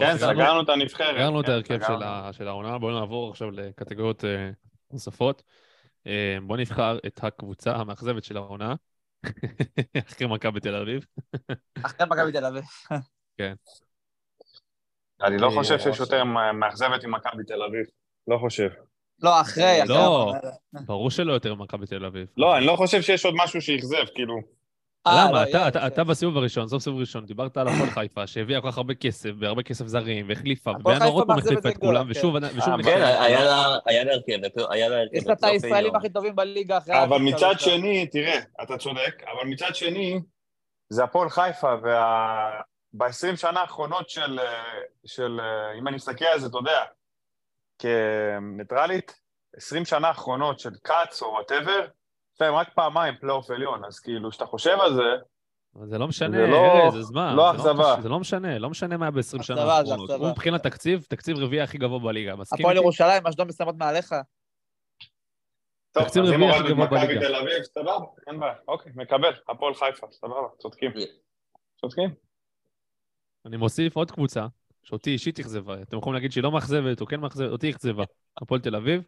כן, 0.00 0.16
סגרנו- 0.18 0.62
את 0.62 0.68
הנבחרת. 0.68 1.14
סגרנו 1.16 1.40
את 1.40 1.46
כן, 1.46 1.52
ההרכב. 1.52 1.78
של 2.32 2.48
העונה, 2.48 2.78
בואו 2.78 3.00
נעבור 3.00 3.30
עכשיו 3.30 3.50
לקטגוריות 3.50 4.24
אה, 4.24 4.50
נוספות. 4.90 5.42
אה, 6.06 6.36
בואו 6.46 6.58
נבחר 6.58 6.98
את 7.06 7.24
הקבוצה 7.24 7.72
המאכזבת 7.72 8.24
של 8.24 8.36
העונה, 8.36 8.74
אחרי 10.08 10.26
מכבי 10.26 10.60
תל 10.60 10.74
אביב. 10.74 11.06
אחרי 11.82 12.06
מכבי 12.10 12.32
תל 12.32 12.44
אביב. 12.44 12.64
אני 15.22 15.38
לא 15.38 15.50
חושב 15.54 15.78
שיש 15.78 15.86
ראש. 15.86 16.00
יותר 16.00 16.24
מאכזבת 16.52 17.04
ממכבי 17.04 17.44
תל 17.44 17.62
אביב. 17.62 17.86
לא 18.28 18.38
חושב. 18.38 18.68
לא, 19.22 19.40
אחרי. 19.40 19.78
לא. 19.86 20.30
אבל- 20.30 20.80
ברור 20.86 21.10
שלא 21.10 21.32
יותר 21.32 21.54
מכבי 21.54 21.86
תל 21.86 22.04
אביב. 22.04 22.26
לא, 22.36 22.56
אני 22.56 22.66
לא 22.66 22.76
חושב 22.76 23.02
שיש 23.02 23.24
עוד 23.24 23.34
משהו 23.36 23.62
שאכזב, 23.62 24.04
כאילו. 24.14 24.34
אה, 25.06 25.24
למה? 25.24 25.32
לא, 25.32 25.42
אתה- 25.42 25.58
יהיה, 25.58 25.68
אתה- 25.86 26.04
בסיבוב 26.04 26.36
הראשון, 26.36 26.68
סוף 26.68 26.82
סיבוב 26.82 27.00
ראשון, 27.00 27.26
דיברת 27.26 27.56
על 27.56 27.68
הפועל 27.68 27.90
חיפה, 27.90 28.26
שהביאה 28.26 28.60
כל 28.60 28.70
כך 28.70 28.76
הרבה 28.78 28.94
כסף, 28.94 29.30
והרבה 29.40 29.62
כסף 29.62 29.86
זרים, 29.86 30.28
והחליפה, 30.28 30.70
ובינואר 30.70 31.08
עוד 31.10 31.26
פעם 31.26 31.38
החליפה 31.38 31.68
את 31.68 31.76
כולם, 31.78 32.04
כן. 32.04 32.10
ושוב 32.10 32.34
ושוב 32.34 32.68
אה. 32.74 32.82
כן, 32.82 33.02
היה 33.02 33.44
לה- 33.44 33.64
הרכב, 33.64 33.80
היה 33.86 34.04
לה 34.88 34.96
הרכב. 35.00 35.14
יש 35.14 35.26
לה 35.26 35.32
את 35.32 35.44
הישראלים. 35.44 35.96
הכי 35.96 36.08
טובים 36.08 36.36
בליגה 36.36 36.78
אחרי... 36.78 37.02
אבל 37.04 37.18
מצד. 37.18 37.54
שני, 37.58 38.06
תראה, 38.06 38.38
אתה 38.62 38.78
צודק, 38.78 39.22
אבל 39.32 39.48
מצד 39.48 39.74
שני, 39.74 40.20
זה 40.90 41.04
הפועל 41.04 41.28
חיפה, 41.28 41.74
וה... 41.82 42.50
ב-20 42.94 43.36
שנה 43.36 43.60
האחרונות 43.60 44.08
של, 44.10 44.38
של, 45.06 45.40
אה, 45.40 45.78
אם 45.78 45.88
אני 45.88 45.96
מסתכל 45.96 46.24
על 46.24 46.38
זה, 46.40 46.46
אתה 46.46 46.58
יודע, 46.58 46.80
כניטרלית, 47.82 49.20
20 49.56 49.84
שנה 49.84 50.08
האחרונות 50.08 50.58
של 50.60 50.70
כץ 50.84 51.22
או 51.22 51.28
whatever, 51.28 51.86
יש 52.34 52.40
להם 52.40 52.54
רק 52.54 52.68
פעמיים 52.74 53.14
פלייאוף 53.20 53.50
עליון, 53.50 53.84
אז 53.84 54.00
כאילו, 54.00 54.30
כשאתה 54.30 54.46
חושב 54.46 54.76
על 54.80 54.94
זה, 54.94 55.02
אבל 55.76 55.86
זה 55.88 55.98
לא 55.98 56.08
משנה, 56.08 56.36
זה 56.36 56.46
לא- 56.46 56.84
ארז, 56.84 56.98
אז 56.98 57.10
מה? 57.10 57.34
לא 57.34 57.52
זה 57.52 57.58
אכזבה. 57.70 57.96
זה 58.02 58.08
לא 58.08 58.20
משנה, 58.20 58.58
לא 58.58 58.70
משנה 58.70 58.96
מה 58.96 59.04
היה 59.04 59.10
ב-20 59.10 59.42
שנה 59.42 59.56
אכזבה 59.56 59.78
האחרונות. 59.78 60.10
אכזבה. 60.10 60.24
הוא 60.26 60.32
מבחינת 60.32 60.62
תקציב, 60.62 61.06
תקציב 61.08 61.38
רביעי 61.38 61.62
הכי 61.62 61.78
גבוה 61.78 61.98
בליגה, 61.98 62.36
מסכים 62.36 62.66
הפועל? 62.66 62.76
ירושלים, 62.76 63.26
אשדוד 63.26 63.46
מסיימות 63.46 63.76
מעליך. 63.76 64.14
טוב, 65.92 66.04
תקציב 66.04 66.22
רביעי 66.24 66.50
הכי 66.50 66.68
גבוה 66.72 66.86
בליגה. 66.86 67.20
תל 67.20 67.34
אביב, 67.34 67.62
סבבה, 67.62 68.06
אין 68.26 68.40
בעיה, 68.40 68.54
אוקיי, 68.68 68.92
מקבל, 68.94 69.32
הפועל 69.48 69.74
חיפה, 69.74 70.06
סבבה, 70.10 70.48
צודקים. 70.58 70.90
צודקים. 71.80 72.14
אני 73.46 73.56
מוסיף 73.56 73.96
עוד 73.96 74.10
קבוצה, 74.10 74.46
שאותי 74.82 75.10
אישית 75.10 75.40
אכזבה. 75.40 75.82
אתם 75.82 75.98
יכולים 75.98 76.14
להגיד 76.14 76.32
שהיא 76.32 76.42
לא 76.44 76.52
מאכזבת 76.52 77.00
או 77.00 77.06
כן 77.06 77.20
מאכזבת, 77.20 77.50
אותי 77.50 77.70
אכזבה. 77.70 78.04
הפועל 78.42 78.60
תל 78.60 78.76
אביב, 78.76 79.02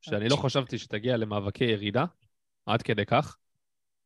שאני 0.00 0.28
לא 0.28 0.36
חשבתי 0.36 0.78
שתגיע 0.78 1.16
למאבקי 1.16 1.64
ירידה, 1.64 2.04
עד 2.66 2.82
כדי 2.82 3.06
כך, 3.06 3.36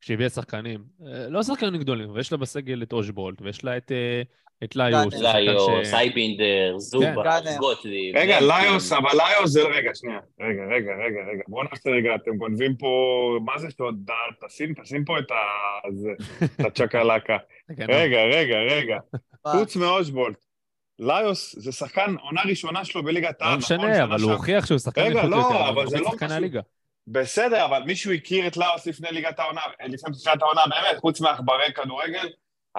כשהביאה 0.01 0.29
שחקנים, 0.31 0.85
אה, 1.07 1.29
לא 1.29 1.43
שחקנים 1.43 1.81
גדולים, 1.81 2.11
ויש 2.11 2.33
לה 2.33 2.39
בסגל 2.39 2.83
את 2.83 2.93
אושבולט, 2.93 3.43
ויש 3.43 3.65
לה 3.65 3.77
את, 3.77 3.93
אה, 3.93 4.23
את 4.65 4.77
ליוס, 4.77 5.15
גאנר. 5.15 5.27
שחקן 5.27 5.39
ליו, 5.39 5.85
ש- 5.85 5.89
סייבינדר, 5.89 6.79
זובה. 6.79 7.41
גוטליב. 7.59 8.17
רגע. 8.17 8.39
ליוס, 8.41 8.93
אבל 8.93 9.11
ליוס 9.13 9.51
זה... 9.51 9.63
רגע, 9.63 9.91
שנייה. 9.95 10.19
רגע, 10.41 10.63
רגע, 10.65 10.93
רגע, 10.93 11.21
רגע. 11.33 11.43
בואו 11.49 11.65
נעשה 11.71 11.91
רגע, 11.91 12.15
אתם 12.15 12.37
גונבים 12.37 12.77
פה... 12.77 12.89
מה 13.45 13.59
זה 13.59 13.69
שעוד... 13.77 14.11
תשים, 14.47 14.75
תשים 14.83 15.05
פה 15.05 15.19
את 15.19 15.31
ה... 15.31 15.35
זה, 15.95 16.11
את 16.45 16.61
הצ'קלקה. 16.61 17.37
כן, 17.77 17.87
רגע, 17.89 18.19
רגע, 18.25 18.57
רגע. 18.59 18.99
חוץ 19.53 19.77
מאושבולט. 19.77 20.48
ליוס 20.99 21.55
זה 21.59 21.73
שחקן 21.73 22.15
עונה 22.23 22.41
ראשונה 22.49 22.85
שלו 22.85 23.03
בליגת 23.03 23.43
העל, 23.43 23.51
לא 23.51 23.57
נכון? 23.59 23.77
משנה, 23.77 23.95
שנה 23.95 24.05
אבל 24.05 24.21
הוא. 24.21 24.33
הוכיח 24.33 24.67
שהוא 24.67 24.79
שחקן 24.79 25.01
רגע, 25.01 25.19
איכות 25.19 25.31
לא, 25.31 25.37
יותר, 25.37 25.69
אבל 25.69 25.83
הוא 25.83 25.91
זה 25.91 26.01
מרבית 26.01 26.23
לא. 26.23 26.35
הליגה. 26.35 26.61
בסדר, 27.07 27.65
אבל 27.65 27.83
מישהו 27.83 28.13
הכיר 28.13 28.47
את 28.47 28.57
ליוס 28.57 28.87
לפני 28.87 29.09
ליגת 29.11 29.39
העונה, 29.39 29.61
לפני 29.87 30.15
תחילת 30.15 30.43
העונה, 30.43 30.61
באמת, 30.71 31.01
חוץ 31.01 31.21
מעכברי 31.21 31.73
כדורגל? 31.75 32.29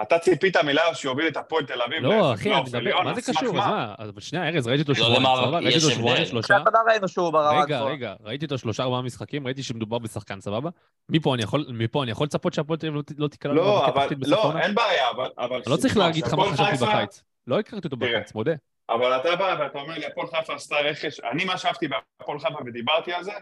אתה 0.02 0.18
ציפית 0.18 0.56
מליוס 0.56 0.96
שיוביל 0.98 1.26
את 1.28 1.36
הפועל 1.36 1.64
תל 1.64 1.82
אביב 1.82 2.02
לא, 2.02 2.34
אחי, 2.34 2.52
אני 2.54 2.64
פלייאוף 2.70 2.94
מדבר, 2.94 3.02
מה 3.02 3.14
זה 3.14 3.32
קשור? 3.32 3.48
אז 3.48 3.54
מה? 3.54 3.94
אבל 3.98 4.20
שנייה, 4.20 4.48
ארז, 4.48 4.66
ראיתי 4.68 4.82
אותו 4.82 4.92
לא 4.92 4.98
שבועיים? 4.98 5.26
ראיתי 5.54 5.76
אותו 5.76 5.90
שבועיים. 5.90 6.24
שלושה. 6.26 6.54
כשאתה 6.64 6.78
ראינו 6.90 7.08
שהוא 7.08 7.30
ברמה 7.30 7.62
רגע, 7.62 7.76
הגבוהה. 7.76 7.92
רגע, 7.92 8.14
ראיתי 8.24 8.44
אותו 8.44 8.58
שלושה 8.58 8.82
ארבעה 8.82 9.02
משחקים, 9.02 9.46
ראיתי 9.46 9.62
שמדובר 9.62 9.98
בשחקן, 9.98 10.40
סבבה? 10.40 10.70
מפה 11.08 11.34
אני 11.34 11.42
יכול, 11.42 11.66
מפה 11.74 12.02
אני 12.02 12.10
יכול 12.10 12.24
לצפות 12.24 12.54
שהפועל 12.54 12.78
תל 12.78 12.86
אביב 12.86 12.96
לא 12.96 13.02
ת- 13.02 13.12
לא 13.18 13.28
תיקלע 13.28 13.52
לא, 13.52 13.86
אבל, 13.86 14.06
לא? 14.26 14.52
אין 14.58 14.74
בעיה, 14.74 15.10
אבל... 15.10 15.28
אבל 15.38 15.60
לא 15.66 15.76
צריך 15.76 15.96
להגיד 15.96 16.24
לך 16.26 16.34
מה 16.34 16.44
חשבתי 16.52 16.84
בקיץ. 16.84 17.22
לא 17.50 17.58
הכרתי 17.58 17.86
אותו. 17.86 17.96
בקיץ, 17.96 18.34
מודה. 18.34 18.52
אבל 18.88 19.20
אתה 19.20 19.36
בא 19.36 19.56
ואתה 19.60 19.78
אומר 19.78 19.94
לי, 19.94 20.06
הפועל 20.06 20.26
חיפה 20.26 20.54
עשתה 20.54 20.76
רכש, 20.76 21.20
אני 21.20 21.44
מה 21.44 21.58
שאהבתי 21.58 21.88
בהפועל 21.88 22.38
חיפה 22.38 22.58
ודיברתי 22.66 23.12
על 23.12 23.24
זה, 23.24 23.32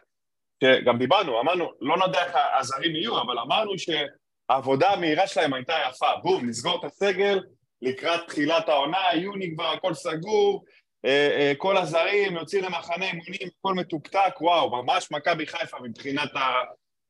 שגם 0.65 0.99
דיברנו, 0.99 1.41
אמרנו, 1.41 1.73
לא 1.81 2.09
נדע 2.09 2.25
איך 2.25 2.37
הזרים 2.59 2.97
יהיו, 2.97 3.23
אבל 3.23 3.39
אמרנו 3.39 3.73
שהעבודה 3.79 4.91
המהירה 4.91 5.27
שלהם 5.27 5.55
הייתה 5.55 5.75
יפה, 5.89 6.07
בום, 6.23 6.49
נסגור 6.49 6.79
את 6.81 6.85
הסגל, 6.85 7.41
לקראת 7.83 8.21
תחילת 8.27 8.69
העונה, 8.69 8.99
יוני 9.15 9.55
כבר 9.55 9.73
הכל 9.73 9.95
סגור, 9.95 10.65
אה, 11.05 11.11
אה, 11.11 11.53
כל 11.59 11.77
הזרים 11.77 12.37
יוצאים 12.37 12.65
למחנה 12.65 13.05
אימונים, 13.05 13.49
הכל 13.59 13.75
מתוקתק, 13.75 14.41
וואו, 14.41 14.83
ממש 14.83 15.11
מכבי 15.11 15.47
חיפה 15.47 15.77
מבחינת 15.83 16.31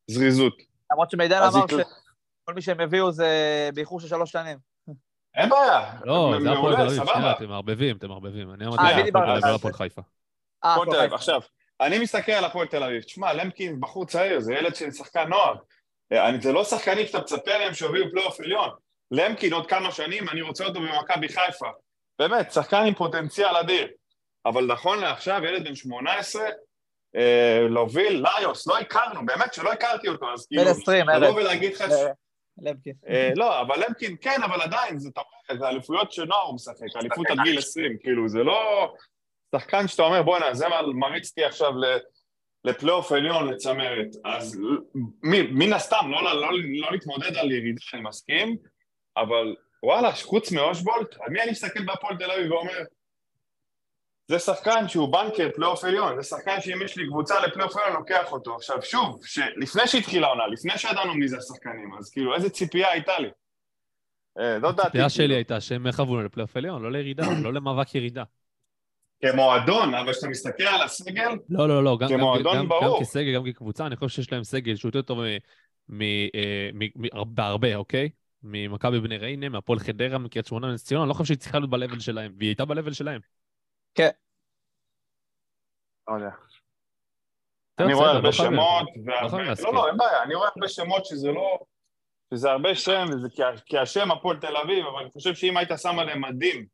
הזריזות. 0.09 0.55
למרות 0.93 1.11
שמידן 1.11 1.43
אמר 1.43 1.67
שכל 1.69 2.55
מי 2.55 2.63
שהם 2.63 2.81
הביאו 2.81 3.13
זה 3.13 3.29
באיחור 3.75 4.01
של 4.01 4.09
שלוש 4.09 4.31
שנים. 4.33 4.59
אין 5.39 5.49
בעיה. 5.49 5.93
לא, 6.05 6.33
זה 6.43 6.51
הפועל 6.53 6.77
תל 6.77 6.83
אביב. 6.83 7.05
שנייה, 7.15 7.33
אתם 7.33 7.49
מערבבים, 7.49 7.97
אתם 7.97 8.09
מערבבים. 8.09 8.55
אני 8.55 8.67
אמרתי 8.67 8.83
אה, 8.83 9.23
על 9.35 9.51
לא. 9.51 9.55
הפועל 9.55 9.73
חיפה. 9.75 10.03
אה, 10.65 10.73
הפועל 10.73 10.87
תל 10.87 10.91
הפועל 10.91 11.05
אביב. 11.05 11.15
עכשיו, 11.15 11.41
אני 11.81 11.99
מסתכל 11.99 12.33
על 12.33 12.45
הפועל 12.45 12.67
תל 12.67 12.83
אביב. 12.83 13.03
תשמע, 13.03 13.33
למקין 13.33 13.81
בחור 13.81 14.07
צעיר, 14.07 14.41
זה 14.41 14.55
ילד 14.55 14.75
של 14.77 14.91
שחקן 14.91 15.29
נוער. 15.29 15.55
אה, 16.13 16.29
אני- 16.29 16.41
זה 16.41 16.53
לא 16.53 16.65
שחקנים 16.65 17.07
שאתה 17.07 17.19
מצפה 17.19 17.59
להם 17.59 17.75
שיובילו 17.75 18.11
פלייאוף 18.11 18.41
עליון. 18.41 18.71
למקין 19.11 19.53
עוד 19.53 19.67
כמה 19.67 19.93
שנים, 19.93 20.29
אני 20.29 20.43
רוצה 20.43 20.65
אותו 20.65 20.81
במכבי 20.81 21.29
חיפה. 21.29 21.67
באמת, 22.19 22.53
שחקן 22.53 22.85
עם 22.87 22.95
פוטנציאל 22.95 23.57
אדיר. 23.57 23.89
אבל 24.47 24.67
נכון 24.67 24.99
לעכשיו, 25.01 25.41
ילד 25.45 25.65
בן 25.65 25.75
18, 25.75 26.43
אה, 27.17 27.67
להוביל 27.71 28.25
ליוס, 28.39 28.67
לא 28.67 28.79
הכרנו, 28.79 29.27
באמת 29.27 29.55
שלא 29.55 29.73
הכרתי 29.73 30.09
אותו, 30.09 30.33
אז 30.33 30.47
כאילו, 30.47 30.65
בן 30.65 30.71
20, 30.71 31.11
ארז. 31.11 31.23
לבוא 31.23 31.41
ולהגיד 31.41 31.75
לך... 31.75 31.85
למקין. 32.63 32.93
אה, 33.09 33.31
לא, 33.37 33.61
אבל 33.61 33.85
למקין 33.87 34.17
כן, 34.21 34.43
אבל 34.45 34.61
עדיין, 34.61 34.99
זה, 34.99 35.11
אליפויות 35.63 36.13
שנוער 36.13 36.43
הוא 36.43 36.55
משחק, 36.55 36.97
אליפות 36.97 37.27
עד 37.31 37.39
גיל 37.43 37.59
20, 37.59 37.97
כאילו, 38.01 38.29
זה 38.29 38.43
לא 38.43 38.93
שחקן 39.57 39.89
שאתה 39.89 40.03
אומר, 40.03 40.23
בואנה, 40.23 40.55
זה 40.55 40.67
מריץ 40.95 41.31
אותי 41.31 41.45
עכשיו 41.45 41.73
לפלייאוף 42.65 43.13
עליון, 43.13 43.49
לצמרת. 43.49 44.09
אז 44.25 44.61
מן 45.33 45.73
הסתם, 45.73 46.11
לא, 46.11 46.23
לא, 46.23 46.53
לא 46.63 46.93
להתמודד 46.93 47.37
על 47.37 47.53
ירידה, 47.53 47.81
אני 47.95 48.03
מסכים, 48.03 48.57
אבל 49.17 49.55
וואלה, 49.83 50.13
חוץ 50.13 50.53
מאושבולט, 50.53 51.17
על 51.21 51.33
מי 51.33 51.43
אני 51.43 51.51
מסתכל 51.51 51.85
בהפועל 51.85 52.17
תל 52.17 52.31
אביב 52.31 52.53
ואומר, 52.53 52.83
זה 54.29 54.39
שחקן 54.39 54.89
שהוא 54.89 55.13
בנקר 55.13 55.49
פלייאוף 55.55 55.85
עליון, 55.85 56.17
זה 56.17 56.23
שחקן 56.23 56.61
שאם 56.61 56.83
יש 56.85 56.97
לי 56.97 57.07
קבוצה 57.07 57.35
לפלייאוף 57.47 57.77
עליון, 57.77 57.93
לוקח 57.93 58.33
אותו. 58.33 58.57
עכשיו 58.57 58.83
שוב, 58.83 59.21
לפני 59.57 59.87
שהתחילה 59.87 60.27
העונה, 60.27 60.47
לפני 60.47 60.79
שידענו 60.79 61.15
מי 61.15 61.29
זה 61.29 61.37
השחקנים, 61.39 61.95
אז 61.99 62.11
כאילו 62.11 62.35
איזה 62.35 62.51
ציפייה 62.51 62.91
הייתה 62.91 63.19
לי. 63.19 63.29
אה, 64.39 64.59
לא 64.59 64.73
דעתי. 64.73 64.83
הציפייה 64.83 65.09
שלי. 65.09 65.35
הייתה 65.35 65.61
שהם 65.61 65.87
יכוונו 65.87 66.23
לפלייאוף 66.23 66.57
עליון, 66.57 66.83
לא 66.83 66.93
לירידה, 66.93 67.23
לא 67.45 67.53
למאבק 67.53 67.95
ירידה. 67.95 68.23
כמועדון, 69.23 69.95
אבל 69.95 70.13
כשאתה 70.13 70.29
מסתכל 70.29 70.63
על 70.63 70.83
הסגל, 70.83 71.31
לא, 71.49 71.69
לא, 71.69 71.85
לא, 71.85 71.99
גם, 72.01 72.09
כמועדון, 72.09 72.57
גם, 72.57 72.63
גם 72.63 72.69
ברור. 72.69 73.01
כסגל, 73.01 73.35
גם 73.35 73.45
כקבוצה, 73.45 73.87
אני 73.87 73.97
חושב 73.97 74.17
שיש 74.17 74.33
להם 74.33 74.45
סגל 74.45 74.77
שהוא 74.77 74.89
יותר 74.89 75.03
טוב 75.03 75.19
מ- 75.89 76.03
אה, 76.03 77.25
בהרבה, 77.27 77.75
אוקיי? 77.75 78.09
ממכבי 78.43 79.01
בני 79.01 79.17
ריינה, 79.17 79.49
מהפועל 79.49 79.79
חדרה, 79.79 80.19
מקריית 80.19 80.47
שמונה, 80.47 80.67
מנס 80.67 80.85
ציונה, 80.85 81.03
אני 81.03 81.09
לא 81.09 81.15
חושב 81.15 81.27
שהיא 81.27 81.39
צריכה 81.39 81.59
להיות 81.59 81.71
ב-level 81.71 82.01
שלהם, 82.01 82.33
והיא 82.39 82.49
הייתה 82.49 82.65
ב-level 82.65 82.93
שלהם. 82.93 83.21
לא 86.09 86.15
יודע. 86.15 86.31
טוב, 87.75 87.87
אני 87.87 87.95
רואה 87.95 88.11
הרבה 88.11 88.29
לא. 88.29 88.33
שמות, 88.33 88.89
לא 89.07 89.23
לא. 89.65 89.75
לא, 89.75 89.89
אין 89.89 89.97
בעיה, 89.97 90.23
אני 90.23 90.35
רואה 90.35 90.49
הרבה 90.55 90.69
שמות 90.69 91.05
שזה 91.07 91.29
לא... 91.29 91.59
שזה 92.35 92.51
הרבה 92.51 92.75
שם, 92.75 93.07
וזה 93.09 93.29
כי, 93.35 93.43
כי 93.67 93.79
השם 93.79 94.11
הפועל 94.11 94.41
תל 94.41 94.57
אביב, 94.57 94.87
אבל 94.87 95.01
אני 95.03 95.11
חושב 95.11 95.35
שאם 95.35 95.57
היית 95.57 95.71
שם 95.77 95.99
עליהם 95.99 96.25
מדים 96.25 96.67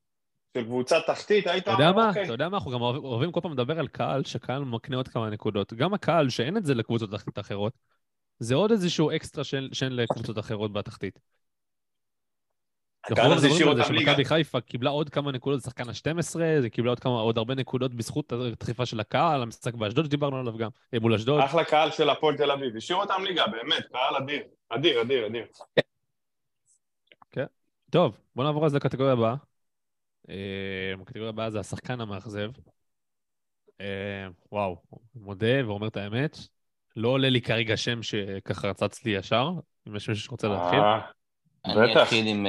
של 0.56 0.64
קבוצה 0.64 0.98
תחתית, 1.06 1.46
היית 1.46 1.62
אתה 1.62 1.70
יודע 1.70 1.92
מה? 1.92 2.08
אוקיי. 2.08 2.24
אתה 2.24 2.32
יודע 2.32 2.48
מה? 2.48 2.56
אנחנו 2.56 2.70
גם 2.70 2.80
אוהבים- 2.80 3.32
כל 3.32 3.40
פעם 3.40 3.52
לדבר 3.52 3.78
על 3.78 3.88
קהל, 3.88 4.24
שקהל 4.24 4.64
מקנה 4.64 4.96
עוד 4.96 5.08
כמה 5.08 5.30
נקודות. 5.30 5.72
גם 5.72 5.94
הקהל, 5.94 6.28
שאין 6.28 6.56
את 6.56 6.64
זה 6.64 6.74
לקבוצות 6.74 7.10
תחתית 7.10 7.38
אחרות, 7.38 7.72
זה 8.38 8.54
עוד 8.54 8.70
איזשהו 8.70 9.10
אקסטרה 9.16 9.44
שאין 9.44 9.96
לקבוצות 9.96 10.38
אחרות 10.38 10.72
בתחתית. 10.72 11.18
הקהל 13.10 13.32
הזה 13.32 13.46
השאיר 13.46 13.66
אותם 13.66 13.92
ליגה. 13.92 14.10
שמכבי 14.10 14.24
חיפה 14.24 14.60
קיבלה 14.60 14.90
עוד 14.90 15.10
כמה 15.10 15.32
נקודות, 15.32 15.62
שחקן 15.62 15.88
ה-12, 15.88 16.60
זה 16.60 16.70
קיבלה 16.70 16.90
עוד 16.90 17.00
כמה, 17.00 17.20
עוד 17.20 17.38
הרבה 17.38 17.54
נקודות 17.54 17.94
בזכות 17.94 18.32
הדחיפה 18.32 18.86
של 18.86 19.00
הקהל, 19.00 19.42
המשחק 19.42 19.74
באשדוד 19.74 20.04
שדיברנו 20.04 20.38
עליו 20.38 20.58
גם, 20.58 20.70
אה, 20.94 20.98
מול 21.00 21.14
אשדוד. 21.14 21.40
אחלה 21.40 21.64
קהל 21.64 21.90
של 21.90 22.10
הפועל 22.10 22.36
תל 22.36 22.50
אביב, 22.50 22.76
השאיר 22.76 22.98
אותם 22.98 23.24
ליגה, 23.24 23.46
באמת, 23.46 23.86
קהל 23.92 24.16
אדיר. 24.16 24.42
אדיר, 24.68 25.02
אדיר, 25.02 25.26
אדיר. 25.26 25.44
טוב, 27.94 28.18
בוא 28.36 28.44
נעבור 28.44 28.66
אז 28.66 28.74
לקטגוריה 28.74 29.12
הבאה. 29.12 29.34
אה, 30.28 30.94
הקטגוריה 31.02 31.28
הבאה 31.28 31.50
זה 31.50 31.60
השחקן 31.60 32.00
המאכזב. 32.00 32.50
אה, 33.80 34.26
וואו, 34.52 34.76
מודה 35.14 35.66
ואומר 35.66 35.88
את 35.88 35.96
האמת, 35.96 36.36
לא 36.96 37.08
עולה 37.08 37.28
לי 37.28 37.40
כרגע 37.40 37.76
שם 37.76 38.02
שככה 38.02 38.74
צץ 38.74 39.04
לי 39.04 39.10
ישר, 39.10 39.50
אם 39.88 39.96
יש 39.96 40.08
מישהו 40.08 40.24
שרוצה 40.24 40.48
להתחיל. 40.48 40.78
אני. 41.64 42.02
אתחיל 42.02 42.26
עם... 42.26 42.46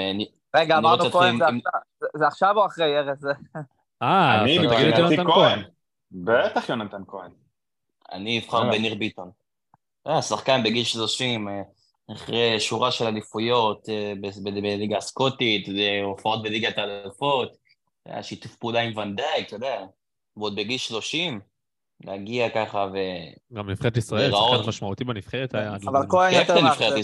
אה, 0.55 0.61
רגע, 0.61 0.77
אני 0.77 0.87
אמרנו 0.87 1.11
כהן, 1.11 1.37
זה 1.37 1.47
עם- 1.47 1.57
עכשיו- 1.57 1.81
זה- 2.01 2.07
זה 2.19 2.27
עכשיו 2.27 2.57
או 2.57 2.65
אחרי 2.65 2.97
ארז? 2.99 3.19
זה- 3.19 3.29
אה, 4.03 4.41
אני 4.41 4.57
אתה 4.59 4.75
תגיד 4.75 4.87
את 4.87 4.93
מבחינתי 4.93 5.01
יונתן 5.15 5.31
כהן. 5.31 5.59
בטח 6.11 6.69
יונתן 6.69 7.01
כהן. 7.07 7.31
אני 8.11 8.39
אבחר 8.39 8.57
יאללה. 8.57 8.71
בניר 8.71 8.95
ביטון. 8.95 9.31
אה, 10.07 10.21
שחקן 10.21 10.63
בגיל 10.63 10.83
30, 10.83 11.49
אה, 11.49 11.61
אחרי 12.13 12.59
שורה 12.59 12.91
של 12.91 13.05
אליפויות 13.05 13.89
אה, 13.89 14.13
ב- 14.21 14.49
ב- 14.49 14.53
בליגה 14.61 14.97
הסקוטית, 14.97 15.69
אה, 15.69 16.01
הופעות 16.03 16.43
בליגת 16.43 16.77
האלופות, 16.77 17.57
היה 18.05 18.23
שיתוף 18.23 18.55
פעולה 18.55 18.81
עם 18.81 18.97
ונדייק, 18.97 19.47
אתה 19.47 19.55
יודע, 19.55 19.81
ועוד 20.37 20.55
בגיל 20.55 20.77
30, 20.77 21.39
להגיע 22.03 22.49
ככה 22.49 22.87
ו... 22.93 22.97
גם 23.53 23.69
נבחרת 23.69 23.97
ישראל. 23.97 24.31
שחקן 24.31 24.69
משמעותי 24.69 25.03
בנבחרת 25.03 25.55
היה... 25.55 25.75
אבל 25.87 26.05
כהן 26.09 26.33
יותר 26.33 26.61
מאכזב. 26.61 26.97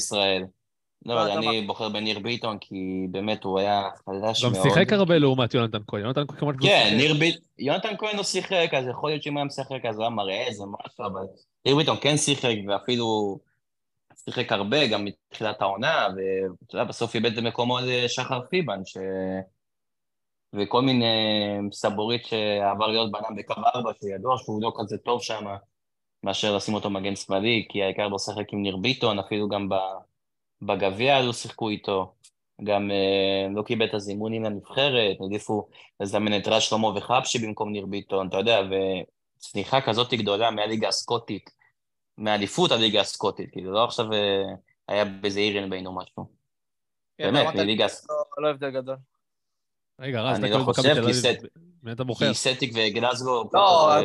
לא, 1.06 1.22
אבל 1.22 1.32
אני 1.32 1.62
בוחר 1.62 1.90
בניר 1.90 2.20
ביטון, 2.20 2.58
כי 2.58 3.08
באמת 3.12 3.44
הוא 3.44 3.60
היה 3.60 3.90
חלש 4.06 4.46
גם 4.46 4.52
מאוד. 4.52 4.64
שיחק 4.64 4.94
הרבה 4.94 5.18
לעומת 5.18 5.54
יונתן 5.54 5.78
כהן. 5.88 6.02
יונתן 6.02 6.28
כהן 6.28 6.40
כמעט... 6.40 6.56
לא 6.60 6.68
כן. 6.68 6.94
ניר 6.98 7.14
ביטון, 7.14 7.42
יונתן 7.60 7.98
כהן 7.98 8.18
לא 8.18 8.24
שיחק, 8.24 8.70
אז 8.78 8.88
יכול 8.88 9.10
להיות 9.10 9.24
שאם 9.24 9.38
היה 9.38 9.46
משחק 9.46 9.86
אז 9.90 9.96
הוא 9.96 10.04
היה 10.04 10.10
מראה 10.10 10.48
איזה 10.48 10.64
משהו, 10.66 11.06
אבל 11.06 11.22
ניר 11.66 11.76
ביטון 11.76 11.98
כן 12.02 12.18
שיחק, 12.18 12.56
ואפילו 12.68 13.40
שיחק 14.26 14.52
הרבה, 14.52 14.88
גם 14.88 15.06
מתחילת 15.06 15.62
העונה, 15.62 16.08
ואתה 16.10 16.76
יודע, 16.76 16.84
בסוף 16.84 17.16
איבד 17.16 17.38
את 17.38 17.44
מקומו 17.44 17.78
לשחר 17.80 18.40
פיבן, 18.50 18.82
ש... 18.86 18.98
וכל 20.54 20.82
מיני 20.82 21.06
סבורית 21.72 22.26
שעבר 22.26 22.88
להיות 22.88 23.12
בנם 23.12 23.36
בקו 23.36 23.54
ארבע, 23.76 23.92
שידוע 24.02 24.38
שהוא 24.38 24.62
לא 24.62 24.74
כזה 24.78 24.98
טוב 24.98 25.22
שם, 25.22 25.46
מאשר 26.24 26.56
לשים 26.56 26.74
אותו 26.74 26.90
מגן 26.90 27.16
שמאלי, 27.16 27.66
כי 27.70 27.84
העיקר 27.84 28.08
לא 28.08 28.18
שיחק 28.18 28.54
עם 28.54 28.62
ניר 28.62 28.78
ביטון, 28.78 29.20
אפילו 29.20 29.50
גם 29.50 29.70
ב... 29.70 29.76
בגביע 30.62 31.22
לא 31.22 31.34
שיחקו 31.34 31.70
איתו. 31.70 32.14
גם 32.64 32.92
אה, 32.92 33.48
לא 33.56 33.62
קיבל 33.62 33.86
את 33.86 33.94
הזימונים 33.94 34.44
לנבחרת, 34.44 35.18
העדיפו 35.22 35.70
לזמן 36.00 36.38
את 36.38 36.48
רז 36.48 36.62
שלמה 36.62 36.88
וחבשי 36.88 37.40
במקום 37.40 37.72
ניר 37.72 37.86
ביטון, 37.86 38.28
אתה 38.28 38.38
יודע, 38.38 38.62
וצניחה 39.40 39.82
כזאת 39.82 40.14
גדולה 40.14 40.52
מהליגה 40.52 40.88
הסקוטית, 40.88 41.50
מאליפות 42.18 42.72
הליגה 42.72 43.02
הסקוטית, 43.02 43.52
כאילו, 43.52 43.72
לא 43.72 43.84
עכשיו 43.84 44.14
אה, 44.14 44.44
היה 44.88 45.06
באיזה 45.06 45.40
אירנביין 45.40 45.86
או 45.86 45.96
משהו. 45.96 46.26
כן, 47.18 47.34
באמת, 47.34 47.56
מליגה... 47.56 47.86
לא- 48.10 48.44
לא 48.44 48.50
הבדל 48.50 48.70
גדול. 48.70 48.96
רגע, 50.02 50.22
רז, 50.22 50.38
אני 50.38 50.50
אתה 50.50 50.58
לא 50.58 50.64
קורא 50.64 50.74
חושב, 50.74 50.90
מכבי 50.92 51.02
תל 51.02 51.14
כי 51.14 51.30
אביב. 51.30 51.50
מי 51.84 51.92
אתה 51.92 52.04
בוחר? 52.04 52.28
כי 52.28 52.34
סטיק 52.34 52.74
וגלזגו... 52.76 53.50
לא, 53.54 53.92
אה, 53.94 54.04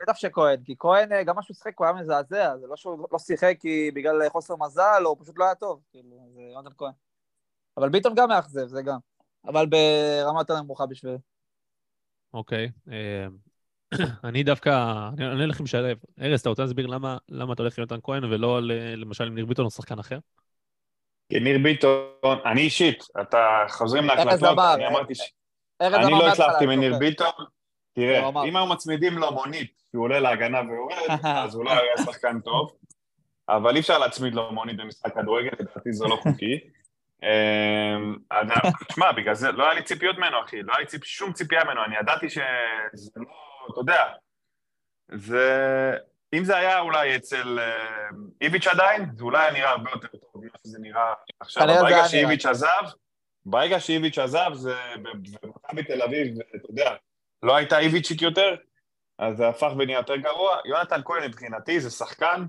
בטח- 0.00 0.16
שכהן, 0.16 0.62
כי 0.64 0.74
כהן, 0.78 1.12
אה, 1.12 1.22
גם 1.24 1.36
מה 1.36 1.42
שהוא 1.42 1.54
שיחק, 1.54 1.72
הוא 1.78 1.84
היה 1.86 1.94
מזעזע, 1.94 2.58
זה 2.60 2.66
לא 2.66 2.76
שהוא 2.76 3.06
לא 3.12 3.18
שיחק 3.18 3.56
כי 3.60 3.90
בגלל 3.94 4.28
חוסר 4.28 4.56
מזל, 4.56 5.02
או 5.04 5.08
הוא 5.10 5.16
פשוט 5.20 5.38
לא 5.38 5.44
היה 5.44 5.54
טוב, 5.54 5.80
כאילו, 5.90 6.16
זה 6.34 6.40
יונתן 6.54 6.70
כהן. 6.78 6.92
אבל 7.76 7.88
ביטון 7.88 8.14
גם 8.14 8.28
מאכזב, 8.28 8.66
זה 8.66 8.82
גם. 8.82 8.98
אבל 9.46 9.66
ברמה 9.66 10.40
יותר 10.40 10.60
נמוכה 10.60 10.86
בשבילי. 10.86 11.16
אוקיי. 12.34 12.70
אה, 12.90 13.26
אני 14.24 14.42
דווקא, 14.42 14.70
אני 15.18 15.42
הולך 15.42 15.60
עם 15.60 15.66
שלו. 15.66 15.88
ארז, 16.20 16.40
אתה 16.40 16.48
רוצה 16.48 16.62
להסביר 16.62 16.86
למה 16.86 17.18
למה 17.28 17.52
אתה 17.52 17.62
הולך 17.62 17.78
עם 17.78 17.82
יונתן 17.82 17.98
כהן 18.02 18.24
ולא 18.24 18.62
ל- 18.62 18.94
למשל 19.00 19.24
עם 19.24 19.34
ניר 19.34 19.46
ביטון 19.46 19.64
או 19.64 19.70
שחקן 19.70 19.98
אחר? 19.98 20.18
כי 21.32 21.40
ניר 21.40 21.58
ביטון, 21.62 22.38
אני 22.44 22.60
אישית, 22.60 23.04
אתה 23.20 23.64
חוזרים 23.68 24.04
להקלטות, 24.04 24.58
אני 24.74 24.86
אמרתי 24.86 25.14
ש... 25.14 25.20
אני 25.80 26.10
לא 26.10 26.28
הצלחתי 26.28 26.66
מניר. 26.66 26.98
ביטון. 26.98 27.30
הוא 27.36 27.46
תראה. 27.94 28.28
אם 28.44 28.56
היו 28.56 28.66
מצמידים 28.66 29.18
לו 29.18 29.32
מונית, 29.32 29.72
שהוא 29.90 30.04
עולה 30.04 30.20
להגנה 30.20 30.60
ויורד, 30.60 31.20
אז 31.44 31.56
אולי 31.56 31.72
הוא 31.72 31.80
היה 31.80 32.06
שחקן 32.06 32.40
טוב. 32.40 32.72
אבל 33.48 33.74
אי 33.74 33.80
אפשר 33.80 33.98
להצמיד 33.98 34.34
לו 34.34 34.52
מונית 34.52 34.76
במשחק 34.76 35.14
כדורגל, 35.14 35.50
לדעתי 35.60 35.92
זה 35.92 36.04
לא 36.04 36.16
חוקי. 36.16 36.60
אמ, 37.22 38.16
אז, 38.30 38.46
תשמע, 38.88 39.12
בגלל 39.12 39.34
זה 39.34 39.52
לא 39.52 39.64
היה 39.64 39.74
לי 39.74 39.82
ציפיות 39.82 40.18
ממנו, 40.18 40.36
אחי, 40.44 40.62
לא 40.62 40.72
היה 40.76 40.86
לי 40.92 40.98
שום 41.02 41.32
ציפייה 41.32 41.64
ממנו, 41.64 41.84
אני 41.84 41.96
ידעתי 41.96 42.30
שזה 42.30 43.10
לא, 43.16 43.72
אתה 43.72 43.80
יודע, 43.80 44.02
זה... 45.12 45.96
אם 46.34 46.44
זה 46.44 46.56
היה 46.56 46.80
אולי 46.80 47.16
אצל 47.16 47.58
אה, 47.58 48.08
איביץ' 48.40 48.66
עדיין, 48.66 49.06
זה 49.14 49.24
אולי 49.24 49.42
היה 49.42 49.52
נראה 49.52 49.70
הרבה 49.70 49.90
יותר 49.90 50.08
טוב 50.08 50.31
ממה 50.42 50.58
שזה 50.66 50.78
נראה 50.80 51.12
עכשיו. 51.40 51.66
זה 51.66 51.80
ברגע 51.80 52.08
שאיביץ' 52.08 52.46
עזב, 52.46 52.82
ברגע 53.46 53.80
שאיביץ' 53.80 54.18
עזב, 54.18 54.50
זה 54.54 54.74
במכבי 55.42 55.82
תל 55.82 56.02
אביב, 56.02 56.34
אתה 56.56 56.70
יודע, 56.70 56.94
לא 57.42 57.56
הייתה 57.56 57.78
איביצ'ית 57.78 58.22
יותר, 58.22 58.54
אז 59.18 59.36
זה 59.36 59.48
הפך 59.48 59.72
ונהיה 59.78 59.98
יותר 59.98 60.16
גרוע. 60.16 60.58
יונתן 60.64 61.00
כהן 61.04 61.24
מבחינתי 61.24 61.80
זה 61.80 61.90
שחקן 61.90 62.44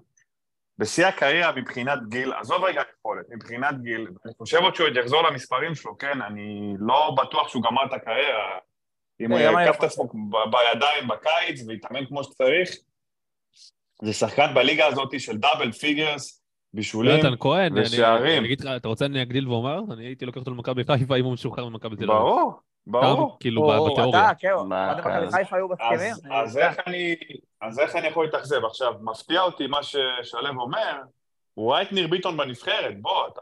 בשיא 0.78 1.06
הקריירה 1.06 1.52
מבחינת 1.52 2.00
גיל, 2.10 2.34
עזוב 2.34 2.64
רגע 2.64 2.82
יכולת, 3.00 3.26
מבחינת 3.30 3.82
גיל, 3.82 4.08
אני 4.26 4.34
חושב 4.38 4.58
עוד 4.58 4.76
שהוא 4.76 4.88
עוד 4.88 4.98
יחזור 4.98 5.22
למספרים 5.22 5.76
שלו, 5.76 5.98
כן? 5.98 6.22
אני 6.22 6.74
לא 6.80 7.16
בטוח 7.22 7.48
שהוא 7.48 7.64
גמר 7.64 7.86
את 7.86 7.94
הקריירה. 7.94 8.58
אם 9.22 9.32
הוא 9.32 9.40
אני 9.40 9.70
ייקח 9.70 9.78
את 9.80 9.84
עצמו 9.84 10.08
בידיים 10.52 11.08
בקיץ 11.08 11.68
ויתאמן 11.68 12.06
כמו 12.06 12.24
שצריך, 12.24 12.70
זה 14.02 14.14
שחקן 14.14 14.54
בליגה 14.54 14.86
הזאת 14.86 15.20
של 15.20 15.38
double 15.38 15.72
figures, 15.72 16.43
בישולים 16.74 17.12
יונתן 17.12 17.34
כהן, 17.40 17.72
אני- 17.78 17.82
ושערים. 17.82 18.38
אני 18.38 18.46
אגיד 18.46 18.62
לך, 18.62 18.68
אתה 18.76 18.88
רוצה 18.88 19.06
אני 19.06 19.22
אגדיל 19.22 19.48
ואומר? 19.50 19.80
אני 19.94 20.06
הייתי 20.06 20.26
לוקח 20.26 20.40
אותו 20.40 20.52
למכבי 20.52 20.84
חיפה 20.84 21.16
אם 21.16 21.26
הוא 21.26 21.34
משוחרר 21.34 21.70
ממכבי 21.70 21.96
תל 21.96 22.04
אביב. 22.12 22.18
ברור, 22.18 22.54
ברור. 22.88 23.38
כאילו, 23.40 23.62
בתיאוריה. 23.92 24.32
אתה, 24.32 24.40
כן, 24.40 24.54
מכבי 25.00 25.14
אז- 25.14 25.34
חיפה 25.34 25.56
היו 25.56 25.68
מסכימים. 25.70 26.12
אז, 26.12 26.26
אני 26.26 26.36
אז, 26.36 26.56
יודע. 26.58 26.70
איך 26.70 27.96
אני, 27.96 28.08
יכול 28.08 28.26
להתאכזב? 28.26 28.66
עכשיו, 28.66 28.94
מפתיע 29.02 29.42
אותי 29.42 29.68
מה 29.68 29.84
ששלו 29.84 30.62
אומר, 30.62 30.96
הוא 31.54 31.74
ראה 31.74 31.82
את 31.82 31.92
ניר 31.92 32.08
ביטון 32.08 32.38
בנבחרת, 32.38 33.02
בוא, 33.02 33.28
אתה 33.28 33.42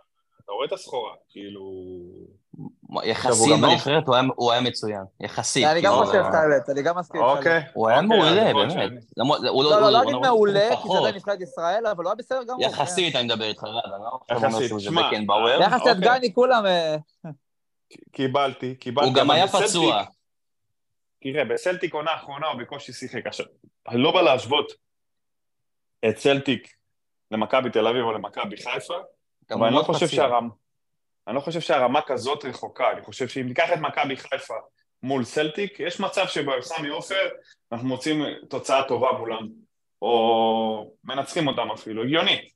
רואה 0.51 0.65
את 0.65 0.71
הסחורה, 0.73 1.13
כאילו... 1.29 1.61
יחסית 3.03 3.51
גם 3.53 3.61
לא- 3.61 3.69
בנבחרת 3.69 4.07
הוא 4.07 4.15
היה- 4.15 4.23
הוא 4.35 4.51
היה 4.51 4.61
מצוין. 4.61 5.03
יחסית. 5.19 5.65
אני 5.65 5.81
גם 5.81 5.91
כאילו, 5.93 6.05
חושב 6.05 6.19
את 6.29 6.33
האמת, 6.33 6.69
אני 6.69 6.81
גם 6.81 6.97
מסכים. 6.97 7.21
אוקיי. 7.21 7.61
הוא 7.73 7.89
היה 7.89 7.99
אוקיי, 7.99 8.17
מעולה, 8.17 8.53
באמת. 8.53 9.03
לא, 9.17 9.25
לא, 9.81 9.91
לא 9.91 10.01
אגיד 10.03 10.13
הוא 10.13 10.21
מעולה, 10.21 10.69
כי 10.81 10.87
זה. 10.93 10.97
עדיין 10.99 11.15
נבחרת 11.15 11.41
ישראל, 11.41 11.85
אבל 11.87 12.03
הוא 12.03 12.09
היה 12.11 12.15
בסדר 12.15 12.43
גמור. 12.43 12.61
יחסית 12.63 13.15
אני 13.15 13.23
מדבר 13.23 13.45
איתך, 13.45 13.63
רז, 13.63 13.91
לא 14.31 14.47
יחסית, 14.47 14.71
שמע, 14.79 15.07
בקנבאואר. 15.07 15.57
כן. 15.57 15.63
יחס 15.63 15.79
אוקיי. 15.79 15.93
לדגני 15.93 16.33
כולם... 16.33 16.65
אה, 16.65 16.95
קיבלתי, 18.11 18.75
קיבלתי. 18.75 19.07
הוא 19.07 19.15
גם 19.15 19.31
היה 19.31 19.47
פצוע. 19.47 20.03
תראה, 21.21 21.45
בסלטיק 21.45 21.93
עונה 21.93 22.11
האחרונה 22.11 22.47
הוא 22.47 22.61
בקושי 22.61 22.93
שיחק. 22.93 23.25
עכשיו, 23.27 23.45
אני 23.89 23.97
לא 24.01 24.11
בא 24.11 24.21
להשוות 24.21 24.71
את 26.09 26.17
סלטיק 26.17 26.67
למכבי 27.31 27.69
תל 27.69 27.87
אביב 27.87 28.03
או 28.03 28.11
למכבי 28.11 28.57
חיפה, 28.57 28.93
אבל 29.51 29.67
אני 29.67 29.75
לא 29.75 29.81
חושב 29.83 30.05
פציע. 30.07 30.27
אני 31.27 31.35
לא 31.35 31.41
חושב 31.41 31.59
שהרמה 31.59 32.01
כזאת 32.01 32.45
רחוקה, 32.45 32.91
אני 32.91 33.01
חושב 33.01 33.27
שאם 33.27 33.45
ניקח 33.47 33.73
את 33.73 33.79
מכבי 33.79 34.17
חיפה 34.17 34.53
מול 35.03 35.23
סלטיק, 35.23 35.79
יש 35.79 35.99
מצב 35.99 36.25
שבסמי 36.27 36.87
עופר 36.89 37.29
אנחנו 37.71 37.87
מוצאים 37.87 38.23
תוצאה 38.49 38.83
טובה 38.87 39.11
מולם, 39.11 39.47
או 40.01 40.91
מנצחים 41.03 41.47
אותם 41.47 41.71
אפילו, 41.73 42.03
הגיונית. 42.03 42.51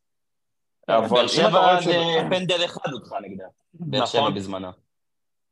אבל 0.90 1.08
באר 1.08 1.24
אם 1.24 1.28
שבע 1.28 1.48
אתה 1.50 1.58
רואה 1.58 1.82
זה 1.82 1.92
ש- 1.94 2.30
פנדל 2.30 2.66
אחד 2.66 2.94
אותך 2.94 3.12
נגדה. 3.22 3.46
באר 3.74 4.06
שבע 4.06 4.22
נכון. 4.22 4.34
בזמנה. 4.36 4.72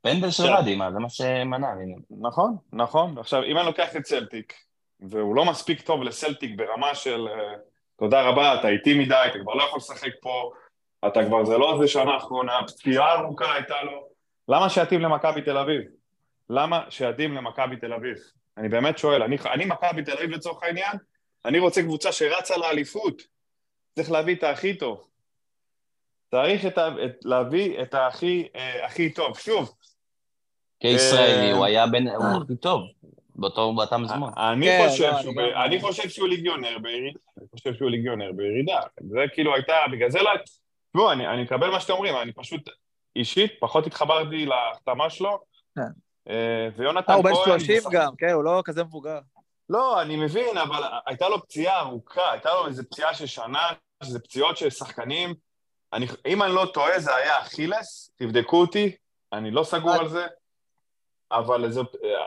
פנדל 0.02 0.32
של 0.32 0.44
עכשיו- 0.44 0.60
רדי, 0.60 0.76
מה, 0.76 0.92
זה 0.92 1.00
מה 1.00 1.10
שמנע. 1.10 1.68
נכון, 2.22 2.58
נכון. 2.74 3.18
עכשיו, 3.18 3.44
אם 3.44 3.58
אני 3.58 3.66
לוקח 3.66 3.96
את 3.96 4.06
סלטיק, 4.06 4.54
והוא 5.00 5.36
לא 5.36 5.46
מספיק 5.46 5.82
טוב 5.82 6.04
לסלטיק 6.04 6.52
ברמה 6.58 6.96
של 6.96 7.28
אה, 7.28 7.54
תודה 8.00 8.22
רבה, 8.22 8.60
אתה 8.60 8.68
איטי 8.70 8.94
מדי, 9.00 9.24
אתה 9.32 9.40
כבר 9.44 9.54
לא 9.54 9.64
יכול 9.64 9.78
לשחק 9.78 10.12
פה, 10.22 10.52
אתה 11.08 11.26
כבר, 11.26 11.46
זה 11.46 11.58
לא 11.58 11.74
איזה 11.74 11.88
שנה 11.88 12.18
אחרונה, 12.18 12.60
פציעה 12.68 13.14
ארוכה 13.14 13.54
הייתה 13.54 13.84
לו, 13.84 14.08
למה 14.50 14.70
שיתאים 14.70 15.02
למכבי 15.02 15.42
תל 15.42 15.58
אביב? 15.58 15.82
למה 16.50 16.84
שיתאים 16.90 17.34
למכבי 17.34 17.76
תל 17.78 17.94
אביב? 17.94 18.18
אני 18.58 18.70
באמת 18.70 18.98
שואל, 18.98 19.24
אני, 19.24 19.38
אני 19.54 19.66
מכבי 19.66 20.04
תל 20.04 20.12
אביב 20.12 20.30
לצורך 20.30 20.64
העניין, 20.64 20.98
אני 21.46 21.60
רוצה 21.60 21.82
קבוצה 21.82 22.12
שרצה 22.12 22.58
לאליפות, 22.58 23.22
צריך 23.96 24.12
להביא 24.12 24.36
את 24.36 24.44
הכי 24.44 24.74
טוב. 24.74 25.08
צריך 26.32 26.66
את, 26.66 26.78
ה- 26.78 27.06
את, 27.06 27.16
להביא 27.26 27.82
את 27.82 27.96
הכי, 27.96 28.48
אה, 28.56 28.86
הכי 28.86 29.10
טוב. 29.14 29.40
שוב, 29.40 29.74
כישראלי, 30.80 31.52
אה, 31.52 31.58
הוא 31.58 31.66
היה 31.66 31.88
בין, 31.88 32.08
הוא 32.08 32.44
הכי 32.44 32.56
טוב. 32.56 32.82
באותו, 33.36 33.74
באותם 33.76 34.04
זמן. 34.08 34.30
אני 34.38 34.66
כן, 34.66 34.86
חושב 34.90 35.04
לא, 35.04 35.22
שהוא 35.22 35.34
אני 35.66 35.82
חושב 35.82 36.10
שהוא 36.10 36.28
ליגיונר 36.28 36.78
בירידה, 36.80 37.20
אני 37.38 37.48
חושב 37.52 37.74
שהוא 37.74 37.90
ליגיונר 37.90 38.32
בירידה. 38.32 38.80
זה 39.02 39.20
כאילו 39.34 39.56
הייתה, 39.56 39.74
בגלל 39.92 40.10
זה 40.10 40.22
לא... 40.22 40.32
תשמעו, 40.94 41.12
אני 41.12 41.28
אני 41.28 41.44
מקבל 41.44 41.70
מה 41.70 41.80
שאתם 41.80 41.94
אומרים, 41.94 42.16
אני 42.18 42.32
פשוט 42.34 42.70
אישית 43.16 43.52
פחות 43.60 43.88
התחברתי 43.88 44.46
להחתמה 44.46 45.10
שלו. 45.10 45.40
כן. 45.76 45.82
אה, 46.30 46.70
ויונתן 46.78 47.12
אה, 47.14 47.24
כהן... 47.24 47.34
הוא 47.34 47.46
בן 47.46 47.60
30 47.60 47.78
משחק- 47.78 47.92
גם, 47.94 48.16
כן, 48.18 48.30
הוא 48.30 48.44
לא 48.44 48.62
כזה 48.66 48.84
מבוגר. 48.84 49.20
לא, 49.70 50.02
אני 50.02 50.16
מבין, 50.16 50.58
אבל 50.58 50.84
הייתה 51.06 51.30
לו 51.30 51.42
פציעה 51.44 51.80
ארוכה, 51.80 52.32
הייתה 52.32 52.50
לו 52.54 52.68
איזו 52.68 52.84
פציעה 52.84 53.14
של 53.14 53.26
שנה, 53.26 53.68
שזה 54.04 54.20
פציעות 54.20 54.58
של 54.58 54.70
שחקנים. 54.70 55.34
אני, 55.94 56.06
אם 56.28 56.44
אני 56.44 56.54
לא 56.54 56.66
טועה, 56.74 57.00
זה 57.00 57.16
היה 57.16 57.40
אכילס, 57.40 58.12
תבדקו 58.16 58.62
אותי, 58.62 58.96
אני 59.34 59.52
לא 59.52 59.64
סגור 59.64 59.92
על 59.94 60.10
זה, 60.10 60.26
אבל 61.32 61.72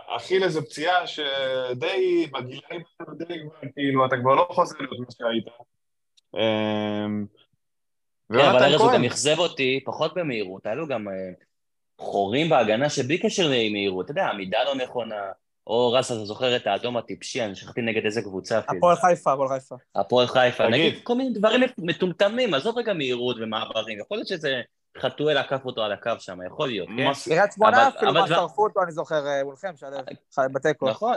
אכילס 0.06 0.52
זו 0.52 0.62
פציעה 0.62 1.06
שדי, 1.06 2.26
בגילאים 2.32 2.82
די 3.16 3.40
כבר, 3.42 3.68
כאילו, 3.74 4.06
אתה 4.06 4.16
כבר 4.16 4.34
לא 4.34 4.48
חוזר 4.50 4.76
להיות 4.80 4.98
מה 5.00 5.06
שהיית. 5.10 5.46
כן, 8.32 8.38
אבל 8.38 8.62
ארז 8.62 8.80
הוא 8.80 8.92
גם 8.92 9.04
אכזב 9.04 9.38
אותי, 9.38 9.80
פחות 9.84 10.14
במהירות, 10.14 10.66
היה 10.66 10.74
לו 10.74 10.86
גם 10.86 11.08
אה, 11.08 11.14
חורים 11.98 12.48
בהגנה 12.48 12.90
שבלי 12.90 13.18
קשר 13.18 13.46
למהירות, 13.46 14.04
אתה 14.04 14.10
יודע, 14.10 14.26
עמידה 14.26 14.58
לא 14.64 14.74
נכונה, 14.74 15.22
או 15.66 15.92
רס, 15.92 16.12
אתה 16.12 16.24
זוכר 16.24 16.56
את 16.56 16.66
האדום 16.66 16.96
הטיפשי, 16.96 17.44
אני 17.44 17.54
שכחתי 17.54 17.80
נגד 17.82 18.04
איזה 18.04 18.22
קבוצה 18.22 18.58
אפילו. 18.58 18.78
הפועל 18.78 18.96
חיפה, 18.96 19.32
הפועל 19.32 19.48
חיפה. 19.48 19.74
הפועל 19.94 20.26
חיפה. 20.26 20.68
נגיד 20.68 20.94
כל 21.02 21.14
מיני 21.14 21.30
דברים 21.30 21.60
מטומטמים, 21.78 22.54
עזוב 22.54 22.78
רגע 22.78 22.92
מהירות 22.92 23.36
ומעברים, 23.40 23.98
יכול 23.98 24.16
להיות 24.16 24.28
שזה 24.28 24.60
חתואל 24.98 25.36
עקף 25.36 25.64
אותו 25.64 25.82
על 25.82 25.92
הקו 25.92 26.10
שם, 26.18 26.38
יכול 26.46 26.68
להיות, 26.68 26.88
כן? 26.96 27.10
קריית 27.24 27.52
שמונה 27.52 27.88
אפילו, 27.88 28.10
אבל 28.10 28.20
מה 28.20 28.28
שרפו 28.28 28.64
אותו, 28.64 28.82
אני 28.82 28.92
זוכר, 28.92 29.26
אה, 29.26 29.44
מולכם, 29.44 29.76
שלו, 29.76 29.98
בתיקו. 30.52 30.90
נכון, 30.90 31.16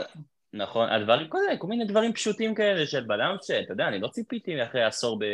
נכון, 0.53 0.89
הדברים, 0.89 1.27
כל, 1.27 1.39
כל 1.57 1.67
מיני 1.67 1.85
דברים 1.85 2.13
פשוטים 2.13 2.55
כאלה 2.55 2.85
של 2.85 3.03
בלנס, 3.03 3.45
שאתה 3.45 3.73
יודע, 3.73 3.87
אני 3.87 3.99
לא 3.99 4.07
ציפיתי 4.07 4.63
אחרי 4.63 4.83
עשור 4.83 5.19
ב... 5.19 5.25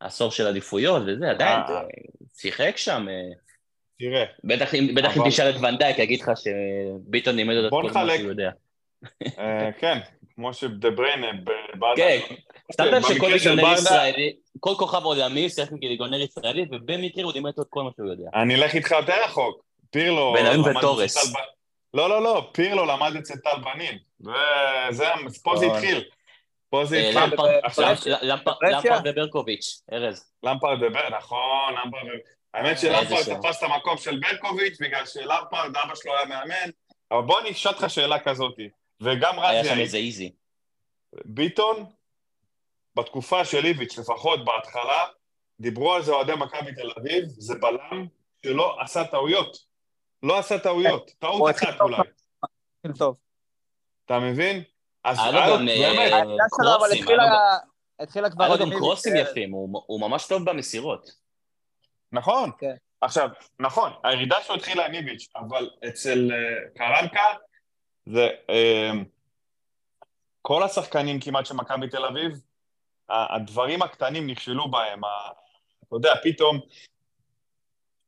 עשור 0.00 0.30
של 0.30 0.46
עדיפויות 0.46 1.02
וזה, 1.06 1.30
עדיין, 1.30 1.58
אה. 1.68 1.80
שיחק 2.36 2.76
שם, 2.76 3.06
אה, 3.08 3.14
תראה, 3.98 4.24
בטח 4.44 4.74
אם 4.74 4.94
בטח 4.96 5.16
אם 5.16 5.20
אבל- 5.22 5.30
תשאל 5.30 5.50
את 5.50 5.60
ונדייק, 5.60 5.98
יגיד 5.98 6.20
לך 6.20 6.30
שביטון 6.36 7.36
לימד 7.36 7.56
אותו 7.56 7.70
כל 7.70 7.82
מה. 7.82 8.16
שהוא 8.16 8.28
יודע. 8.28 8.50
אה, 9.38 9.70
כן, 9.78 9.98
כמו 10.34 10.54
שדה 10.54 10.90
בריינה. 10.90 11.26
כן, 11.96 12.18
שמת 12.76 12.86
לב 12.86 13.02
שכל 13.02 13.26
ליגונר 13.26 13.72
ישראלי, 13.74 14.36
כל 14.60 14.74
כוכב 14.78 15.04
עולמי 15.04 15.50
שיחק 15.50 15.70
כליגונר 15.70 16.20
ישראלי, 16.20 16.64
ובמקרה 16.70 17.24
הוא 17.24 17.32
לימד 17.32 17.50
אותו 17.50 17.62
את 17.62 17.66
כל 17.70 17.82
מה 17.82 17.90
שהוא 17.96 18.08
יודע. 18.08 18.30
אני 18.34 18.54
אלך 18.54 18.74
איתך 18.74 18.90
יותר 18.90 19.24
רחוק. 19.24 19.64
פירלו... 19.90 20.34
בניון 20.38 20.62
ב- 20.62 20.68
לא, 21.94 22.08
לא, 22.08 22.22
לא, 22.22 22.50
פירלו 22.52 22.84
למד 22.86 23.16
אצל 23.16 23.34
טל 23.34 23.50
בנין. 23.64 23.98
וזה, 24.20 25.04
פה 25.42 25.56
זה. 25.56 25.66
התחיל. 25.66 26.04
פה 26.76 26.84
זה 26.84 26.96
אה, 26.96 27.08
התחיל. 27.08 27.22
למפרד- 28.22 29.02
וברקוביץ', 29.04 29.80
ארז. 29.92 30.32
למפרד 30.42 30.78
ובר, 30.82 31.08
נכון, 31.16 31.74
למפרד 31.74 32.02
ו... 32.04 32.08
האמת 32.54 32.70
איזה 32.70 32.80
שלמפרד 32.88 33.22
שם. 33.24 33.40
תפס 33.40 33.58
את 33.58 33.70
המקום 33.70 33.96
של 33.98 34.20
ברקוביץ' 34.20 34.78
בגלל 34.80 35.06
שלמפרד, 35.06 35.76
אבא 35.76 35.94
שלו 35.94 36.16
היה 36.16 36.26
מאמן. 36.26 36.70
אבל 37.10 37.22
בוא 37.22 37.40
אני 37.40 37.50
אשאל 37.50 37.72
אותך 37.72 37.90
שאלה 37.90 38.18
כזאת. 38.18 38.54
וגם 39.00 39.38
היה 39.38 39.60
רזי, 39.60 39.68
שם 39.68 39.74
היית- 39.74 39.82
איזה 39.84 39.96
איזי. 39.96 40.32
ביטון, 41.24 41.84
בתקופה 42.96 43.44
של 43.44 43.64
איביץ', 43.64 43.98
לפחות 43.98 44.44
בהתחלה, 44.44 45.04
דיברו 45.60 45.94
על 45.94 46.02
זה 46.02 46.12
אוהדי 46.12 46.32
מכבי 46.38 46.74
תל 46.74 46.90
אביב, 47.00 47.24
זה 47.26 47.54
בלם 47.54 48.06
שלא 48.46 48.76
עשה 48.80 49.04
טעויות. 49.04 49.56
לא 50.22 50.38
עשה 50.38 50.58
טעויות, 50.58 51.10
טעות 51.18 51.54
אחת. 51.56 51.80
אולי. 51.80 51.96
טוב. 52.98 53.16
אתה 54.06 54.18
מבין? 54.18 54.62
אז 55.06 55.18
היה 55.18 55.30
לו 55.32 55.38
היה 55.38 55.48
לו- 55.48 55.56
גם, 55.56 55.68
אה, 55.68 56.46
שלו 56.56 56.74
אבל 56.74 56.78
קרוסים, 56.78 57.02
התחילה- 57.02 57.22
היה 57.22 57.32
לו 57.32 58.04
התחילה 58.04 58.30
כבר... 58.30 58.44
היה 58.44 58.54
לו 58.54 58.60
עוד 58.60 58.72
גם 58.72 58.78
קרוסים 58.78 59.16
אה, 59.16 59.20
יפים, 59.20 59.50
הוא 59.86 60.00
ממש 60.00 60.26
טוב 60.26 60.44
במסירות. 60.50 61.10
נכון. 62.12 62.50
כן. 62.58 62.74
עכשיו, 63.00 63.28
נכון, 63.60 63.92
הירידה 64.04 64.36
שלו 64.42 64.54
התחילה 64.54 64.86
עם 64.86 64.94
איביץ', 64.94 65.28
אבל 65.36 65.70
אצל 65.88 66.30
אה, 66.32 66.38
קרנקה 66.76 67.22
זה 68.06 68.28
אה, 68.50 68.90
כל 70.42 70.62
השחקנים 70.62 71.20
כמעט 71.20 71.46
של 71.46 71.54
מכבי 71.54 71.88
תל 71.88 72.04
אביב, 72.04 72.40
ה- 73.08 73.34
הדברים 73.34 73.82
הקטנים 73.82 74.26
נכשלו 74.26 74.70
בהם. 74.70 75.00
אתה 75.88 75.96
יודע, 75.96 76.14
פתאום 76.22 76.60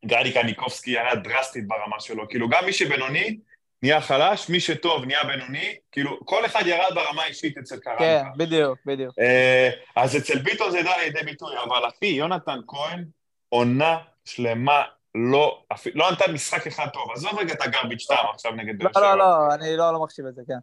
גדי 0.05 0.33
קניקובסקי 0.33 0.91
ירד 0.91 1.19
דרסטית 1.25 1.69
ברמה 1.69 2.01
שלו. 2.01 2.29
כאילו, 2.29 2.49
גם 2.49 2.65
מי 2.65 2.73
שבינוני 2.73 3.39
נהיה 3.83 4.01
חלש, 4.01 4.49
מי 4.49 4.61
שטוב 4.61 5.05
נהיה 5.05 5.25
בינוני, 5.25 5.75
כאילו, 5.93 6.19
כל 6.25 6.47
אחד 6.47 6.67
ירד 6.67 6.95
ברמה 6.95 7.23
האישית 7.23 7.59
אצל 7.59 7.77
קרנקה. 7.77 7.99
כן, 7.99 8.23
בדיוק, 8.37 8.79
בדיוק. 8.87 9.19
אה, 9.19 9.71
אז 9.97 10.17
אצל 10.17 10.39
ביטון 10.39 10.71
זה 10.71 10.83
בא 10.83 10.97
לידי 10.97 11.23
ביטוי, 11.23 11.55
אבל 11.65 11.89
אחי, 11.89 12.07
יונתן 12.07 12.59
כהן, 12.67 13.05
עונה 13.49 13.97
שלמה, 14.25 14.83
לא, 15.15 15.63
לא 15.95 16.13
נתן 16.13 16.33
משחק 16.33 16.67
אחד 16.67 16.87
טוב. 16.93 17.11
עזוב 17.13 17.39
רגע 17.39 17.55
את 17.55 17.63
הגרביץ' 17.63 18.07
טעם 18.07 18.27
עכשיו 18.35 18.53
נגד 18.53 18.79
באר 18.79 18.91
לא, 18.95 19.01
שבע. 19.01 19.17
לא, 19.17 19.19
לא, 19.19 19.55
אני 19.55 19.77
לא 19.77 19.93
לא 19.93 20.03
מחשיב 20.03 20.27
את 20.27 20.35
זה, 20.35 20.43
כן. 20.49 20.59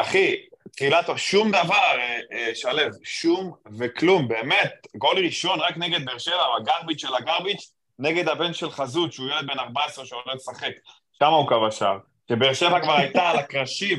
אחי, 0.00 0.36
תחילת, 0.72 1.06
שום 1.16 1.50
דבר, 1.50 1.74
אה, 1.98 2.20
אה, 2.32 2.54
שלו, 2.54 2.82
שום 3.04 3.52
וכלום, 3.78 4.28
באמת. 4.28 4.86
גול 4.96 5.18
ראשון 5.18 5.60
רק 5.60 5.76
נגד 5.76 6.04
באר 6.04 6.18
שבע, 6.18 6.42
הגרביץ' 6.60 7.00
של 7.00 7.14
הגרביץ', 7.14 7.72
נגד 7.98 8.28
הבן 8.28 8.52
של 8.52 8.70
חזות, 8.70 9.12
שהוא 9.12 9.26
ילד 9.26 9.46
בן 9.46 9.58
14 9.58 10.06
שעולה 10.06 10.34
לשחק. 10.34 10.72
שם 11.18 11.32
הוא 11.32 11.48
כבש 11.48 11.78
שער. 11.78 11.98
שבאר 12.28 12.52
שבע 12.54 12.80
כבר 12.80 12.92
הייתה 12.92 13.30
על 13.30 13.38
הקרשים, 13.38 13.98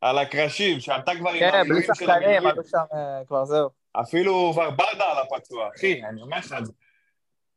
על 0.00 0.18
הקרשים, 0.18 0.80
שעלתה 0.80 1.12
כבר 1.18 1.30
עם 1.30 1.38
כן, 1.38 1.50
בלי 1.50 1.58
המילואים 1.60 1.82
של 1.82 1.94
שחקנים, 1.94 2.12
המילואים. 2.22 2.46
עלו 2.46 2.62
שם 2.64 2.78
אה, 2.94 3.24
כבר 3.26 3.44
זהו. 3.44 3.68
אפילו 4.00 4.50
כבר 4.52 4.70
ברדה 4.70 5.04
על 5.04 5.16
הפצוע, 5.18 5.68
אחי, 5.76 6.02
אני 6.04 6.22
אומר 6.22 6.36
לך, 6.38 6.54
זה- 6.62 6.72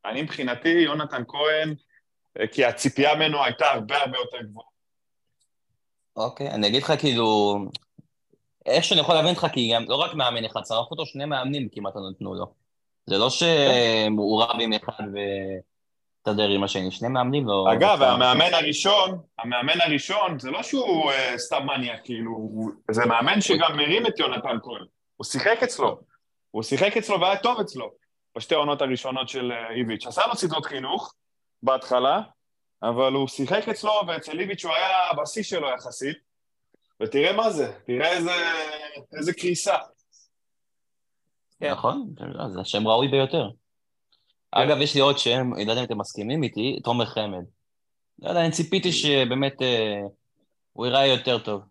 אני 0.06 0.22
מבחינתי, 0.22 0.70
יונתן 0.70 1.24
כהן, 1.28 1.76
אה, 2.39 2.47
כי 2.47 2.66
הציפייה 2.66 3.16
ממנו 3.16 3.43
הייתה 3.43 3.66
הרבה 3.66 3.97
הרבה 3.97 4.18
יותר 4.18 4.38
גבוהה. 4.41 4.68
אוקיי, 6.16 6.51
אני 6.51 6.68
אגיד 6.68 6.84
לך 6.84 6.93
כאילו, 6.99 7.56
איך 8.66 8.84
שאני 8.84 8.99
יכול 9.01 9.16
להבין 9.16 9.30
אותך, 9.36 9.47
כי 9.53 9.72
גם 9.74 9.86
לא 9.88 9.95
רק 9.95 10.14
מאמן 10.14 10.45
אחד, 10.45 10.62
שרף 10.66 10.91
אותו 10.91 11.06
שני 11.06 11.26
מאמנים 11.26 11.70
כמעט 11.72 11.93
נתנו 12.12 12.34
לו. 12.34 12.53
זה 13.06 13.18
לא 13.18 13.30
שהוא 13.30 14.43
רב 14.43 14.60
עם 14.62 14.74
אחד 14.74 15.03
והסתדר 16.28 16.49
עם 16.49 16.63
השני, 16.63 16.91
שני 16.91 17.07
מאמנים 17.07 17.47
לא... 17.47 17.65
אגב, 17.73 17.99
לא- 18.01 18.05
המאמן 18.05 18.53
הראשון, 18.53 19.19
המאמן 19.39 19.82
הראשון, 19.82 20.39
זה 20.39 20.51
לא 20.51 20.63
שהוא 20.63 21.11
אה, 21.11 21.38
סתם 21.38 21.65
מניאק, 21.65 21.99
כאילו, 22.03 22.49
זה 22.91 23.05
מאמן 23.05 23.41
שגם 23.41 23.78
מרים 23.78 24.07
את 24.07 24.19
יונתן 24.19 24.57
כהן. 24.63 24.86
הוא 25.15 25.26
שיחק 25.26 25.63
אצלו. 25.63 25.99
הוא 26.51 26.63
שיחק 26.63 26.97
אצלו 26.97 27.21
והיה 27.21 27.38
טוב 27.38 27.59
אצלו, 27.59 27.91
בשתי 28.38 28.55
העונות 28.55 28.82
הראשונות 28.82 29.30
של 29.30 29.51
אה, 29.51 29.73
איביץ'. 29.73 30.07
עשה 30.07 30.28
לו 30.28 30.36
סדרות 30.36 30.65
חינוך 30.65 31.13
בהתחלה, 31.63 32.21
אבל 32.84 33.13
הוא 33.13 33.28
שיחק 33.28 33.69
אצלו, 33.69 33.91
ואצל 34.07 34.39
איביץ' 34.39 34.65
הוא 34.65 34.73
היה 34.73 35.13
בשיא 35.21 35.43
שלו 35.43 35.69
יחסית. 35.69 36.17
ותראה 37.01 37.34
מה 37.34 37.49
זה, 37.49 37.71
תראה 37.86 38.11
איזה, 38.11 38.32
איזה 39.17 39.34
קריסה. 39.34 39.76
כן. 41.59 41.71
נכון, 41.71 42.07
זה 42.53 42.61
השם 42.61 42.88
ראוי 42.88 43.07
ביותר. 43.07 43.49
אגב, 44.58 44.82
יש 44.82 44.95
לי 44.95 45.01
עוד 45.01 45.18
שם, 45.18 45.53
אני 45.56 45.66
לא 45.66 45.72
יודע 45.72 45.82
אם 45.82 45.86
אתם 45.86 45.97
מסכימים 45.97 46.43
איתי, 46.43 46.80
תומר 46.84 47.06
חמד. 47.06 47.43
לא 48.20 48.30
יודע, 48.30 48.41
אני 48.41 48.51
ציפיתי 48.51 48.91
שבאמת 48.91 49.62
אה, 49.62 49.99
הוא 50.74 50.86
ייראה 50.86 51.06
יותר 51.08 51.38
טוב. 51.39 51.62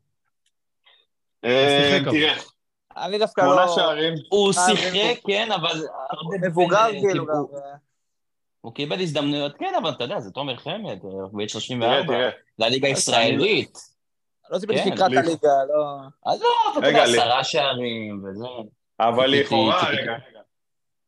אה. 1.45 1.99
תראה, 2.11 2.35
אני 2.97 3.19
דווקא 3.19 3.43
שמונה 3.43 3.65
לא... 3.67 3.75
שערים, 3.75 4.15
הוא 4.29 4.49
אה, 4.49 4.53
שיחק, 4.53 5.21
כן, 5.27 5.53
אבל... 5.53 5.83
מבוגר 6.43 6.87
כאילו 7.01 7.27
גם. 7.27 7.35
הוא- 8.61 8.75
קיבל 8.75 9.01
הזדמנויות, 9.01 9.57
כן, 9.59 9.73
אבל 9.83 9.91
אתה 9.91 10.05
יודע, 10.05 10.21
זה 10.21 10.31
תומר 10.31 10.57
חמד, 10.57 10.99
הוא 11.03 11.29
בן 11.33 11.37
תראה, 11.39 11.49
34. 11.49 12.07
תראה. 12.07 12.31
לליגה 12.59 12.89
הישראלית. 12.89 13.79
לא 14.51 14.59
ציפיתי 14.59 14.79
כן, 14.79 14.91
שיקרא 14.91 15.07
את 15.07 15.11
לי- 15.11 15.19
הליגה, 15.19 15.49
לא... 15.69 15.97
אז 16.33 16.43
לא, 16.43 16.49
אתה 16.79 16.89
יודע, 16.89 17.03
עשרה 17.03 17.45
שערים 17.45 18.25
וזה. 18.25 18.45
אבל 19.01 19.27
לכאורה, 19.27 19.89
רגע. 19.91 20.13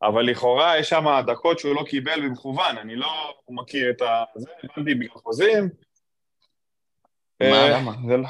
אבל 0.08 0.22
לכאורה 0.22 0.78
יש 0.78 0.88
שם 0.88 1.04
דקות 1.26 1.58
שהוא 1.58 1.74
לא 1.74 1.82
קיבל 1.88 2.20
במכוון, 2.20 2.78
אני 2.78 2.96
לא 2.96 3.34
מכיר 3.48 3.90
את 3.90 4.02
ה... 4.02 4.24
זה, 4.36 4.50
הבנתי 4.64 4.94
בגלל 4.94 5.08
חוזים. 5.14 5.68
מה, 7.40 7.46
אה, 7.46 7.68
למה? 7.68 7.92
לא... 8.08 8.28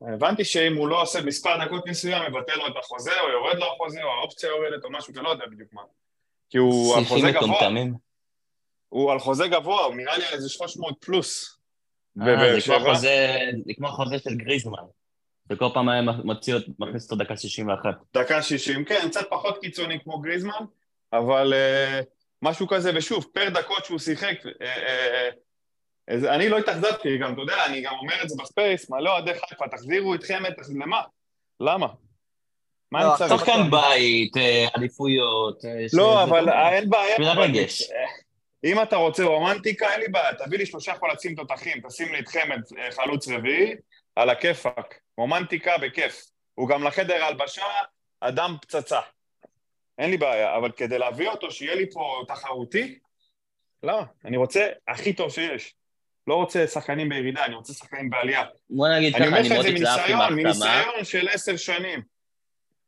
הבנתי 0.00 0.44
שאם 0.44 0.76
הוא 0.76 0.88
לא 0.88 1.02
עושה 1.02 1.22
מספר 1.22 1.64
דקות 1.64 1.86
מסוים, 1.86 2.22
מבטל 2.32 2.54
לו 2.54 2.66
את 2.66 2.72
החוזה, 2.78 3.20
או 3.20 3.28
יורד 3.28 3.56
לו 3.56 3.66
החוזה, 3.66 4.02
או 4.02 4.08
האופציה 4.08 4.48
יורדת, 4.48 4.84
או 4.84 4.90
משהו, 4.90 5.12
אתה 5.12 5.22
לא 5.22 5.28
יודע 5.28 5.46
בדיוק 5.46 5.72
מה. 5.72 5.82
כי 6.50 6.58
הוא 6.58 6.96
על 6.96 7.04
חוזה 7.04 7.30
גבוה, 7.30 7.48
מטומטמים. 7.48 7.94
הוא 8.88 9.12
על 9.12 9.18
חוזה 9.18 9.48
גבוה, 9.48 9.84
הוא 9.84 9.94
נראה 9.94 10.18
לי 10.18 10.24
על 10.24 10.32
איזה 10.32 10.48
300 10.48 11.04
פלוס. 11.04 11.58
אה, 12.20 12.60
זה 12.60 12.74
כמו. 13.78 13.88
חוזה, 13.88 14.18
של 14.18 14.34
גריזמן. 14.34 14.82
וכל 15.50 15.66
פעם 15.74 15.88
היה 15.88 16.02
מוציא, 16.02 16.54
מכניס 16.78 17.04
אותו 17.04 17.24
דקה 17.24 17.36
61. 17.36 17.94
דקה 18.14 18.42
60, 18.42 18.84
כן, 18.84 19.08
קצת 19.08 19.26
פחות 19.30 19.58
קיצוני 19.60 20.00
כמו 20.00 20.20
גריזמן, 20.20 20.64
אבל 21.12 21.52
uh, 21.52 22.04
משהו 22.42 22.68
כזה, 22.68 22.90
ושוב, 22.94 23.26
פר 23.34 23.48
דקות 23.48 23.84
שהוא 23.84 23.98
שיחק, 23.98 24.34
uh, 24.42 24.48
uh, 26.10 26.28
אני 26.28 26.48
לא 26.48 26.58
התאכזבתי, 26.58 27.18
גם, 27.18 27.32
אתה 27.32 27.40
יודע, 27.40 27.66
אני 27.66 27.80
גם 27.80 27.94
אומר 28.02 28.22
את 28.22 28.28
זה 28.28 28.36
בספייס, 28.42 28.90
מלא 28.90 29.10
אוהדי 29.10 29.30
חיפה, 29.34 29.68
תחזירו 29.68 30.14
אתכם, 30.14 30.42
תחז- 30.56 30.72
למה? 30.82 31.02
למה? 31.60 31.86
מה 32.92 33.04
לא, 33.04 33.08
אני 33.08 33.18
צריך? 33.28 33.40
שחקן 33.40 33.70
בית, 33.70 34.36
אה. 34.36 34.66
אה, 35.64 35.88
ש- 35.88 35.94
לא, 35.94 36.22
אבל 36.24 36.48
אה, 36.48 36.72
אין 36.72 36.90
בעיה. 36.90 37.16
אם 38.64 38.82
אתה 38.82 38.96
רוצה 38.96 39.24
רומנטיקה, 39.24 39.92
אין 39.92 40.00
לי 40.00 40.08
בעיה, 40.08 40.34
תביא 40.34 40.58
לי 40.58 40.66
שלושה 40.66 40.94
חולצים 40.94 41.34
תותחים, 41.34 41.80
תשים 41.88 42.12
לי 42.12 42.18
את 42.20 42.28
חמד 42.28 42.60
אה, 42.78 42.90
חלוץ 42.90 43.28
רביעי, 43.28 43.74
על 44.16 44.30
הכיפאק. 44.30 44.98
רומנטיקה 45.18 45.78
בכיף. 45.78 46.24
הוא 46.54 46.68
גם 46.68 46.84
לחדר 46.84 47.22
ההלבשה, 47.24 47.64
אדם 48.20 48.56
פצצה. 48.62 49.00
אין 49.98 50.10
לי 50.10 50.16
בעיה, 50.16 50.56
אבל 50.56 50.70
כדי 50.72 50.98
להביא 50.98 51.28
אותו, 51.28 51.50
שיהיה 51.50 51.74
לי 51.74 51.90
פה 51.90 52.22
תחרותי, 52.28 52.98
לא, 53.82 54.02
אני 54.24 54.36
רוצה 54.36 54.68
הכי 54.88 55.12
טוב 55.12 55.30
שיש. 55.30 55.74
לא 56.26 56.34
רוצה 56.34 56.66
שחקנים 56.66 57.08
בירידה, 57.08 57.44
אני 57.44 57.54
רוצה 57.54 57.72
שחקנים 57.72 58.10
בעלייה. 58.10 58.44
בוא 58.70 58.88
נגיד 58.88 59.14
אני 59.14 59.24
ככה, 59.24 59.26
אומר 59.26 59.38
אני 59.38 59.48
לך 59.48 59.52
את 59.52 59.56
מאוד 59.56 59.66
זה 59.66 59.72
התלהבתי 59.72 60.14
מניסיון. 60.14 60.68
מניסיון 60.68 61.04
של 61.04 61.28
עשר 61.28 61.56
שנים. 61.56 62.02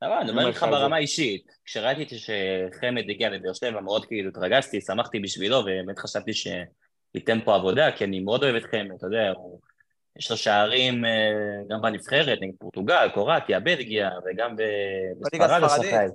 אבל 0.02 0.12
אני 0.12 0.30
אומר 0.30 0.42
אומר 0.42 0.50
לך. 0.50 0.62
ברמה 0.62 0.96
האישית, 0.96 1.46
כשראיתי 1.64 2.18
שחמד 2.18 3.10
הגיע 3.10 3.28
לבאר 3.28 3.52
שבע, 3.52 3.80
מאוד 3.80 4.06
כאילו 4.06 4.28
התרגשתי, 4.28 4.80
שמחתי 4.80 5.18
בשבילו, 5.18 5.56
ובאמת 5.56 5.98
חשבתי 5.98 6.32
שייתן 6.32 7.38
פה 7.44 7.54
עבודה, 7.54 7.92
כי 7.92 8.04
אני 8.04 8.20
מאוד 8.20 8.44
אוהב 8.44 8.54
את 8.54 8.62
חמד, 8.62 8.92
אתה 8.98 9.06
יודע, 9.06 9.32
הוא... 9.36 9.60
יש 10.18 10.30
לו 10.30 10.36
שערים 10.36 11.04
אה, 11.04 11.10
גם 11.68 11.82
בנבחרת, 11.82 12.38
נגד 12.40 12.54
פורטוגל, 12.58 13.08
קורטיה, 13.14 13.60
בלגיה, 13.60 14.10
וגם 14.26 14.56
בספרד 15.20 15.62
הוא. 15.62 15.68
שחק. 15.68 16.06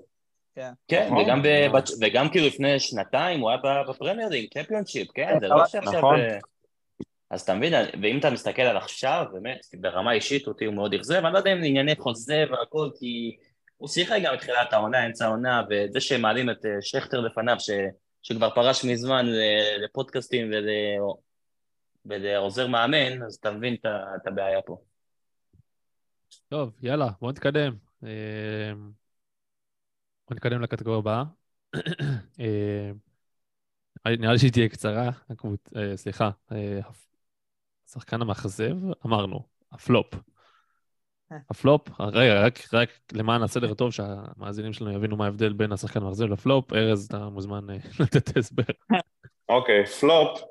כן. 0.55 0.71
כן, 0.87 1.05
נכון. 1.05 1.23
וגם, 1.23 1.41
ב... 1.41 1.47
בת- 1.73 1.89
וגם 2.01 2.29
כאילו 2.29 2.47
לפני 2.47 2.79
שנתיים 2.79 3.39
הוא 3.39 3.49
היה 3.49 3.83
בפרמייר 3.89 4.29
ליג, 4.29 4.53
צ'מפיונשיפ, 4.53 5.11
כן, 5.11 5.37
זה 5.39 5.47
לא 5.47 5.55
נכון. 5.55 5.67
שעכשיו... 5.67 5.97
נכון. 5.97 6.19
אה, 6.19 6.37
אז 7.29 7.41
אתה 7.41 7.53
מבין, 7.53 7.73
ואם 8.01 8.19
אתה 8.19 8.29
מסתכל 8.29 8.61
על 8.61 8.77
עכשיו, 8.77 9.25
באמת, 9.33 9.59
ברמה 9.79 10.11
אישית 10.11 10.47
אותי 10.47 10.65
הוא 10.65 10.73
מאוד 10.73 10.93
אכזב, 10.93 11.25
אני 11.25 11.33
לא 11.33 11.37
יודע 11.37 11.53
אם 11.53 11.59
זה 11.59 11.65
ענייני 11.65 11.95
חוזה 11.95 12.43
והכל, 12.51 12.89
כי 12.99 13.37
הוא 13.77 13.89
שיחק 13.89 14.17
גם 14.23 14.33
בתחילת 14.33 14.73
העונה, 14.73 15.05
אמצע 15.05 15.25
העונה, 15.25 15.63
וזה 15.69 15.99
שהם 15.99 16.21
מעלים 16.21 16.49
את 16.49 16.65
אה, 16.65 16.71
שכטר 16.81 17.19
לפניו, 17.19 17.55
ש... 17.59 17.69
שכבר 18.23 18.49
פרש 18.49 18.85
מזמן 18.85 19.25
לפודקאסטים 19.83 20.49
ול... 20.53 20.67
ולעוזר 22.05 22.67
מאמן, 22.67 23.23
אז 23.23 23.35
אתה 23.35 23.51
מבין 23.51 23.75
את 24.21 24.27
הבעיה 24.27 24.61
פה. 24.61 24.77
טוב, 26.47 26.71
יאללה, 26.81 27.09
בוא 27.21 27.31
נתקדם. 27.31 27.73
בוא 30.27 30.35
נתקדם 30.35 30.61
לקטגוריה 30.61 30.99
הבאה. 30.99 31.23
אה, 32.39 32.91
נראה 34.05 34.33
לי 34.33 34.39
שהיא 34.39 34.51
תהיה 34.51 34.69
קצרה, 34.69 35.09
אה, 35.75 35.97
סליחה. 35.97 36.29
אה, 36.51 36.79
השחקן 37.87 38.21
המאכזב, 38.21 38.75
אמרנו, 39.05 39.43
הפלופ. 39.71 40.13
הפלופ, 41.49 41.89
רגע, 41.99 42.45
רק, 42.45 42.59
רק 42.73 42.89
למען 43.13 43.43
הסדר 43.43 43.71
הטוב, 43.71 43.91
שהמאזינים 43.91 44.73
שלנו 44.73 44.91
יבינו 44.91 45.17
מה 45.17 45.25
ההבדל 45.25 45.53
בין 45.53 45.71
השחקן 45.71 46.01
המאכזב 46.01 46.25
לפלופ, 46.25 46.73
ארז, 46.73 47.05
אתה 47.05 47.29
מוזמן 47.29 47.67
לתת 47.99 48.37
הסבר. 48.37 48.63
אוקיי, 49.49 49.85
פלופ 49.85 50.41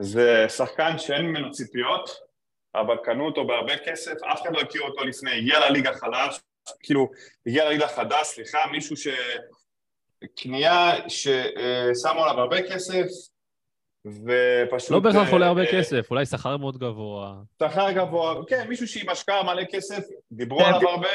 זה 0.00 0.46
שחקן 0.48 0.98
שאין 0.98 1.26
ממנו 1.26 1.50
ציפיות, 1.50 2.10
אבל 2.74 2.96
קנו 3.04 3.26
אותו 3.26 3.46
בהרבה 3.46 3.72
כסף, 3.86 4.22
אף 4.32 4.42
אחד 4.42 4.52
לא 4.52 4.60
הכיר 4.60 4.82
אותו 4.82 5.04
לפני, 5.04 5.38
הגיע 5.38 5.70
לליגה 5.70 5.92
חדש, 5.92 6.40
כאילו, 6.82 7.10
הגיע 7.46 7.64
לליגה 7.64 7.88
חדש, 7.88 8.26
סליחה, 8.26 8.58
מישהו 8.72 8.96
ש... 8.96 9.08
קנייה 10.36 10.92
ששמו 11.08 12.24
עליו 12.24 12.40
הרבה 12.40 12.62
כסף, 12.62 13.04
ופשוט... 14.06 14.90
לא 14.90 14.98
בהכרח 14.98 15.32
עולה 15.32 15.46
הרבה 15.46 15.60
אה, 15.60 15.72
כסף, 15.72 16.10
אולי 16.10 16.26
שכר 16.26 16.56
מאוד 16.56 16.78
גבוה. 16.78 17.34
שכר 17.62 17.92
גבוה, 17.92 18.34
כן, 18.48 18.68
מישהו 18.68 18.88
שעם 18.88 19.08
השקעה 19.08 19.42
מלא 19.42 19.62
כסף, 19.64 20.02
דיברו 20.32 20.58
כן, 20.58 20.64
עליו 20.64 20.80
כן. 20.80 20.86
הרבה, 20.86 21.08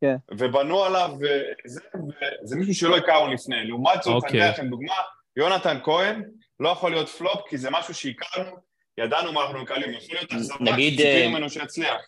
כן. 0.00 0.16
ובנו 0.30 0.84
עליו, 0.84 1.10
וזה, 1.20 1.80
וזה 2.42 2.56
מישהו 2.56 2.74
שלא 2.74 2.96
הכרנו 2.96 3.32
לפני. 3.32 3.64
לעומת 3.64 4.02
זאת, 4.02 4.14
אוקיי. 4.14 4.40
אני 4.40 4.50
אתן 4.50 4.52
לכם 4.52 4.70
דוגמה, 4.70 4.94
יונתן 5.36 5.78
כהן 5.84 6.22
לא 6.60 6.68
יכול 6.68 6.90
להיות 6.90 7.08
פלופ, 7.08 7.48
כי 7.48 7.58
זה 7.58 7.70
משהו 7.70 7.94
שהכרנו, 7.94 8.56
ידענו 8.98 9.32
מה 9.32 9.42
אנחנו 9.42 9.62
מקבלים, 9.62 9.92
יכול 9.92 10.16
להיות 10.16 10.32
אכזבה, 10.32 10.56
נגיד, 10.60 11.00
אה, 11.00 11.28
ממנו 11.28 11.50
שיצליח. 11.50 12.00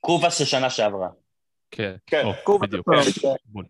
קובאס 0.00 0.38
של 0.38 0.44
שנה 0.44 0.70
שעברה. 0.70 1.08
כן, 1.76 1.96
כן. 2.06 2.24
בדיוק. 2.60 2.88
כן. 2.88 3.60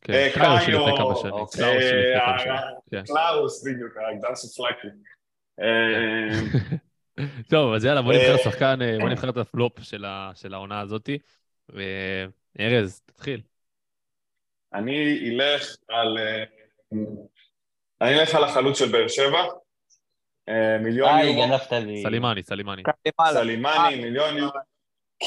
כן. 0.00 0.12
אה, 0.12 0.28
קאיו, 0.34 0.96
כמה 0.96 1.16
שנים. 1.16 1.32
אוקיי. 1.32 1.62
קלאוס 1.62 1.84
אה. 2.94 3.02
קלאוס, 3.06 3.66
בדיוק, 3.66 3.92
סופלקי. 4.34 4.88
אה, 5.60 6.40
טוב, 7.50 7.74
אז 7.74 7.84
יאללה, 7.84 8.02
בוא 8.02 8.12
נבחר 8.12 8.32
אה, 8.32 8.38
שחקן, 8.38 8.82
אה, 8.82 8.96
בוא 9.00 9.08
נבחר 9.08 9.30
את 9.30 9.36
הפלופ 9.36 9.80
של 9.82 10.04
של 10.34 10.54
העונה 10.54 10.80
הזאתי. 10.80 11.18
ארז, 12.60 13.00
תתחיל. 13.06 13.40
אני 14.74 15.30
אלך 15.30 15.76
על... 15.88 16.18
אני 18.00 18.20
אלך 18.20 18.34
על 18.34 18.44
החלוץ 18.44 18.78
של 18.78 18.92
באר 18.92 19.08
שבע. 19.08 19.44
מיליון 20.80 21.18
יורו. 21.18 21.58
סלימני, 22.02 22.42
סלימני. 22.42 22.82
סלימני, 23.32 23.96
מיליון 23.96 24.36
יורו. 24.36 24.58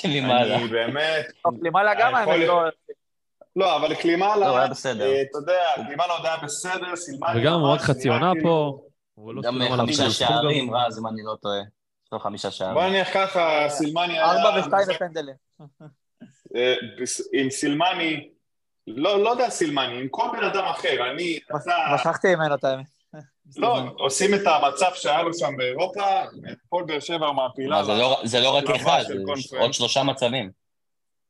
למעלה. 0.03 0.55
אני 0.55 0.67
באמת... 0.67 1.25
למעלה 1.61 1.93
גם 1.99 2.15
האמת 2.15 2.37
להיות- 2.37 2.47
לא... 2.47 2.69
לא, 3.55 3.75
אבל 3.77 3.95
קלימאלה... 3.95 4.35
לא, 4.35 4.57
היה 4.57 4.67
בסדר. 4.67 5.05
אה, 5.05 5.21
אתה 5.21 5.37
יודע, 5.37 5.85
קלימאלה 5.87 6.13
עוד 6.13 6.25
היה 6.25 6.37
בסדר, 6.37 6.95
סילמני... 6.95 7.41
וגם 7.41 7.53
הוא 7.53 7.69
רק 7.69 7.81
חצי 7.81 8.09
עונה 8.09 8.31
פה. 8.43 8.81
לא 9.17 9.41
גם 9.41 9.61
עליו 9.61 9.77
חמישה 9.77 10.09
שערים. 10.09 10.75
רז, 10.75 10.99
אם 10.99 11.07
אני 11.07 11.21
לא 11.23 11.35
טועה. 11.41 11.59
יש 11.59 12.11
לו 12.11 12.19
חמישה 12.19 12.47
בוא 12.47 12.55
שערים. 12.55 12.77
נניח 12.77 13.09
ככה, 13.13 13.65
סילמני 13.69 14.13
היה... 14.13 14.25
ארבע 14.31 14.59
ושתיים 14.59 14.87
בפנדלים. 14.89 15.35
אה, 16.55 16.75
עם 17.33 17.49
סילמני, 17.49 18.29
לא 18.87 19.23
לא 19.23 19.29
יודע 19.29 19.49
סילמני, 19.49 19.99
עם 20.01 20.07
כל 20.09 20.27
בן 20.33 20.43
אדם 20.43 20.63
אחר, 20.63 21.11
אני... 21.11 21.39
משכתי 21.93 22.35
ממנו 22.35 22.55
את 22.55 22.63
האמת. 22.63 22.85
לא, 23.57 23.77
עושים 23.97 24.33
את 24.33 24.39
המצב 24.45 24.91
שהיה 24.95 25.21
לו 25.21 25.33
שם 25.33 25.57
באירופה, 25.57 26.21
כל 26.69 26.83
באר 26.87 26.99
שבע 26.99 27.31
מעפילה. 27.31 27.83
זה 27.83 27.91
לא- 27.91 28.21
זה 28.23 28.39
לא 28.39 28.55
רק 28.57 28.63
אחד, 28.69 29.01
זה. 29.07 29.13
עוד 29.59 29.73
שלושה 29.73 30.03
מצבים. 30.03 30.51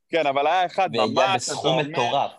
כן, 0.09 0.27
אבל 0.27 0.47
היה 0.47 0.65
אחד 0.65 0.89
ממש... 0.91 0.99
והגיע 0.99 1.25
אתה 1.25 1.35
בסכום 1.35 1.79
אומר- 1.79 1.89
מטורף. 1.89 2.31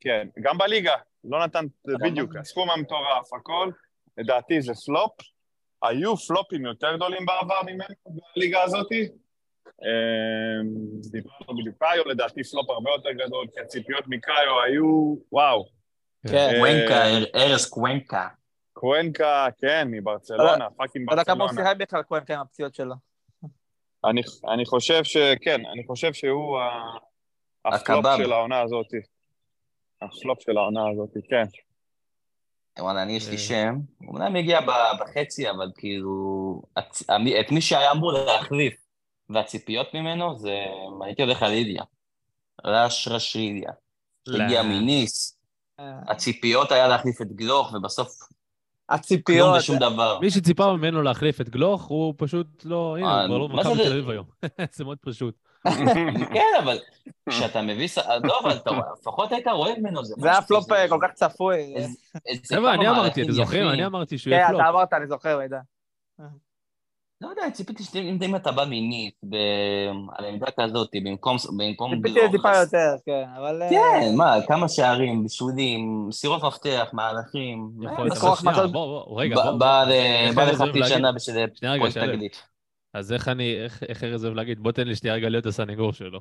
כן, 0.00 0.28
גם 0.42 0.58
בליגה. 0.58 0.94
לא 1.24 1.44
נתן, 1.44 1.64
בדיוק, 2.04 2.36
הסכום 2.36 2.70
המטורף, 2.70 3.32
הכל, 3.34 3.70
לדעתי 4.18 4.62
זה 4.62 4.72
פלופ. 4.86 5.12
היו 5.82 6.16
פלופים 6.16 6.64
יותר 6.66 6.96
גדולים 6.96 7.26
בעבר 7.26 7.60
ממנו 7.66 7.94
בליגה 8.36 8.62
הזאתי. 8.62 9.08
אמ, 9.82 10.68
דיברנו 11.10 11.60
בדיוק 11.60 11.76
קאיו, 11.78 12.04
לדעתי 12.04 12.44
פלופ 12.44 12.70
הרבה 12.70 12.90
יותר 12.90 13.12
גדול, 13.12 13.46
כי 13.54 13.60
הציפיות 13.60 14.04
מקאיו 14.08 14.60
היו, 14.66 15.14
וואו. 15.32 15.79
כן. 16.28 16.50
קוונקה, 16.56 17.04
ארז 17.34 17.66
קוונקה. 17.66 18.28
קוונקה, 18.72 19.46
כן, 19.58 19.88
מברצלונה, 19.90 20.70
fucking 20.76 21.06
לא 21.08 21.12
יודע 21.12 21.24
כמה 21.24 21.44
הוא 21.44 21.48
ברצלונה. 21.48 21.68
שיחק 21.68 21.80
בכלל 21.80 22.02
קוונקה 22.02 22.34
עם 22.34 22.40
הפציעות 22.40 22.74
שלו. 22.74 22.94
אני, 24.04 24.20
אני 24.54 24.66
חושב 24.66 25.04
שכן, 25.04 25.60
אני 25.72 25.86
חושב 25.86 26.12
שהוא 26.12 26.58
הפלופ. 27.64 28.06
של 28.16 28.32
העונה 28.32 28.60
הזאת. 28.60 28.86
הפלופ 30.02 30.42
של 30.42 30.58
העונה 30.58 30.90
הזאת, 30.90 31.10
כן. 31.30 31.44
וואלה, 32.78 33.02
אני 33.02 33.12
יש 33.12 33.26
אה. 33.26 33.30
לי 33.30 33.38
שם, 33.38 33.74
הוא 33.98 34.08
אומנם 34.08 34.36
הגיע 34.36 34.60
ב- 34.60 35.00
בחצי, 35.00 35.50
אבל 35.50 35.70
כאילו, 35.76 36.62
את 37.40 37.52
מי 37.52 37.60
שהיה 37.60 37.92
אמור 37.92 38.12
להחליף 38.12 38.74
והציפיות 39.30 39.94
ממנו, 39.94 40.38
זה, 40.38 40.56
הייתי 41.04 41.22
הולך 41.22 41.42
על 41.42 41.50
איליה. 41.52 41.82
רש 42.64 43.08
רשידיה. 43.08 43.70
לא. 44.26 44.44
הגיע 44.44 44.62
מניס, 44.62 45.34
אה, 45.34 45.39
הציפיות 46.08 46.72
היה 46.72 46.88
להחליף 46.88 47.20
את 47.20 47.32
גלוך, 47.32 47.72
ובסוף 47.74 48.08
כלום 48.18 48.40
הציפיות, 48.98 49.56
ושום 49.58 49.76
דבר. 49.76 50.18
מי 50.20 50.30
שציפה 50.30 50.72
ממנו 50.72 51.02
להחליף 51.02 51.40
את 51.40 51.48
גלוך, 51.48 51.82
הוא 51.84 52.14
פשוט 52.16 52.46
לא... 52.64 52.96
הנה, 52.98 53.08
אה, 53.08 53.26
הוא 53.26 53.48
כבר 53.48 53.62
לא 53.62 53.74
זה? 53.74 53.82
תל 53.84 53.92
אביב 53.92 54.10
היום. 54.10 54.26
זה 54.76 54.84
מאוד 54.84 54.98
פשוט. 55.00 55.34
כן, 56.34 56.60
אבל 56.62 56.78
כשאתה 57.28 57.62
מביא... 57.62 57.88
ש- 57.88 57.98
לא, 58.24 58.40
אבל 58.42 58.56
אתה 58.56 58.70
לפחות 59.00 59.32
היית 59.32 59.48
רואה 59.48 59.72
ממנו, 59.78 60.04
זה 60.04 60.14
זה 60.18 60.30
היה 60.30 60.42
פלופ 60.42 60.72
אה, 60.72 60.88
כל 60.88 60.98
כך 61.02 61.12
צפוי. 61.12 61.74
חבר'ה, 62.48 62.74
אני 62.74 62.88
אמרתי, 62.88 63.22
אתם 63.22 63.32
זוכרים? 63.32 63.68
אני 63.68 63.86
אמרתי 63.86 64.18
שהוא 64.18 64.32
יהיה 64.34 64.46
כן, 64.46 64.48
פלופ. 64.52 64.60
אתה 64.60 64.70
אמרת, 64.70 64.92
אני 64.92 65.06
זוכר, 65.06 65.38
עידן. 65.38 65.58
לא 67.20 67.28
יודע, 67.28 67.50
ציפיתי 67.50 67.84
שאם 67.84 68.18
אם 68.22 68.36
אתה 68.36 68.52
בא 68.52 68.64
מינית, 68.64 69.14
ב- 69.30 70.16
על 70.18 70.24
עמדה 70.24 70.46
כזאת, 70.60 70.88
במקום 71.04 71.36
במקום 71.58 71.96
ציפיתי 71.96 72.20
טיפה 72.32 72.50
אז- 72.50 72.66
יותר, 72.66 72.96
כן, 73.06 73.24
אבל... 73.38 73.62
אה, 73.62 73.70
כן, 73.70 74.16
מה, 74.16 74.34
כמה 74.48 74.68
שערים, 74.68 75.22
בישולים, 75.22 76.08
מסירות 76.08 76.44
מפתח, 76.44 76.88
מהלכים. 76.92 77.70
יכול 77.82 78.10
אה, 78.10 78.54
להיות, 78.54 78.72
בוא, 78.72 79.04
בוא, 79.04 79.20
רגע, 79.20 79.34
בוא, 79.34 79.58
בא 79.58 79.84
לחצי 80.44 80.64
להגיד? 80.64 80.84
שנה 80.84 81.12
בשביל 81.12 81.46
פרויקט. 81.78 81.96
תגלית. 81.98 82.42
אז 82.92 83.12
איך 83.12 83.28
אני, 83.28 83.62
איך, 83.64 83.82
איך 83.82 84.04
ארז 84.04 84.24
אוהב 84.24 84.34
להגיד? 84.34 84.58
בוא 84.60 84.72
תן 84.72 84.88
לי 84.88 84.96
שנייה 84.96 85.14
רגע 85.14 85.28
להיות 85.28 85.46
הסנגור 85.46 85.92
שלו. 85.92 86.20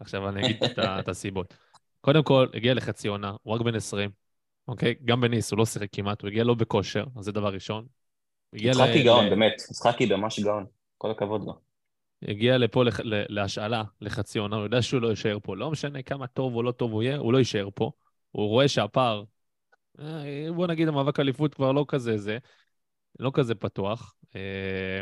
עכשיו 0.00 0.28
אני 0.28 0.46
אגיד 0.46 0.64
את 0.64 1.08
הסיבות. 1.08 1.54
קודם 2.00 2.22
כל, 2.22 2.46
הגיע 2.54 2.74
לחצי 2.74 3.08
עונה, 3.08 3.32
הוא 3.42 3.54
רק 3.54 3.60
בן 3.60 3.74
20, 3.74 4.10
אוקיי? 4.68 4.94
גם 5.04 5.20
בניס, 5.20 5.50
הוא 5.50 5.58
לא 5.58 5.66
שיחק 5.66 5.88
כמעט, 5.92 6.22
הוא 6.22 6.28
הגיע 6.28 6.44
לא 6.44 6.54
בכושר, 6.54 7.04
אז 7.16 7.24
זה 7.24 7.32
דבר 7.32 7.48
ראשון. 7.52 7.97
יצחקי 8.52 9.02
גאון, 9.02 9.30
באמת, 9.30 9.52
יצחקי 9.70 10.06
ממש 10.06 10.40
גאון. 10.40 10.66
כל 10.98 11.10
הכבוד 11.10 11.44
לו. 11.44 11.54
הגיע 12.22 12.58
לפה 12.58 12.84
לח- 12.84 13.00
להשאלה, 13.04 13.82
לחצי 14.00 14.38
עונה, 14.38 14.56
הוא 14.56 14.64
יודע 14.64 14.82
שהוא 14.82 15.00
לא 15.00 15.08
יישאר 15.08 15.38
פה. 15.42 15.56
לא 15.56 15.70
משנה 15.70 16.02
כמה 16.02 16.26
טוב 16.26 16.54
או 16.54 16.62
לא 16.62 16.72
טוב 16.72 16.92
הוא 16.92 17.02
יהיה, 17.02 17.16
הוא 17.16 17.32
לא 17.32 17.38
יישאר 17.38 17.68
פה. 17.74 17.90
הוא 18.30 18.48
רואה 18.48 18.68
שהפער, 18.68 19.24
אה, 20.00 20.48
בוא 20.54 20.66
נגיד 20.66 20.88
המאבק 20.88 21.20
אליפות 21.20 21.54
כבר 21.54 21.72
לא 21.72 21.84
כזה 21.88 22.18
זה, 22.18 22.38
לא 23.18 23.30
כזה 23.34 23.54
פתוח. 23.54 24.14
אה, 24.36 25.00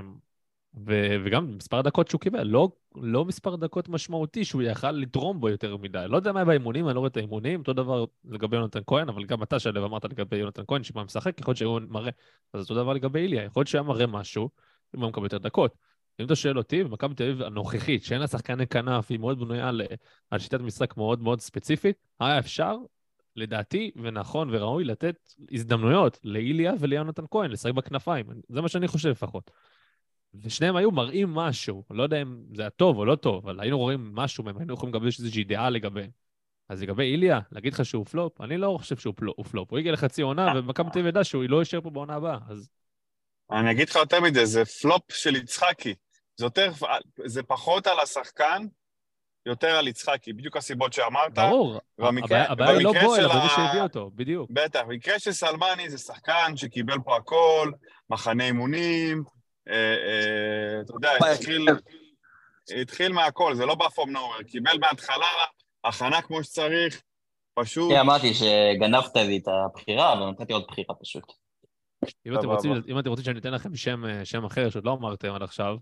ו- 0.86 1.16
וגם 1.24 1.56
מספר 1.56 1.78
הדקות 1.78 2.08
שהוא 2.08 2.20
קיבל, 2.20 2.42
לא, 2.42 2.68
לא 3.02 3.24
מספר 3.24 3.56
דקות 3.56 3.88
משמעותי 3.88 4.44
שהוא 4.44 4.62
יכל 4.62 4.90
לתרום 4.90 5.40
בו 5.40 5.48
יותר 5.48 5.76
מדי. 5.76 6.04
לא 6.08 6.16
יודע 6.16 6.32
מה 6.32 6.44
באימונים, 6.44 6.86
אני 6.88 6.94
לא 6.94 7.00
רואה 7.00 7.08
את 7.08 7.16
האימונים, 7.16 7.60
אותו 7.60 7.72
דבר 7.72 8.04
לגבי 8.24 8.56
יונתן 8.56 8.80
כהן, 8.86 9.08
אבל 9.08 9.24
גם 9.24 9.42
אתה, 9.42 9.58
שלו, 9.58 9.84
אמרת 9.86 10.04
לגבי 10.04 10.36
יונתן 10.36 10.62
כהן, 10.68 10.82
שמה 10.82 11.04
משחק, 11.04 11.40
יכול 11.40 11.52
להיות 11.52 11.58
שהוא 11.58 11.80
מראה, 11.88 12.10
אז 12.52 12.60
אותו 12.60 12.74
דבר 12.74 12.92
לגבי 12.92 13.20
איליה, 13.20 13.42
יכול 13.44 13.60
להיות 13.60 13.68
שהוא 13.68 13.78
היה 13.78 13.88
מראה 13.88 14.06
משהו, 14.06 14.50
אם 14.96 15.00
הוא 15.00 15.08
מקבל 15.08 15.24
יותר 15.24 15.38
דקות. 15.38 15.74
אם 16.20 16.24
אתה 16.24 16.34
שואל 16.34 16.58
אותי, 16.58 16.84
במכבי 16.84 17.14
תל 17.14 17.22
אביב 17.24 17.42
הנוכחית, 17.42 18.04
שאין 18.04 18.20
לה 18.20 18.26
שחקני 18.26 18.66
כנף, 18.66 19.10
היא 19.10 19.18
מאוד 19.18 19.40
בנויה 19.40 19.68
על, 19.68 19.82
על 20.30 20.38
שיטת 20.38 20.60
משחק 20.60 20.96
מאוד 20.96 21.22
מאוד 21.22 21.40
ספציפית, 21.40 21.96
היה 22.20 22.38
אפשר, 22.38 22.76
לדעתי, 23.36 23.90
ונכון 23.96 24.48
וראוי, 24.52 24.84
לתת 24.84 25.34
הזדמנויות 25.52 26.18
לאיליה 26.24 26.72
וליונתן 26.80 27.24
כהן, 27.30 27.50
לשחק 27.50 27.72
בכנפיים. 27.72 28.26
זה 28.48 28.60
מה 28.60 28.68
שאני 28.68 28.88
חושב 28.88 29.08
לפחות. 29.08 29.50
ושניהם 30.42 30.76
היו 30.76 30.90
מראים 30.90 31.34
משהו, 31.34 31.82
לא 31.90 32.02
יודע 32.02 32.22
אם 32.22 32.36
זה 32.54 32.62
היה 32.62 32.70
טוב 32.70 32.98
או 32.98 33.04
לא 33.04 33.14
טוב, 33.16 33.48
אבל 33.48 33.60
היינו 33.60 33.78
רואים 33.78 34.10
משהו 34.14 34.44
מהם, 34.44 34.58
היינו 34.58 34.74
יכולים 34.74 34.94
לגבש 34.94 35.18
איזושהי 35.20 35.44
דעה 35.44 35.70
לגביהם. 35.70 36.10
אז 36.68 36.82
לגבי 36.82 37.02
איליה, 37.04 37.40
להגיד 37.52 37.72
לך 37.72 37.84
שהוא 37.84 38.04
פלופ, 38.06 38.40
אני 38.40 38.56
לא 38.56 38.76
חושב 38.80 38.96
שהוא 38.96 39.14
פלופ. 39.16 39.36
הוא, 39.36 39.44
פלופ. 39.46 39.70
הוא 39.70 39.78
הגיע 39.78 39.92
לחצי 39.92 40.22
עונה, 40.22 40.52
ומכבי 40.56 40.90
תל 40.90 40.98
אביב 40.98 41.06
ידע 41.06 41.24
שהוא 41.24 41.44
לא 41.48 41.58
יישאר 41.58 41.80
פה 41.80 41.90
בעונה 41.90 42.14
הבאה, 42.14 42.38
אז 42.48 42.68
אני 43.52 43.70
אגיד 43.70 43.88
לך 43.88 43.96
יותר 43.96 44.20
מזה, 44.20 44.44
זה 44.44 44.64
פלופ 44.64 45.02
של 45.12 45.36
יצחקי. 45.36 45.94
זה 46.36 46.44
יותר, 46.46 46.70
זה 47.24 47.42
פחות 47.42 47.86
על 47.86 48.00
השחקן, 48.00 48.62
יותר 49.46 49.66
על 49.68 49.88
יצחקי, 49.88 50.32
בדיוק 50.32 50.56
הסיבות 50.56 50.92
שאמרת. 50.92 51.34
ברור. 51.34 51.80
במקרה- 51.98 52.42
הבעיה- 52.42 52.52
הבעיה 52.52 52.78
לא 52.80 52.92
במקרה 52.92 53.04
בו, 53.06 53.16
אלא 53.16 53.28
של 53.28 53.34
במי 53.38 53.44
ה- 53.46 53.48
שהביא 53.56 53.80
אותו, 53.82 54.10
בדיוק. 54.14 54.50
בטח, 54.52 54.80
במקרה 54.88 55.18
של 55.18 55.32
סלמני 55.32 55.90
זה 55.90 55.98
שחקן 55.98 56.52
שקיבל 56.56 56.96
פה 57.04 57.16
הכל, 57.16 57.70
מחנה 58.10 58.44
אימונים, 58.44 59.24
אתה 59.66 60.94
יודע, 60.94 61.10
התחיל, 61.32 61.66
התחיל 62.80 63.12
מהכל, 63.12 63.54
זה 63.54 63.66
לא 63.66 63.74
בא 63.74 63.84
from 63.84 64.08
nowhere, 64.08 64.44
קיבל 64.44 64.78
בהתחלה 64.78 65.26
הכנה 65.84 66.22
כמו 66.22 66.44
שצריך, 66.44 67.02
פשוט, 67.54 67.90
אני 67.90 68.00
אמרתי 68.00 68.34
שגנבת 68.34 69.16
לי 69.16 69.38
את 69.38 69.48
הבחירה, 69.48 70.12
אבל 70.12 70.30
נתתי 70.30 70.52
עוד 70.52 70.64
בחירה 70.68 70.94
פשוט. 70.94 71.32
אם 72.26 72.38
אתם. 72.38 72.48
רוצים, 72.48 72.72
אם 72.88 72.98
אתם 72.98 73.08
רוצים 73.08 73.24
שאני 73.24 73.38
אתן 73.38 73.52
לכם 73.52 73.76
שם, 73.76 74.04
אה, 74.04 74.24
שם 74.24 74.44
אחר 74.44 74.70
שעוד 74.70 74.84
לא 74.84 74.92
אמרתם 74.92 75.34
עד 75.34 75.42
עכשיו, 75.42 75.76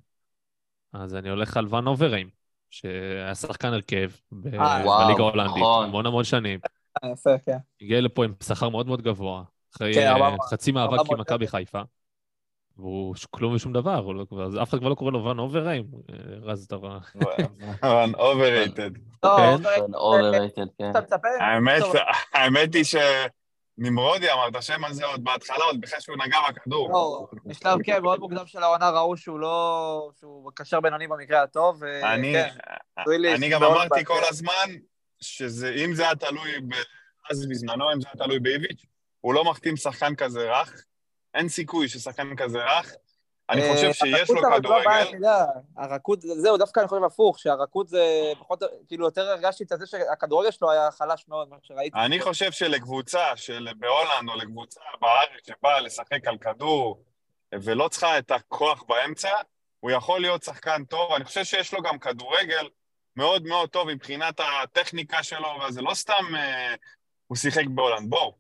אז 0.93 1.15
אני 1.15 1.29
הולך 1.29 1.57
על 1.57 1.75
ון 1.75 1.87
אוברהיים, 1.87 2.31
שהיה 2.71 3.35
שחקן 3.35 3.73
הרכב 3.73 4.11
אה, 4.33 4.79
בליגה 5.07 5.23
ההולנדית, 5.23 5.57
נכון. 5.57 5.85
המון 5.85 6.07
המון 6.07 6.25
שנים. 6.25 6.61
אה, 7.05 7.11
יפה, 7.11 7.39
כן. 7.47 7.57
הגיע 7.81 8.01
לפה 8.01 8.25
עם 8.25 8.33
שכר 8.43 8.69
מאוד 8.69 8.87
מאוד 8.87 9.03
גבוה, 9.03 9.43
אחרי 9.77 9.95
כן, 9.95 10.07
אה, 10.07 10.13
400 10.13 10.41
חצי 10.41 10.73
מאבק 10.73 10.93
400 10.93 11.13
עם 11.13 11.21
מכבי 11.21 11.47
חיפה. 11.47 11.81
והוא 12.77 13.15
כלום 13.31 13.55
ושום 13.55 13.73
דבר, 13.73 14.01
לא- 14.01 14.27
אז 14.47 14.59
אף 14.63 14.71
אחד 14.71 14.79
כבר 14.79 14.89
לא 14.89 14.95
קורא 14.95 15.11
לו 15.11 15.25
ון 15.25 15.39
אוברהיים. 15.39 15.85
אה, 16.11 16.17
רז, 16.43 16.65
אתה 16.65 16.77
רואה. 16.77 16.99
overrated. 18.15 18.91
לא, 19.23 19.37
כן. 19.37 19.95
overrated, 19.95 20.67
כן. 20.79 20.91
אתה 20.91 21.01
מצפה? 21.01 21.29
האמת, 22.33 22.75
היא 22.75 22.85
שנמרודי 22.85 24.33
אמר 24.33 24.49
את 24.49 24.57
השם 24.57 24.85
הזה 24.85 25.05
עוד 25.05 25.25
בהתחלה, 25.25 25.65
עוד 25.65 25.81
בכלל 25.81 26.01
שהוא 26.01 26.17
נגע 26.27 26.39
בכדור. 26.49 26.91
לא, 26.93 27.27
בשלב 27.45 27.79
כן, 27.85 28.03
מאוד 28.03 28.21
מוקדם 28.21 28.47
של 28.47 28.63
העונה 28.63 28.91
ראו 28.91 29.17
שהוא 29.17 29.39
לא... 29.39 30.11
שהוא 30.21 30.51
קשר 30.55 30.81
בינוני 30.81 31.09
במקרה 31.09 31.43
הטוב, 31.43 31.85
אני, 31.85 32.31
וכן. 32.31 32.55
וויליס 33.07 33.39
אני 33.39 33.51
גם 33.51 33.63
אמרתי. 33.65 34.05
כל 34.05 34.21
הזמן, 34.29 34.75
שאם 35.21 35.95
זה 35.95 36.03
היה 36.03 36.15
תלוי, 36.15 36.61
ב... 36.61 36.75
אז 37.31 37.47
בזמנו, 37.49 37.93
אם 37.93 38.01
זה 38.01 38.09
היה 38.15 38.25
תלוי 38.25 38.39
באיביץ', 38.39 38.85
הוא 39.21 39.35
לא 39.35 39.45
מחתים 39.45 39.77
שחקן 39.77 40.15
כזה 40.15 40.51
רך, 40.51 40.85
אין 41.35 41.49
סיכוי 41.49 41.89
ששחקן 41.89 42.37
כזה 42.37 42.59
רך. 42.59 42.95
אני 43.51 43.63
אה, 43.63 43.75
חושב 43.75 43.93
שיש 43.93 44.31
לו 44.31 44.39
הבעיה 44.39 44.59
כדורגל. 44.59 45.27
הרכות, 45.77 46.21
זהו, 46.21 46.57
דווקא 46.57 46.81
אני 46.81 46.89
חושב 46.89 47.05
הפוך, 47.05 47.39
שהרכות 47.39 47.89
זה 47.89 48.33
פחות, 48.39 48.63
כאילו, 48.89 49.07
יותר 49.07 49.31
הרגשתי 49.31 49.65
את 49.65 49.79
זה 49.79 49.87
שהכדורגל 49.87 50.51
שלו 50.51 50.71
היה 50.71 50.91
חלש 50.91 51.25
מאוד, 51.29 51.49
מה 51.49 51.57
שראיתי. 51.63 51.99
אני 51.99 52.21
חושב 52.21 52.53
שלקבוצה 52.53 53.37
של 53.37 53.69
בהולנד 53.79 54.29
או 54.29 54.37
לקבוצה 54.37 54.81
בארץ 55.01 55.47
שבאה 55.47 55.81
לשחק 55.81 56.27
על 56.27 56.39
כדור 56.39 57.05
ולא 57.55 57.89
צריכה 57.89 58.19
את 58.19 58.31
הכוח 58.31 58.83
באמצע, 58.89 59.31
הוא 59.81 59.91
יכול 59.91 60.21
להיות 60.21 60.43
שחקן 60.43 60.85
טוב. 60.85 61.13
אני 61.13 61.25
חושב 61.25 61.45
שיש 61.45 61.75
לו 61.75 61.83
גם 61.83 61.99
כדורגל 61.99 62.69
מאוד 63.17 63.47
מאוד 63.47 63.69
טוב 63.69 63.89
מבחינת 63.89 64.41
הטכניקה 64.41 65.23
שלו, 65.23 65.49
וזה 65.69 65.83
לא 65.83 65.95
סתם 65.95 66.25
אה, 66.37 66.75
הוא 67.27 67.37
שיחק 67.37 67.65
בהולנד. 67.67 68.11
בואו, 68.11 68.35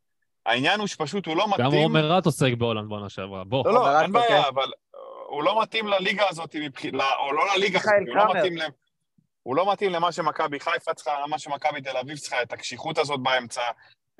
העניין 0.46 0.80
הוא 0.80 0.86
שפשוט 0.86 1.26
הוא 1.26 1.36
לא 1.36 1.48
מתאים... 1.50 1.66
גם 1.66 1.72
עומר 1.72 2.12
רט 2.12 2.26
עוסק 2.26 2.52
בהולנד 2.58 2.88
בעונה 2.88 3.08
שעברה, 3.08 3.44
בוא. 3.44 3.64
לא, 3.66 3.74
לא, 3.74 3.90
אבל 3.90 4.02
אין 4.02 4.12
בעיה, 4.12 4.38
אוקיי. 4.38 4.48
אבל 4.48 4.72
הוא 5.26 5.42
לא 5.42 5.62
מתאים 5.62 5.86
לליגה 5.86 6.28
הזאת, 6.28 6.56
מבח- 6.56 6.84
ל- 6.92 7.00
או 7.18 7.32
לא 7.32 7.42
לליגה 7.56 7.78
הזאת, 7.78 7.92
הוא 8.08 8.16
לא. 8.16 8.34
מתאים 8.34 8.56
ל... 8.56 8.62
הוא 9.42 9.56
לא 9.56 9.72
מתאים 9.72 9.92
למה 9.92 10.12
שמכבי 10.12 10.60
חיפה 10.60 10.94
צריכה, 10.94 11.20
למה 11.26 11.38
שמכבי 11.38 11.80
תל 11.82 11.96
אביב 11.96 12.18
צריכה, 12.18 12.42
את 12.42 12.52
הקשיחות 12.52 12.98
הזאת 12.98 13.20
באמצע, 13.22 13.62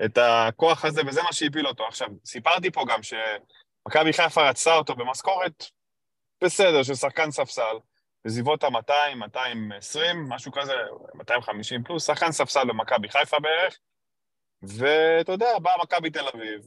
את 0.05 0.17
הכוח 0.21 0.85
הזה, 0.85 1.01
וזה 1.07 1.23
מה 1.23 1.33
שהפיל 1.33 1.67
אותו. 1.67 1.87
עכשיו, 1.87 2.07
סיפרתי 2.25 2.71
פה 2.71 2.83
גם 2.87 2.99
שמכבי 3.03 4.13
חיפה 4.13 4.49
רצתה 4.49 4.75
אותו 4.75 4.95
במשכורת 4.95 5.65
בסדר, 6.43 6.83
של 6.83 6.95
שחקן 6.95 7.31
ספסל, 7.31 7.75
בסביבות 8.25 8.63
ה-200, 8.63 9.15
220, 9.15 10.29
משהו 10.29 10.51
כזה, 10.51 10.73
250 11.13 11.83
פלוס, 11.83 12.07
שחקן 12.07 12.31
ספסל 12.31 12.63
במכבי 12.67 13.09
חיפה 13.09 13.37
בערך, 13.39 13.77
ואתה 14.67 15.31
יודע, 15.31 15.59
באה 15.61 15.73
מכבי 15.83 16.09
תל 16.09 16.27
אביב, 16.33 16.61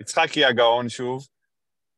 יצחקי 0.00 0.44
הגאון 0.44 0.88
שוב, 0.88 1.26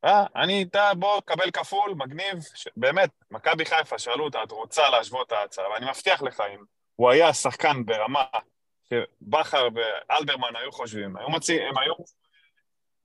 אה, 0.04 0.24
אני 0.36 0.58
איתה, 0.58 0.90
בוא, 0.98 1.20
קבל 1.24 1.50
כפול, 1.50 1.94
מגניב. 1.96 2.42
ש... 2.54 2.68
באמת, 2.76 3.10
מכבי 3.30 3.64
חיפה 3.64 3.98
שאלו 3.98 4.24
אותה, 4.24 4.42
את 4.42 4.50
רוצה 4.50 4.90
להשוות 4.90 5.26
את 5.26 5.32
ההצעה? 5.32 5.70
ואני 5.70 5.86
מבטיח 5.90 6.22
לך, 6.22 6.42
אם 6.54 6.58
הוא 6.96 7.10
היה 7.10 7.32
שחקן 7.32 7.84
ברמה 7.84 8.24
שבכר 8.90 9.68
ואלברמן 9.74 10.56
היו 10.60 10.72
חושבים, 10.72 11.16
היו 11.16 11.30
מציעים, 11.30 11.68
הם 11.68 11.78
היו 11.78 11.94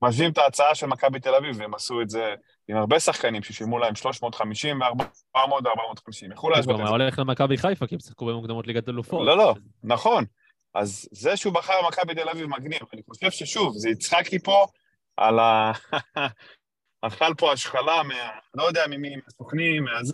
משווים 0.02 0.32
את 0.32 0.38
ההצעה 0.38 0.76
של 0.76 0.88
מכבי 0.88 1.20
תל 1.20 1.36
אביב, 1.36 1.56
והם 1.60 1.74
עשו 1.74 2.02
את 2.02 2.10
זה 2.10 2.36
עם 2.68 2.78
הרבה 2.78 3.00
שחקנים 3.00 3.44
ששילמו 3.44 3.80
להם 3.80 3.96
350 3.96 4.82
ו-400 4.82 5.40
ו-450. 5.40 6.34
יכלו 6.34 6.42
הוא 6.42 6.52
להשוות 6.52 6.76
גם 6.76 6.82
את 6.82 6.88
זה. 6.88 6.92
הולך 6.92 7.20
למכבי 7.20 7.58
חיפה, 7.58 7.88
כי 7.88 7.96
הם 7.96 8.00
שיחקו 8.00 8.26
במוקדמות 8.26 8.68
ליגת 8.68 8.90
אלופות. 8.90 9.26
לא, 9.26 9.38
לא, 9.38 9.56
נכון. 9.84 10.26
אז 10.74 11.10
זה 11.12 11.38
שהוא 11.38 11.54
בחר 11.54 11.74
במכבי 11.84 12.16
תל 12.16 12.30
אביב 12.30 12.46
מגניב. 12.48 12.82
אני 12.94 13.02
חושב 13.10 13.32
ששוב, 13.32 13.74
זה 13.78 13.90
יצחקי 13.90 14.40
פה 14.40 14.68
על 15.18 15.40
ה... 15.40 15.72
אכל 17.02 17.34
פה 17.38 17.54
השכלה 17.54 18.04
מה... 18.04 18.30
לא 18.54 18.64
יודע 18.64 18.88
ממי, 18.90 19.16
מהסוכנים, 19.16 19.84
מהזה. 19.84 20.14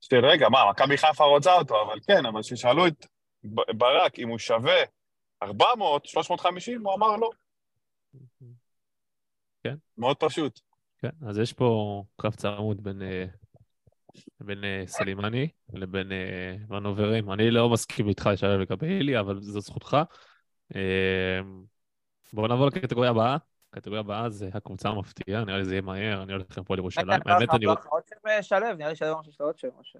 של 0.00 0.26
רגע, 0.26 0.48
מה, 0.48 0.70
מכבי 0.70 0.96
חיפה 0.96 1.24
רוצה 1.24 1.52
אותו, 1.52 1.82
אבל 1.82 1.98
כן, 2.06 2.26
אבל 2.26 2.40
כששאלו 2.42 2.86
את 2.86 3.06
ברק 3.76 4.18
אם 4.18 4.28
הוא 4.28 4.38
שווה 4.38 4.82
400, 5.42 6.06
350, 6.06 6.86
הוא 6.86 6.94
אמר 6.94 7.16
לא. 7.16 7.30
כן. 9.64 9.74
מאוד 9.98 10.16
פשוט. 10.16 10.60
כן, 10.98 11.10
אז 11.28 11.38
יש 11.38 11.52
פה 11.52 12.02
קרב 12.20 12.34
צמוד 12.34 12.84
בין, 12.84 13.02
אה, 13.02 13.24
בין 14.40 14.64
אה, 14.64 14.82
סלימני 14.86 15.48
לבין 15.72 16.12
אה, 16.12 16.76
ונוברים. 16.76 17.32
אני 17.32 17.50
לא 17.50 17.68
מסכים 17.68 18.08
איתך 18.08 18.26
לשלב 18.32 18.60
לגבי 18.60 18.86
הילי, 18.86 19.20
אבל 19.20 19.40
זו 19.40 19.60
זכותך. 19.60 19.96
אה, 20.76 21.40
בואו 22.32 22.46
נעבור 22.46 22.66
לקטגוריה 22.66 23.10
הבאה. 23.10 23.36
הקטגוריה 23.72 24.00
הבאה 24.00 24.30
זה 24.30 24.50
הקבוצה 24.54 24.88
המפתיעה, 24.88 25.44
נראה 25.44 25.58
לי 25.58 25.64
זה 25.64 25.74
יהיה 25.74 25.82
מהר, 25.82 26.22
אני 26.22 26.32
הולך 26.32 26.58
עם 26.58 26.62
הפועל 26.62 26.78
ירושלים. 26.78 27.20
האמת, 27.26 27.54
אני 27.54 27.66
רוצה... 27.66 27.88
עוד 27.88 28.02
שם 28.08 28.28
אה, 28.28 28.42
שלו, 28.42 28.74
נראה 28.78 28.88
לי 28.88 28.96
שלו 28.96 29.16
ממש 29.16 29.28
יש 29.28 29.40
לו 29.40 29.46
עוד 29.46 29.58
שם. 29.58 29.98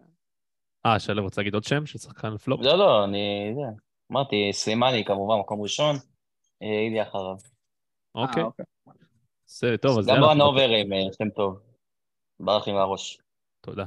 אה, 0.86 0.98
שלו 0.98 1.22
רוצה 1.22 1.40
להגיד 1.40 1.54
עוד 1.54 1.64
שם 1.64 1.86
של 1.86 1.98
שחקן 1.98 2.36
פלופ? 2.36 2.61
לא, 2.62 2.78
לא, 2.78 3.04
אני... 3.04 3.52
זה, 3.54 3.62
אמרתי, 4.12 4.50
סלימני 4.52 5.04
כמובן, 5.04 5.34
מקום 5.40 5.62
ראשון, 5.62 5.96
אה, 6.62 6.80
אילי 6.86 7.02
אחריו. 7.02 7.36
אוקיי, 8.14 8.42
אה, 8.42 8.46
אוקיי. 8.46 8.64
בסדר, 9.46 9.76
טוב, 9.76 9.98
אז 9.98 10.06
גם 10.06 10.20
בנוברים, 10.20 10.92
אה, 10.92 10.98
שם 11.18 11.30
טוב. 11.30 11.61
ברח 12.40 12.68
עם 12.68 12.76
הראש. 12.76 13.18
תודה. 13.61 13.84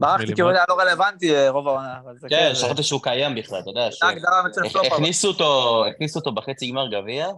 ברחתי 0.00 0.34
כי 0.34 0.42
הוא? 0.42 0.50
היה 0.50 0.64
לא 0.68 0.80
רלוונטי 0.80 1.36
אה, 1.36 1.50
רוב 1.50 1.68
העונה, 1.68 1.98
אבל 2.04 2.18
זה 2.18 2.28
כן, 2.30 2.48
זה- 2.54 2.60
שכחתי 2.60 2.82
שהוא 2.82 3.02
קיים 3.02 3.34
בכלל, 3.34 3.60
אתה 3.60 3.70
יודע. 3.70 3.88
זה 3.90 4.06
הגדרה. 4.06 4.40
אבל- 4.40 4.86
הכניסו 4.92 5.28
אותו, 5.28 5.84
הכניסו 5.86 6.18
אותו 6.18 6.32
בחצי 6.32 6.70
גמר 6.70 6.88
גביע, 6.90 7.28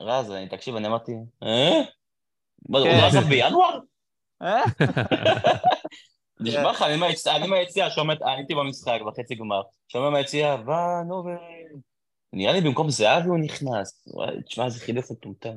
רז, 0.00 0.30
אני 0.30 0.48
תקשיב, 0.48 0.76
אני 0.76 0.86
אמרתי, 0.88 1.12
אה? 1.42 1.80
מה, 2.68 2.78
הוא 2.78 2.86
כן. 2.88 2.98
לא 3.00 3.06
עזב 3.06 3.20
בינואר? 3.28 3.78
אה? 4.42 4.62
נשמע 6.40 6.70
לך, 6.70 6.82
אני 6.82 6.96
מהיציע- 6.96 7.36
אני 7.36 7.46
מהיציע, 7.46 7.90
שומע, 7.90 8.12
אני 8.22 8.36
הייתי 8.36 8.54
במשחק 8.54 8.98
בחצי 9.06 9.34
גמר, 9.34 9.62
שומע 9.88 10.10
מהיציע, 10.10 10.54
ונובר. 10.54 11.30
נראה 12.32 12.52
לי 12.52 12.60
במקום 12.60 12.90
זהבי 12.90 13.28
הוא 13.28 13.38
נכנס. 13.38 14.02
וואי, 14.06 14.42
תשמע, 14.42 14.64
איזה 14.64 14.80
חילוף 14.80 15.10
מטומטם. 15.10 15.54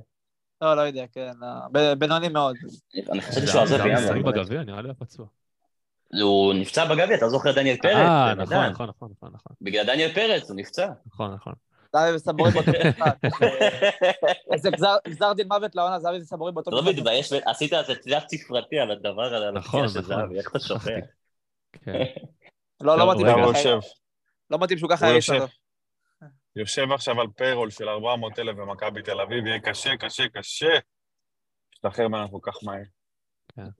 לא, 0.62 0.76
לא 0.76 0.82
יודע, 0.82 1.06
כן. 1.14 1.32
לא. 1.40 1.48
ב- 1.72 1.94
בינוני 1.94 2.30
מאוד. 2.30 2.56
אני 3.12 3.22
חשבתי 3.22 3.46
זה 3.46 3.52
שהוא 3.52 3.62
עזב 3.62 3.82
היה 3.82 4.14
בינואר. 4.14 4.32
בגביע, 4.32 4.64
נראה 4.64 4.82
לי. 4.82 4.90
הוא 6.22 6.54
נפצע 6.54 6.86
בגביע, 6.86 7.18
אתה 7.18 7.30
זוכר 7.30 7.52
דניאל 7.52 7.78
פרץ? 7.82 7.96
אה, 7.96 8.34
נכון. 8.34 8.58
נכון, 8.70 8.88
נכון, 8.90 9.10
נכון, 9.18 9.30
נכון, 9.34 9.56
בגלל 9.62 9.86
דניאל 9.86 10.14
פרץ 10.14 10.50
הוא 10.50 10.58
נפצע. 10.60 10.88
נכון, 11.08 11.34
נכון. 11.34 11.54
זהבי 11.96 12.16
וסבורי 12.16 12.52
באותו 12.52 12.72
משחק. 12.88 13.16
איזה 14.54 14.70
גזר- 15.08 15.34
דין 15.34 15.48
מוות 15.48 15.76
לעונה, 15.76 16.00
זהבי 16.00 16.18
וסבורי 16.18 16.52
באותו 16.52 16.72
לא 16.72 16.82
משחק. 16.82 16.98
מתבייש, 16.98 17.34
עשית 17.46 17.74
על 17.74 17.86
זה 17.86 17.96
תלת 17.96 18.30
ספרתי 18.30 18.80
על 18.80 18.92
הדבר 18.92 19.22
הזה, 19.22 19.48
על 19.48 19.52
נכון, 19.52 19.84
הפציעה 19.86 20.04
של 20.04 20.12
נכון. 20.12 20.22
זהבי, 20.24 20.38
איך 20.38 20.48
אתה 20.52 20.60
שוכח? 20.60 20.90
כן. 21.72 21.92
לא, 22.82 22.98
לא 22.98 23.12
מתאים 23.12 23.26
לא 24.50 24.60
מתאים 24.60 24.78
שהוא 24.80 24.90
ככה 24.90 25.08
יושב. 25.10 25.34
אותו. 25.34 25.46
יושב 26.56 26.92
עכשיו 26.92 27.22
על 27.22 27.28
פיירול 27.36 27.70
של 27.70 27.90
400 27.90 28.40
אלף 28.40 28.56
במכבי 28.56 29.02
תל 29.02 29.22
אביב, 29.22 29.46
יהיה 29.46 29.60
קשה, 29.60 29.98
קשה, 29.98 30.24
קשה. 30.34 30.70
להשתחרר 31.74 32.08
ממנו 32.08 32.32
כל 32.32 32.52
כך 32.52 32.58
מהר. 32.64 32.82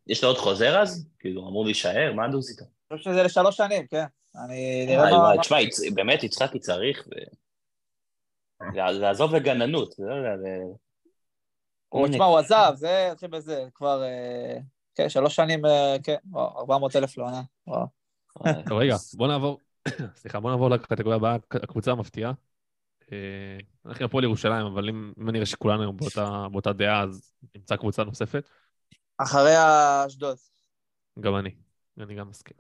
יש 0.08 0.24
לו 0.24 0.30
עוד 0.30 0.38
חוזר 0.38 0.82
אז? 0.82 1.10
כאילו, 1.20 1.48
אמור 1.48 1.66
להישאר? 1.66 2.14
מה 2.16 2.26
הדוז 2.26 2.50
איתו? 2.50 2.66
אני 2.92 2.98
חושב 2.98 3.12
שזה 3.12 3.24
לשלוש 3.24 3.58
שנים, 3.58 3.88
כן. 3.88 4.06
אני 4.46 4.98
מה- 4.98 5.42
תשמע, 5.42 5.58
באמת, 5.94 6.24
יצחקי 6.24 6.60
צריך 6.60 7.08
ו- 7.08 7.38
לעזוב 8.76 9.36
לגננות, 9.36 9.96
לא 10.00 10.14
יודע, 10.14 10.38
זה... 10.38 10.58
הוא, 11.90 12.08
תשמע, 12.08 12.26
הוא 12.26 12.38
עזב, 12.38 12.72
זה, 12.76 13.10
נתחיל 13.12 13.30
בזה, 13.30 13.66
כבר, 13.74 14.04
אה, 14.04 14.58
כן, 14.96 15.10
שלוש 15.10 15.36
שנים, 15.36 15.66
אה, 15.66 15.96
כן, 16.04 16.16
וואו, 16.32 16.60
400 16.60 16.96
אלף 16.96 17.18
לעונה. 17.18 17.42
וואו. 17.68 17.86
טוב, 18.70 18.78
רגע, 18.78 18.96
בוא 19.14 19.28
נעבור, 19.28 19.60
סליחה, 20.16 20.40
בוא 20.40 20.52
נעבור 20.52 20.70
לקטגוריה 20.70 21.16
הבאה, 21.16 21.36
הקבוצה 21.52 21.92
המפתיעה. 21.92 22.32
אה, 23.12 23.58
אנחנו 23.86 24.06
הפועל 24.06 24.24
ירושלים, 24.24 24.66
אבל 24.66 24.90
אם 24.90 25.30
אני 25.30 25.38
אראה 25.38 25.46
שכולנו 25.46 25.82
היום 25.82 25.98
באותה 26.52 26.74
דעה, 26.74 27.04
אז 27.04 27.34
נמצא 27.56 27.76
קבוצה 27.76 28.04
נוספת. 28.04 28.50
אחרי 29.18 29.54
אשדוד. 30.08 30.38
גם 31.20 31.36
אני, 31.36 31.50
אני 32.00 32.16
גם 32.16 32.30
מסכים. 32.30 32.58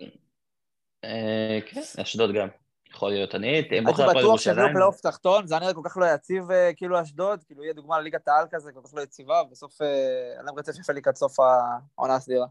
אה, 1.03 1.59
כן, 1.65 1.81
אשדוד 2.01 2.35
גם. 2.35 2.47
יכול 2.89 3.09
להיות. 3.11 3.35
אני 3.35 3.47
הייתי 3.47 3.81
בטוח 3.81 4.15
ירושלים. 4.15 4.73
פלייאוף 4.73 5.01
תחתון, 5.01 5.47
זה 5.47 5.53
היה 5.55 5.61
נראה 5.61 5.73
כל 5.73 5.81
כך 5.83 5.97
לא 5.97 6.05
יציב 6.05 6.51
אה, 6.51 6.71
כאילו 6.75 7.01
אשדוד, 7.01 7.43
כאילו 7.43 7.63
יהיה 7.63 7.73
דוגמה 7.73 7.99
לליגת 7.99 8.27
העל 8.27 8.45
כזה, 8.51 8.71
כל 8.71 8.81
כך 8.83 8.93
לא 8.93 9.01
יציבה, 9.01 9.41
ובסוף 9.41 9.81
היה 9.81 10.43
להם 10.43 10.55
רצף 10.57 10.79
יפה 10.79 10.93
לקראת 10.93 11.15
סוף 11.15 11.39
העונה 11.39 12.15
הסדירה. 12.15 12.47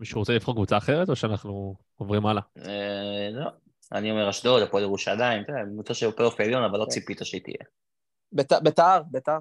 מישהו 0.00 0.18
רוצה 0.18 0.32
לבחור 0.32 0.54
קבוצה 0.54 0.76
אחרת, 0.76 1.08
או 1.08 1.16
שאנחנו 1.16 1.74
עוברים 1.96 2.26
הלאה? 2.26 2.42
אה, 2.58 3.28
לא. 3.32 3.50
אני 3.92 4.10
אומר 4.10 4.30
אשדוד, 4.30 4.62
הפועל 4.62 4.82
ירושלים, 4.82 5.42
אתה 5.42 5.52
יודע, 5.52 5.62
קבוצה 5.72 5.94
של 5.94 6.10
פלייאוף 6.10 6.40
עליון, 6.40 6.64
אבל 6.64 6.78
לא 6.78 6.84
כן. 6.84 6.90
ציפית 6.90 7.18
שהיא 7.22 7.42
תהיה. 7.42 7.64
ביתר, 8.32 8.60
ביתר, 8.60 9.02
ביתר. 9.10 9.38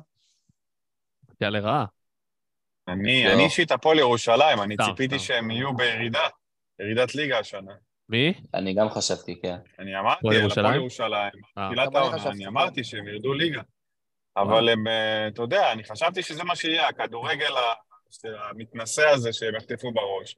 תהיה 1.38 1.49
לרעה. 1.49 1.86
אני. 2.92 3.34
אני 3.34 3.44
אישית 3.44 3.72
הפועל 3.72 4.00
ירושלים, 4.00 4.62
אני 4.62 4.76
ציפיתי. 4.78 5.20
שהם 5.20 5.52
יהיו 5.52 5.74
בירידה, 5.74 6.28
ירידת 6.80 7.16
ליגה 7.16 7.40
השנה. 7.40 7.74
מי? 8.10 8.34
אני 8.54 8.74
גם 8.74 8.90
חשבתי, 8.90 9.40
כן. 9.42 9.56
אני 9.80 10.00
אמרתי 10.00 10.20
הפועל 10.20 10.36
על 10.36 10.42
ירושלים? 10.42 10.66
הפועל 10.66 10.80
ירושלים, 10.80 11.32
אה, 11.58 11.68
אני 11.68 11.98
העונה, 11.98 12.30
אני. 12.30 12.48
אמרתי 12.48 12.84
שהם 12.84 13.08
ירדו 13.08 13.34
ליגה. 13.34 13.62
אבל 14.38 14.70
הם, 14.70 14.88
אה, 14.88 15.28
אתה 15.28 15.42
יודע, 15.42 15.72
אני 15.72 15.84
חשבתי 15.84 16.24
שזה 16.24 16.44
מה 16.44 16.56
שיהיה, 16.56 16.88
הכדורגל 16.88 17.54
המתנשא 18.50 19.08
הזה 19.08 19.34
שהם 19.34 19.56
יחטפו 19.56 19.92
בראש. 19.92 20.36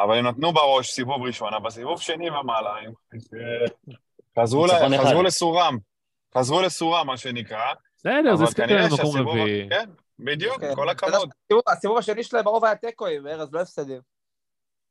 אבל 0.00 0.18
הם 0.18 0.26
נתנו 0.26 0.52
בראש 0.52 0.90
סיבוב 0.90 1.22
ראשון, 1.22 1.54
אבל 1.54 1.70
סיבוב 1.70 2.00
שני 2.00 2.30
ומעלה, 2.30 2.76
הם 2.76 2.92
אה, 3.34 4.42
חזרו 4.42 5.22
לסורם. 5.22 5.78
חזרו 6.36 6.62
לסורם, 6.62 7.06
מה 7.06 7.16
שנקרא. 7.16 7.72
בסדר, 7.96 8.22
זה 8.22 8.32
אבל 8.32 8.44
הספיק 8.44 8.64
כנראה 8.64 8.80
להם 8.80 8.92
מקום 8.92 9.06
שהסיבוב... 9.06 9.36
רביעי. 9.36 9.68
כן, 9.68 9.90
בדיוק, 10.24 10.60
כן. 10.60 10.74
כל 10.74 10.88
הכבוד. 10.88 11.12
שהסיבוב- 11.12 11.62
הסיבוב 11.68 11.98
השני 11.98 12.24
שלהם 12.24 12.46
הרוב 12.46 12.64
היה 12.64 12.74
תיקואים, 12.74 13.26
ארז, 13.26 13.48
לא 13.52 13.60
הפסדים. 13.60 14.00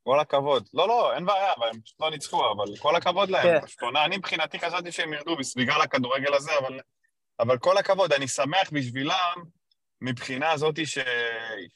כל 0.03 0.19
הכבוד. 0.19 0.67
לא, 0.73 0.88
לא, 0.88 1.13
אין 1.15 1.25
בעיה, 1.25 1.53
אבל 1.57 1.67
הם 1.67 1.82
פשוט 1.82 2.01
לא 2.01 2.09
ניצחו, 2.11 2.51
אבל 2.51 2.77
כל 2.80 2.95
הכבוד 2.95 3.30
להם. 3.30 3.43
כן. 3.59 3.65
פשוט 3.65 3.82
עונה, 3.82 4.05
אני 4.05 4.17
מבחינתי 4.17 4.59
חשבתי 4.59 4.91
שהם 4.91 5.13
ירדו 5.13 5.36
בגלל 5.57 5.82
הכדורגל 5.82 6.34
הזה, 6.34 6.51
אבל, 6.59 6.80
אבל 7.39 7.57
כל 7.57 7.77
הכבוד, 7.77 8.13
אני 8.13 8.27
שמח 8.27 8.69
בשבילם 8.73 9.43
מבחינה 10.01 10.51
הזאת 10.51 10.88
ש... 10.88 10.97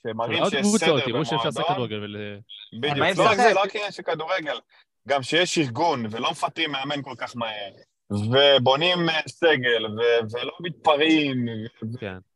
שמראים 0.03 0.43
שיש 0.49 0.67
סדר 0.67 1.05
תראו 1.05 1.25
שאפשר 1.25 1.35
לעשות 1.45 1.53
במועדון. 1.53 1.75
כדורגל. 1.75 2.03
ול- 2.03 2.39
בדיוק. 2.81 3.17
לא 3.17 3.23
רק 3.29 3.37
זה? 3.37 3.53
לא 3.53 3.61
רק 3.61 3.75
עניין 3.75 3.91
של 3.91 4.03
כדורגל, 4.03 4.59
גם 5.07 5.23
שיש 5.23 5.57
ארגון 5.57 6.05
ולא 6.11 6.31
מפטרים 6.31 6.71
מאמן 6.71 7.01
כל 7.01 7.13
כך 7.17 7.35
מהר, 7.35 7.71
ובונים 8.11 9.09
אה, 9.09 9.21
סגל, 9.27 9.85
ו... 9.85 10.01
ולא 10.33 10.51
מתפרעים, 10.59 11.45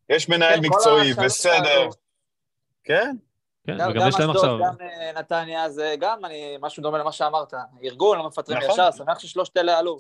ויש 0.09 0.29
מנהל 0.29 0.55
כן, 0.55 0.65
מקצועי. 0.65 1.13
האלו. 1.45 1.89
כן, 2.83 3.15
כן, 3.67 3.77
גם 3.77 3.89
וגם 3.91 4.01
גם 4.01 4.09
יש 4.09 4.19
להם 4.19 4.29
אשדוד, 4.29 4.35
עכשיו... 4.35 4.59
גם 4.59 4.75
אה, 4.81 5.11
נתניה, 5.19 5.69
זה 5.69 5.95
גם 5.99 6.25
אני, 6.25 6.57
משהו 6.61 6.83
דומה 6.83 6.97
למה 6.97 7.11
שאמרת. 7.11 7.53
ארגון, 7.83 8.17
לא 8.17 8.27
מפטרים 8.27 8.57
נכון. 8.57 8.71
ישר, 8.71 8.91
שמח 8.91 9.19
ששלושת 9.19 9.57
אלה 9.57 9.79
עלו. 9.79 9.99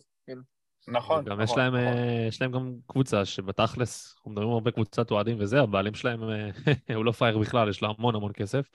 נכון. 0.87 1.25
גם 1.25 1.31
נכון, 1.31 1.43
יש 1.43 1.57
להם, 1.57 1.75
נכון. 1.75 1.97
אה, 1.97 2.25
יש 2.27 2.41
להם 2.41 2.51
גם 2.51 2.75
קבוצה 2.87 3.25
שבתכלס, 3.25 4.15
אנחנו 4.17 4.31
מדברים 4.31 4.49
הרבה 4.49 4.71
קבוצת 4.71 5.11
אוהדים 5.11 5.37
וזה, 5.39 5.61
הבעלים 5.61 5.93
שלהם 5.93 6.29
אה, 6.29 6.49
הוא 6.95 7.05
לא 7.05 7.11
פראייר 7.11 7.37
בכלל, 7.37 7.69
יש 7.69 7.81
לו 7.81 7.89
המון 7.97 8.15
המון 8.15 8.31
כסף. 8.33 8.65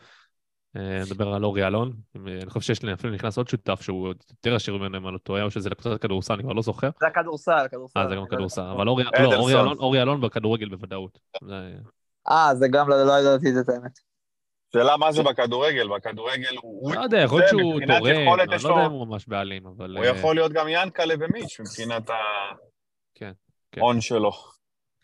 אה, 0.77 1.03
נדבר 1.07 1.29
על 1.29 1.45
אורי 1.45 1.66
אלון, 1.66 1.93
אה, 2.16 2.20
אני 2.43 2.51
חושב 2.51 2.61
שיש 2.66 2.83
לי, 2.83 2.93
אפילו 2.93 3.12
נכנס 3.14 3.39
עוד 3.39 3.49
שותף 3.49 3.83
שהוא 3.83 4.09
יותר 4.09 4.55
עשיר 4.55 4.77
ממנו, 4.77 4.99
אם 4.99 5.07
אני 5.07 5.14
לא 5.14 5.18
טועה, 5.18 5.43
או 5.43 5.51
שזה 5.51 5.70
לקבוצת 5.70 6.01
כדורסל, 6.01 6.35
אני 6.35 6.43
כבר 6.43 6.53
לא 6.53 6.62
זוכר. 6.62 6.91
זה 7.01 7.07
הכדורסל, 7.07 7.53
הכדורסל. 7.53 8.01
אה, 8.01 8.09
זה 8.09 8.14
גם. 8.14 8.27
כדורסל, 8.31 8.62
אבל 8.62 8.89
אורי, 8.89 9.05
לא. 9.05 9.35
אורי 9.35 9.55
אלון, 9.55 9.79
אורי 9.79 10.03
אלון 10.03 10.20
בכדורגל 10.20 10.68
בוודאות. 10.68 11.18
זה- 11.45 11.75
אה, 12.31 12.55
זה 12.55 12.68
גם 12.68 12.89
לא 12.89 13.05
לא 13.07 13.12
ידעתי 13.12 13.49
את 13.49 13.55
זה, 13.55 13.73
האמת. 13.73 13.99
שאלה 14.73 14.97
מה 14.97 15.12
זה 15.12 15.23
בכדורגל, 15.23 15.89
בכדורגל 15.89 16.57
הוא... 16.62 16.95
לא 16.95 17.01
יודע, 17.01 17.18
יכול 17.18 17.39
להיות 17.39 17.51
זה, 17.51 17.57
שהוא 17.59 17.73
תורם, 17.81 18.41
אני 18.41 18.62
לא 18.64 18.68
יודע 18.68 18.87
אם 18.87 18.91
הוא 18.91 19.07
ממש 19.07 19.29
בעלים, 19.29 19.66
אבל... 19.66 19.97
הוא 19.97 20.05
אה, 20.05 20.11
יכול 20.11 20.35
להיות 20.35 20.53
גם 20.53 20.66
ינקלה 20.68 21.14
ומיץ' 21.20 21.61
מבחינת 21.61 22.11
כן, 23.14 23.33
כן. 23.73 23.81
ההון 23.81 24.01
שלו. 24.01 24.31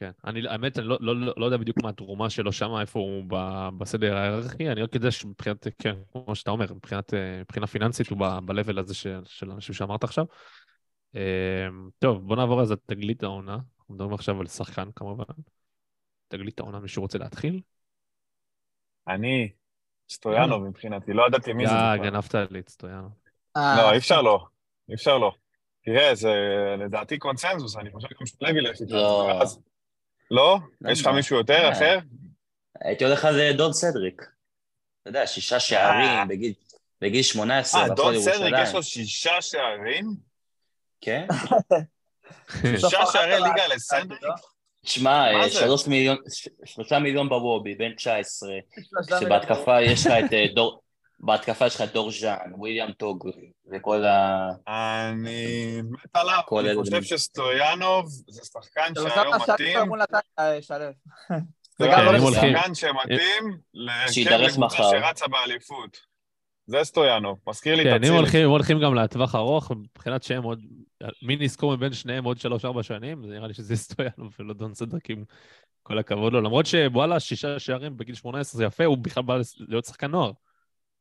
כן, 0.01 0.11
אני, 0.25 0.49
האמת, 0.49 0.79
אני 0.79 0.87
לא, 0.87 0.99
לא, 1.01 1.33
לא, 1.37 1.45
יודע 1.45 1.57
בדיוק 1.57 1.83
מה 1.83 1.89
התרומה 1.89 2.31
שלו 2.31 2.53
שם, 2.53 2.71
איפה 2.81 2.99
הוא 2.99 3.25
ב, 3.29 3.69
בסדר 3.79 4.17
ההיררכי, 4.17 4.69
אני 4.69 4.83
רק 4.83 4.95
יודע 4.95 5.11
שמבחינת, 5.11 5.67
כן, 5.79 5.95
כמו 6.13 6.35
שאתה 6.35 6.51
אומר, 6.51 6.75
מבחינת, 6.75 7.15
אה, 7.15 7.41
מבחינה 7.41 7.67
פיננסית 7.67 8.09
הוא 8.09 8.19
ב-level 8.19 8.81
הזה 8.81 8.95
של, 8.95 9.21
של 9.25 9.51
האנשים 9.51 9.75
שאמרת 9.75 10.05
עכשיו. 10.05 10.25
אה, 11.17 11.67
טוב, 11.99 12.29
בוא 12.29 12.37
נעבור 12.37 12.61
אז 12.63 12.73
לתגלית 12.73 13.23
העונה. 13.23 13.59
אנחנו 13.79 13.95
מדברים 13.95 14.15
עכשיו 14.15 14.41
על 14.41 14.47
שחקן 14.47 14.89
כמובן. 14.97 15.25
תגלית 16.29 16.61
העונה, 16.61 16.79
מישהו 16.79 17.03
רוצה 17.03 17.19
להתחיל? 17.19 17.61
אני, 19.09 19.53
סטויאנוב 20.11 20.69
מבחינתי, 20.69 21.13
לא 21.13 21.27
ידעתי 21.27 21.53
מי 21.53 21.67
זה 21.67 21.73
בכלל. 21.73 21.99
גנבת 22.03 22.35
לי 22.51 22.61
את 22.61 22.69
סטויאנו. 22.69 23.09
אה, 23.57 23.77
לא, 23.77 23.93
אי 23.93 23.99
אפשר 23.99 24.23
לא. 24.23 24.45
אי 24.89 24.95
אפשר 24.95 25.19
לא. 25.19 25.33
תראה, 25.85 26.15
זה 26.15 26.35
לדעתי 26.79 27.19
קונצנזוס, 27.19 27.77
אני 27.77 27.91
חושב 27.93 28.09
גם 28.21 28.27
שלוי 28.27 28.59
ילך 28.59 28.81
איתו. 28.81 28.95
לא. 28.95 29.45
לא? 30.31 30.59
לא 30.81 30.91
יש 30.91 31.01
לך. 31.01 31.07
מישהו 31.07 31.37
יותר, 31.37 31.65
אה. 31.65 31.73
אחר? 31.73 31.99
הייתי 32.81 33.05
הולך 33.05 33.25
על 33.25 33.41
אה, 33.41 33.53
דון 33.53 33.73
סדריק. 33.73 34.23
אתה 35.03 35.11
יודע, 35.11 35.27
שישה 35.27 35.61
שערים 35.61 36.29
בגיל- 36.29 36.53
בגיל 37.01 37.23
18, 37.23 37.83
אה, 37.83 37.89
דון. 37.89 38.21
סדריק, 38.21 38.55
יש 38.63 38.75
לו 38.75 38.83
שישה 38.83 39.43
שערים? 39.43 40.05
כן? 41.01 41.27
שישה 42.63 43.07
שערי 43.13 43.35
ליגה 43.43 43.67
לסנדריק? 43.75 44.23
תשמע, 44.85 45.35
אה, 45.35 45.51
שלושה 46.65 46.99
מיליון 46.99 47.29
בוובי, 47.29 47.75
בן 47.75 47.95
19, 47.95 48.51
שלושה 48.89 49.21
שבהתקפה 49.21 49.83
יש 49.83 50.07
לך 50.07 50.13
את 50.27 50.33
אה, 50.33 50.47
דור... 50.55 50.83
בהתקפה 51.21 51.67
יש 51.67 51.75
לך 51.75 51.81
את 51.81 51.93
דור 51.93 52.11
ז'אן, 52.11 52.51
וויליאם 52.55 52.93
טוג, 52.93 53.29
וכל 53.73 54.05
ה... 54.05 54.49
אני 54.69 55.83
מת 55.83 56.17
עליו, 56.17 56.41
אני 56.61 56.75
חושב 56.75 57.01
זה- 57.01 57.07
שסטויאנוב 57.07 58.07
זה 58.29 58.41
שחקן 58.45 58.93
שהיום 58.95 59.35
מתאים, 59.35 59.75
שלו. 60.61 60.77
כן, 61.79 61.91
גם 61.93 62.05
לא 62.05 62.31
זה 62.31 62.37
שחקן 62.37 62.75
שמתאים 62.75 63.59
לקבוצה. 63.75 64.77
שרצה 64.77 65.27
באליפות. 65.29 65.97
זה 66.67 66.85
סטויאנוב, 66.85 67.39
מזכיר 67.49 67.75
לי 67.77 67.83
את 67.83 67.87
כן, 67.87 67.93
אם 67.93 67.99
אצילי. 68.01 68.17
הולכים, 68.17 68.45
אם 68.45 68.51
הולכים 68.51 68.81
גם 68.81 68.95
לטווח 68.95 69.35
ארוך, 69.35 69.71
מבחינת 69.71 70.23
שהם 70.23 70.43
עוד... 70.43 70.61
מי 71.23 71.37
נזכור 71.37 71.77
מבין 71.77 71.93
שניהם 71.93 72.25
עוד 72.25 72.39
שלוש-ארבע 72.41 72.83
שנים, 72.83 73.23
זה 73.27 73.33
נראה 73.35 73.47
לי 73.47 73.55
שזה 73.55 73.77
סטויאנוב 73.77 74.35
ולא 74.39 74.55
דון 74.55 74.75
סדרק, 74.75 75.11
עם 75.11 75.25
כל 75.83 75.99
הכבוד 75.99 76.33
לו. 76.33 76.41
למרות 76.41 76.67
שוואלה, 76.67 77.21
שישה 77.21 77.59
שערים 77.59 77.97
בגיל 77.97 78.15
18 78.15 78.59
זה 78.59 78.65
יפה, 78.65 78.85
הוא 78.85 78.99
בכלל 78.99 79.23
בא 79.23 79.39
להיות 79.69 79.85
שחקן 79.85 80.11
נוער. 80.11 80.31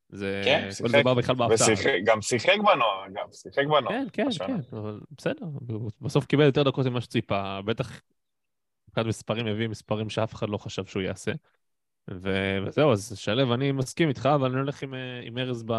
זה... 0.09 0.41
כן, 0.45 0.69
כל 0.81 0.89
שיחק. 0.89 1.03
בא 1.03 1.13
בכלל 1.13 1.35
בהפתעה. 1.35 1.67
גם 2.05 2.21
שיחק 2.21 2.57
בנוער, 2.57 3.05
אגב, 3.07 3.31
שיחק 3.31 3.63
בנוער. 3.65 3.89
כן, 3.89 4.07
כן, 4.13 4.27
השנה. 4.27 4.47
כן, 4.47 4.77
אבל 4.77 4.99
בסדר, 5.17 5.45
בסוף 6.01 6.25
קיבל 6.25 6.43
יותר 6.43 6.63
דקות 6.63 6.85
ממה 6.85 7.01
שציפה, 7.01 7.61
בטח 7.61 8.01
מבחינת 8.87 9.07
מספרים 9.07 9.47
הביא 9.47 9.67
מספרים 9.67 10.09
שאף 10.09 10.33
אחד 10.33 10.49
לא 10.49 10.57
חשב 10.57 10.85
שהוא 10.85 11.03
יעשה. 11.03 11.31
ו- 12.11 12.57
וזהו, 12.65 12.91
אז 12.91 13.17
שלו, 13.17 13.53
אני 13.53 13.71
מסכים 13.71 14.09
איתך, 14.09 14.29
אבל 14.35 14.49
אני 14.49 14.59
הולך 14.59 14.83
עם, 14.83 14.93
אה, 14.93 15.19
עם 15.23 15.37
ארז 15.37 15.63
ב... 15.63 15.71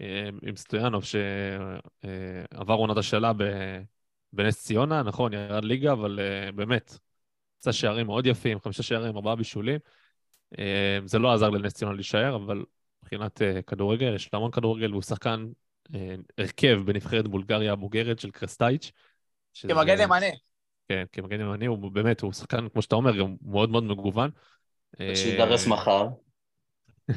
אה, 0.00 0.28
עם 0.42 0.56
סטויאנוב, 0.56 1.04
שעבר 1.04 2.74
עונת 2.74 2.96
השאלה 2.96 3.32
ב- 3.32 3.82
בנס 4.32 4.64
ציונה, 4.64 5.02
נכון, 5.02 5.32
ירד 5.32 5.64
ליגה, 5.64 5.92
אבל 5.92 6.20
אה, 6.20 6.52
באמת, 6.52 6.98
עשה 7.60 7.72
שערים 7.72 8.06
מאוד 8.06 8.26
יפים, 8.26 8.60
חמישה 8.60 8.82
שערים, 8.82 9.16
ארבעה 9.16 9.36
בישולים. 9.36 9.80
אה, 10.58 10.98
זה 11.04 11.18
לא 11.18 11.32
עזר 11.32 11.50
לנס 11.50 11.72
ציונה 11.72 11.94
להישאר, 11.94 12.36
אבל 12.36 12.64
מבחינת 13.04 13.42
אה, 13.42 13.62
כדורגל, 13.62 14.14
יש 14.14 14.32
לו 14.32 14.36
המון 14.36 14.50
כדורגל, 14.50 14.90
והוא 14.90 15.02
שחקן 15.02 15.46
אה, 15.94 16.14
הרכב 16.38 16.80
בנבחרת 16.84 17.28
בולגריה 17.28 17.72
הבוגרת 17.72 18.18
של 18.18 18.30
קרסטייץ'. 18.30 18.92
כמגן 19.54 20.00
ימני. 20.00 20.30
כן, 20.88 21.04
כמגן 21.12 21.40
ימני, 21.40 21.66
הוא 21.66 21.92
באמת, 21.92 22.20
הוא 22.20 22.32
שחקן, 22.32 22.68
כמו 22.68 22.82
שאתה 22.82 22.96
אומר, 22.96 23.16
גם 23.16 23.36
מאוד 23.42 23.70
מאוד 23.70 23.84
מגוון. 23.84 24.30
שיידרס 24.98 25.66
אה, 25.66 25.72
מחר. 25.72 26.08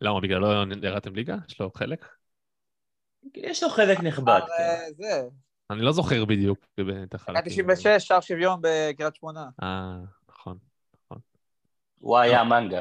למה, 0.00 0.20
בגלל 0.20 0.40
לא 0.40 0.64
ירדתם 0.82 1.14
ליגה? 1.14 1.36
יש 1.48 1.60
לו 1.60 1.70
חלק? 1.74 2.08
יש 3.36 3.62
לו 3.62 3.70
חלק 3.70 4.00
נכבד, 4.00 4.40
כן. 4.58 4.92
זה, 4.96 5.22
אני 5.70 5.82
לא 5.82 5.92
זוכר 5.92 6.24
בדיוק 6.24 6.66
את 7.02 7.14
החלקים. 7.14 7.42
96, 7.44 7.86
שער 8.08 8.20
שוויון 8.20 8.60
בקריית 8.62 9.14
שמונה. 9.14 9.48
אה, 9.62 9.96
נכון, 10.28 10.58
הוא 12.00 12.18
היה 12.18 12.40
המנגה. 12.40 12.80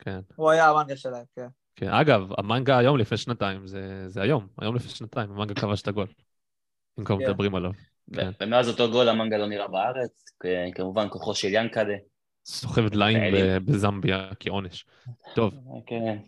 כן. 0.00 0.20
הוא 0.36 0.50
היה 0.50 0.68
המנגה 0.68 0.96
שלהם, 0.96 1.24
כן. 1.36 1.46
כן. 1.76 1.88
אגב, 1.88 2.28
המנגה 2.38 2.78
היום 2.78 2.98
לפני 2.98 3.18
שנתיים, 3.18 3.66
זה, 3.66 4.08
זה 4.08 4.22
היום, 4.22 4.46
היום 4.58 4.76
לפני 4.76 4.90
שנתיים, 4.90 5.30
המנגה 5.30 5.54
כבש 5.54 5.82
את 5.82 5.88
הגול. 5.88 6.06
אם 6.98 7.04
כבר 7.04 7.18
כן. 7.18 7.24
מדברים 7.24 7.54
עליו. 7.54 7.72
כן. 8.14 8.30
ומאז 8.40 8.68
אותו 8.68 8.90
גול 8.90 9.08
המנגה 9.08 9.38
לא 9.38 9.46
נראה 9.46 9.68
בארץ, 9.68 10.24
כמובן 10.74 11.08
כוחו 11.08 11.34
של 11.34 11.48
ינקלה. 11.50 11.96
סוחב 12.44 12.88
דליים 12.88 13.34
בזמביה 13.64 14.30
כעונש. 14.40 14.84
טוב, 15.34 15.54
כן. 15.86 16.18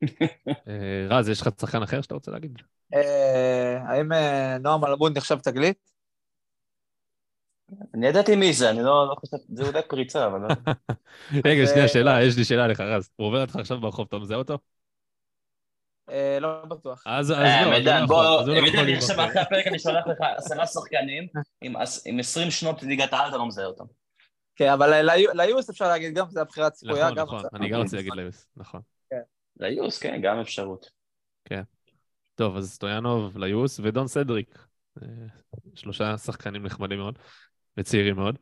אה, 0.68 1.06
רז, 1.08 1.28
יש 1.28 1.40
לך 1.40 1.48
שחקן 1.60 1.82
אחר 1.82 2.00
שאתה 2.00 2.14
רוצה 2.14 2.30
להגיד? 2.30 2.58
אה, 2.94 3.82
האם 3.86 4.12
אה, 4.12 4.58
נועם 4.58 4.84
אלמוד 4.84 5.16
נחשב 5.16 5.38
תגלית? 5.38 5.93
אני 7.94 8.06
ידעתי 8.06 8.36
מי 8.36 8.52
זה, 8.52 8.70
אני 8.70 8.82
לא 8.82 9.08
לא 9.08 9.14
חושב, 9.20 9.36
זה 9.54 9.62
אולי 9.66 9.80
פריצה, 9.88 10.26
אבל 10.26 10.40
לא... 10.40 10.48
רגע, 11.46 11.66
שנייה, 11.66 11.82
אה, 11.82 11.88
שאלה, 11.88 12.22
יש 12.22 12.36
לי 12.36 12.44
שאלה 12.44 12.66
לך, 12.66 12.80
רז. 12.80 13.10
הוא 13.16 13.26
עובר 13.26 13.40
אותך 13.40 13.56
עכשיו 13.56 13.80
ברחוב, 13.80 14.06
אתה 14.08 14.18
מזהה 14.18 14.38
אותו? 14.38 14.58
אה, 16.10 16.38
לא 16.40 16.64
בטוח. 16.64 17.02
אז 17.06 17.30
אה, 17.30 17.62
לא, 17.64 17.70
לא 17.70 17.78
מידן, 17.78 18.00
יכול, 18.04 18.16
בוא, 18.16 18.60
מידן, 18.60 18.94
עכשיו. 18.94 19.24
אחרי 19.26 19.40
הפרק 19.40 19.66
אני 19.66 19.78
שולח 19.78 20.06
לך 20.06 20.18
עשרה 20.36 20.66
שחקנים 20.66 21.26
עם 21.62 21.76
עש- 21.76 22.00
עם 22.06 22.18
20 22.18 22.50
שנות 22.50 22.82
ליגת 22.82 23.12
העל, 23.12 23.28
אתה 23.28 23.36
לא 23.36 23.46
מזהה 23.46 23.66
אותם. 23.66 23.84
כן, 24.56 24.68
אבל 24.72 25.00
ליו- 25.02 25.30
ליוס 25.34 25.70
אפשר 25.70 25.88
להגיד 25.88 26.14
גם, 26.14 26.26
זה 26.30 26.40
הבחירה 26.40 26.66
הצפויה. 26.66 27.04
נכון, 27.04 27.14
גם 27.16 27.26
נכון, 27.26 27.38
מצב. 27.38 27.48
אני 27.56 27.68
גם 27.68 27.80
רציתי 27.80 27.96
להגיד 28.02 28.12
ליוס, 28.16 28.46
נכון. 28.56 28.80
ליוס, 29.60 29.98
כן, 29.98 30.20
גם 30.22 30.40
אפשרות. 30.40 30.90
טוב, 32.34 32.56
אז 32.56 32.72
סטויאנוב, 32.72 33.38
ליוס 33.38 33.80
ודון 33.82 34.06
סדריק. 34.06 34.58
שלושה 35.74 36.18
שחקנים 36.18 36.62
נחמדים 36.62 36.98
מאוד 36.98 37.18
וצעירים 37.76 38.16
מאוד. 38.16 38.38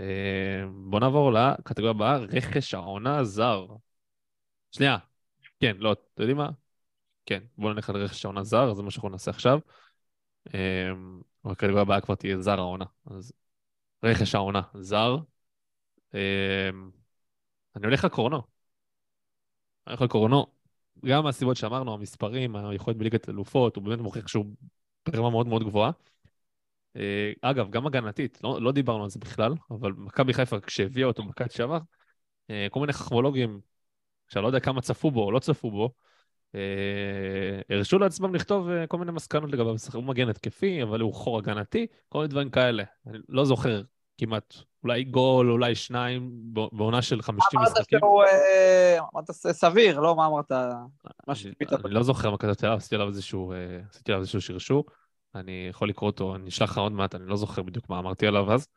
אה, 0.00 0.64
בוא 0.90 1.00
נעבור 1.00 1.32
לקטגוריה 1.32 1.90
הבאה, 1.90 2.16
רכש 2.18 2.74
העונה 2.74 3.24
זר. 3.24 3.66
שנייה, 4.72 4.98
כן, 5.60 5.76
לא, 5.78 5.92
אתם 5.92 6.22
יודעים 6.22 6.36
מה? 6.36 6.50
כן, 7.26 7.42
בואו 7.58 7.72
נלך 7.72 7.90
על 7.90 7.96
רכש 7.96 8.24
העונה 8.24 8.44
זר, 8.44 8.74
זה 8.74 8.82
מה 8.82 8.90
שאנחנו 8.90 9.08
נעשה 9.08 9.30
עכשיו. 9.30 9.58
אה, 10.54 10.90
הקטגוריה 11.44 11.82
הבאה 11.82 12.00
כבר 12.00 12.14
תהיה 12.14 12.40
זר 12.40 12.58
העונה. 12.58 12.84
אז 13.06 13.32
רכש 14.02 14.34
העונה, 14.34 14.62
זר. 14.80 15.16
אה, 16.14 16.70
אני 17.76 17.86
הולך 17.86 18.04
על 18.04 18.10
קורנו. 18.10 18.36
אני 18.36 18.42
הולך 19.86 20.02
על 20.02 20.08
קורנו. 20.08 20.46
גם 21.06 21.24
מהסיבות 21.24 21.56
שאמרנו, 21.56 21.94
המספרים, 21.94 22.56
היכולת 22.56 22.96
בליגת 22.96 23.28
אלופות, 23.28 23.76
הוא 23.76 23.84
באמת 23.84 23.98
מוכיח 23.98 24.28
שהוא 24.28 24.46
ברמה 25.08 25.30
מאוד 25.30 25.46
מאוד 25.46 25.62
גבוהה. 25.64 25.90
אה, 26.98 27.32
אגב, 27.42 27.70
גם 27.70 27.86
הגנתית, 27.86 28.38
לא, 28.44 28.58
לא 28.62 28.72
דיברנו 28.72 29.04
על 29.04 29.10
זה 29.10 29.18
בכלל, 29.18 29.52
אבל 29.70 29.92
מכבי 29.96 30.34
חיפה, 30.34 30.60
כשהביאה 30.60 31.06
אותו 31.06 31.22
בקיץ 31.22 31.56
שעבר, 31.56 31.78
אה, 32.50 32.66
כל 32.70 32.80
מיני 32.80 32.92
חכמולוגים, 32.92 33.60
שאני 34.28 34.42
לא 34.42 34.48
יודע 34.48 34.60
כמה 34.60 34.80
צפו 34.80 35.10
בו 35.10 35.24
או 35.24 35.32
לא 35.32 35.38
צפו 35.38 35.70
בו, 35.70 35.90
אה, 36.54 37.60
הרשו 37.70 37.98
לעצמם 37.98 38.34
לכתוב 38.34 38.68
כל 38.88 38.98
מיני 38.98 39.12
מסקנות 39.12 39.50
לגביו, 39.50 39.74
הוא 39.94 40.04
מגן 40.04 40.28
התקפי, 40.28 40.82
אבל 40.82 41.00
הוא 41.00 41.14
חור 41.14 41.38
הגנתי, 41.38 41.86
כל 42.08 42.18
מיני 42.18 42.28
דברים 42.28 42.50
כאלה. 42.50 42.82
אני 43.06 43.18
לא 43.28 43.44
זוכר 43.44 43.82
כמעט, 44.18 44.54
אולי 44.82 45.04
גול, 45.04 45.50
אולי 45.50 45.74
שניים, 45.74 46.30
בעונה 46.72 47.02
של 47.02 47.22
50 47.22 47.60
אמרת 47.60 47.72
משחקים. 47.72 47.98
שהוא, 47.98 48.22
אמרת 49.14 49.30
ס- 49.30 49.46
סביר, 49.46 50.00
לא 50.00 50.16
מה 50.16 50.26
אמרת? 50.26 50.52
אני, 51.84 51.94
לא 51.94 52.02
זוכר 52.02 52.30
מה 52.30 52.38
כתבתי 52.38 52.66
עליו, 52.66 52.74
אה, 52.74 52.78
עשיתי 52.78 54.12
עליו 54.12 54.20
איזשהו 54.20 54.40
שרשור. 54.40 54.84
אני 55.34 55.66
יכול 55.70 55.88
לקרוא 55.88 56.10
אותו, 56.10 56.34
אני 56.36 56.48
אשלח 56.48 56.70
לך 56.70 56.78
עוד 56.78 56.92
מעט, 56.92 57.14
אני 57.14 57.26
לא 57.26 57.36
זוכר 57.36 57.62
בדיוק 57.62 57.88
מה 57.88 57.98
אמרתי 57.98 58.26
עליו 58.26 58.52
אז. 58.52 58.68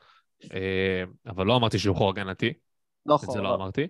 אה, 0.53 1.03
אבל 1.27 1.45
לא 1.45 1.55
אמרתי 1.55 1.79
שהוא 1.79 1.95
חור 1.95 2.09
הגנתי, 2.09 2.53
לא 3.05 3.15
את 3.15 3.19
זה 3.19 3.25
חור. 3.25 3.37
לא 3.37 3.55
אמרתי. 3.55 3.87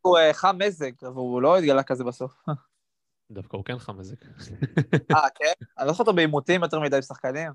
הוא 0.00 0.18
אה, 0.18 0.34
חם 0.34 0.56
מזג, 0.58 1.02
והוא 1.02 1.42
לא 1.42 1.58
התגלה 1.58 1.82
כזה 1.82 2.04
בסוף. 2.04 2.32
ודווקא 3.30 3.56
הוא 3.56 3.64
כן 3.64 3.78
חם 3.78 3.98
מזג. 3.98 4.14
אה, 5.16 5.30
כן? 5.34 5.52
אני 5.78 5.86
לא 5.86 5.92
זוכר 5.92 6.02
אותו 6.04 6.12
בעימותים 6.12 6.62
יותר 6.62 6.80
מדי 6.80 6.96
עם 6.96 7.02
שחקנים. 7.02 7.52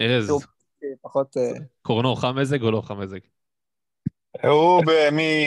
ארז, 0.00 0.30
הוא- 0.30 0.40
פחות... 1.02 1.36
אה, 1.36 1.52
קורנו 1.82 2.16
חם 2.16 2.36
מזג 2.40 2.62
או 2.62 2.70
לא 2.70 2.80
חם 2.80 3.00
מזג? 3.00 3.18
הוא 4.42 4.82
במי... 4.86 5.46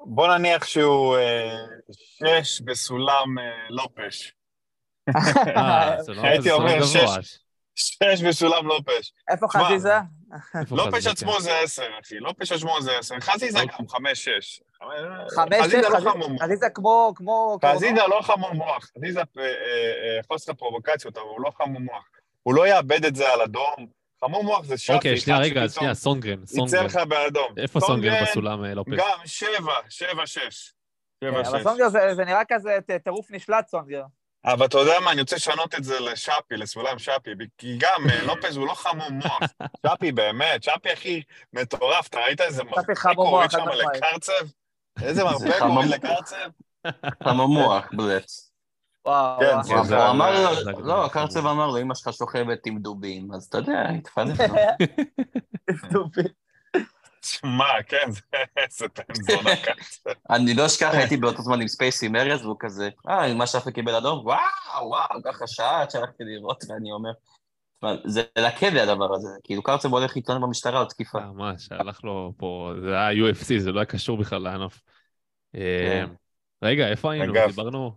בוא 0.00 0.36
נניח 0.36 0.64
שהוא 0.64 1.16
שש 1.92 2.60
בסולם 2.60 3.26
לופש. 3.70 4.32
אה, 5.56 6.02
זה 6.02 6.12
לא 6.14 6.22
הייתי 6.22 6.50
אומר 6.50 6.78
גבוה. 6.78 7.16
שש 7.74 8.22
בסולם 8.28 8.66
לופש. 8.66 9.12
איפה 9.30 9.46
חזיזה? 9.50 9.94
לופש 10.70 11.06
עצמו 11.06 11.40
זה 11.40 11.58
עשר, 11.58 11.82
אחי. 12.04 12.14
לופש 12.18 12.52
עצמו 12.52 12.82
זה 12.82 12.98
עשר. 12.98 13.14
חזיזה 13.20 13.60
אוקיי. 13.60 13.76
גם 13.80 13.88
חמש-שש. 13.88 14.60
חמש, 15.34 15.60
חזיזה 15.60 15.82
שש, 15.82 16.04
לא 16.04 16.10
חזיזה- 16.40 16.70
כמו... 16.74 17.12
כמו... 17.16 17.58
חזיזה 17.64 18.00
לא 18.08 18.20
חמור 18.22 18.52
מוח. 18.52 18.90
חזיזה 18.98 19.20
אה, 19.20 19.24
אה, 19.42 19.46
אה, 19.46 20.22
חוסר 20.26 20.54
פרובוקציות, 20.54 21.16
אבל 21.16 21.26
הוא 21.26 21.40
לא 21.40 21.50
חמור 21.50 21.80
מוח. 21.80 22.04
הוא 22.42 22.54
לא 22.54 22.66
יאבד 22.68 23.04
את 23.04 23.16
זה 23.16 23.32
על 23.32 23.40
אדום. 23.42 23.86
חמור 24.24 24.44
מוח 24.44 24.64
זה 24.64 24.78
שפי. 24.78 24.92
אוקיי, 24.92 25.16
שנייה, 25.16 25.38
רגע, 25.38 25.68
שנייה, 25.68 25.94
סונגרן, 25.94 26.42
יצא 26.42 26.54
סונגרן. 26.56 26.84
לך 26.86 26.96
באדום. 26.96 27.54
איפה 27.56 27.80
סונגרן 27.80 28.22
בסולם 28.24 28.64
אה, 28.64 28.74
לופס? 28.74 28.92
גם 28.96 29.18
שבע, 29.24 29.72
שבע, 29.88 30.26
שש. 30.26 30.72
שבע, 31.24 31.42
כן, 31.42 31.48
אבל 31.48 31.58
שש. 31.58 31.64
סונגר 31.64 31.88
זה 31.88 31.98
זה 32.14 32.24
נראה 32.24 32.42
כזה 32.48 32.78
טירוף 33.04 33.30
נשלט, 33.30 33.68
סונגר. 33.68 34.02
אבל 34.44 34.66
אתה 34.66 34.78
יודע 34.78 35.00
מה, 35.00 35.12
אני 35.12 35.20
רוצה 35.20 35.36
לשנות 35.36 35.74
את 35.74 35.84
זה 35.84 36.00
לשאפי, 36.00 36.56
לסולם 36.56 36.98
שאפי, 36.98 37.30
כי 37.58 37.76
גם 37.78 38.10
אה, 38.10 38.22
לופז 38.22 38.56
הוא 38.56 38.66
לא 38.66 38.74
חמום 38.74 39.12
מוח. 39.12 39.40
שאפי 39.86 40.12
באמת, 40.12 40.62
שאפי 40.62 40.90
הכי 40.90 41.22
מטורף, 41.52 42.08
אתה 42.08 42.18
ראית 42.18 42.40
איזה 42.40 42.64
מרפק 42.64 42.98
חמום 42.98 43.16
הוא 43.16 43.26
מוח, 43.26 43.54
הוריד 43.54 43.80
שם. 43.80 43.88
לקרצב? 43.96 44.32
איזה 45.02 45.14
זה 45.20 45.24
מרפק 45.24 45.44
הוא 45.46 45.52
חמום. 45.52 45.76
הוריד 45.76 45.90
לקרצב? 45.90 46.50
חממוח, 47.22 47.88
בלץ. 47.92 48.52
וואו, 49.06 49.40
כן, 49.40 49.74
הוא 49.74 49.96
הוא 49.96 50.10
אמר 50.10 50.42
לו, 50.42 50.82
לא, 50.84 51.04
הקרצב 51.04 51.46
אמר 51.46 51.66
לו, 51.66 51.80
אמא 51.80 51.94
שלך 51.94 52.12
שוכבת 52.12 52.66
עם 52.66 52.78
דובים, 52.78 53.32
אז 53.34 53.44
אתה 53.44 53.58
יודע, 53.58 53.88
התפנק 53.98 54.40
לו. 55.92 56.04
דובי. 57.42 57.54
שמע, 57.54 57.82
כן, 57.88 58.10
זה- 58.68 58.86
זונה 59.12 59.56
קרצב. 59.56 60.10
אני 60.30 60.54
לא 60.54 60.66
אשכח, 60.66 60.90
הייתי 60.92 61.16
באותו 61.16 61.42
זמן 61.42 61.60
עם 61.60 61.68
space 61.68 62.02
עם 62.02 62.16
ארז, 62.16 62.44
והוא 62.44 62.56
כזה, 62.60 62.88
אה, 63.08 63.24
אמא 63.26 63.46
שלך 63.46 63.68
קיבל 63.68 63.94
אדום? 63.94 64.26
וואו, 64.26 64.38
וואו, 64.88 65.22
ככה 65.24 65.46
שעה 65.46 65.82
עד 65.82 65.90
שהלכתי 65.90 66.24
לראות, 66.24 66.64
ואני 66.68 66.92
אומר, 66.92 67.10
"תשמע, 67.78 67.94
זה 68.04 68.22
לקבי 68.38 68.80
הדבר 68.80 69.14
הזה, 69.14 69.28
כאילו 69.44 69.62
קרצב 69.62 69.92
הולך 69.92 70.16
להתלונן 70.16 70.42
במשטרה 70.42 70.80
על 70.80 70.86
תקיפה. 70.86 71.20
ממש, 71.20 71.68
הלך 71.70 72.04
לו 72.04 72.32
פה, 72.36 72.72
זה 72.82 72.98
היה 73.00 73.30
UFC, 73.30 73.58
זה 73.58 73.72
לא 73.72 73.80
היה 73.80 73.86
קשור 73.86 74.16
בכלל 74.18 74.42
לענף. 74.42 74.80
אה, 75.54 75.60
כן. 76.06 76.12
רגע, 76.62 76.88
איפה 76.88 77.12
היינו? 77.12 77.32
דיברנו... 77.46 77.92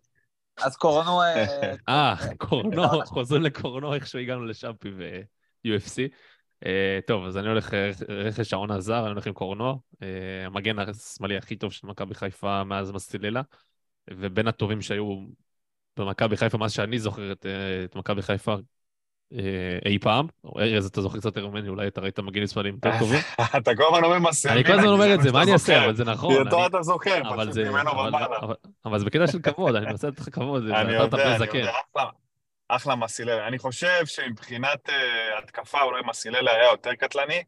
אז 0.61 0.75
קורנו... 0.75 1.21
אה, 1.21 1.45
אה, 1.89 2.15
קורנו, 2.49 3.05
חוזרים 3.05 3.41
לקורנו, 3.41 3.93
איכשהו 3.93 4.19
הגענו 4.19 4.45
לשאפי 4.45 4.89
ו-UFC. 4.97 5.97
Uh, 6.63 6.67
טוב, 7.07 7.25
אז 7.25 7.37
אני 7.37 7.47
הולך 7.47 7.73
אה, 7.73 7.91
רכש 8.09 8.53
העונה 8.53 8.79
זר, 8.79 8.99
אני 9.03 9.09
הולך 9.11 9.27
עם 9.27 9.33
קורנו, 9.33 9.79
uh, 9.93 9.97
המגן 10.45 10.79
השמאלי 10.79 11.37
הכי 11.37 11.55
טוב 11.55 11.71
של 11.71 11.87
מכבי 11.87 12.15
חיפה 12.15 12.63
מאז 12.63 12.91
מסטיללה, 12.91 13.41
ובין 14.09 14.47
הטובים 14.47 14.81
שהיו 14.81 15.25
במכבי 15.97 16.37
חיפה, 16.37 16.57
מאז 16.57 16.71
שאני 16.71 16.99
זוכר 16.99 17.31
את, 17.31 17.45
אה, 17.45 17.83
את 17.83 17.95
מכבי 17.95 18.21
חיפה 18.21 18.55
אי 19.85 19.99
פעם. 20.01 20.27
ארז, 20.57 20.85
אתה 20.85 21.01
זוכר 21.01 21.17
קצת 21.17 21.25
יותר 21.25 21.47
ממני, 21.47 21.69
אולי 21.69 21.87
אתה 21.87 22.01
ראית 22.01 22.19
מגנים 22.19 22.47
שמאליים 22.47 22.75
יותר 22.75 22.99
טובים. 22.99 23.19
אתה 23.57 23.75
כל 23.75 23.83
הזמן 23.83 24.03
אומר 24.03 24.19
מסלמין. 24.19 24.57
אני 24.57 24.65
כל 24.65 24.73
הזמן 24.73 24.87
אומר 24.87 25.13
את 25.13 25.21
זה, 25.21 25.31
מה 25.31 25.43
אני 25.43 25.53
אעשה? 25.53 25.85
אבל 25.85 25.95
זה 25.95 26.03
נכון. 26.03 26.47
אותו 26.47 26.65
אתה 26.65 26.81
זוכר, 26.81 27.21
פשוט. 27.37 27.57
ממנו 27.57 27.91
ומעלה. 27.91 28.37
אבל- 28.85 28.99
זה 28.99 29.05
בקטע 29.05 29.27
של 29.27 29.39
כבוד, 29.39 29.75
אני 29.75 29.85
מנסה 29.85 30.07
לתת 30.07 30.19
לך 30.19 30.29
כבוד. 30.35 30.63
אני 30.67 30.97
אתה 30.97 31.03
יודע, 31.03 31.29
אני 31.35 31.39
זקן. 31.39 31.65
אחלה, 32.75 32.95
מסיללה. 32.95 33.47
אני 33.47 33.59
חושב 33.59 34.05
שמבחינת 34.05 34.89
אה, 34.89 35.37
התקפה 35.37 35.81
אולי 35.81 36.01
מסיללה 36.07 36.51
היה 36.51 36.63
יותר 36.63 36.95
קטלני, 36.95 37.43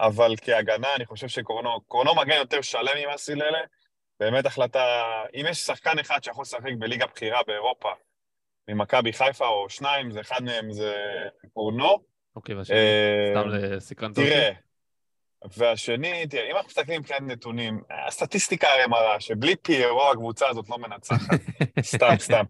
אבל 0.00 0.34
כהגנה 0.42 0.88
אני 0.96 1.06
חושב 1.06 1.28
שקורנו, 1.28 1.80
קורנו 1.80 2.14
מגן 2.14 2.36
יותר 2.36 2.60
שלם 2.60 2.92
ממסיללה. 3.06 3.58
באמת 4.20 4.46
החלטה, 4.46 5.04
אם 5.34 5.44
יש 5.48 5.58
שחקן 5.58 5.98
אחד 5.98 6.24
שיכול 6.24 6.42
לשחק 6.42 6.72
בליגה 6.78 7.06
בכירה 7.06 7.40
באירופה, 7.46 7.88
ממכבי 8.68 9.12
חיפה 9.12 9.46
או 9.46 9.70
שניים, 9.70 10.10
זה 10.10 10.20
אחד 10.20 10.42
מהם 10.42 10.72
זה 10.72 10.94
קורנו. 11.54 11.98
אוקיי, 12.36 12.54
והשני, 12.54 12.76
אה, 12.76 13.32
סתם 13.32 13.78
סקרנת 13.78 14.18
אותי. 14.18 14.30
תראה, 14.30 14.50
והשני, 15.56 16.26
תראה, 16.26 16.50
אם 16.50 16.56
אנחנו 16.56 16.68
מסתכלים 16.68 17.00
מבחינת 17.00 17.22
נתונים, 17.22 17.80
הסטטיסטיקה 18.06 18.68
הרי 18.68 18.86
מראה 18.86 19.20
שבלי 19.20 19.56
פיירו 19.56 20.10
הקבוצה 20.10 20.48
הזאת 20.48 20.68
לא 20.68 20.78
מנצחת. 20.78 21.40
סתם, 21.94 22.14
סתם. 22.18 22.44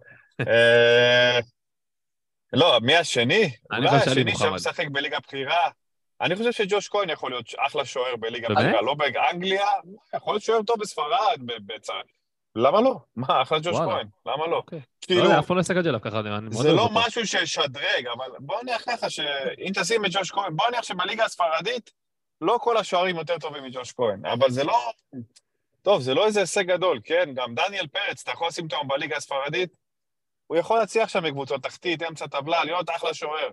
לא, 2.53 2.79
מי 2.83 2.97
השני? 2.97 3.51
אני 3.73 3.87
אולי 3.87 3.97
השני. 3.97 4.37
שמשחק 4.37 4.89
בליגה 4.89 5.19
בכירה. 5.19 5.69
אני 6.21 6.37
חושב 6.37 6.53
שג'וש 6.53 6.89
כהן 6.89 7.11
יכול 7.11 7.31
להיות 7.31 7.47
אחלה 7.59 7.85
שוער 7.85 8.17
בליגה? 8.17 8.49
בכירה, 8.49 8.83
לא 8.83 8.95
באנגליה, 8.95 9.67
יכול 10.17 10.35
להיות 10.35 10.43
שוער 10.43 10.63
טוב 10.63 10.81
בספרד, 10.81 11.39
ב- 11.47 11.73
בצ... 11.73 11.89
למה 12.57 12.81
לא? 12.81 12.97
מה, 13.17 13.43
אחלה 13.43 13.59
ג'וש. 13.63 13.77
כהן, 13.77 14.07
למה 14.27 14.47
לא? 14.47 14.57
אוקיי. 14.57 14.79
לא 14.79 14.85
כאילו, 15.07 15.25
יודע, 15.25 15.39
אף 15.39 15.47
פעם 15.47 15.57
לא 15.57 15.61
הסתכלתי 15.61 15.89
עליו 15.89 16.01
ככה, 16.01 16.21
אני 16.21 16.51
זה 16.51 16.73
לא. 16.73 16.89
משהו 16.93 17.27
שישדרג, 17.27 18.07
אבל 18.17 18.31
בוא 18.39 18.63
נניח 18.63 18.89
לך 18.89 19.11
שאם 19.11 19.73
תשים 19.75 20.05
את 20.05 20.11
ג'וש 20.13 20.31
כהן, 20.31 20.57
בוא 20.57 20.69
נניח 20.69 20.83
שבליגה 20.83 21.25
הספרדית 21.25 21.91
לא 22.41 22.59
כל 22.61 22.77
השוערים 22.77 23.17
יותר 23.17 23.39
טובים 23.39 23.65
מג'וש 23.65 23.93
כהן, 23.93 24.27
אבל 24.27 24.51
זה 24.51 24.65
לא... 24.65 24.93
טוב, 25.83 26.03
זה 26.03 26.15
לא 26.15 26.27
איזה 26.27 26.41
הישג 26.41 26.63
גדול, 26.67 27.01
כן? 27.05 27.31
גם 27.35 27.55
דניאל 27.55 27.87
פרץ, 27.87 28.23
אתה 28.23 28.31
יכול 28.31 28.49
לשים 28.49 28.65
אותו 28.65 28.77
בליגה 28.87 29.17
הספרדית, 29.17 29.71
הוא 30.49 30.57
יכול 30.57 30.79
להצליח 30.79 31.09
שם 31.09 31.23
בקבוצות 31.25 31.63
תחתית, 31.63 32.03
אמצע 32.03 32.27
טבלה, 32.27 32.65
להיות 32.65 32.91
אחלה 32.91 33.15
שוער. 33.15 33.49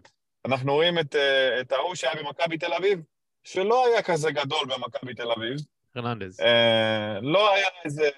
אנחנו 0.46 0.74
רואים 0.74 1.00
את, 1.00 1.16
אה, 1.16 1.62
את 1.62 1.72
ההוא 1.72 1.96
שהיה 1.96 2.14
במכבי 2.24 2.58
תל 2.58 2.74
אביב, 2.74 3.00
שלא 3.44 3.86
היה 3.86 4.02
כזה 4.02 4.32
גדול 4.32 4.66
במכבי 4.66 5.14
תל 5.14 5.32
אביב, 5.38 5.58
הרננדז. 5.96 6.40
אה, 6.42 7.20
לא 7.22 7.54
היה 7.54 7.68
איזה... 7.86 8.10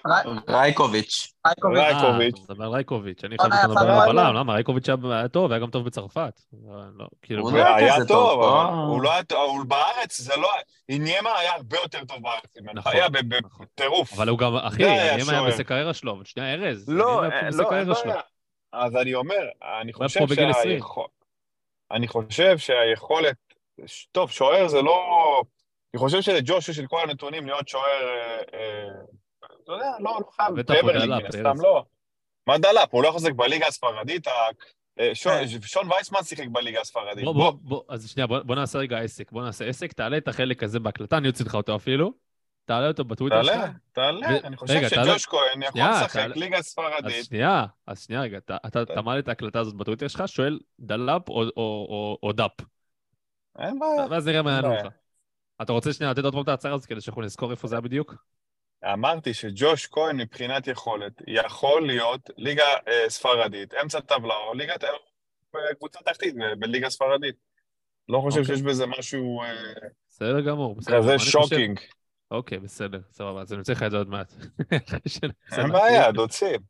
רייקוביץ'. 0.48 1.32
רייקוביץ'. 1.46 2.34
אתה 2.44 2.52
מדבר 2.52 2.64
על 2.64 2.70
רייקוביץ', 2.72 3.24
אני 3.24 3.36
אה, 3.40 3.44
חשבתי 3.44 3.56
שאתה 3.62 3.68
מדבר. 3.68 3.92
על 3.92 4.18
הבלם, 4.18 4.34
למה? 4.34 4.54
רייקוביץ' 4.54 4.88
היה- 4.88 4.96
היה 5.18 5.28
טוב, 5.28 5.52
היה 5.52 5.60
גם 5.60 5.70
טוב 5.70 5.86
בצרפת. 5.86 6.40
לא, 6.98 7.06
הוא 7.38 7.52
לא 7.52 7.76
היה 7.76 7.96
כזה 7.96 8.08
טוב. 8.08 8.42
הוא 8.88 9.02
לא 9.02 9.12
היה 9.12 9.22
טוב, 9.24 9.58
הוא 9.58 9.66
בארץ, 9.66 10.20
זה 10.20 10.36
לא... 10.36 10.48
עניימה 10.88 11.38
היה 11.38 11.52
הרבה 11.52 11.76
יותר 11.78 12.04
טוב 12.04 12.22
בארץ 12.22 12.56
ממנו, 12.60 12.72
נכון, 12.74 12.92
היה 12.92 13.08
ב- 13.08 13.18
ב-. 13.34 13.38
בטירוף. 13.60 14.12
אבל 14.12 14.28
הוא 14.28 14.38
גם, 14.38 14.56
אחי, 14.56 14.84
זה 14.84 14.90
היה 14.90 15.16
הקריירה 15.60 15.94
שלו, 15.94 16.12
אבל 16.12 16.24
שנייה, 16.24 16.54
ארז. 16.54 16.88
לא, 16.88 17.24
אה, 17.24 17.28
לא, 17.52 17.70
אז 18.72 18.96
אני 18.96 19.14
אומר, 19.14 19.48
אני 19.80 19.92
חושב 19.92 20.20
פה 20.20 20.26
בגיל 20.26 20.50
20. 20.50 20.70
שהיכול... 20.70 21.06
אני 21.90 22.08
חושב 22.08 22.58
שהיכולת... 22.58 23.36
טוב, 24.12 24.30
שוער 24.30 24.68
זה 24.68 24.82
לא... 24.82 25.42
אני 25.94 26.00
חושב 26.00 26.20
שלג'וש 26.20 26.68
יש 26.68 26.78
את 26.78 26.84
כל 26.88 27.00
הנתונים 27.08 27.46
להיות 27.46 27.68
שוער... 27.68 28.08
אה, 28.08 28.36
אה, 28.54 28.88
אתה 29.64 29.72
יודע, 29.72 29.90
לא, 30.00 30.18
לא 30.20 30.30
חייב 30.30 30.54
בטח 30.54 30.74
הוא 30.82 30.92
דלאפ. 30.92 31.22
הסתם 31.28 31.60
לא. 31.60 31.84
מה 32.46 32.58
דלאפ? 32.58 32.88
הוא 32.90 33.02
לא 33.02 33.12
לשחק 33.16 33.32
בליגה 33.32 33.66
הספרדית? 33.66 34.28
אה, 35.00 35.14
שון- 35.14 35.92
וייסמן 35.92 36.22
שיחק 36.22 36.46
בליגה 36.52 36.80
הספרדית. 36.80 37.24
בוא, 37.24 37.50
בוא, 37.50 37.82
אז 37.88 38.10
שנייה, 38.10 38.26
בוא 38.26 38.54
נעשה 38.54 38.78
רגע 38.78 38.98
עסק, 38.98 39.32
בוא 39.32 39.42
נעשה 39.42 39.64
עסק, 39.64 39.92
תעלה 39.92 40.16
את 40.16 40.28
החלק 40.28 40.62
הזה 40.62 40.80
בהקלטה, 40.80 41.16
אני 41.16 41.28
אוציא 41.28 41.44
לך 41.44 41.54
אותו 41.54 41.76
אפילו, 41.76 42.12
תעלה 42.68 42.88
אותו 42.88 43.04
בטוויטר 43.04 43.42
שלך. 43.42 43.54
תעלה, 43.54 43.70
תעלה, 43.92 44.26
ו- 44.42 44.46
אני 44.46 44.56
חושב 44.56 44.74
רגע, 44.74 44.88
שג'וש 44.88 45.26
כהן 45.26 45.62
יכול 45.62 45.80
לשחק 45.80 46.12
תעלה- 46.20 46.34
ליגה 46.36 46.58
אז 46.58 46.64
ספרדית. 46.66 47.24
שנייה, 47.24 47.64
אז 47.86 48.02
שנייה 48.04 48.22
רגע, 48.22 48.38
אתה, 48.38 48.56
אתה, 48.82 49.02
מעלה 49.02 49.18
את 49.18 49.28
ההקלטה 49.28 49.60
הזאת 49.60 49.74
בטוויטר 49.74 50.08
שלך, 50.08 50.22
שואל 50.28 50.58
דלאפ 50.80 51.28
או, 51.28 51.42
או, 51.42 51.50
או, 51.56 52.18
או 52.22 52.32
דאפ, 52.32 52.50
אין 53.58 53.78
בעיה. 53.78 54.06
ואז 54.10 54.28
נראה 54.28 54.42
מה 54.42 54.52
יענו. 54.52 54.74
לך. 54.74 54.86
אתה 55.62 55.72
רוצה 55.72 55.92
שנייה 55.92 56.12
לתת 56.12 56.24
עוד 56.24 56.32
פעם 56.34 56.42
את 56.42 56.48
ההצהרה 56.48 56.74
הזאת 56.74 56.86
כדי 56.88 57.00
שאנחנו 57.00 57.22
נזכור 57.22 57.50
איפה 57.50 57.68
זה 57.68 57.74
היה 57.76 57.80
בדיוק? 57.80 58.14
אמרתי 58.92 59.34
שג'וש 59.34 59.86
כהן 59.86 60.16
מבחינת 60.16 60.66
יכולת 60.66 61.12
יכול 61.26 61.86
להיות 61.86 62.30
ליגה 62.36 62.64
אה, 62.88 63.10
ספרדית, 63.10 63.74
אמצע 63.82 64.00
טבלה 64.00 64.34
או 64.34 64.54
ליגת 64.54 64.84
קבוצה 65.78 65.98
תחתית 66.04 66.34
בליגה 66.58 66.90
ספרדית. 66.90 67.34
לא 68.08 68.20
חושב 68.20 68.40
אוקיי. 68.40 68.54
שיש 68.56 68.64
בזה 68.64 68.86
משהו 68.86 69.42
אה, 69.42 69.48
בסדר 70.08 70.40
גמור, 70.40 70.74
בסדר. 70.76 70.98
כזה 70.98 71.14
חושב- 71.18 71.30
shocking. 71.30 71.80
אוקיי, 72.30 72.58
בסדר, 72.58 73.00
סבבה, 73.10 73.40
אז 73.40 73.52
אני 73.52 73.60
אוציא 73.60 73.74
לך 73.74 73.82
את 73.82 73.90
זה 73.90 73.96
עוד 73.96 74.08
מעט. 74.08 74.32
אין 75.52 75.72
בעיה, 75.72 76.12
דוצים. 76.20 76.60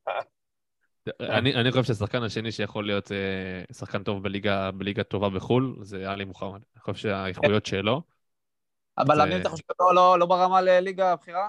אני, 1.20 1.54
אני 1.54 1.70
חושב 1.70 1.84
שהשחקן 1.84 2.22
השני 2.22 2.52
שיכול 2.52 2.86
להיות 2.86 3.12
אה, 3.12 3.74
שחקן 3.74 4.02
טוב 4.02 4.22
בליגה, 4.22 4.70
בליגה 4.70 5.02
טובה 5.02 5.30
בחו"ל, 5.30 5.76
זה 5.82 6.10
עלי 6.10 6.24
מוחמד. 6.24 6.60
אני 6.74 6.80
חושב 6.82 6.94
שהאיכויות 7.02 7.66
שלו, 7.66 8.02
הבלמים, 8.98 9.32
זה- 9.34 9.40
אתה 9.40 9.48
חושב, 9.48 9.64
לא- 9.80 9.94
לא- 9.94 10.18
לא 10.18 10.26
ברמה 10.26 10.60
לליגה 10.60 11.12
הבכירה? 11.12 11.48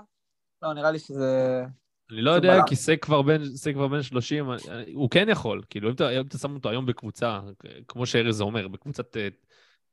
לא, 0.61 0.73
נראה 0.73 0.91
לי 0.91 0.99
שזה... 0.99 1.63
אני 2.11 2.21
לא 2.21 2.31
יודע, 2.31 2.53
בלם. 2.53 2.67
כי 2.67 2.75
סק 2.75 2.97
כבר 3.01 3.21
בן, 3.21 3.43
סק 3.45 3.73
כבר 3.73 3.87
בן 3.87 4.01
30, 4.01 4.51
אני- 4.51 4.59
אני- 4.69 4.93
הוא 4.93 5.09
כן 5.09 5.27
יכול, 5.29 5.61
כאילו, 5.69 5.89
אם 5.89 5.93
אתה, 5.95 6.09
אם 6.09 6.27
אתה 6.27 6.37
שם 6.37 6.55
אותו 6.55 6.69
היום 6.69 6.85
בקבוצה, 6.85 7.39
כמו 7.87 8.05
שארז 8.05 8.41
אומר, 8.41 8.67
בקבוצת 8.67 9.17
אה, 9.17 9.27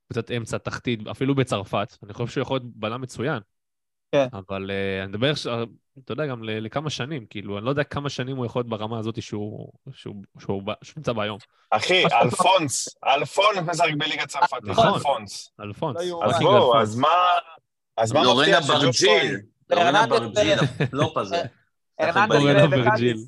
קבוצת 0.09 0.31
אמצע 0.31 0.59
תחתית, 0.59 1.07
אפילו 1.07 1.35
בצרפת, 1.35 1.97
אני 2.03 2.13
חושב 2.13 2.33
שהוא 2.33 2.43
יכול 2.43 2.55
להיות 2.57 2.77
בלם 2.77 3.01
מצוין. 3.01 3.41
כן. 4.13 4.27
אבל 4.33 4.71
אה, 4.71 4.99
אני 5.03 5.09
מדבר, 5.09 5.33
אתה 6.05 6.13
יודע, 6.13 6.27
גם 6.27 6.45
ל- 6.45 6.59
לכמה 6.65 6.91
שנים, 6.91 7.27
כאילו, 7.31 7.59
אני 7.59 7.65
לא 7.65 7.71
יודע 7.71 7.85
כמה 7.85 8.09
שנים 8.11 8.37
הוא 8.37 8.47
יכול 8.47 8.61
להיות 8.61 8.69
ברמה 8.69 8.99
הזאת 8.99 9.23
שהוא, 9.23 9.73
שהוא, 9.93 10.15
שהוא, 10.39 10.43
שהוא, 10.43 10.63
שהוא 10.83 10.95
נמצא 10.97 11.13
בה 11.13 11.23
היום. 11.23 11.39
אחי, 11.71 12.05
אלפונס, 12.23 12.89
אלפונס 13.07 13.59
משחק 13.67 13.91
בליגה 13.99 14.27
צרפתית, 14.27 14.65
נכון. 14.65 14.95
אלפונס. 14.95 15.53
אלפונס. 15.61 15.97
לא. 16.11 16.21
אז 16.25 16.31
הכי 16.31 16.45
בואו. 16.45 16.81
אז 16.81 16.97
מה... 16.97 17.09
אז 17.97 18.13
מה 18.13 18.23
לורנה 18.23 18.61
מבטיח 18.61 18.81
שג'וש 18.81 19.05
ברג'יל. 19.05 19.41
כהן... 19.69 19.79
לורנה 19.79 20.07
ברג'יל, 20.07 20.59
הפלופ 20.81 21.17
הזה. 21.17 21.43
ב- 22.01 22.81
בקאדיס. 22.81 23.27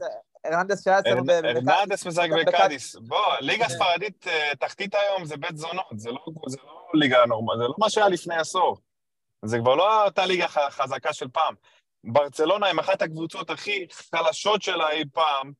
הרננדס 1.45 2.07
משחק 2.07 2.29
בקאדיס. 2.47 2.97
בוא, 2.97 3.19
ליגה 3.41 3.65
כן. 3.65 3.75
ספרדית 3.75 4.27
אה, 4.29 4.51
תחתית 4.61 4.95
היום 4.95 5.25
זה 5.25 5.37
בית 5.37 5.57
זונות, 5.57 5.85
זה 5.97 6.11
לא 6.11 6.19
זה 6.47 6.57
לא 6.65 7.01
ליגה 7.01 7.27
נורמלית, 7.27 7.59
זה 7.59 7.65
לא 7.69 7.75
מה 7.79 7.91
שהיה 7.91 8.09
לפני 8.09 8.37
עשור. 8.37 8.79
זה 9.45 9.59
כבר 9.59 9.75
לא 9.75 10.05
אותה 10.05 10.27
ליגה 10.27 10.49
חזקה 10.49 11.13
של 11.13 11.29
פעם. 11.29 11.55
ברצלונה 12.05 12.67
עם 12.67 12.79
אחת 12.79 13.03
הקבוצות 13.03 13.51
הכי 13.51 13.87
חלשות 13.93 14.63
שלה 14.63 14.91
אי 14.91 15.05
פעם, 15.13 15.53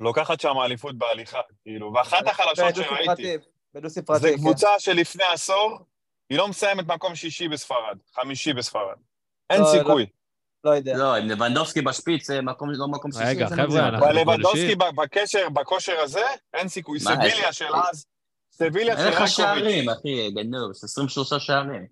לוקחת 0.00 0.40
שם 0.40 0.54
אליפות 0.64 0.98
בהליכה, 0.98 1.40
כאילו, 1.62 1.92
ואחת 1.92 2.26
החלשות 2.26 2.74
שראיתי. 2.74 3.36
זו 4.14 4.28
כן. 4.28 4.36
קבוצה 4.36 4.68
שלפני 4.78 5.24
עשור, 5.24 5.78
היא 6.30 6.38
לא 6.38 6.48
מסיימת 6.48 6.86
מקום 6.86 7.14
שישי 7.14 7.48
בספרד, 7.48 7.98
חמישי 8.14 8.52
בספרד. 8.52 8.96
אין 9.50 9.60
לא, 9.60 9.66
סיכוי. 9.66 10.06
לא 10.64 10.70
יודע. 10.70 10.96
לא, 10.96 11.16
עם 11.16 11.26
לבנדובסקי 11.28 11.80
בשפיץ, 11.82 12.26
זה 12.26 12.42
מקום, 12.42 12.70
לא 12.70 12.88
מקום 12.88 13.12
שישי. 13.12 13.24
רגע, 13.24 13.46
זה 13.48 13.54
חבר'ה, 13.54 13.64
מגזים. 13.66 13.84
אנחנו- 13.84 14.06
אבל 14.06 14.16
לבנדובסקי 14.20 14.74
בקשר, 14.76 15.48
בכושר 15.48 16.00
הזה, 16.00 16.24
אין 16.54 16.68
סיכוי. 16.68 17.00
סביליה 17.00 17.52
של 17.52 17.74
אז, 17.90 18.06
סביליה 18.58 18.96
של 18.96 19.02
אין 19.02 19.12
לך. 19.22 19.28
שערים, 19.28 19.88
אחי, 19.90 20.30
גנוב, 20.30 20.70
23 20.70 21.46
שערים. 21.46 21.86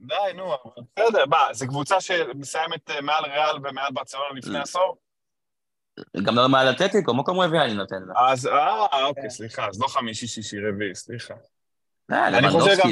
די, 0.00 0.14
נו, 0.36 0.44
אבל 0.54 0.82
בסדר, 0.98 1.26
מה, 1.26 1.38
זו 1.52 1.66
קבוצה 1.68 2.00
שמסיימת 2.00 2.90
אה, 2.90 3.00
מעל 3.00 3.24
ריאל 3.24 3.56
ומעל 3.64 3.92
ברצלונה 3.92 4.26
לפני 4.38 4.58
Mm. 4.58 4.62
עשור? 4.62 4.96
גם 6.22 6.36
לא 6.36 6.48
מעל 6.48 6.70
אתלטיקו, 6.70 7.14
מקום 7.14 7.40
רביעי 7.40 7.64
אני 7.64 7.74
נותן 7.74 7.96
לה. 8.08 8.14
אז, 8.32 8.46
אה, 8.46 9.04
אוקיי, 9.04 9.30
סליחה, 9.30 9.68
אז 9.68 9.80
לא 9.80 9.86
חמישי, 9.86 10.26
שישי, 10.26 10.56
רביעי, 10.68 10.94
סליחה. 10.94 11.34
אה, 12.12 12.28
אני 12.28 12.48
חושב 12.50 12.76
גם- 12.84 12.90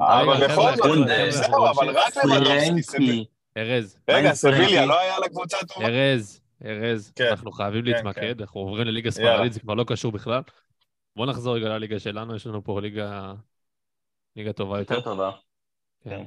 אה, 0.00 0.22
אבל 0.22 0.46
בכל 0.48 0.76
זאת, 0.76 1.08
זהו, 1.30 1.66
אבל 1.70 1.98
רק 1.98 2.16
לבנדובסקי. 2.16 3.24
ארז, 3.56 3.96
רגע, 4.10 4.32
סביליה? 4.34 4.86
לא 4.86 5.00
היה 5.00 5.18
לה 5.18 5.28
קבוצה 5.28 5.56
טובה? 5.74 5.86
ארז, 5.86 6.40
ארז, 6.64 7.12
כן, 7.16 7.26
אנחנו 7.30 7.52
חייבים 7.52 7.84
כן, 7.84 7.90
להתמקד, 7.90 8.40
אנחנו 8.40 8.60
עוברים 8.60 8.86
לליגה. 8.86 9.10
ספרדית, 9.10 9.52
זה 9.52 9.60
כבר 9.60 9.74
לא 9.74 9.84
קשור 9.86 10.12
בכלל. 10.12 10.40
בואו 11.16 11.30
נחזור 11.30 11.56
רגע 11.56 11.68
לליגה 11.68 11.98
שלנו, 12.00 12.36
יש 12.36 12.46
לנו 12.46 12.64
פה 12.64 12.80
ליגה 12.80 13.34
ליגה 14.36 14.52
טובה 14.52 14.78
יותר. 14.78 14.94
יותר 14.94 15.10
טובה. 15.10 15.30
כן. 16.04 16.24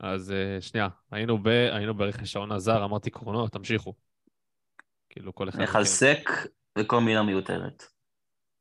אז 0.00 0.32
אה, 0.32 0.60
שנייה, 0.60 0.88
היינו 1.10 1.38
ב- 1.38 1.48
היינו 1.48 1.94
ברכש 1.94 2.36
העונה 2.36 2.58
זר, 2.58 2.84
אמרתי 2.84 3.10
קרונות, 3.10 3.52
תמשיכו. 3.52 3.94
כאילו 5.10 5.34
כל 5.34 5.48
אחד... 5.48 5.62
מחלסק 5.62 6.30
וכל 6.78 7.00
מילה 7.00 7.22
מיותרת. 7.22 7.84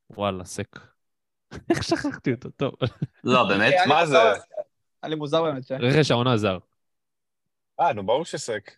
וואלה, 0.10 0.46
סק. 0.46 0.80
איך 1.70 1.84
שכחתי 1.84 2.34
אותו, 2.34 2.50
טוב. 2.50 2.74
לא, 3.24 3.48
באמת? 3.50 3.74
מה 3.88 4.06
זה? 4.06 4.18
היה 5.02 5.10
לי 5.10 5.16
מוזר 5.16 5.44
באמת. 5.44 5.64
ש- 5.64 5.72
רכש 5.72 6.12
העונה 6.12 6.38
זר. 6.38 6.58
אה, 7.80 7.94
נו, 7.94 8.06
ברור 8.06 8.26
שסק. 8.26 8.72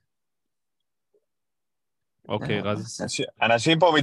אוקיי, 2.29 2.57
אה, 2.59 2.63
רז. 2.63 3.01
אנשים- 3.01 3.25
פה 3.79 3.93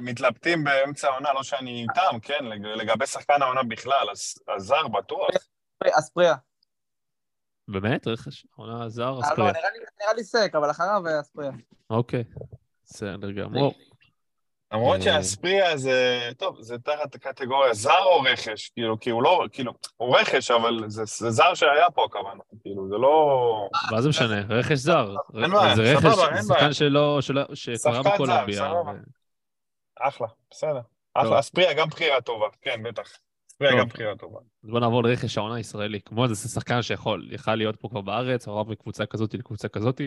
מתלבטים 0.00 0.64
באמצע 0.64 1.08
העונה, 1.08 1.32
לא 1.32 1.42
שאני 1.42 1.82
איתם, 1.82 2.20
כן, 2.22 2.44
לג- 2.44 2.66
לגבי 2.66 3.06
שחקן 3.06 3.42
העונה 3.42 3.62
בכלל, 3.62 4.06
אז 4.12 4.34
אז 4.56 4.62
זר 4.62 4.88
בטוח. 4.88 5.28
אספריה. 5.98 6.34
באמת? 7.68 8.06
רכש 8.06 8.46
העונה 8.58 8.88
זר? 8.88 9.14
אה, 9.14 9.20
אספריה. 9.20 9.52
לא, 9.52 9.52
נראה 9.52 9.70
לי- 10.14 10.24
סק, 10.24 10.50
אבל 10.54 10.70
אחריו 10.70 11.02
אה, 11.06 11.20
אספריה. 11.20 11.50
אוקיי. 11.90 12.24
בסדר 12.84 13.30
גמור. 13.30 13.74
למרות. 14.72 15.02
שהספריה 15.02 15.76
זה, 15.76 16.28
טוב, 16.38 16.60
זה 16.60 16.78
תחת 16.78 17.14
הקטגוריה 17.14 17.74
זר 17.74 18.02
או 18.04 18.20
רכש, 18.20 18.68
כאילו, 18.68 19.00
כי 19.00 19.10
הוא 19.10 19.22
לא, 19.22 19.44
כאילו, 19.52 19.72
הוא 19.96 20.16
רכש, 20.18 20.50
אבל 20.50 20.84
זה 20.86 21.04
זה 21.04 21.30
זר 21.30 21.54
שהיה 21.54 21.90
פה 21.94 22.04
הכוונה, 22.04 22.42
כאילו, 22.62 22.88
זה 22.88 22.94
לא... 22.94 23.68
מה 23.92 24.00
זה 24.02 24.08
משנה? 24.08 24.40
רכש 24.48 24.72
זר. 24.78 25.14
אין 25.42 25.50
בעיה, 25.50 25.76
זה 25.76 25.82
רכש, 25.82 26.02
סבבה, 26.02 26.28
אין 26.34 26.42
זה 26.42 26.54
שחקן. 26.54 26.72
שלא, 26.72 27.20
שלא- 27.20 27.54
שקרה 27.54 27.76
שחקן 27.76 28.02
זר, 28.02 28.14
בקולומביה. 28.14 28.72
אחלה, 30.00 30.26
בסדר. 30.50 30.80
אחלה, 31.14 31.38
אספריה 31.38 31.74
גם 31.74 31.88
בחירה 31.88 32.20
טובה, 32.20 32.46
כן, 32.62 32.82
בטח. 32.82 33.08
אספריה. 33.50 33.80
גם 33.80 33.88
בחירה 33.88 34.16
טובה. 34.16 34.38
אז 34.64 34.70
בוא 34.70 34.80
נעבור 34.80 35.02
לרכש 35.02 35.38
העונה 35.38 35.54
הישראלי. 35.54 36.00
כמו 36.00 36.28
זה 36.28 36.48
שחקן 36.48 36.82
שיכול, 36.82 37.28
יכל 37.32 37.54
להיות 37.54 37.76
פה 37.80 37.88
כבר 37.88 38.00
בארץ, 38.00 38.48
עבר 38.48 38.62
מקבוצה 38.62 39.06
כזאת 39.06 39.34
לקבוצה 39.34 39.68
כזאת. 39.68 40.00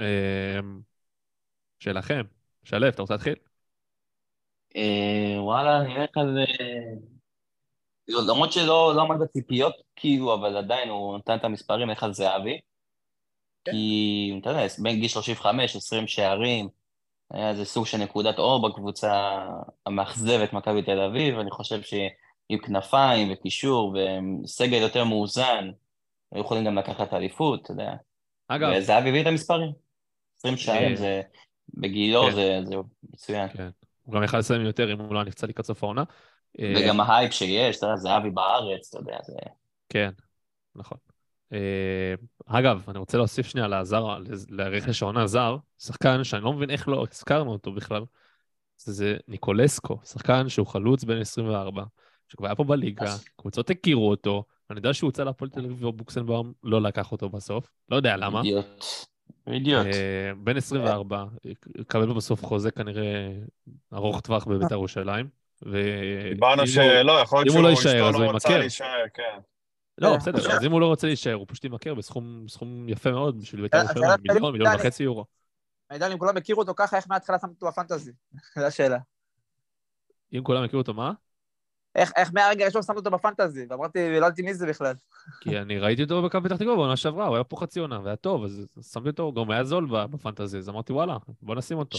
אמ, 0.00 0.80
שלכם. 1.78 2.22
שלו, 2.64 2.88
אתה 2.88 3.02
רוצה 3.02 3.14
להתחיל? 3.14 3.34
אה, 4.76 5.36
וואלה, 5.42 5.80
אני 5.80 5.96
אלך 5.96 6.16
על... 6.16 6.38
אה, 6.38 6.94
כאילו, 8.04 8.20
למרות 8.28 8.52
שלא 8.52 8.92
לא 8.96 9.02
עמד 9.02 9.20
בציפיות, 9.20 9.74
כאילו, 9.96 10.34
אבל 10.34 10.56
עדיין 10.56 10.88
הוא 10.88 11.18
נתן 11.18 11.36
את 11.36 11.44
המספרים, 11.44 11.90
אלך 11.90 12.02
על 12.02 12.12
זהבי. 12.12 12.60
כי, 13.70 14.38
אתה 14.42 14.50
יודע, 14.50 14.66
בין 14.78 15.00
גיל 15.00 15.08
35, 15.08 15.76
20 15.76 16.06
שערים, 16.06 16.68
היה 17.30 17.50
איזה 17.50 17.64
סוג 17.64 17.86
של 17.86 17.98
נקודת 17.98 18.38
אור 18.38 18.68
בקבוצה 18.68 19.40
המאכזבת 19.86 20.52
מכבי 20.52 20.82
תל 20.82 21.00
אביב, 21.00 21.38
אני 21.38 21.50
חושב 21.50 21.82
שעם 21.82 22.58
כנפיים 22.62 23.32
וקישור 23.32 23.96
וסגל 24.44 24.78
יותר 24.82 25.04
מאוזן, 25.04 25.70
היו 26.32 26.40
יכולים 26.40 26.64
גם 26.64 26.78
לקחת 26.78 27.14
אליפות, 27.14 27.62
אתה 27.62 27.72
יודע. 27.72 27.94
אגב, 28.48 28.68
וזהבי 28.76 29.08
הביא 29.08 29.22
את 29.22 29.26
המספרים. 29.26 29.72
20 30.38 30.56
שערים 30.56 30.90
אה, 30.90 30.96
זה, 30.96 31.22
בגילו 31.68 32.22
כן. 32.26 32.34
זה, 32.34 32.60
זה 32.64 32.74
מצוין. 33.12 33.48
כן. 33.48 33.68
הוא 34.02 34.14
גם 34.14 34.22
יכל 34.22 34.38
לסיים 34.38 34.60
יותר 34.60 34.92
אם 34.92 35.00
הוא 35.00 35.14
לא 35.14 35.24
נפצע 35.24 35.46
לקראת 35.46 35.66
סוף 35.66 35.84
העונה. 35.84 36.02
אה, 36.58 36.74
וגם 36.76 37.00
ההייפ 37.00 37.32
שיש, 37.32 37.76
אתה 37.76 37.86
יודע, 37.86 37.96
זהבי 37.96 38.30
בארץ, 38.30 38.88
אתה 38.88 38.98
יודע, 38.98 39.18
זה... 39.22 39.36
כן, 39.88 40.10
נכון. 40.74 40.98
אה, 41.52 42.14
אגב, 42.46 42.84
אני 42.88 42.98
רוצה 42.98 43.18
להוסיף 43.18 43.46
שנייה 43.46 43.68
לעזר, 43.68 44.18
לרכש 44.48 45.02
העונה 45.02 45.26
זר, 45.26 45.56
שחקן 45.78 46.24
שאני 46.24 46.44
לא 46.44 46.52
מבין 46.52 46.70
איך 46.70 46.88
לא 46.88 47.06
הזכרנו 47.10 47.52
אותו 47.52 47.72
בכלל, 47.72 48.04
זה, 48.76 48.92
זה 48.92 49.16
ניקולסקו, 49.28 49.98
שחקן 50.04 50.48
שהוא 50.48 50.66
חלוץ 50.66 51.04
בן 51.04 51.20
24, 51.20 51.84
שכבר 52.28 52.46
היה 52.46 52.54
פה 52.54 52.64
בליגה, 52.64 53.14
קבוצות 53.36 53.70
הכירו 53.70 54.10
אותו, 54.10 54.44
אני 54.70 54.78
יודע 54.78 54.94
שהוא 54.94 55.08
הוצא 55.08 55.24
להפועל 55.24 55.50
תל 55.50 55.64
אביב 55.64 55.84
ובוקסנבאום 55.84 56.52
לא 56.62 56.82
לקח 56.82 57.12
אותו 57.12 57.28
בסוף, 57.28 57.70
לא 57.88 57.96
יודע 57.96 58.16
למה. 58.16 58.38
אידיוט. 58.38 58.84
אידיוט. 59.46 59.86
אה, 59.86 60.32
בן 60.36 60.56
24, 60.56 61.24
יקבל 61.78 62.12
בסוף 62.12 62.44
חוזה 62.44 62.70
כנראה 62.70 63.30
ארוך 63.92 64.20
טווח 64.20 64.44
בבית"ר 64.44 64.74
ירושלים. 64.74 65.28
ו- 65.66 66.30
דיברנו 66.30 66.66
שלא, 66.66 67.20
יכול 67.22 67.38
להיות 67.38 67.46
לא 67.46 67.52
שהוא 67.52 67.70
יישאר, 67.70 67.92
אשתו 67.92 68.08
אז 68.08 68.14
הוא 68.14 68.24
לא 68.24 68.30
רוצה 68.30 68.48
ימכר. 68.48 68.58
להישאר, 68.60 69.04
כן. 69.14 69.38
לא, 69.98 70.08
כן. 70.08 70.18
בסדר, 70.18 70.52
אז 70.52 70.64
אם 70.64 70.72
הוא 70.72 70.80
לא 70.80 70.86
רוצה 70.86 71.06
להישאר, 71.06 71.32
הוא 71.32 71.46
פשוט 71.48 71.64
יימכר 71.64 71.94
בסכום 71.94 72.44
סכום 72.48 72.88
יפה 72.88 73.10
מאוד 73.10 73.40
בשביל 73.40 73.62
בית"ר 73.62 73.76
ירושלים, 73.78 74.10
שלי, 74.22 74.32
מיליון, 74.34 74.52
מיליון. 74.52 74.74
וחצי 74.74 75.02
יורו. 75.02 75.24
עידן, 75.90 76.12
אם 76.12 76.18
כולם 76.18 76.36
הכירו 76.36 76.60
אותו 76.60 76.74
ככה, 76.76 76.96
איך 76.96 77.04
מההתחלה 77.08 77.38
שמת 77.38 77.50
אותו 77.50 77.66
בפנטזי? 77.66 78.12
זו 78.58 78.66
השאלה. 78.66 78.98
אם 80.34 80.42
כולם 80.42 80.62
הכירו 80.64 80.80
אותו, 80.80 80.94
מה? 80.94 81.12
איך, 81.94 82.12
איך 82.16 82.30
מהרגע 82.34 82.64
הראשון 82.64 82.82
שמת 82.82 82.96
אותו 82.96 83.10
בפנטזי? 83.10 83.66
ואמרתי, 83.70 84.10
לא 84.10 84.16
ידעתי 84.16 84.42
מי 84.42 84.54
זה 84.54 84.66
בכלל. 84.66 84.94
כי 85.40 85.58
אני 85.58 85.78
ראיתי 85.78 86.02
אותו 86.02 86.22
בקו 86.22 86.42
פתח 86.44 86.56
תקווה 86.56 86.76
בעונה 86.76 86.96
שעברה, 86.96 87.26
הוא 87.26 87.34
היה 87.36 87.44
פה 87.44 87.56
חצי 87.56 87.80
עונה, 87.80 88.00
והיה 88.04 88.16
טוב, 88.16 88.44
אז 88.44 88.66
שמתי 88.92 89.08
אותו, 89.08 89.32
גם 89.32 89.50
היה 89.50 89.64
זול 89.64 89.88
בפנטזי, 89.90 90.58
אז 90.58 90.68
אמרתי, 90.68 90.92
וואלה, 90.92 91.16
בוא 91.42 91.54
נשים 91.54 91.78
אותו. 91.78 91.98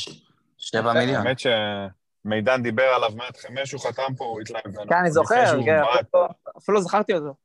שבע 0.58 0.94
מיליון. 0.94 1.28
האמת 1.28 1.38
שמידן 1.40 2.64
דיבר 2.64 2.84
עליו 2.84 3.10
מהתחלה, 3.16 3.66
שהוא 3.66 3.82
חתם 3.82 4.16
פה, 4.18 4.26
הוא 4.26 4.42
התלהב 4.42 4.68
ממנו. 4.68 4.90
כן, 4.90 4.96
אני 4.96 5.12
זוכר, 5.12 5.64
כן. 5.66 5.82
אפילו- 6.58 6.82
זכרתי 6.82 7.14
אותו. 7.14 7.36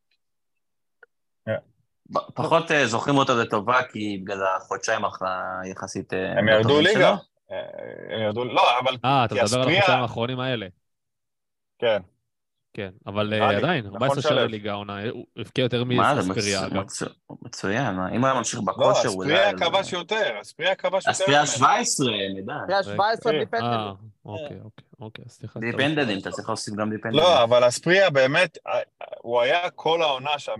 פחות 2.34 2.70
אה, 2.70 2.86
זוכרים 2.86 3.16
אותו 3.16 3.36
לטובה, 3.36 3.82
כי 3.92 4.20
בגלל 4.24 4.46
החודשיים 4.56 5.04
אחלה 5.04 5.60
יחסית... 5.70 6.12
אה, 6.12 6.38
הם 6.38 6.48
ירדו 6.48 6.80
ליגה. 6.80 6.92
שלו. 6.92 7.06
אה, 7.52 8.16
הם 8.16 8.22
ירדו, 8.22 8.44
לא, 8.44 8.62
אבל 8.80 8.96
אה, 9.04 9.24
אתה 9.24 9.34
מדבר 9.34 9.56
על 9.56 9.68
החודשיים 9.68 10.02
האחרונים 10.02 10.40
האלה. 10.40 10.66
כן. 11.78 12.02
כן, 12.74 12.90
אבל 13.06 13.32
אה, 13.34 13.56
עדיין, 13.56 13.86
נכון 13.86 14.02
14 14.02 14.22
שערי 14.22 14.34
שלו. 14.36 14.46
ליגה 14.48 14.70
העונה, 14.72 15.08
הוא 15.10 15.26
הבקיע 15.36 15.62
יותר 15.62 15.84
מה 15.84 16.22
זה, 16.22 16.28
מאספריה, 16.28 16.66
אגב. 16.66 16.76
מצ- 16.76 17.02
מצוין, 17.42 17.94
מה, 17.94 18.08
אם 18.10 18.20
הוא 18.20 18.26
היה 18.26 18.34
ממשיך 18.38 18.60
לא, 18.60 18.64
בכושר, 18.72 19.08
אולי... 19.08 19.34
אספריה 19.34 19.50
אז- 19.50 19.60
כבש 19.60 19.92
יותר, 19.92 20.40
אספריה 20.42 20.74
כבש 20.74 20.94
יותר. 20.94 21.10
אספריה 21.10 21.38
ממנו. 21.38 21.46
17, 21.46 22.06
נדע. 22.36 22.54
היה 22.68 22.82
17 22.82 23.32
בלי 23.32 23.40
אה, 23.40 23.46
פנדלים. 23.46 23.94
אוקיי, 24.24 24.56
אוקיי, 24.64 24.84
אוקיי, 25.00 25.24
סליחה. 25.28 25.60
פנדלים, 25.76 26.18
אתה 26.18 26.30
צריך 26.30 26.48
להוסיף 26.48 26.74
גם 26.74 26.90
בלי 26.90 26.98
פנדלים. 27.00 27.22
לא, 27.24 27.42
אבל 27.42 27.68
אספריה 27.68 28.10
באמת, 28.10 28.58
אה, 28.66 28.78
הוא 29.20 29.40
היה 29.40 29.70
כל 29.70 30.02
העונה 30.02 30.38
שם, 30.38 30.54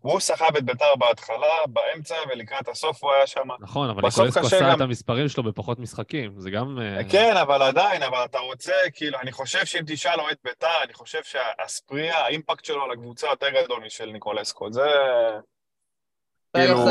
הוא 0.00 0.20
סחב 0.20 0.56
את 0.58 0.64
ביתר 0.64 0.94
בהתחלה, 0.98 1.46
באמצע 1.66 2.14
ולקראת 2.30 2.68
הסוף 2.68 3.04
הוא 3.04 3.12
היה 3.12 3.26
שם. 3.26 3.48
נכון, 3.60 3.90
אבל 3.90 4.02
ניקולסקו 4.02 4.46
עשה 4.46 4.74
את 4.74 4.80
המספרים 4.80 5.28
שלו 5.28 5.42
בפחות 5.42 5.78
משחקים, 5.78 6.34
זה 6.40 6.50
גם... 6.50 6.78
אה, 6.80 7.04
כן, 7.08 7.36
אבל 7.36 7.62
עדיין, 7.62 8.02
אבל 8.02 8.18
אתה 8.24 8.38
רוצה, 8.38 8.72
כאילו, 8.92 9.18
אני 9.22 9.32
חושב 9.32 9.64
שאם 9.64 9.82
תשאל 9.86 10.20
אוהד 10.20 10.36
ביתר, 10.44 10.66
אני 10.84 10.92
חושב 10.92 11.20
שהאספריה, 11.22 12.18
האימפקט 12.18 12.64
שלו 12.64 12.84
על 12.84 12.90
הקבוצה 12.92 13.26
יותר 13.26 13.46
גדול 13.64 13.82
משל 13.86 14.10
ניקולסקו, 14.12 14.72
זה... 14.72 14.82
כאילו... 16.56 16.86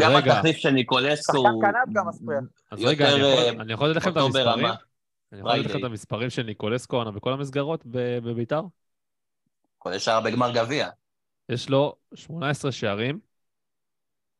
גם 0.00 0.16
התחליף- 0.16 0.56
של 0.56 0.70
ניקולסקו 0.70 1.36
הוא... 1.36 1.62
אספריה. 2.10 2.40
אז 2.70 2.80
יותר, 2.80 2.88
רגע, 2.90 3.08
אני 3.60 3.72
יכול- 3.72 3.86
אה, 3.86 3.92
לתת 3.92 4.00
לכם 4.00 4.10
את 4.10 4.16
המספרים? 4.16 4.66
אני 5.32 5.40
יכול 5.40 5.54
לתת 5.54 5.70
לכם 5.70 5.78
את. 5.78 5.84
המספרים 5.84 6.30
של 6.30 6.42
ניקולסקו 6.42 6.96
העונה 6.96 7.10
בכל 7.10 7.32
המסגרות 7.32 7.82
בביתר? 7.86 8.62
כל 9.78 9.98
שער 9.98 10.20
בגמר 10.20 10.52
גביע. 10.54 10.88
יש 11.48 11.68
לו 11.68 11.96
18 12.14 12.72
שערים, 12.72 13.20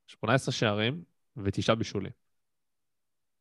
18 0.07 0.53
שערים 0.53 1.03
ותשעה 1.37 1.75
בישולים. 1.75 2.13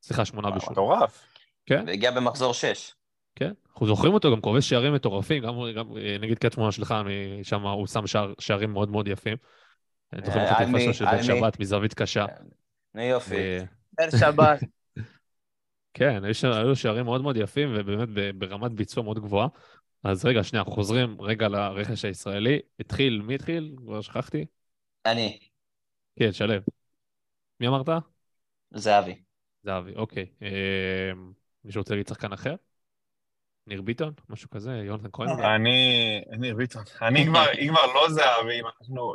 סליחה, 0.01 0.25
שמונה 0.25 0.51
בישולים. 0.51 0.71
מטורף. 0.71 1.25
והגיע 1.69 2.11
במחזור 2.11 2.53
6. 2.53 2.93
כן, 3.35 3.51
אנחנו 3.71 3.87
זוכרים 3.87 4.13
אותו, 4.13 4.31
גם 4.31 4.41
כובש 4.41 4.69
שערים 4.69 4.93
מטורפים, 4.93 5.43
גם, 5.43 5.53
גם 5.75 5.97
אה, 5.97 6.17
נגיד 6.21 6.37
קריית 6.37 6.53
שמונה 6.53 6.71
שלך, 6.71 6.95
שם 7.43 7.65
הוא 7.65 7.87
שם 7.87 8.07
שער, 8.07 8.33
שערים 8.39 8.73
מאוד 8.73 8.89
מאוד 8.89 9.07
יפים. 9.07 9.37
אני 10.13 10.25
זוכר 10.25 10.43
את 10.43 10.47
אה, 10.47 10.51
החטיפה 10.51 10.77
על 10.77 10.83
שלו 10.83 10.93
של 10.93 11.05
בן? 11.05 11.23
שבת 11.23 11.59
מזווית 11.59 11.93
קשה. 11.93 12.25
נו 12.95 13.01
יופי. 13.01 13.35
בן 13.93 14.17
שבת. 14.19 14.59
כן, 15.93 16.23
היו 16.23 16.33
ש- 16.33 16.43
היו 16.43 16.75
שערים 16.75 17.05
מאוד 17.05 17.21
מאוד 17.21 17.37
יפים, 17.37 17.69
ובאמת 17.75 18.09
ברמת 18.37 18.71
ביצוע 18.71 19.03
מאוד 19.03 19.19
גבוהה. 19.19 19.47
אז 20.03 20.25
רגע, 20.25 20.43
שנייה, 20.43 20.63
חוזרים 20.63 21.21
רגע 21.21 21.47
לרכש 21.47 22.05
הישראלי. 22.05 22.59
התחיל, 22.79 23.21
מי 23.21 23.35
התחיל? 23.35 23.75
כבר 23.77 24.01
שכחתי. 24.01 24.45
אני. 25.05 25.39
כן, 26.19 26.31
שלו. 26.31 26.53
מי 27.59 27.67
אמרת? 27.67 27.89
זהבי. 28.71 29.21
זהבי, 29.63 29.95
אוקיי. 29.95 30.25
אה, 30.41 31.11
מישהו 31.65 31.81
רוצה 31.81 31.93
להגיד 31.93 32.07
שחקן 32.07 32.33
אחר? 32.33 32.55
ניר 33.67 33.81
ביטון? 33.81 34.13
משהו 34.29 34.49
כזה? 34.49 34.71
יונתן 34.71 35.09
כהן? 35.13 35.29
אולי? 35.29 35.55
אני, 35.55 36.21
ניר 36.37 36.55
ביטון, 36.55 36.83
אני 37.01 37.25
כבר, 37.25 37.45
אם 37.61 37.67
כבר 37.69 37.85
לא 37.93 38.09
זהבי, 38.09 38.61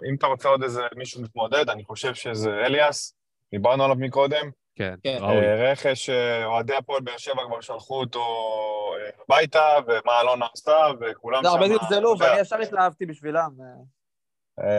אם 0.08 0.14
אתה 0.14 0.26
רוצה 0.26 0.48
עוד 0.48 0.62
איזה 0.62 0.82
מישהו 0.96 1.22
מתמודד, 1.22 1.68
אני 1.68 1.84
חושב 1.84 2.14
שזה 2.14 2.50
אליאס, 2.50 3.16
דיברנו 3.52 3.84
עליו 3.84 3.96
מקודם. 3.96 4.50
כן, 4.76 4.94
כן. 5.02 5.16
ראוי. 5.20 5.36
אה, 5.36 5.72
רכש, 5.72 6.10
אה, 6.10 6.46
אוהדי 6.46 6.74
הפועל 6.74 7.00
באר 7.00 7.18
שבע 7.18 7.42
כבר 7.46 7.60
שלחו 7.60 8.00
אותו 8.00 8.20
אה, 8.20 9.10
הביתה, 9.28 9.68
ומה 9.86 10.20
אלונה 10.20 10.46
עשתה, 10.54 10.86
וכולם 11.00 11.42
זה 11.42 11.48
הרבה 11.48 11.66
שם, 11.66 11.72
זלזלו, 11.72 12.14
אתה 12.14 12.24
יודע, 12.24 12.32
ואני 12.32 12.40
ישר 12.40 12.56
התלהבתי 12.56 13.06
בשבילם. 13.06 13.50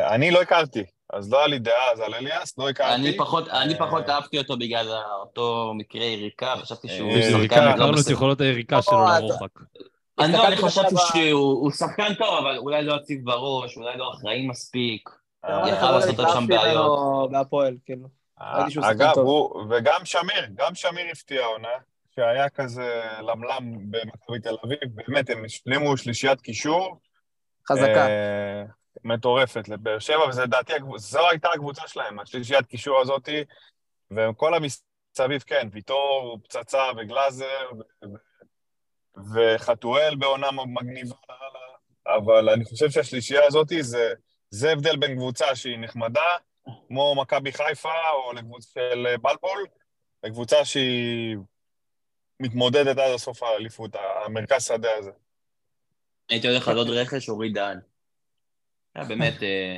אני 0.10 0.32
לא 0.32 0.42
הכרתי, 0.42 0.84
אז 1.14 1.32
לא 1.32 1.38
היה 1.38 1.48
לי 1.48 1.60
דעה 1.60 1.92
אז 1.94 2.00
על 2.00 2.14
אליאס, 2.14 2.58
לא 2.58 2.70
הכרתי. 2.70 2.96
אני 2.96 3.18
פחות, 3.18 3.48
אני 3.48 3.74
אה, 3.74 3.80
פחות 3.80 4.10
אהבתי 4.10 4.38
אותו 4.38 4.58
בגלל 4.58 4.88
אותו 5.20 5.74
מקרה 5.76 6.04
יריקה, 6.04 6.54
חשבתי 6.62 6.88
שהוא 6.88 7.12
אה, 7.12 7.18
בשביל 7.18 7.38
יריקה, 7.38 7.76
לא 7.76 7.90
את. 7.90 8.10
יכולות 8.10 8.42
היריקה 8.42 8.82
שלו 8.82 8.98
לא, 8.98 9.20
לרוחק. 9.20 9.60
אני 10.20 10.34
לא, 10.34 10.68
חשבתי 10.68 10.96
שהוא 11.12 11.62
הוא 11.62 11.72
שחקן 11.72 12.14
טוב, 12.14 12.38
אבל 12.40 12.58
אולי 12.58 12.84
לא 12.84 12.94
יציב 12.94 13.20
בראש, 13.24 13.78
אולי 13.78 13.98
לא 13.98 14.12
אחראי 14.14 14.48
מספיק. 14.48 15.10
יכל 15.44 15.92
לעשות 15.92 16.20
עוד 16.20 16.28
שם 16.34 16.48
בעיות. 16.48 17.32
בהפועל, 17.32 17.78
כאילו. 17.86 18.23
אגב. 18.92 19.18
הוא, 19.18 19.66
וגם 19.70 20.06
שמיר, 20.06 20.46
גם 20.56 20.76
שמיר 20.76 21.06
הפתיע 21.12 21.42
העונה, 21.42 21.70
שהיה 22.16 22.50
כזה 22.50 23.04
למלם 23.20 23.92
במכבי 23.92 24.40
תל 24.40 24.56
אביב, 24.66 24.80
באמת, 24.84 25.30
הם 25.30 25.46
השלימו 25.46 25.98
שלישיית 25.98 26.42
קישור. 26.42 27.00
חזקה. 27.70 28.08
אה, 28.08 28.64
מטורפת 29.04 29.70
לבאר 29.70 30.00
שבע, 30.00 30.28
וזה 30.30 30.44
לדעתי, 30.44 30.74
זו 30.98 31.30
הייתה 31.30 31.50
הקבוצה 31.56 31.88
שלהם, 31.88 32.20
השלישיית 32.20 32.66
קישור 32.66 33.02
הזאתי, 33.02 33.44
וכל 34.12 34.54
המסביב, 34.54 35.42
כן, 35.46 35.68
ויטור, 35.72 36.40
פצצה 36.44 36.84
וגלאזר, 36.98 37.70
ו- 38.04 38.24
וחתואל 39.34 40.16
בעונה 40.16 40.48
מגניבה. 40.52 41.16
אבל 42.08 42.50
אני 42.50 42.66
חושב 42.66 42.90
שהשלישייה 42.90 43.42
הזאתי 43.48 43.84
זה, 43.84 44.14
זה 44.50 44.72
הבדל 44.72 44.96
בין 44.96 45.16
קבוצה 45.16 45.56
שהיא 45.56 45.78
נחמדה, 45.80 46.38
כמו 46.88 47.16
מכבי 47.22 47.52
חיפה 47.52 48.10
או 48.14 48.34
לקבוצה 48.34 48.70
של 48.74 49.16
בלבול, 49.22 49.66
לקבוצה 50.24 50.66
שהיא 50.66 51.38
מתמודדת 52.40 52.98
עד 52.98 53.12
הסוף 53.16 53.44
האליפות, 53.44 53.96
המרכז 54.26 54.66
שדה 54.66 54.96
הזה. 54.98 55.12
הייתי 56.30 56.48
הולך 56.48 56.68
על 56.68 56.78
עוד 56.78 56.90
רכש, 56.90 57.30
אורי 57.30 57.50
דהן. 57.50 57.80
היה 58.96 59.06
באמת, 59.06 59.44
אה, 59.44 59.76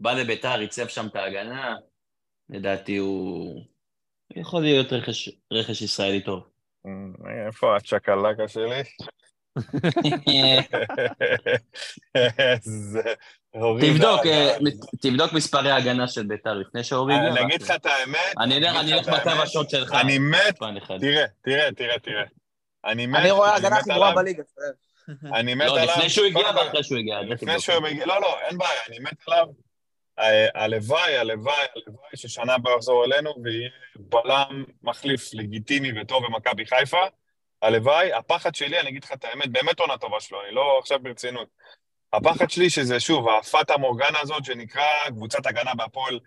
בא 0.00 0.12
לביתר, 0.12 0.58
עיצב 0.58 0.88
שם 0.88 1.06
את 1.06 1.16
ההגנה, 1.16 1.74
לדעתי 2.48 2.96
הוא 2.96 3.62
יכול 4.30 4.62
להיות 4.62 4.92
רכש, 4.92 5.28
רכש 5.52 5.82
ישראלי 5.82 6.20
טוב. 6.20 6.48
אה, 6.86 7.46
איפה 7.46 7.76
הצ'קלקה 7.76 8.48
שלי? 8.48 8.82
איזה... 12.38 13.02
תבדוק, 13.80 14.26
אה, 14.26 14.50
אה, 14.50 14.56
תבדוק 15.02 15.32
מספרי 15.32 15.70
ההגנה 15.70 16.08
של 16.08 16.22
ביתר 16.26 16.54
לפני 16.54 16.84
שאורי 16.84 17.14
הגיע. 17.14 17.28
אני 17.28 17.40
אגיד 17.42 17.62
לך 17.62 17.70
את 17.70 17.86
האמת, 17.86 18.34
אני 18.40 18.58
אלך- 18.58 18.76
אני 18.76 18.92
לך 18.92 19.08
אלך 19.08 19.20
בקו 19.26 19.42
השוט 19.42 19.70
שלך. 19.70 19.94
אני 19.94 20.18
מת. 20.18 20.58
תראה, 21.00 21.24
תראה, 21.42 21.72
תראה, 21.72 21.98
תראה. 21.98 22.24
אני 22.84 23.06
מת, 23.06 23.20
אני 23.20 23.30
רואה 23.30 23.54
הגנה 23.54 23.76
הכי 23.76 23.90
גרועה 23.90 24.14
בליגה. 24.14 24.42
אני 25.38 25.54
מת 25.54 25.66
לא, 25.66 25.80
עליו. 25.80 25.94
לפני 25.96 26.10
שהוא 26.10 26.26
הגיע 26.26 26.50
ואחרי 26.56 26.84
שהוא 26.84 26.98
הגיע. 26.98 27.20
לפני. 27.20 27.60
שהוא 27.60 27.78
מגיע, 27.82 28.06
לא, 28.06 28.20
לא, 28.20 28.40
אין 28.40 28.58
בעיה, 28.58 28.80
אני 28.88 28.98
מת 28.98 29.28
עליו. 29.28 29.46
אה, 30.18 30.46
הלוואי, 30.54 31.16
הלוואי, 31.16 31.54
הלוואי 31.76 32.10
ששנה 32.16 32.54
הבאה 32.54 32.74
יחזור 32.74 33.04
אלינו 33.04 33.34
ויהיה 33.44 33.68
בלם 33.96 34.64
מחליף 34.82 35.34
לגיטימי 35.34 36.00
וטוב 36.00 36.24
במכבי 36.26 36.66
חיפה. 36.66 37.00
הלוואי, 37.62 38.12
הפחד 38.12 38.54
שלי, 38.54 38.80
אני 38.80 38.88
אגיד 38.88 39.04
לך 39.04 39.12
את 39.12 39.24
האמת, 39.24 39.48
באמת 39.52 39.80
עונה 39.80 39.98
טובה 39.98 40.20
שלו, 40.20 40.38
אני 40.46 40.54
לא 40.54 40.78
עכשיו 40.82 40.98
ברצינות. 41.02 41.48
הפחד 42.12 42.50
שלי 42.50 42.70
שזה, 42.70 43.00
שוב, 43.00 43.28
הפאטה 43.28 43.76
מורגנה 43.76 44.20
הזאת 44.20 44.44
שנקרא 44.44 44.82
קבוצת 45.08 45.46
הגנה 45.46 45.74
בהפועל 45.74 46.20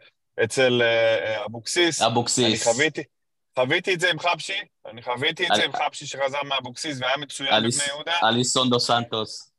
אצל 0.44 0.82
אה, 0.82 0.88
אה, 1.38 1.46
אבוקסיס. 1.46 2.02
אני 2.02 2.12
אבוקסיס. 2.12 2.64
חוויתי, 2.68 3.04
חוויתי 3.56 3.94
את 3.94 4.00
זה 4.00 4.10
עם 4.10 4.20
חבשי, 4.20 4.60
אני 4.86 5.02
חוויתי 5.02 5.44
את 5.44 5.56
זה 5.56 5.62
אל- 5.62 5.66
עם 5.68 5.74
חבשי 5.74 6.06
שחזר 6.06 6.44
מאבוקסיס 6.44 6.98
והיה 7.02 7.18
מצוין 7.18 7.54
אליס- 7.54 7.78
בבני 7.78 7.88
יהודה. 7.94 8.14
אליסון 8.24 8.70
דו 8.70 8.80
סנטוס. 8.80 9.52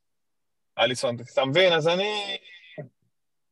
אליסון, 0.79 1.17
אתה 1.33 1.45
מבין? 1.45 1.73
אז 1.73 1.87
אני... 1.87 2.37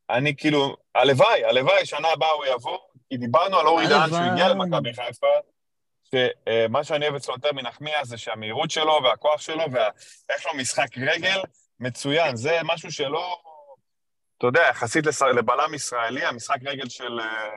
אני 0.09 0.35
כאילו, 0.35 0.75
הלוואי, 0.95 1.45
הלוואי, 1.45 1.85
שנה 1.85 2.07
הבאה 2.07 2.29
הוא 2.31 2.45
יבוא, 2.45 2.77
כי 3.09 3.17
דיברנו 3.17 3.57
על 3.59 3.67
אורי 3.67 3.87
דהן 3.87 4.09
שהוא 4.09 4.19
הגיע. 4.19 4.47
למכבי 4.49 4.89
חיפה, 4.93 5.27
שמה 6.11 6.83
שאני 6.83 7.05
אוהב 7.05 7.15
אצלו 7.15 7.33
יותר 7.33 7.51
מנחמיאס 7.53 8.07
זה 8.07 8.17
שהמהירות 8.17 8.71
שלו 8.71 8.99
והכוח 9.03 9.41
שלו 9.41 9.63
ויש 9.71 10.45
לו 10.45 10.53
משחק 10.57 10.97
רגל 10.97 11.41
מצוין, 11.79 12.35
זה 12.35 12.59
משהו 12.63 12.91
שלא... 12.91 13.41
אתה 14.37 14.47
יודע, 14.47 14.61
יחסית 14.69 15.05
לבלם 15.35 15.73
ישראלי, 15.73 16.25
המשחק 16.25 16.57
רגל 16.65 16.89
של, 16.89 17.19
אה, 17.19 17.49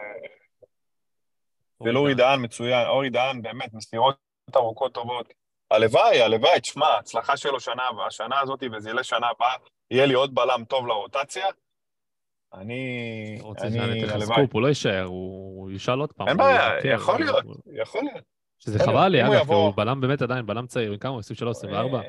של 1.84 1.96
אורי 1.96 2.14
דהן 2.14 2.44
מצוין. 2.44 2.86
אורי 2.86 3.10
דהן 3.10 3.42
באמת, 3.42 3.74
מסירות 3.74 4.16
ארוכות 4.56 4.94
טובות. 4.94 5.32
הלוואי, 5.70 6.22
הלוואי, 6.22 6.60
תשמע, 6.60 6.86
ההצלחה 6.86 7.36
שלו 7.36 7.60
שנה 7.60 7.82
השנה 8.06 8.40
הזאת, 8.40 8.62
וזה 8.72 8.88
יהיה 8.88 9.00
לשנה 9.00 9.26
הבאה, 9.36 9.54
יהיה 9.90 10.06
לי 10.06 10.14
עוד 10.14 10.34
בלם 10.34 10.64
טוב 10.64 10.86
לרוטציה. 10.86 11.46
אני... 12.54 13.38
רוצה 13.40 13.66
אני... 13.66 13.78
שאני 13.78 14.04
אתן 14.04 14.18
לך. 14.18 14.24
סקופ, 14.24 14.52
הוא 14.52 14.62
לא 14.62 14.68
יישאר, 14.68 15.04
הוא 15.04 15.70
ישאל 15.70 15.98
עוד 15.98 16.12
פעם. 16.12 16.28
אין 16.28 16.36
בעיה, 16.36 16.94
יכול 16.94 17.20
להיות, 17.20 17.44
יכול 17.72 18.02
להיות. 18.04 18.24
שזה 18.58 18.78
חבל 18.78 19.08
לי, 19.08 19.22
אגב, 19.22 19.50
הוא 19.50 19.72
בלם 19.76 20.00
באמת 20.00 20.22
עדיין, 20.22 20.46
בלם 20.46 20.66
צעיר, 20.66 20.96
כמה 20.96 21.12
הוא? 21.12 21.20
23, 21.20 21.56
24? 21.56 22.00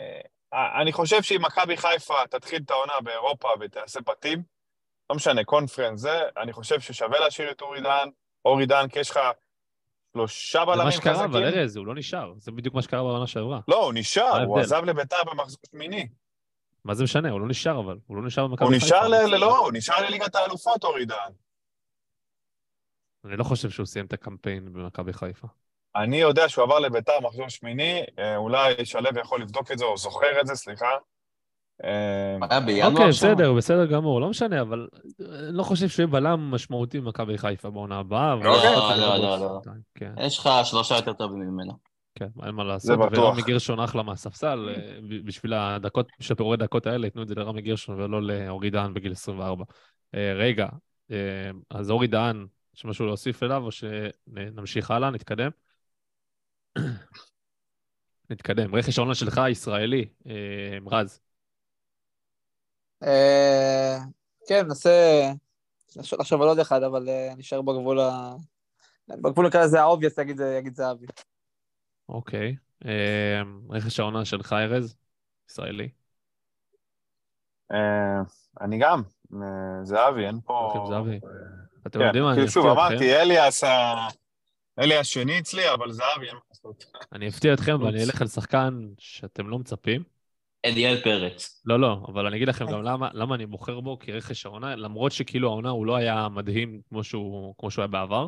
אני 0.81 0.91
חושב 0.91 1.21
שאם 1.21 1.41
מכבי 1.41 1.77
חיפה 1.77 2.27
תתחיל 2.29 2.61
את 2.65 2.71
העונה 2.71 2.93
באירופה 3.03 3.49
ותעשה 3.59 3.99
בתים, 4.01 4.43
לא 5.09 5.15
משנה, 5.15 5.43
קונפרנס 5.43 5.99
זה, 5.99 6.21
אני 6.37 6.53
חושב 6.53 6.79
ששווה 6.79 7.19
להשאיר 7.19 7.51
את 7.51 7.61
אורי 7.61 7.81
דהן. 7.81 8.09
אורי 8.45 8.65
דהן, 8.65 8.87
כי 8.89 8.99
יש 8.99 9.09
לך 9.11 9.19
שלושה 10.13 10.59
זה 10.59 10.65
בלמים 10.65 10.85
מה 10.85 10.91
שקרה, 10.91 11.25
אבל 11.25 11.45
חזקים. 11.45 11.59
ארז, 11.59 11.75
הוא 11.75 11.85
לא 11.87 11.95
נשאר. 11.95 12.33
זה 12.37 12.51
בדיוק 12.51 12.75
מה 12.75 12.81
שקרה 12.81 13.03
בעונה 13.03 13.27
שעברה. 13.27 13.59
לא, 13.67 13.83
הוא 13.85 13.93
נשאר, 13.95 14.43
הוא? 14.45 14.59
עזב 14.59 14.83
לביתר 14.85 15.23
במחזור 15.31 15.59
שמיני. 15.71 16.07
מה 16.85 16.93
זה 16.93 17.03
משנה? 17.03 17.29
הוא 17.29 17.41
לא 17.41 17.47
נשאר, 17.47 17.79
אבל. 17.79 17.97
הוא 18.07 18.17
לא 18.17 18.23
נשאר 18.23 18.47
במכבי 18.47 18.65
הוא 18.65 18.73
חיפה. 18.73 18.85
נשאר 18.85 19.07
ל... 19.07 19.15
ל- 19.15 19.37
לא, 19.37 19.57
הוא 19.57 19.71
נשאר 19.73 20.01
לליגת 20.05 20.35
האלופות, 20.35 20.83
אורי 20.83 21.05
דהן. 21.05 21.31
אני 23.25 23.37
לא 23.37 23.43
חושב 23.43 23.69
שהוא 23.69 23.85
סיים 23.85 24.05
את 24.05 24.13
הקמפיין 24.13 24.73
במכבי 24.73 25.13
חיפה. 25.13 25.47
אני 25.95 26.17
יודע 26.17 26.49
שהוא 26.49 26.63
עבר 26.63 26.79
לביתר 26.79 27.19
מחזור 27.21 27.49
שמיני, 27.49 28.03
אה, 28.19 28.37
אולי 28.37 28.85
שלו 28.85 29.09
יכול 29.21 29.41
לבדוק 29.41 29.71
את 29.71 29.77
זה, 29.77 29.85
או 29.85 29.97
זוכר 29.97 30.41
את 30.41 30.47
זה, 30.47 30.55
סליחה. 30.55 30.89
אה, 31.83 32.37
היה 32.49 32.59
בינואר 32.59 32.91
אוקיי? 32.91 33.07
בסדר, 33.07 33.53
בסדר 33.53 33.85
גמור, 33.85 34.21
לא 34.21 34.29
משנה, 34.29 34.61
אבל 34.61 34.87
אני 35.19 35.57
לא 35.57 35.63
חושב 35.63 35.87
שהוא 35.87 36.03
יהיה 36.03 36.11
בלם 36.11 36.51
משמעותי 36.51 36.99
במכבי 36.99 37.37
חיפה 37.37 37.69
בעונה 37.69 37.99
הבאה. 37.99 38.33
אוקיי. 38.33 38.49
לא, 38.49 38.57
בעוד 38.97 39.21
לא, 39.21 39.39
לא. 39.39 39.59
שנתיים, 39.63 39.81
כן, 39.95 40.13
יש 40.19 40.39
לך 40.39 40.49
שלושה 40.63 40.95
יותר 40.95 41.13
טובים 41.13 41.39
ממנו. 41.39 41.93
כן, 42.15 42.27
אין 42.45 42.55
מה 42.55 42.63
לעשות. 42.63 42.99
בטוח. 42.99 43.23
ורמי 43.23 43.41
גרשון 43.41 43.79
אחלה 43.79 44.03
מהספסל, 44.03 44.69
אה, 44.69 44.99
בשביל 45.23 45.53
הדקות, 45.53 46.07
בשביל 46.19 46.33
הפירורי 46.33 46.57
דקות 46.57 46.87
האלה, 46.87 47.07
ייתנו 47.07 47.21
את 47.21 47.27
זה 47.27 47.35
לרמי 47.35 47.61
גרשון 47.61 48.01
ולא 48.01 48.21
לאורי 48.21 48.69
דהן 48.69 48.93
בגיל 48.93 49.11
24. 49.11 49.63
אה, 50.15 50.33
רגע, 50.33 50.67
אה, 51.11 51.17
אז 51.69 51.91
אורי 51.91 52.07
דהן, 52.07 52.45
יש 52.75 52.85
משהו 52.85 53.05
להוסיף 53.05 53.43
אליו, 53.43 53.63
או 53.63 53.71
שנמשיך 53.71 54.91
הלאה, 54.91 55.09
נתקדם? 55.09 55.49
נתקדם. 58.29 58.75
רכש 58.75 58.97
העונה 58.97 59.15
שלך, 59.15 59.41
ישראלי, 59.49 60.05
אה, 60.27 60.77
רז. 60.91 61.19
אה, 63.03 63.97
כן, 64.47 64.65
ננסה 64.65 65.21
לחשוב- 65.95 66.41
על 66.41 66.47
עוד 66.47 66.59
אחד, 66.59 66.83
אבל 66.83 67.09
אה, 67.09 67.33
נשאר 67.37 67.61
בגבול 67.61 67.99
ה... 67.99 68.33
בגבול 69.07 69.47
נקרא 69.47 69.63
לזה 69.63 69.81
ה 69.81 69.85
obvious, 69.85 70.17
יגיד 70.17 70.39
יגיד 70.57 70.75
זהבי. 70.75 71.05
אוקיי. 72.09 72.55
אה, 72.85 73.41
רכש 73.69 73.99
העונה 73.99 74.25
שלך, 74.25 74.53
ארז, 74.53 74.95
ישראלי. 75.49 75.89
אה, 77.71 78.21
אני 78.61 78.77
גם, 78.79 79.01
אה, 79.33 79.83
זהבי, 79.85 80.25
אין 80.25 80.39
פה... 80.45 80.73
אתם 81.87 81.99
כן, 81.99 82.05
יודעים 82.05 82.23
מה, 82.23 82.29
אני 82.29 82.37
כאילו, 82.37 82.51
שוב, 82.51 82.65
אפתיע 82.65 82.83
אתכם. 82.85 82.93
אמרתי, 82.93 83.15
אליאס 83.21 83.63
ה... 83.63 84.07
אליאס 84.79 85.07
שני 85.07 85.39
אצלי, 85.39 85.73
אבל 85.73 85.91
זהבי, 85.91 86.27
אין 86.27 86.35
מה 86.35 86.41
לעשות. 86.49 86.85
אני 87.11 87.27
אפתיע 87.27 87.53
אתכם 87.53 87.81
ואני 87.81 87.97
אופס. 87.97 88.09
אלך 88.09 88.21
על 88.21 88.27
שחקן 88.27 88.87
שאתם 88.99 89.47
לא 89.47 89.59
מצפים. 89.59 90.03
אליאל 90.65 91.01
פרץ. 91.03 91.61
לא, 91.65 91.79
לא, 91.79 92.05
אבל 92.07 92.27
אני 92.27 92.37
אגיד 92.37 92.47
לכם 92.47 92.65
גם 92.65 92.83
למה, 92.83 93.09
למה 93.13 93.35
אני 93.35 93.45
בוחר 93.45 93.79
בו 93.79 93.99
כרכש 93.99 94.45
העונה, 94.45 94.75
למרות 94.75 95.11
שכאילו 95.11 95.49
העונה 95.49 95.69
הוא 95.69 95.85
לא 95.85 95.95
היה 95.95 96.27
מדהים 96.29 96.81
כמו 96.89 97.03
שהוא, 97.03 97.55
כמו 97.57 97.71
שהוא 97.71 97.83
היה 97.83 97.87
בעבר, 97.87 98.27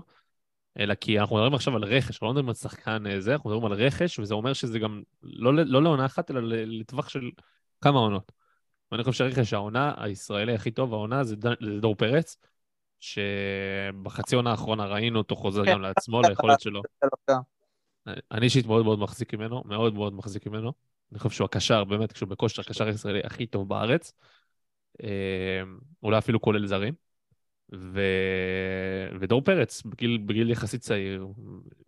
אלא 0.79 0.95
כי 0.95 1.19
אנחנו 1.19 1.35
מדברים 1.35 1.53
עכשיו 1.53 1.75
על 1.75 1.83
רכש, 1.83 2.11
אנחנו 2.11 2.27
לא 2.27 2.33
מדברים 2.33 2.49
על 2.49 2.55
שחקן 2.55 3.07
אה, 3.07 3.21
זה, 3.21 3.33
אנחנו 3.33 3.49
מדברים 3.49 3.71
על 3.71 3.85
רכש, 3.85 4.19
וזה 4.19 4.33
אומר 4.33 4.53
שזה 4.53 4.79
גם 4.79 5.03
לא, 5.23 5.55
לא 5.55 5.83
לעונה 5.83 6.05
אחת, 6.05 6.31
אלא 6.31 6.41
ל- 6.41 6.79
לטווח 6.79 7.09
של 7.09 7.29
כמה 7.81 7.99
עונות. 7.99 8.31
ואני 8.91 9.03
חושב 9.03 9.29
שרכש 9.29 9.53
העונה 9.53 9.93
הישראלי 9.97 10.55
הכי 10.55 10.71
טוב, 10.71 10.93
העונה, 10.93 11.23
זה, 11.23 11.35
זה 11.61 11.79
דור 11.79 11.95
פרץ, 11.95 12.37
שבחצי 13.05 14.35
עונה 14.35 14.51
האחרונה 14.51 14.85
ראינו 14.85 15.17
אותו 15.17 15.35
חוזר 15.35 15.65
כן. 15.65 15.71
גם 15.71 15.81
לעצמו, 15.81 16.21
ליכולת 16.21 16.59
שלו. 16.59 16.81
לא. 17.29 17.35
אני 18.31 18.45
אישית 18.45 18.65
מאוד 18.65 18.85
מאוד 18.85 18.99
מחזיק 18.99 19.33
ממנו, 19.33 19.63
מאוד 19.65 19.93
מאוד 19.93 20.13
מחזיק 20.13 20.47
ממנו. 20.47 20.73
אני 21.11 21.19
חושב 21.19 21.35
שהוא 21.35 21.45
הקשר, 21.45 21.83
באמת, 21.83 22.11
כשהוא 22.11 22.29
בכושר, 22.29 22.61
הקשר 22.61 22.87
הישראלי 22.87 23.21
הכי 23.23 23.45
טוב 23.45 23.69
בארץ. 23.69 24.13
אה, 25.03 25.61
אולי 26.03 26.17
אפילו 26.17 26.41
כולל 26.41 26.67
זרים. 26.67 26.93
ו... 27.75 28.01
ודור 29.19 29.41
פרץ, 29.41 29.81
בגיל, 29.83 30.17
בגיל 30.25 30.49
יחסית 30.49 30.81
צעיר, 30.81 31.27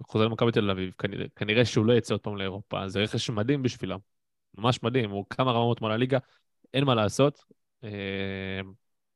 חוזר 0.01 0.25
למכבי 0.25 0.51
תל 0.51 0.69
אביב, 0.69 0.93
כנראה, 0.97 1.25
כנראה 1.35 1.65
שהוא 1.65 1.85
לא 1.85 1.93
יצא 1.93 2.13
עוד 2.13 2.21
פעם 2.21 2.37
לאירופה, 2.37 2.87
זה 2.87 2.99
רכש 2.99 3.29
מדהים 3.29 3.63
בשבילם. 3.63 3.99
ממש 4.57 4.83
מדהים, 4.83 5.09
הוא 5.09 5.25
כמה 5.29 5.51
רמות 5.51 5.81
מעל 5.81 5.91
הליגה, 5.91 6.17
אין 6.73 6.83
מה 6.83 6.95
לעשות. 6.95 7.43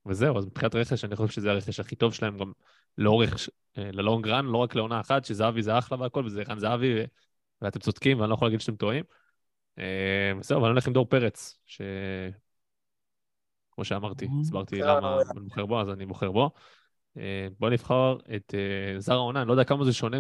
וזהו, 0.05 0.37
אז 0.37 0.45
מבחינת 0.45 0.75
רכש, 0.75 1.05
אני 1.05 1.15
חושב 1.15 1.33
שזה 1.33 1.51
הרכש 1.51 1.79
הכי 1.79 1.95
טוב 1.95 2.13
שלהם 2.13 2.37
גם 2.37 2.51
לאורך, 2.97 3.35
אה, 3.77 3.89
ללונג 3.91 4.27
רן, 4.27 4.45
לא 4.45 4.57
רק 4.57 4.75
לעונה 4.75 4.99
אחת, 4.99 5.25
שזהבי 5.25 5.61
זה 5.61 5.77
אחלה 5.77 5.99
והכל, 5.99 6.25
וזה 6.25 6.41
ערן 6.41 6.59
זהבי, 6.59 6.93
ו... 6.95 7.03
ואתם 7.61 7.79
צודקים, 7.79 8.19
ואני 8.19 8.29
לא 8.29 8.33
יכול 8.33 8.47
להגיד 8.47 8.61
שאתם 8.61 8.75
טועים. 8.75 9.03
אה, 9.79 10.31
וזהו, 10.39 10.57
אבל 10.57 10.65
אני 10.65 10.71
הולך 10.71 10.87
עם 10.87 10.93
דור 10.93 11.05
פרץ, 11.05 11.59
ש... 11.65 11.81
כמו 13.71 13.85
שאמרתי, 13.85 14.27
הסברתי 14.41 14.75
בסדר, 14.75 14.99
למה. 14.99 15.17
אני 15.31 15.39
בוחר 15.39 15.65
בו, 15.65 15.81
אז 15.81 15.89
אני 15.89 16.05
בוחר 16.05 16.31
בו. 16.31 16.51
אה, 17.17 17.47
בוא 17.59 17.69
נבחר 17.69 18.17
את 18.35 18.53
אה, 18.53 18.99
זר 18.99 19.13
העונה, 19.13 19.41
אני 19.41 19.47
לא 19.47 19.53
יודע 19.53 19.63
כמה 19.63 19.85
זה 19.85 19.93
שונה 19.93 20.17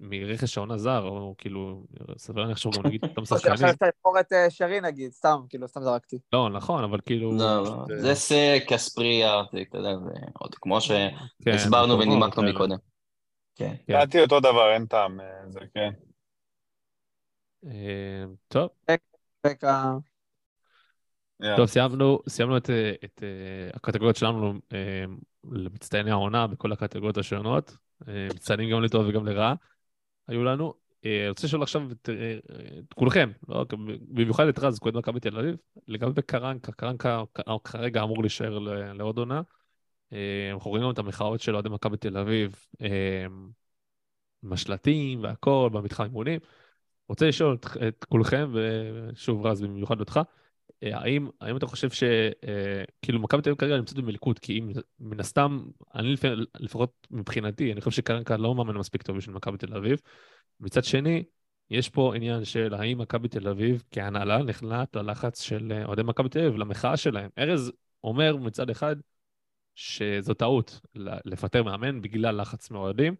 מרכש 0.00 0.58
העונה 0.58 0.78
זר, 0.78 1.02
או 1.02 1.34
כאילו, 1.38 1.86
סביר 2.16 2.42
להניח 2.42 2.58
שהוא 2.58 2.72
גם 2.72 2.86
נגיד 2.86 3.04
אותם 3.04 3.22
עכשיו 3.22 3.38
שחקנים. 3.38 3.54
אפשר 3.54 3.86
לבחור 3.86 4.20
את 4.20 4.32
אה, 4.32 4.50
שרי 4.50 4.80
נגיד, 4.80 5.12
סתם, 5.12 5.40
כאילו, 5.48 5.68
סתם 5.68 5.80
זרקתי. 5.82 6.18
לא, 6.32 6.48
נכון, 6.50 6.84
אבל 6.84 7.00
כאילו... 7.06 7.32
לא, 7.32 7.84
אה, 7.90 8.00
זה 8.00 8.14
סק, 8.14 8.72
אספריה, 8.74 9.40
אתה 9.40 9.78
יודע, 9.78 9.96
זה 9.96 10.10
עוד 10.38 10.54
כמו 10.54 10.78
כן, 10.80 11.10
שהסברנו 11.44 11.94
נכון, 11.94 12.08
ונימקנו 12.08 12.42
כאלה. 12.42 12.52
מקודם. 12.52 12.76
כן. 13.54 13.74
כן. 13.86 13.92
לדעתי 13.92 14.20
אותו 14.20 14.40
דבר, 14.40 14.72
אין 14.72 14.86
טעם, 14.86 15.18
זה 15.48 15.60
כן. 15.74 15.90
טוב. 18.48 18.68
טוב, 21.56 21.66
סיימנו, 21.66 22.18
סיימנו 22.28 22.56
את, 22.56 22.70
את 23.04 23.22
הקטגוריות 23.74 24.16
שלנו 24.16 24.54
למצטייני 25.50 26.10
העונה 26.10 26.46
בכל 26.46 26.72
הקטגוריות 26.72 27.18
השונות. 27.18 27.76
אה, 28.08 28.28
מצטיינים 28.34 28.70
גם 28.70 28.82
לטוב 28.82 29.06
וגם 29.08 29.26
לרעה 29.26 29.54
היו 30.28 30.44
לנו. 30.44 30.74
אה, 31.04 31.20
אני 31.20 31.28
רוצה 31.28 31.46
לשאול 31.46 31.62
עכשיו 31.62 31.92
את, 31.92 32.08
אה, 32.08 32.38
את 32.78 32.94
כולכם, 32.94 33.30
לא, 33.48 33.66
במיוחד 34.08 34.46
את 34.46 34.58
רז, 34.58 34.78
כהן 34.78 34.96
מכבי 34.96 35.20
תל 35.20 35.38
אביב, 35.38 35.56
לגבי 35.88 36.22
קרנקה, 36.22 36.72
קרנקה 36.72 37.22
כרגע 37.64 38.02
אמור 38.02 38.22
להישאר 38.22 38.58
לעוד 38.94 39.18
עונה. 39.18 39.42
אנחנו 40.52 40.70
רואים 40.70 40.84
גם 40.84 40.90
את 40.90 40.98
המחאות 40.98 41.40
של 41.40 41.54
אוהדי 41.54 41.68
מכבי 41.68 41.96
תל 41.96 42.16
אביב, 42.18 42.66
עם 44.42 44.52
השלטים 44.52 45.22
והכל, 45.22 45.70
במתחם 45.72 46.04
אימונים. 46.04 46.40
רוצה 47.08 47.28
לשאול 47.28 47.54
את, 47.54 47.66
את 47.88 48.04
כולכם, 48.04 48.52
ושוב 48.54 49.46
רז, 49.46 49.62
במיוחד 49.62 50.00
אותך, 50.00 50.20
האם, 50.82 51.28
האם 51.40 51.56
אתה 51.56 51.66
חושב 51.66 51.90
ש... 51.90 52.02
אה, 52.02 52.84
כאילו, 53.02 53.20
מכבי 53.20 53.42
תל 53.42 53.50
אביב 53.50 53.60
כרגע 53.60 53.76
נמצאת 53.76 53.96
במלכוד, 53.96 54.38
כי 54.38 54.58
אם 54.58 54.72
מן 55.00 55.20
הסתם, 55.20 55.62
אני 55.94 56.12
לפ... 56.12 56.20
לפחות 56.60 57.06
מבחינתי, 57.10 57.72
אני 57.72 57.80
חושב 57.80 57.96
שקרנקה 57.96 58.36
לא 58.36 58.54
מאמן 58.54 58.76
מספיק 58.76 59.02
טוב 59.02 59.16
בשביל 59.16 59.36
מכבי 59.36 59.58
תל 59.58 59.76
אביב. 59.76 60.00
מצד 60.60 60.84
שני, 60.84 61.24
יש 61.70 61.88
פה 61.88 62.12
עניין 62.16 62.44
של 62.44 62.74
האם 62.74 62.98
מכבי 62.98 63.28
תל 63.28 63.48
אביב 63.48 63.82
כהנהלה 63.90 64.38
נכנעת 64.38 64.96
ללחץ 64.96 65.40
של 65.40 65.72
אה, 65.72 65.84
אוהדי 65.84 66.02
מכבי 66.02 66.28
תל 66.28 66.38
אביב, 66.38 66.56
למחאה 66.56 66.96
שלהם. 66.96 67.30
ארז 67.38 67.72
אומר 68.04 68.36
מצד 68.36 68.70
אחד 68.70 68.96
שזו 69.74 70.34
טעות 70.34 70.80
לפטר 71.24 71.62
מאמן 71.62 72.00
בגלל 72.00 72.40
לחץ 72.40 72.70
מאוהדים. 72.70 73.14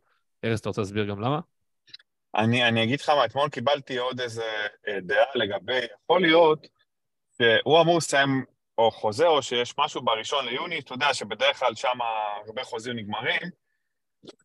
ארז, 0.44 0.58
אתה 0.58 0.68
רוצה 0.68 0.80
להסביר 0.80 1.04
גם 1.04 1.20
למה? 1.20 1.40
אני, 2.34 2.68
אני 2.68 2.82
אגיד 2.82 3.00
לך 3.00 3.08
מה, 3.08 3.24
אתמול 3.24 3.48
קיבלתי 3.48 3.98
עוד 3.98 4.20
איזה 4.20 4.42
אה, 4.88 5.00
דעה 5.00 5.24
לגבי, 5.34 5.80
יכול 6.02 6.20
להיות 6.20 6.66
שהוא 7.42 7.80
אמור 7.80 7.96
לסיים 7.96 8.44
או 8.78 8.90
חוזה, 8.90 9.26
או 9.26 9.42
שיש 9.42 9.74
משהו 9.78 10.02
בראשון 10.02 10.46
ליוני, 10.46 10.78
אתה 10.78 10.94
יודע 10.94 11.14
שבדרך 11.14 11.58
כלל 11.58 11.74
שם 11.74 11.98
הרבה 12.46 12.64
חוזים 12.64 12.96
נגמרים. 12.96 13.40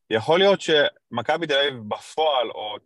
יכול 0.10 0.40
להיות 0.40 0.62
שמכבי 0.62 1.48
תל 1.48 1.58
אביב 1.58 1.74
בפועל, 1.88 2.52
או 2.52 2.78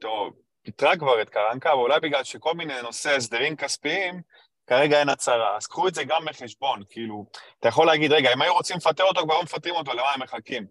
פיטרה 0.62 0.98
כבר 0.98 1.22
את 1.22 1.30
קרנקה, 1.30 1.72
אבל 1.72 1.80
אולי 1.80 2.00
בגלל 2.00 2.24
שכל 2.24 2.54
מיני 2.54 2.82
נושאי 2.82 3.16
הסדרים 3.16 3.56
כספיים, 3.56 4.22
כרגע 4.68 5.00
אין 5.00 5.10
הצהרה. 5.10 5.58
אז 5.58 5.68
קחו 5.68 5.88
את 5.88 5.96
זה 5.96 6.04
גם 6.04 6.26
בחשבון, 6.26 6.84
כאילו, 6.90 7.26
אתה 7.60 7.68
יכול 7.68 7.88
להגיד, 7.88 8.12
רגע, 8.12 8.34
אם 8.34 8.42
היו 8.42 8.54
רוצים 8.54 8.78
לפטר 8.78 9.04
אותו, 9.04 9.22
כבר 9.22 9.34
לא 9.34 9.44
מפטרים 9.44 9.76
אותו, 9.76 9.94
למה 9.94 10.14
הם 10.14 10.22
מחכים? 10.22 10.68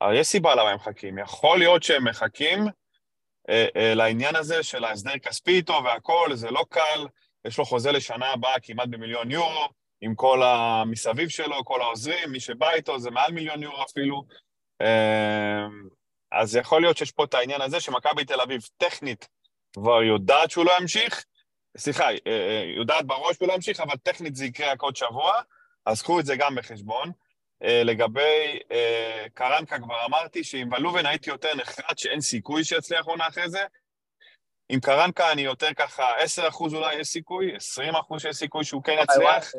אבל 0.00 0.14
יש 0.14 0.26
סיבה 0.26 0.54
למה 0.54 0.70
הם 0.70 0.76
מחכים. 0.76 1.18
יכול 1.18 1.58
להיות 1.58 1.82
שהם 1.82 2.08
מחכים 2.08 2.66
אה, 3.48 3.66
אה, 3.76 3.94
לעניין 3.94 4.36
הזה 4.36 4.62
של 4.62 4.84
ההסדר 4.84 5.18
כספי 5.18 5.50
איתו 5.50 5.80
והכל, 5.84 6.28
זה 6.34 6.50
לא 6.50 6.64
קל, 6.68 7.06
יש 7.44 7.58
לו 7.58 7.64
חוזה 7.64 7.92
לשנה 7.92 8.32
הבאה 8.32 8.60
כמעט 8.62 8.88
במיליון 8.88 9.30
יורו, 9.30 9.68
עם 10.00 10.14
כל 10.14 10.42
המסביב 10.42 11.28
שלו, 11.28 11.64
כל 11.64 11.80
העוזרים, 11.80 12.30
מי 12.30 12.40
שבא 12.40 12.70
איתו 12.70 12.98
זה 12.98 13.10
מעל 13.10 13.32
מיליון 13.32 13.62
יורו 13.62 13.84
אפילו. 13.90 14.24
אה, 14.80 15.66
אז 16.32 16.56
יכול 16.56 16.82
להיות 16.82 16.96
שיש 16.96 17.12
פה 17.12 17.24
את 17.24 17.34
העניין 17.34 17.60
הזה 17.60 17.80
שמכבי 17.80 18.24
תל 18.24 18.40
אביב 18.40 18.60
טכנית 18.76 19.28
כבר 19.72 20.02
יודעת 20.02 20.50
שהוא 20.50 20.64
לא 20.64 20.72
ימשיך, 20.80 21.24
סליחה, 21.76 22.04
אה, 22.04 22.16
אה, 22.26 22.64
יודעת 22.76 23.06
בראש 23.06 23.36
שהוא 23.36 23.48
לא 23.48 23.52
ימשיך, 23.52 23.80
אבל 23.80 23.96
טכנית 23.96 24.36
זה 24.36 24.44
יקרה 24.44 24.72
רק 24.72 24.82
עוד 24.82 24.96
שבוע, 24.96 25.40
אז 25.86 26.02
קחו 26.02 26.20
את 26.20 26.26
זה 26.26 26.36
גם 26.36 26.54
בחשבון. 26.54 27.10
אה, 27.62 27.82
לגבי 27.84 28.58
קרנקה 29.34 29.78
כבר 29.78 30.04
אמרתי 30.04 30.44
שעם 30.44 30.72
ולובן 30.72 31.06
הייתי 31.06 31.30
יותר 31.30 31.54
נחרט 31.54 31.98
שאין 31.98 32.20
סיכוי 32.20 32.64
שיצליח 32.64 33.06
עונה 33.06 33.28
אחרי 33.28 33.50
זה. 33.50 33.64
עם 34.68 34.80
קרנקה 34.80 35.32
אני 35.32 35.42
יותר 35.42 35.74
ככה, 35.76 36.04
10% 36.38 36.74
אולי 36.74 36.94
יש 36.94 37.08
סיכוי, 37.08 37.56
20% 37.56 38.18
שיש 38.18 38.36
סיכוי 38.36 38.64
שהוא 38.64 38.82
כן 38.82 38.96
יצליח. 39.02 39.52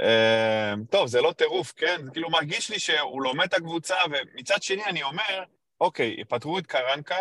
אה, 0.00 0.74
טוב, 0.90 1.06
זה 1.06 1.20
לא 1.20 1.32
טירוף, 1.32 1.72
כן? 1.76 2.04
זה 2.04 2.10
כאילו 2.10 2.30
מרגיש 2.30 2.70
לי 2.70 2.78
שהוא 2.78 3.22
לומד 3.22 3.44
את 3.44 3.54
הקבוצה, 3.54 3.96
ומצד 4.10 4.62
שני 4.62 4.84
אני 4.84 5.02
אומר, 5.02 5.44
אוקיי, 5.80 6.16
יפטרו 6.18 6.58
את 6.58 6.66
קרנקה 6.66 7.20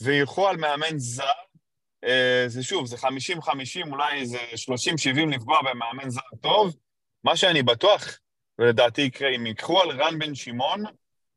וילכו 0.00 0.48
על 0.48 0.56
מאמן 0.56 0.98
זר. 0.98 1.24
אה, 2.04 2.44
זה 2.46 2.62
שוב, 2.62 2.86
זה 2.86 2.96
50-50, 2.96 3.90
אולי 3.90 4.20
איזה 4.20 4.38
30-70 4.38 5.30
לפגוע 5.30 5.58
במאמן 5.62 6.10
זר 6.10 6.20
טוב. 6.40 6.76
מה 7.24 7.36
שאני 7.36 7.62
בטוח, 7.62 8.18
ולדעתי 8.58 9.02
יקרה, 9.02 9.28
אם 9.36 9.46
ייקחו 9.46 9.80
על 9.80 10.02
רן 10.02 10.18
בן 10.18 10.34
שמעון, 10.34 10.84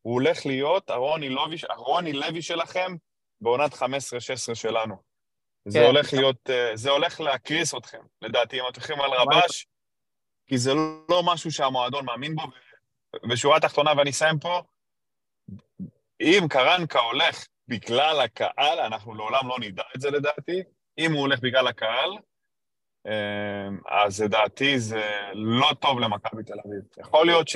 הוא 0.02 0.14
הולך 0.14 0.46
להיות 0.46 0.90
הרוני 0.90 2.14
לוי 2.14 2.42
שלכם 2.42 2.96
בעונת 3.42 3.74
15-16 3.74 3.84
שלנו. 4.54 4.96
זה 5.66 5.80
כן. 5.80 5.86
הולך 5.86 6.14
להיות, 6.14 6.50
אה, 6.50 6.72
זה 6.76 6.90
הולך 6.90 7.22
להקריס 7.22 7.76
אתכם, 7.76 8.02
לדעתי, 8.22 8.60
אם 8.60 8.66
אתם 8.70 8.80
הולכים 8.80 9.02
על 9.02 9.12
רבש, 9.12 9.68
כי 10.48 10.58
זה 10.58 10.74
לא 11.10 11.24
משהו 11.26 11.52
שהמועדון 11.52 12.06
מאמין 12.06 12.36
בו. 12.36 12.42
ו- 12.42 13.32
ושורה 13.32 13.60
תחתונה, 13.60 13.92
ואני 13.98 14.10
אסיים 14.10 14.40
פה, 14.40 14.62
אם 16.22 16.44
קרנקה 16.50 17.00
הולך 17.00 17.46
בגלל 17.68 18.22
הקהל, 18.22 18.80
אנחנו 18.80 19.16
לעולם 19.16 19.48
לא 19.48 19.56
נדע 19.60 19.84
את 19.96 20.02
זה 20.02 20.12
לדעתי, 20.12 20.64
אם 20.98 21.12
הוא 21.12 21.22
הולך 21.22 21.40
בגלל 21.40 21.68
הקהל, 21.68 22.12
אה, 23.08 23.68
אז 23.90 24.22
לדעתי 24.22 24.80
זה 24.80 25.12
לא 25.34 25.72
טוב 25.80 26.00
למכבי 26.00 26.44
תל 26.44 26.60
אביב. 26.66 26.82
יכול 26.98 27.26
להיות 27.26 27.48
ש... 27.48 27.56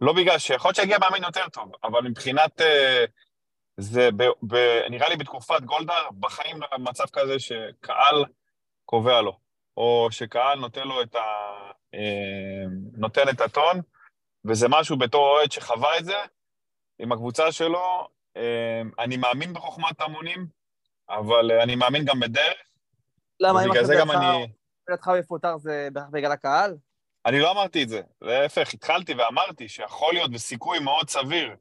לא 0.00 0.12
בגלל 0.12 0.38
ש... 0.38 0.50
יכול 0.50 0.68
להיות 0.68 0.76
שיגיע 0.76 0.98
מאמן 0.98 1.22
יותר 1.22 1.48
טוב, 1.48 1.72
אבל 1.84 2.02
מבחינת... 2.02 2.60
אה, 2.60 3.04
זה 3.76 4.08
ב... 4.16 4.22
ב... 4.46 4.56
נראה 4.90 5.08
לי 5.08 5.16
בתקופת 5.16 5.60
גולדהר, 5.60 6.08
בחיים 6.20 6.60
לא 6.60 6.66
היה 6.70 6.78
מצב 6.78 7.04
כזה 7.12 7.38
שקהל 7.38 8.24
קובע 8.84 9.20
לו, 9.20 9.38
או 9.76 10.08
שקהל 10.10 10.58
נותן 10.58 10.88
לו 10.88 11.02
את 11.02 11.14
ה... 11.14 11.20
אה, 11.94 12.64
נותן 12.92 13.28
את 13.28 13.40
הטון, 13.40 13.80
וזה 14.44 14.66
משהו 14.68 14.98
בתור 14.98 15.26
אוהד 15.26 15.52
שחווה 15.52 15.98
את 15.98 16.04
זה 16.04 16.16
עם 16.98 17.12
הקבוצה 17.12 17.52
שלו. 17.52 18.08
אה, 18.36 18.82
אני 18.98 19.16
מאמין 19.16 19.52
בחוכמת 19.52 20.00
המונים, 20.00 20.46
אבל 21.08 21.50
אה, 21.50 21.62
אני 21.62 21.76
מאמין 21.76 22.04
גם 22.04 22.20
בדרך, 22.20 22.54
למה 23.40 23.64
אם 23.64 23.70
עכשיו. 23.70 24.06
לדעתך 24.88 25.08
הוא 25.08 25.16
יפוטר 25.16 25.58
זה 25.58 25.88
בגלל 26.12 26.32
הקהל? 26.32 26.76
אני 27.26 27.40
לא 27.40 27.50
אמרתי 27.50 27.82
את 27.82 27.88
זה, 27.88 28.00
להפך, 28.22 28.74
התחלתי 28.74 29.14
ואמרתי 29.14 29.68
שיכול 29.68 30.14
להיות 30.14 30.30
בסיכוי 30.30 30.78
מאוד 30.78 31.08
סביר 31.08 31.56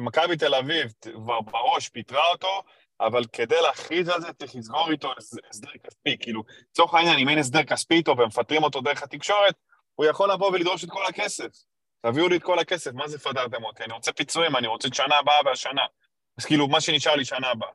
שמכבי 0.00 0.36
תל 0.36 0.54
אביב 0.54 0.92
כבר 1.14 1.40
בראש 1.40 1.88
פיטרה 1.88 2.30
אותו, 2.30 2.62
אבל 3.00 3.24
כדי 3.32 3.60
להכריז 3.62 4.08
על 4.08 4.20
זה 4.20 4.32
צריך 4.32 4.54
לסגור 4.54 4.90
איתו 4.90 5.12
הס- 5.18 5.36
הסדר 5.50 5.70
כספי. 5.84 6.16
כאילו, 6.20 6.42
לצורך 6.70 6.94
העניין, 6.94 7.18
אם 7.18 7.28
אין 7.28 7.38
הסדר 7.38 7.64
כספי 7.64 7.94
איתו 7.94 8.16
ומפטרים 8.18 8.62
אותו 8.62 8.80
דרך 8.80 9.02
התקשורת, 9.02 9.54
הוא 9.94 10.06
יכול 10.06 10.32
לבוא 10.32 10.50
ולדרוש 10.52 10.84
את 10.84 10.90
כל 10.90 11.06
הכסף. 11.08 11.46
תביאו 12.06 12.28
לי 12.28 12.36
את 12.36 12.42
כל 12.42 12.58
הכסף, 12.58 12.92
מה 12.94 13.08
זה 13.08 13.18
פטרתם 13.18 13.64
אותי? 13.64 13.84
אני 13.84 13.92
רוצה 13.92 14.12
פיצויים, 14.12 14.56
אני 14.56 14.66
רוצה 14.66 14.88
את 14.88 14.94
שנה 14.94 15.16
הבאה 15.18 15.36
והשנה. 15.44 15.86
אז 16.38 16.44
כאילו, 16.44 16.68
מה 16.68 16.80
שנשאר 16.80 17.16
לי 17.16 17.24
שנה 17.24 17.50
הבאה. 17.50 17.68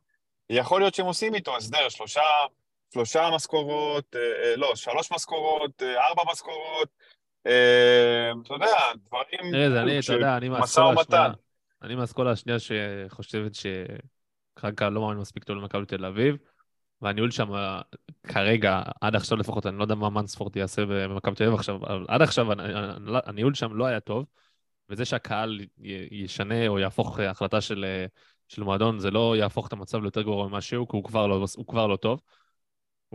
יכול 0.49 0.81
להיות 0.81 0.95
שהם 0.95 1.05
עושים 1.05 1.35
איתו 1.35 1.57
הסדר, 1.57 1.89
שלושה, 1.89 2.21
שלושה 2.93 3.29
משכורות, 3.35 4.15
אה, 4.15 4.19
אה, 4.19 4.55
לא, 4.55 4.75
שלוש 4.75 5.11
משכורות, 5.11 5.81
אה, 5.81 6.07
ארבע 6.07 6.23
משכורות, 6.31 6.89
אה, 7.47 8.31
אתה 8.45 8.53
יודע, 8.53 8.75
דברים... 8.95 9.55
ארז, 9.55 9.73
אני, 9.75 9.99
אתה 9.99 10.13
יודע, 10.13 10.37
אני 10.37 10.49
משא 10.49 10.59
מהאסכולה 10.59 11.01
השנייה, 11.01 11.21
ומתן. 11.21 11.31
אני 11.83 11.95
מהאסכולה 11.95 12.31
השנייה 12.31 12.57
שחושבת 12.59 13.51
שקרנקה 13.55 14.89
לא 14.89 15.01
מאמין 15.01 15.17
מספיק 15.17 15.43
טוב 15.43 15.57
למכבי 15.57 15.85
תל 15.85 16.05
אביב, 16.05 16.37
והניהול 17.01 17.31
שם 17.31 17.49
כרגע, 18.27 18.81
עד 19.01 19.15
עכשיו 19.15 19.37
לפחות, 19.37 19.65
אני 19.65 19.77
לא 19.77 19.83
יודע 19.83 19.95
מה 19.95 20.09
מנספורד 20.09 20.55
יעשה 20.55 20.85
במכבי 20.85 21.35
תל 21.35 21.43
אביב 21.43 21.55
עכשיו, 21.55 21.75
אבל 21.75 22.05
עד 22.07 22.21
עכשיו 22.21 22.47
הניהול 23.25 23.53
שם 23.53 23.73
לא 23.73 23.85
היה 23.85 23.99
טוב, 23.99 24.25
וזה 24.89 25.05
שהקהל 25.05 25.61
ישנה 26.11 26.67
או 26.67 26.79
יהפוך 26.79 27.19
אה, 27.19 27.29
החלטה 27.29 27.61
של, 27.61 27.85
אה, 27.87 28.05
של 28.47 28.63
מועדון, 28.63 28.99
זה 28.99 29.11
לא 29.11 29.37
יהפוך 29.37 29.67
את 29.67 29.73
המצב 29.73 30.01
ליותר 30.01 30.21
גרוע 30.21 30.47
ממה 30.47 30.61
שהוא, 30.61 30.87
כי 30.87 30.95
הוא 30.95 31.03
כבר 31.03 31.27
לא, 31.27 31.45
הוא 31.55 31.67
כבר 31.67 31.87
לא 31.87 31.95
טוב. 31.95 32.21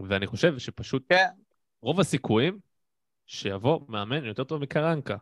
ואני 0.08 0.26
חושב 0.26 0.58
שפשוט 0.58 1.04
כן, 1.08 1.28
רוב 1.82 2.00
הסיכויים 2.00 2.58
שיבוא 3.26 3.80
מאמן 3.88 4.24
יותר 4.24 4.44
טוב 4.44 4.62
מקרנקה. 4.62 5.16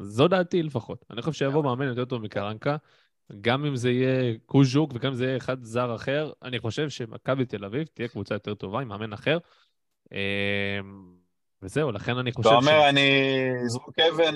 זו 0.00 0.28
דעתי 0.28 0.62
לפחות. 0.62 1.04
אני 1.10 1.22
חושב 1.22 1.38
שיבוא 1.38 1.62
מאמן 1.64 1.86
יותר 1.86 2.04
טוב 2.04 2.22
מקרנקה, 2.22 2.76
גם 3.40 3.64
אם 3.64 3.76
זה 3.76 3.90
יהיה 3.90 4.34
קוז'וק 4.46 4.90
וגם 4.94 5.10
אם 5.10 5.14
זה 5.14 5.24
יהיה 5.24 5.36
אחד 5.36 5.64
זר 5.64 5.94
אחר, 5.94 6.32
אני 6.42 6.58
חושב 6.58 6.88
שמכבי 6.88 7.44
תל 7.44 7.64
אביב 7.64 7.88
תהיה 7.94 8.08
קבוצה 8.08 8.34
יותר 8.34 8.54
טובה 8.54 8.80
עם 8.80 8.88
מאמן 8.88 9.12
אחר. 9.12 9.38
אמ, 10.12 11.20
וזהו, 11.62 11.92
לכן 11.92 12.18
אני 12.18 12.32
חושב 12.32 12.48
אתה 12.48 12.56
אומר, 12.56 12.88
אני 12.88 13.10
אזרוק 13.64 13.98
אבן 13.98 14.34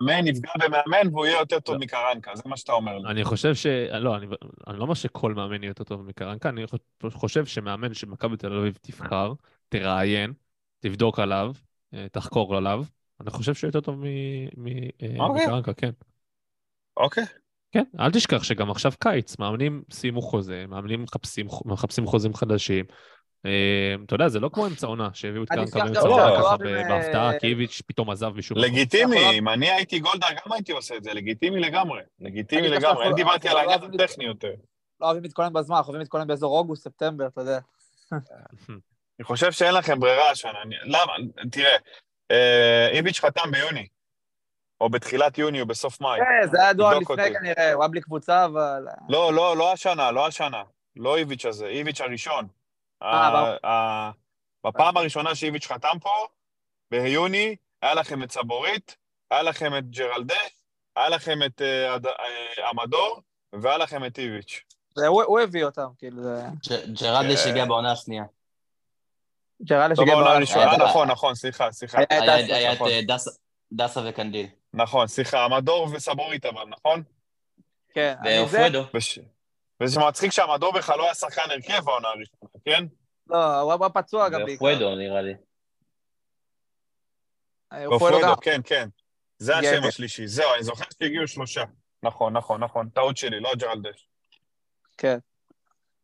מאמן, 0.00 0.26
יפגע 0.26 0.50
במאמן 0.64 1.14
והוא 1.14 1.26
יהיה 1.26 1.38
יותר 1.38 1.60
טוב 1.60 1.74
לא. 1.74 1.80
מקרנקה, 1.80 2.36
זה 2.36 2.42
מה 2.46 2.56
שאתה 2.56 2.72
אומר. 2.72 3.10
אני 3.10 3.24
חושב 3.24 3.54
ש... 3.54 3.66
לא, 4.00 4.16
אני, 4.16 4.26
אני 4.66 4.78
לא 4.78 4.82
אומר 4.82 4.94
שכל 4.94 5.34
מאמן 5.34 5.62
יהיה 5.62 5.70
יותר 5.70 5.84
טוב 5.84 6.02
מקרנקה, 6.02 6.48
אני 6.48 6.64
חושב 7.12 7.46
שמאמן 7.46 7.94
שמכבי 7.94 8.36
תל 8.36 8.52
אביב 8.52 8.78
תבחר, 8.80 9.32
תראיין, 9.68 10.32
תבדוק 10.80 11.18
עליו, 11.18 11.52
אה, 11.94 12.06
תחקור 12.12 12.56
עליו, 12.56 12.84
אני 13.22 13.30
חושב 13.30 13.54
שהוא 13.54 13.68
יותר 13.68 13.80
טוב 13.80 13.94
מ- 13.98 14.04
מ- 14.56 14.66
אה, 15.02 15.24
אוקיי. 15.24 15.46
מקרנקה, 15.46 15.72
כן. 15.74 15.90
אוקיי. 16.96 17.24
כן, 17.72 17.84
אל 18.00 18.10
תשכח 18.10 18.42
שגם 18.42 18.70
עכשיו 18.70 18.92
קיץ, 19.00 19.38
מאמנים 19.38 19.82
סיימו 19.90 20.22
חוזה, 20.22 20.64
מאמנים 20.68 21.02
מחפשים, 21.02 21.46
מחפשים 21.64 22.06
חוזים 22.06 22.34
חדשים. 22.34 22.84
אה, 23.46 23.94
אתה 24.06 24.14
יודע, 24.14 24.28
זה 24.28 24.40
לא 24.40 24.50
כמו 24.52 24.66
אמצע 24.66 24.86
עונה, 24.86 25.08
שהביאו 25.14 25.42
את 25.42 25.48
קרנקה 25.48 25.78
באמצע 25.84 26.00
עונה 26.00 26.16
שאנחנו 26.28 26.44
ככה 26.44 26.56
בהפתעה, 26.88 27.32
אה, 27.32 27.38
כי 27.38 27.46
איביץ' 27.46 27.82
פתאום 27.86 28.10
עזב 28.10 28.28
משום 28.28 28.58
מקום. 28.58 28.70
לגיטימי, 28.70 29.16
אנחנו- 29.18 29.32
אם 29.32 29.48
אני 29.48 29.70
הייתי 29.70 29.98
גולדהר 29.98 30.28
גם 30.32 30.52
הייתי 30.52 30.72
עושה 30.72 30.96
את 30.96 31.04
זה, 31.04 31.14
לגיטימי 31.14 31.60
לגמרי. 31.60 32.00
לגיטימי 32.20 32.68
לגמרי, 32.68 33.04
אין 33.04 33.14
דיברתי 33.14 33.48
על 33.48 33.54
לא 33.54 33.60
העניין 33.60 33.80
הטכני 33.94 34.24
יותר. 34.24 34.52
לא 35.00 35.06
אוהבים 35.06 35.22
להתכונן 35.22 35.52
בזמן, 35.52 35.76
אנחנו 35.76 35.88
אוהבים 35.90 36.00
להתכונן 36.00 36.26
באזור 36.26 36.58
אוגוסט, 36.58 36.84
ספטמבר, 36.84 37.26
אתה 37.26 37.40
יודע. 37.40 37.58
אני 38.12 39.24
חושב 39.24 39.52
שאין 39.52 39.74
לכם 39.74 40.00
ברירה 40.00 40.30
השנה. 40.30 40.62
אני- 40.62 40.74
למה? 40.84 41.12
תראה, 41.50 41.70
אה, 41.70 41.76
איביץ' 42.92 43.20
חתם 43.20 43.50
ביוני, 43.50 43.86
או 44.80 44.88
בתחילת 44.90 45.38
יוני 45.38 45.60
או 45.60 45.66
בסוף 45.66 46.00
מאי. 46.00 46.18
כן, 46.20 46.48
זה 46.50 46.62
היה 46.62 46.72
תבדוק 46.72 46.92
לפני 47.10 47.24
אותי. 47.24 47.34
כנראה, 47.38 47.72
הוא 47.72 47.82
היה 47.82 47.88
בלי 47.88 48.00
קבוצה, 48.00 48.44
אבל... 48.44 48.86
לא, 49.08 49.32
לא, 49.32 49.56
לא 49.56 49.72
השנה, 49.72 50.10
לא 50.10 50.26
השנה. 50.26 50.62
לא 50.96 51.16
איביץ' 51.16 51.46
הזה, 51.46 51.66
איביץ' 51.66 52.00
הראשון. 52.00 52.46
אה, 53.02 54.10
בפעם 54.66 54.96
הראשונה 54.96 55.34
שאיביץ' 55.34 55.66
חתם 55.66 55.98
פה, 56.00 56.26
ביוני, 56.90 57.56
היה 57.82 57.94
לכם 57.94 58.22
את 58.22 58.32
סבורית, 58.32 58.96
היה 59.30 59.42
לכם 59.42 59.76
את 59.78 59.90
ג'רלדש, 59.90 60.62
היה 60.96 61.08
לכם 61.08 61.38
את 61.46 61.62
אה, 61.62 61.94
אה, 61.94 62.68
עמדור, 62.70 63.20
והיה 63.52 63.78
לכם 63.78 64.04
את 64.04 64.18
איביץ'. 64.18 64.60
זה- 64.96 65.06
הוא 65.06 65.40
הביא 65.40 65.64
אותם, 65.64 65.86
כאילו, 65.98 66.22
זה... 66.22 66.42
ג'- 66.70 67.02
ג'רלדש 67.02 67.44
כן. 67.44 67.50
הגיע 67.50 67.64
בעונה 67.64 67.92
השנייה. 67.92 68.24
לא 69.70 69.76
הראשונה, 69.84 70.38
השנייה. 70.42 70.68
אה, 70.68 70.76
נכון, 70.88 71.10
נכון, 71.10 71.34
סליחה, 71.34 71.72
סליחה. 71.72 71.98
היה 71.98 72.04
את 72.04 72.28
היה 72.28 72.42
דסה, 72.44 72.54
היה 72.56 72.72
את 72.72 72.76
נכון. 72.76 72.88
אה, 72.90 73.00
דסה- 73.02 73.30
דסה 73.72 74.00
וקנדיל. 74.08 74.46
נכון, 74.74 75.06
סליחה, 75.06 75.44
עמדור 75.44 75.88
וסבורית 75.92 76.46
אבל, 76.46 76.64
נכון? 76.68 77.02
כן, 77.94 78.14
אני 78.20 78.46
זה... 78.48 78.58
ואופרדו. 78.58 78.84
וזה 79.82 80.00
מצחיק 80.00 80.32
שהמדור 80.32 80.72
בכלל 80.72 80.98
לא 80.98 81.04
היה 81.04 81.14
שחקן 81.14 81.42
הרכב 81.50 81.84
בעונה 81.84 82.08
הראשונה, 82.08 82.50
כן? 82.64 82.84
לא, 83.26 83.60
הוא 83.60 83.72
היה 83.72 83.88
פצוע 83.88 84.28
גם 84.28 84.44
בעיקר. 84.44 84.64
ואופרדו 84.64 84.94
נראה 84.94 85.22
לי. 85.22 85.34
אה. 87.72 87.86
אופרדו, 87.86 88.36
כן, 88.40 88.60
כן. 88.64 88.88
זה 89.38 89.56
השם 89.56 89.82
השלישי, 89.88 90.26
זהו, 90.26 90.54
אני 90.54 90.62
זוכר 90.62 90.84
שהגיעו 90.98 91.28
שלושה. 91.28 91.64
נכון, 92.02 92.36
נכון, 92.36 92.64
נכון, 92.64 92.88
טעות 92.88 93.16
שלי, 93.16 93.40
לא 93.40 93.50
ג'רלדש. 93.58 94.06
כן. 94.98 95.18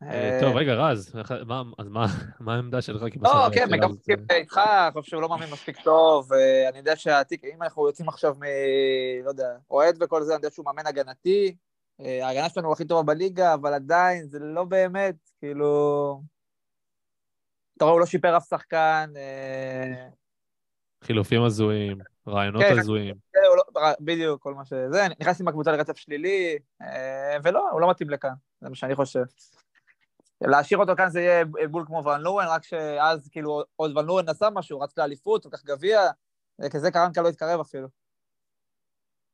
אה, 0.03 0.39
טוב, 0.41 0.57
רגע, 0.57 0.75
רז, 0.75 1.16
אז 1.79 1.89
מה 2.41 2.55
העמדה 2.55 2.83
שלך? 2.83 3.03
לא, 3.23 3.49
כן, 3.55 3.75
הזאת- 3.75 3.91
מסכים 3.91 4.19
איתך, 4.31 4.61
אני 4.85 4.93
חושב 4.93 5.11
שהוא 5.11 5.23
לא 5.23 5.29
מאמין 5.29 5.51
מספיק 5.51 5.81
טוב, 5.81 6.33
אה, 6.33 6.69
אני 6.69 6.79
יודע 6.79 6.97
שהתיק, 6.97 7.45
אם 7.45 7.62
אנחנו 7.62 7.87
יוצאים 7.87 8.09
עכשיו 8.09 8.35
מ... 8.35 8.43
לא 9.25 9.31
יודע, 9.31 9.57
אוהד 9.70 10.03
וכל 10.03 10.23
זה, 10.23 10.33
אני 10.33 10.39
יודע 10.39 10.51
שהוא 10.51 10.65
מאמן 10.66 10.87
הגנתי, 10.87 11.57
אה, 12.01 12.27
ההגנה 12.27 12.49
שלנו 12.49 12.73
הכי 12.73 12.85
טובה 12.85 13.03
בליגה, 13.03 13.55
אבל 13.55 13.75
עדיין 13.75 14.29
זה 14.29 14.39
לא 14.39 14.65
באמת, 14.65 15.15
כאילו... 15.41 16.23
אתה 17.77 17.85
רואה, 17.85 17.93
הוא 17.93 18.01
לא 18.01 18.07
שיפר 18.07 18.37
אף 18.37 18.49
שחקן, 18.49 19.12
אה, 19.16 20.09
חילופים 21.05 21.43
הזויים, 21.43 21.99
רעיונות 22.29 22.62
כן, 22.62 22.79
הזויים. 22.79 23.15
כן, 23.33 23.41
לא- 23.57 23.91
בדיוק, 24.01 24.43
כל 24.43 24.55
מה 24.55 24.65
שזה, 24.65 25.07
נכנס 25.20 25.41
עם 25.41 25.49
הקבוצה 25.49 25.73
לרצף 25.73 25.97
שלילי, 25.97 26.59
אה, 26.83 27.37
ולא, 27.43 27.70
הוא 27.70 27.81
לא 27.81 27.91
מתאים 27.91 28.11
לכאן, 28.11 28.33
זה 28.61 28.69
מה 28.69 28.75
שאני 28.75 28.95
חושב. 28.95 29.23
להשאיר 30.40 30.81
אותו 30.81 30.93
כאן 30.97 31.09
זה 31.09 31.20
יהיה 31.20 31.44
בול 31.70 31.85
כמו 31.86 32.05
ון 32.05 32.20
לואן, 32.20 32.47
רק 32.48 32.65
שאז 32.65 33.28
כאילו 33.32 33.62
עוד 33.77 33.97
ון 33.97 34.06
לואן 34.06 34.28
עשה 34.28 34.51
משהו, 34.51 34.81
רץ 34.81 34.98
לאליפות, 34.98 35.47
לקח 35.47 35.65
גביע, 35.65 36.01
כזה 36.70 36.90
קרנקה 36.90 37.23
לא 37.23 37.28
התקרב 37.28 37.60
אפילו. 37.60 37.89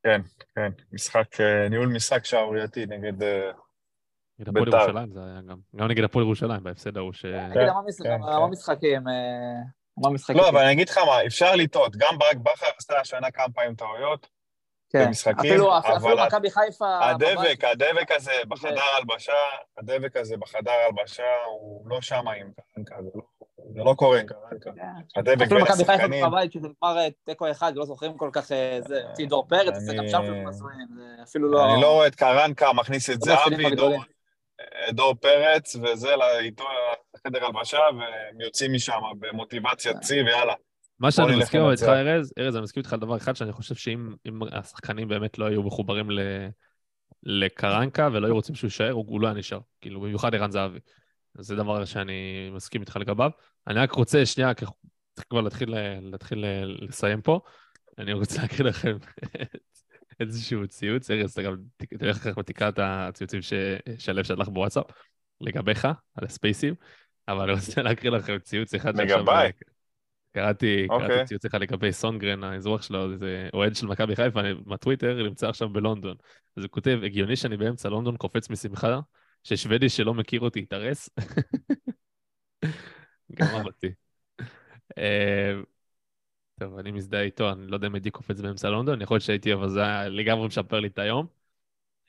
כן, 0.03 0.21
כן, 0.55 0.71
משחק, 0.91 1.41
אה, 1.41 1.69
ניהול 1.69 1.87
משחק 1.87 2.25
שערורייתי 2.25 2.85
נגד... 2.85 3.23
אה, 3.23 3.51
נגד 4.39 4.49
הפועל 4.49 4.65
בית"ר. 4.65 4.77
ירושלים 4.77 5.11
זה 5.13 5.19
היה 5.23 5.41
גם. 5.49 5.57
גם 5.75 5.87
נגד 5.87 6.03
הפועל 6.03 6.25
ירושלים, 6.25 6.63
בהפסד 6.63 6.97
ההוא 6.97 7.13
ש... 7.13 7.25
נגיד, 7.25 7.57
המון 7.57 7.85
משחק- 7.87 8.03
כן, 8.03 8.11
המון 8.23 8.45
כן. 8.47 8.51
משחקים, 8.51 9.07
אה, 9.07 9.13
המון 9.97 10.13
משחקים. 10.13 10.37
לא, 10.37 10.49
אבל 10.49 10.59
אני 10.59 10.71
אגיד 10.71 10.89
לך 10.89 10.97
מה, 10.97 11.25
אפשר 11.27 11.55
לטעות. 11.55 11.95
גם 11.95 12.17
ברק 12.19 12.37
בכר 12.37 12.65
עשתה 12.77 12.99
השנה 12.99 13.31
כמה 13.31 13.53
פעמים 13.53 13.75
טעויות. 13.75 14.27
כן. 14.99 15.05
במשחקים, 15.07 15.51
אפילו- 15.51 15.77
אבל 15.77 15.97
אפילו 15.97 16.17
מכבי 16.27 16.51
חיפה... 16.51 16.99
הדבק, 17.09 17.63
הדבק 17.63 18.11
הזה 18.11 18.31
בחדר 18.47 18.81
הלבשה, 18.97 19.33
הדבק 19.77 20.17
הזה 20.17 20.37
בחדר 20.37 20.71
הלבשה, 20.71 21.23
הוא 21.49 21.89
לא 21.89 22.01
שם 22.01 22.27
עם 22.27 22.47
קרנקה, 22.75 22.95
זה 23.03 23.09
לא- 23.15 23.21
זה 23.73 23.79
לא 23.85 23.93
קורה 23.97 24.19
עם 24.19 24.25
קרנקה. 24.27 24.71
כן. 24.75 25.19
הדבק 25.19 25.41
אפילו 25.41 25.49
בין 25.49 25.61
מכבי 25.61 25.77
חיפה 25.77 25.93
השחקנים, 25.93 26.25
בבית, 26.25 26.51
שזה 26.51 26.67
נגמר 26.67 26.97
אה, 26.97 27.07
תיקו 27.25 27.51
אחד, 27.51 27.75
לא 27.75 27.85
זוכרים 27.85 28.17
כל 28.17 28.29
כך 28.33 28.51
אה, 28.51 28.77
זה. 28.87 29.01
לפי 29.13 29.25
דור 29.25 29.47
פרץ, 29.47 29.73
זה 29.77 29.93
גם 29.95 30.07
שם 30.07 30.21
שלנו 30.25 30.43
מזוהים, 30.49 30.87
זה 30.97 31.23
אפילו 31.23 31.51
לא... 31.51 31.73
אני 31.73 31.81
לא 31.81 31.91
רואה 31.93 32.07
את 32.07 32.15
קרנקה 32.15 32.73
מכניס 32.73 33.09
את 33.09 33.15
לא 33.27 33.35
זהבי, 33.35 33.75
דור- 34.91 35.15
פרץ, 35.21 35.75
וזה 35.75 36.09
איתו 36.39 36.63
לחדר 37.15 37.45
הלבשה, 37.45 37.77
והם 37.77 38.41
יוצאים 38.41 38.73
משם 38.73 38.99
במוטיבציית 39.19 39.97
שיא, 40.01 40.23
ויאללה. 40.23 40.53
מה 40.99 41.11
שאני 41.11 41.35
מסכים 41.35 41.61
איתך. 41.71 41.83
ארז, 41.83 42.33
ארז, 42.39 42.55
אני 42.55 42.63
מסכים 42.63 42.81
איתך 42.81 42.93
על 42.93 42.99
דבר 42.99 43.17
אחד, 43.17 43.35
שאני 43.35 43.51
חושב 43.51 43.75
שאם 43.75 44.13
אם 44.25 44.39
השחקנים 44.51 45.07
באמת 45.07 45.37
לא 45.37 45.45
היו 45.45 45.63
מחוברים 45.63 46.11
ל... 46.11 46.19
לקרנקה 47.23 48.09
ולא 48.13 48.27
היו 48.27 48.35
רוצים 48.35 48.55
שהוא 48.55 48.67
יישאר, 48.67 48.91
הוא, 48.91 49.21
לא 49.21 49.27
היה 49.27 49.35
נשאר. 49.35 49.59
כאילו, 49.81 50.01
במיוחד 50.01 50.35
ערן 50.35 50.51
זהבי. 50.51 50.79
זה 51.37 51.55
דבר 51.55 51.85
שאני 51.85 52.49
מסכים 52.53 52.81
איתך 52.81 52.95
לגביו. 52.95 53.29
אני 53.67 53.79
רק 53.79 53.91
רוצה, 53.91 54.25
שנייה, 54.25 54.53
צריכים 54.53 55.29
כבר 55.29 55.41
להתחיל, 55.41 55.75
להתחיל 56.01 56.45
לסיים 56.65 57.21
פה. 57.21 57.39
אני 57.97 58.13
רוצה 58.13 58.41
להקריא 58.41 58.69
לכם 58.69 58.97
איזשהו 60.19 60.67
ציוץ. 60.67 61.11
ארז, 61.11 61.31
אתה 61.31 61.41
גם 61.41 61.55
תלך 61.77 62.17
כך 62.17 62.37
ותקרא 62.37 62.69
את 62.69 62.79
הציוצים 62.81 63.41
ש- 63.41 63.53
שלו 63.97 64.23
שלח 64.23 64.49
בוואטסאפ, 64.49 64.85
לגביך, 65.41 65.85
על 66.15 66.25
הספייסים, 66.25 66.75
אבל 67.27 67.41
אני 67.41 67.59
רוצה 67.59 67.81
להקריא 67.81 68.11
לכם 68.11 68.39
ציוץ 68.39 68.73
אחד 68.73 68.97
לגביי? 69.01 69.51
קראתי, 70.35 70.87
אוקיי. 70.89 71.07
קראתי 71.07 71.25
ציוץ 71.25 71.45
אחד 71.45 71.61
לגבי 71.61 71.91
סונגרן, 71.91 72.43
האזרוח 72.43 72.81
שלו, 72.81 73.17
זה 73.17 73.49
אוהד 73.53 73.75
של 73.75 73.87
מכבי 73.87 74.15
חיפה, 74.15 74.39
אני 74.39 74.53
בטוויטר, 74.53 75.23
נמצא 75.23 75.49
עכשיו 75.49 75.69
בלונדון. 75.69 76.15
אז 76.57 76.63
הוא 76.63 76.71
כותב, 76.71 76.99
הגיוני 77.03 77.35
שאני 77.35 77.57
באמצע 77.57 77.89
לונדון 77.89 78.17
קופץ 78.17 78.49
משמחה, 78.49 78.99
ששוודי 79.43 79.89
שלא 79.89 80.13
מכיר 80.13 80.41
אותי 80.41 80.59
יתארס? 80.59 81.09
גם 83.35 83.47
אהבתי. 83.47 83.87
אה, 84.97 85.53
טוב, 86.59 86.77
אני 86.77 86.91
מזדהה 86.91 87.21
איתו, 87.21 87.51
אני 87.51 87.67
לא 87.67 87.75
יודע 87.75 87.87
אם 87.87 87.95
הייתי 87.95 88.11
קופץ 88.11 88.41
באמצע 88.41 88.69
לונדון, 88.69 89.01
יכול 89.01 89.15
להיות 89.15 89.23
שהייתי, 89.23 89.53
אבל 89.53 89.69
זה 89.69 89.81
היה 89.81 90.09
לגמרי 90.09 90.47
משפר 90.47 90.79
לי 90.79 90.87
את 90.87 90.99
היום. 90.99 91.27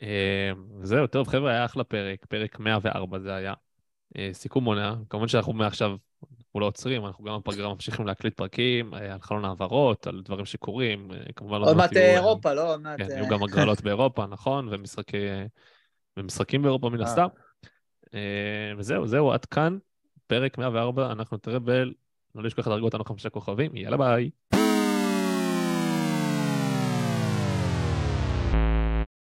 אה, 0.02 0.52
זהו, 0.82 1.06
טוב, 1.06 1.28
חבר'ה, 1.28 1.50
היה 1.50 1.64
אחלה 1.64 1.84
פרק, 1.84 2.26
פרק 2.26 2.58
104 2.58 3.18
זה 3.18 3.34
היה. 3.34 3.54
אה, 4.16 4.30
סיכום 4.32 4.64
עונה, 4.64 4.96
כמובן 5.10 5.28
שאנחנו 5.28 5.52
מעכשיו, 5.52 5.96
אנחנו 6.56 6.60
לא 6.60 6.66
עוצרים, 6.66 7.06
אנחנו 7.06 7.24
גם 7.24 7.38
בפגרה 7.38 7.74
ממשיכים 7.74 8.06
להקליט 8.06 8.34
פרקים, 8.34 8.94
אה, 8.94 9.12
על 9.12 9.20
חלון 9.20 9.44
העברות, 9.44 10.06
על 10.06 10.22
דברים 10.24 10.44
שקורים, 10.44 11.10
אה, 11.12 11.32
כמובן 11.36 11.60
עוד 11.60 11.76
מעט 11.76 11.92
יהיו, 11.92 12.04
אה, 12.04 12.14
אירופה, 12.14 12.52
לא? 12.52 12.72
עוד 12.72 12.80
מעט... 12.80 12.98
כן, 12.98 13.10
אה, 13.10 13.16
היו 13.16 13.28
גם 13.28 13.42
הגרלות 13.42 13.80
באירופה, 13.80 14.26
נכון, 14.26 14.68
ומשחקי... 14.70 15.26
ומשחקים 16.16 16.62
באירופה 16.62 16.90
מן. 16.90 17.00
הסתם. 17.00 17.26
וזהו, 18.78 19.06
זהו, 19.06 19.32
עד 19.32 19.44
כאן, 19.44 19.78
פרק 20.26 20.58
104, 20.58 21.12
אנחנו 21.12 21.36
נתראה 21.36 21.58
ב... 21.58 21.70
לא 22.34 22.42
לשכוח 22.42 22.66
לדרגות 22.66 22.94
אותנו 22.94 23.04
חמישה 23.04 23.30
כוכבים, 23.30 23.76
יאללה 23.76 23.96
ביי. 23.96 24.30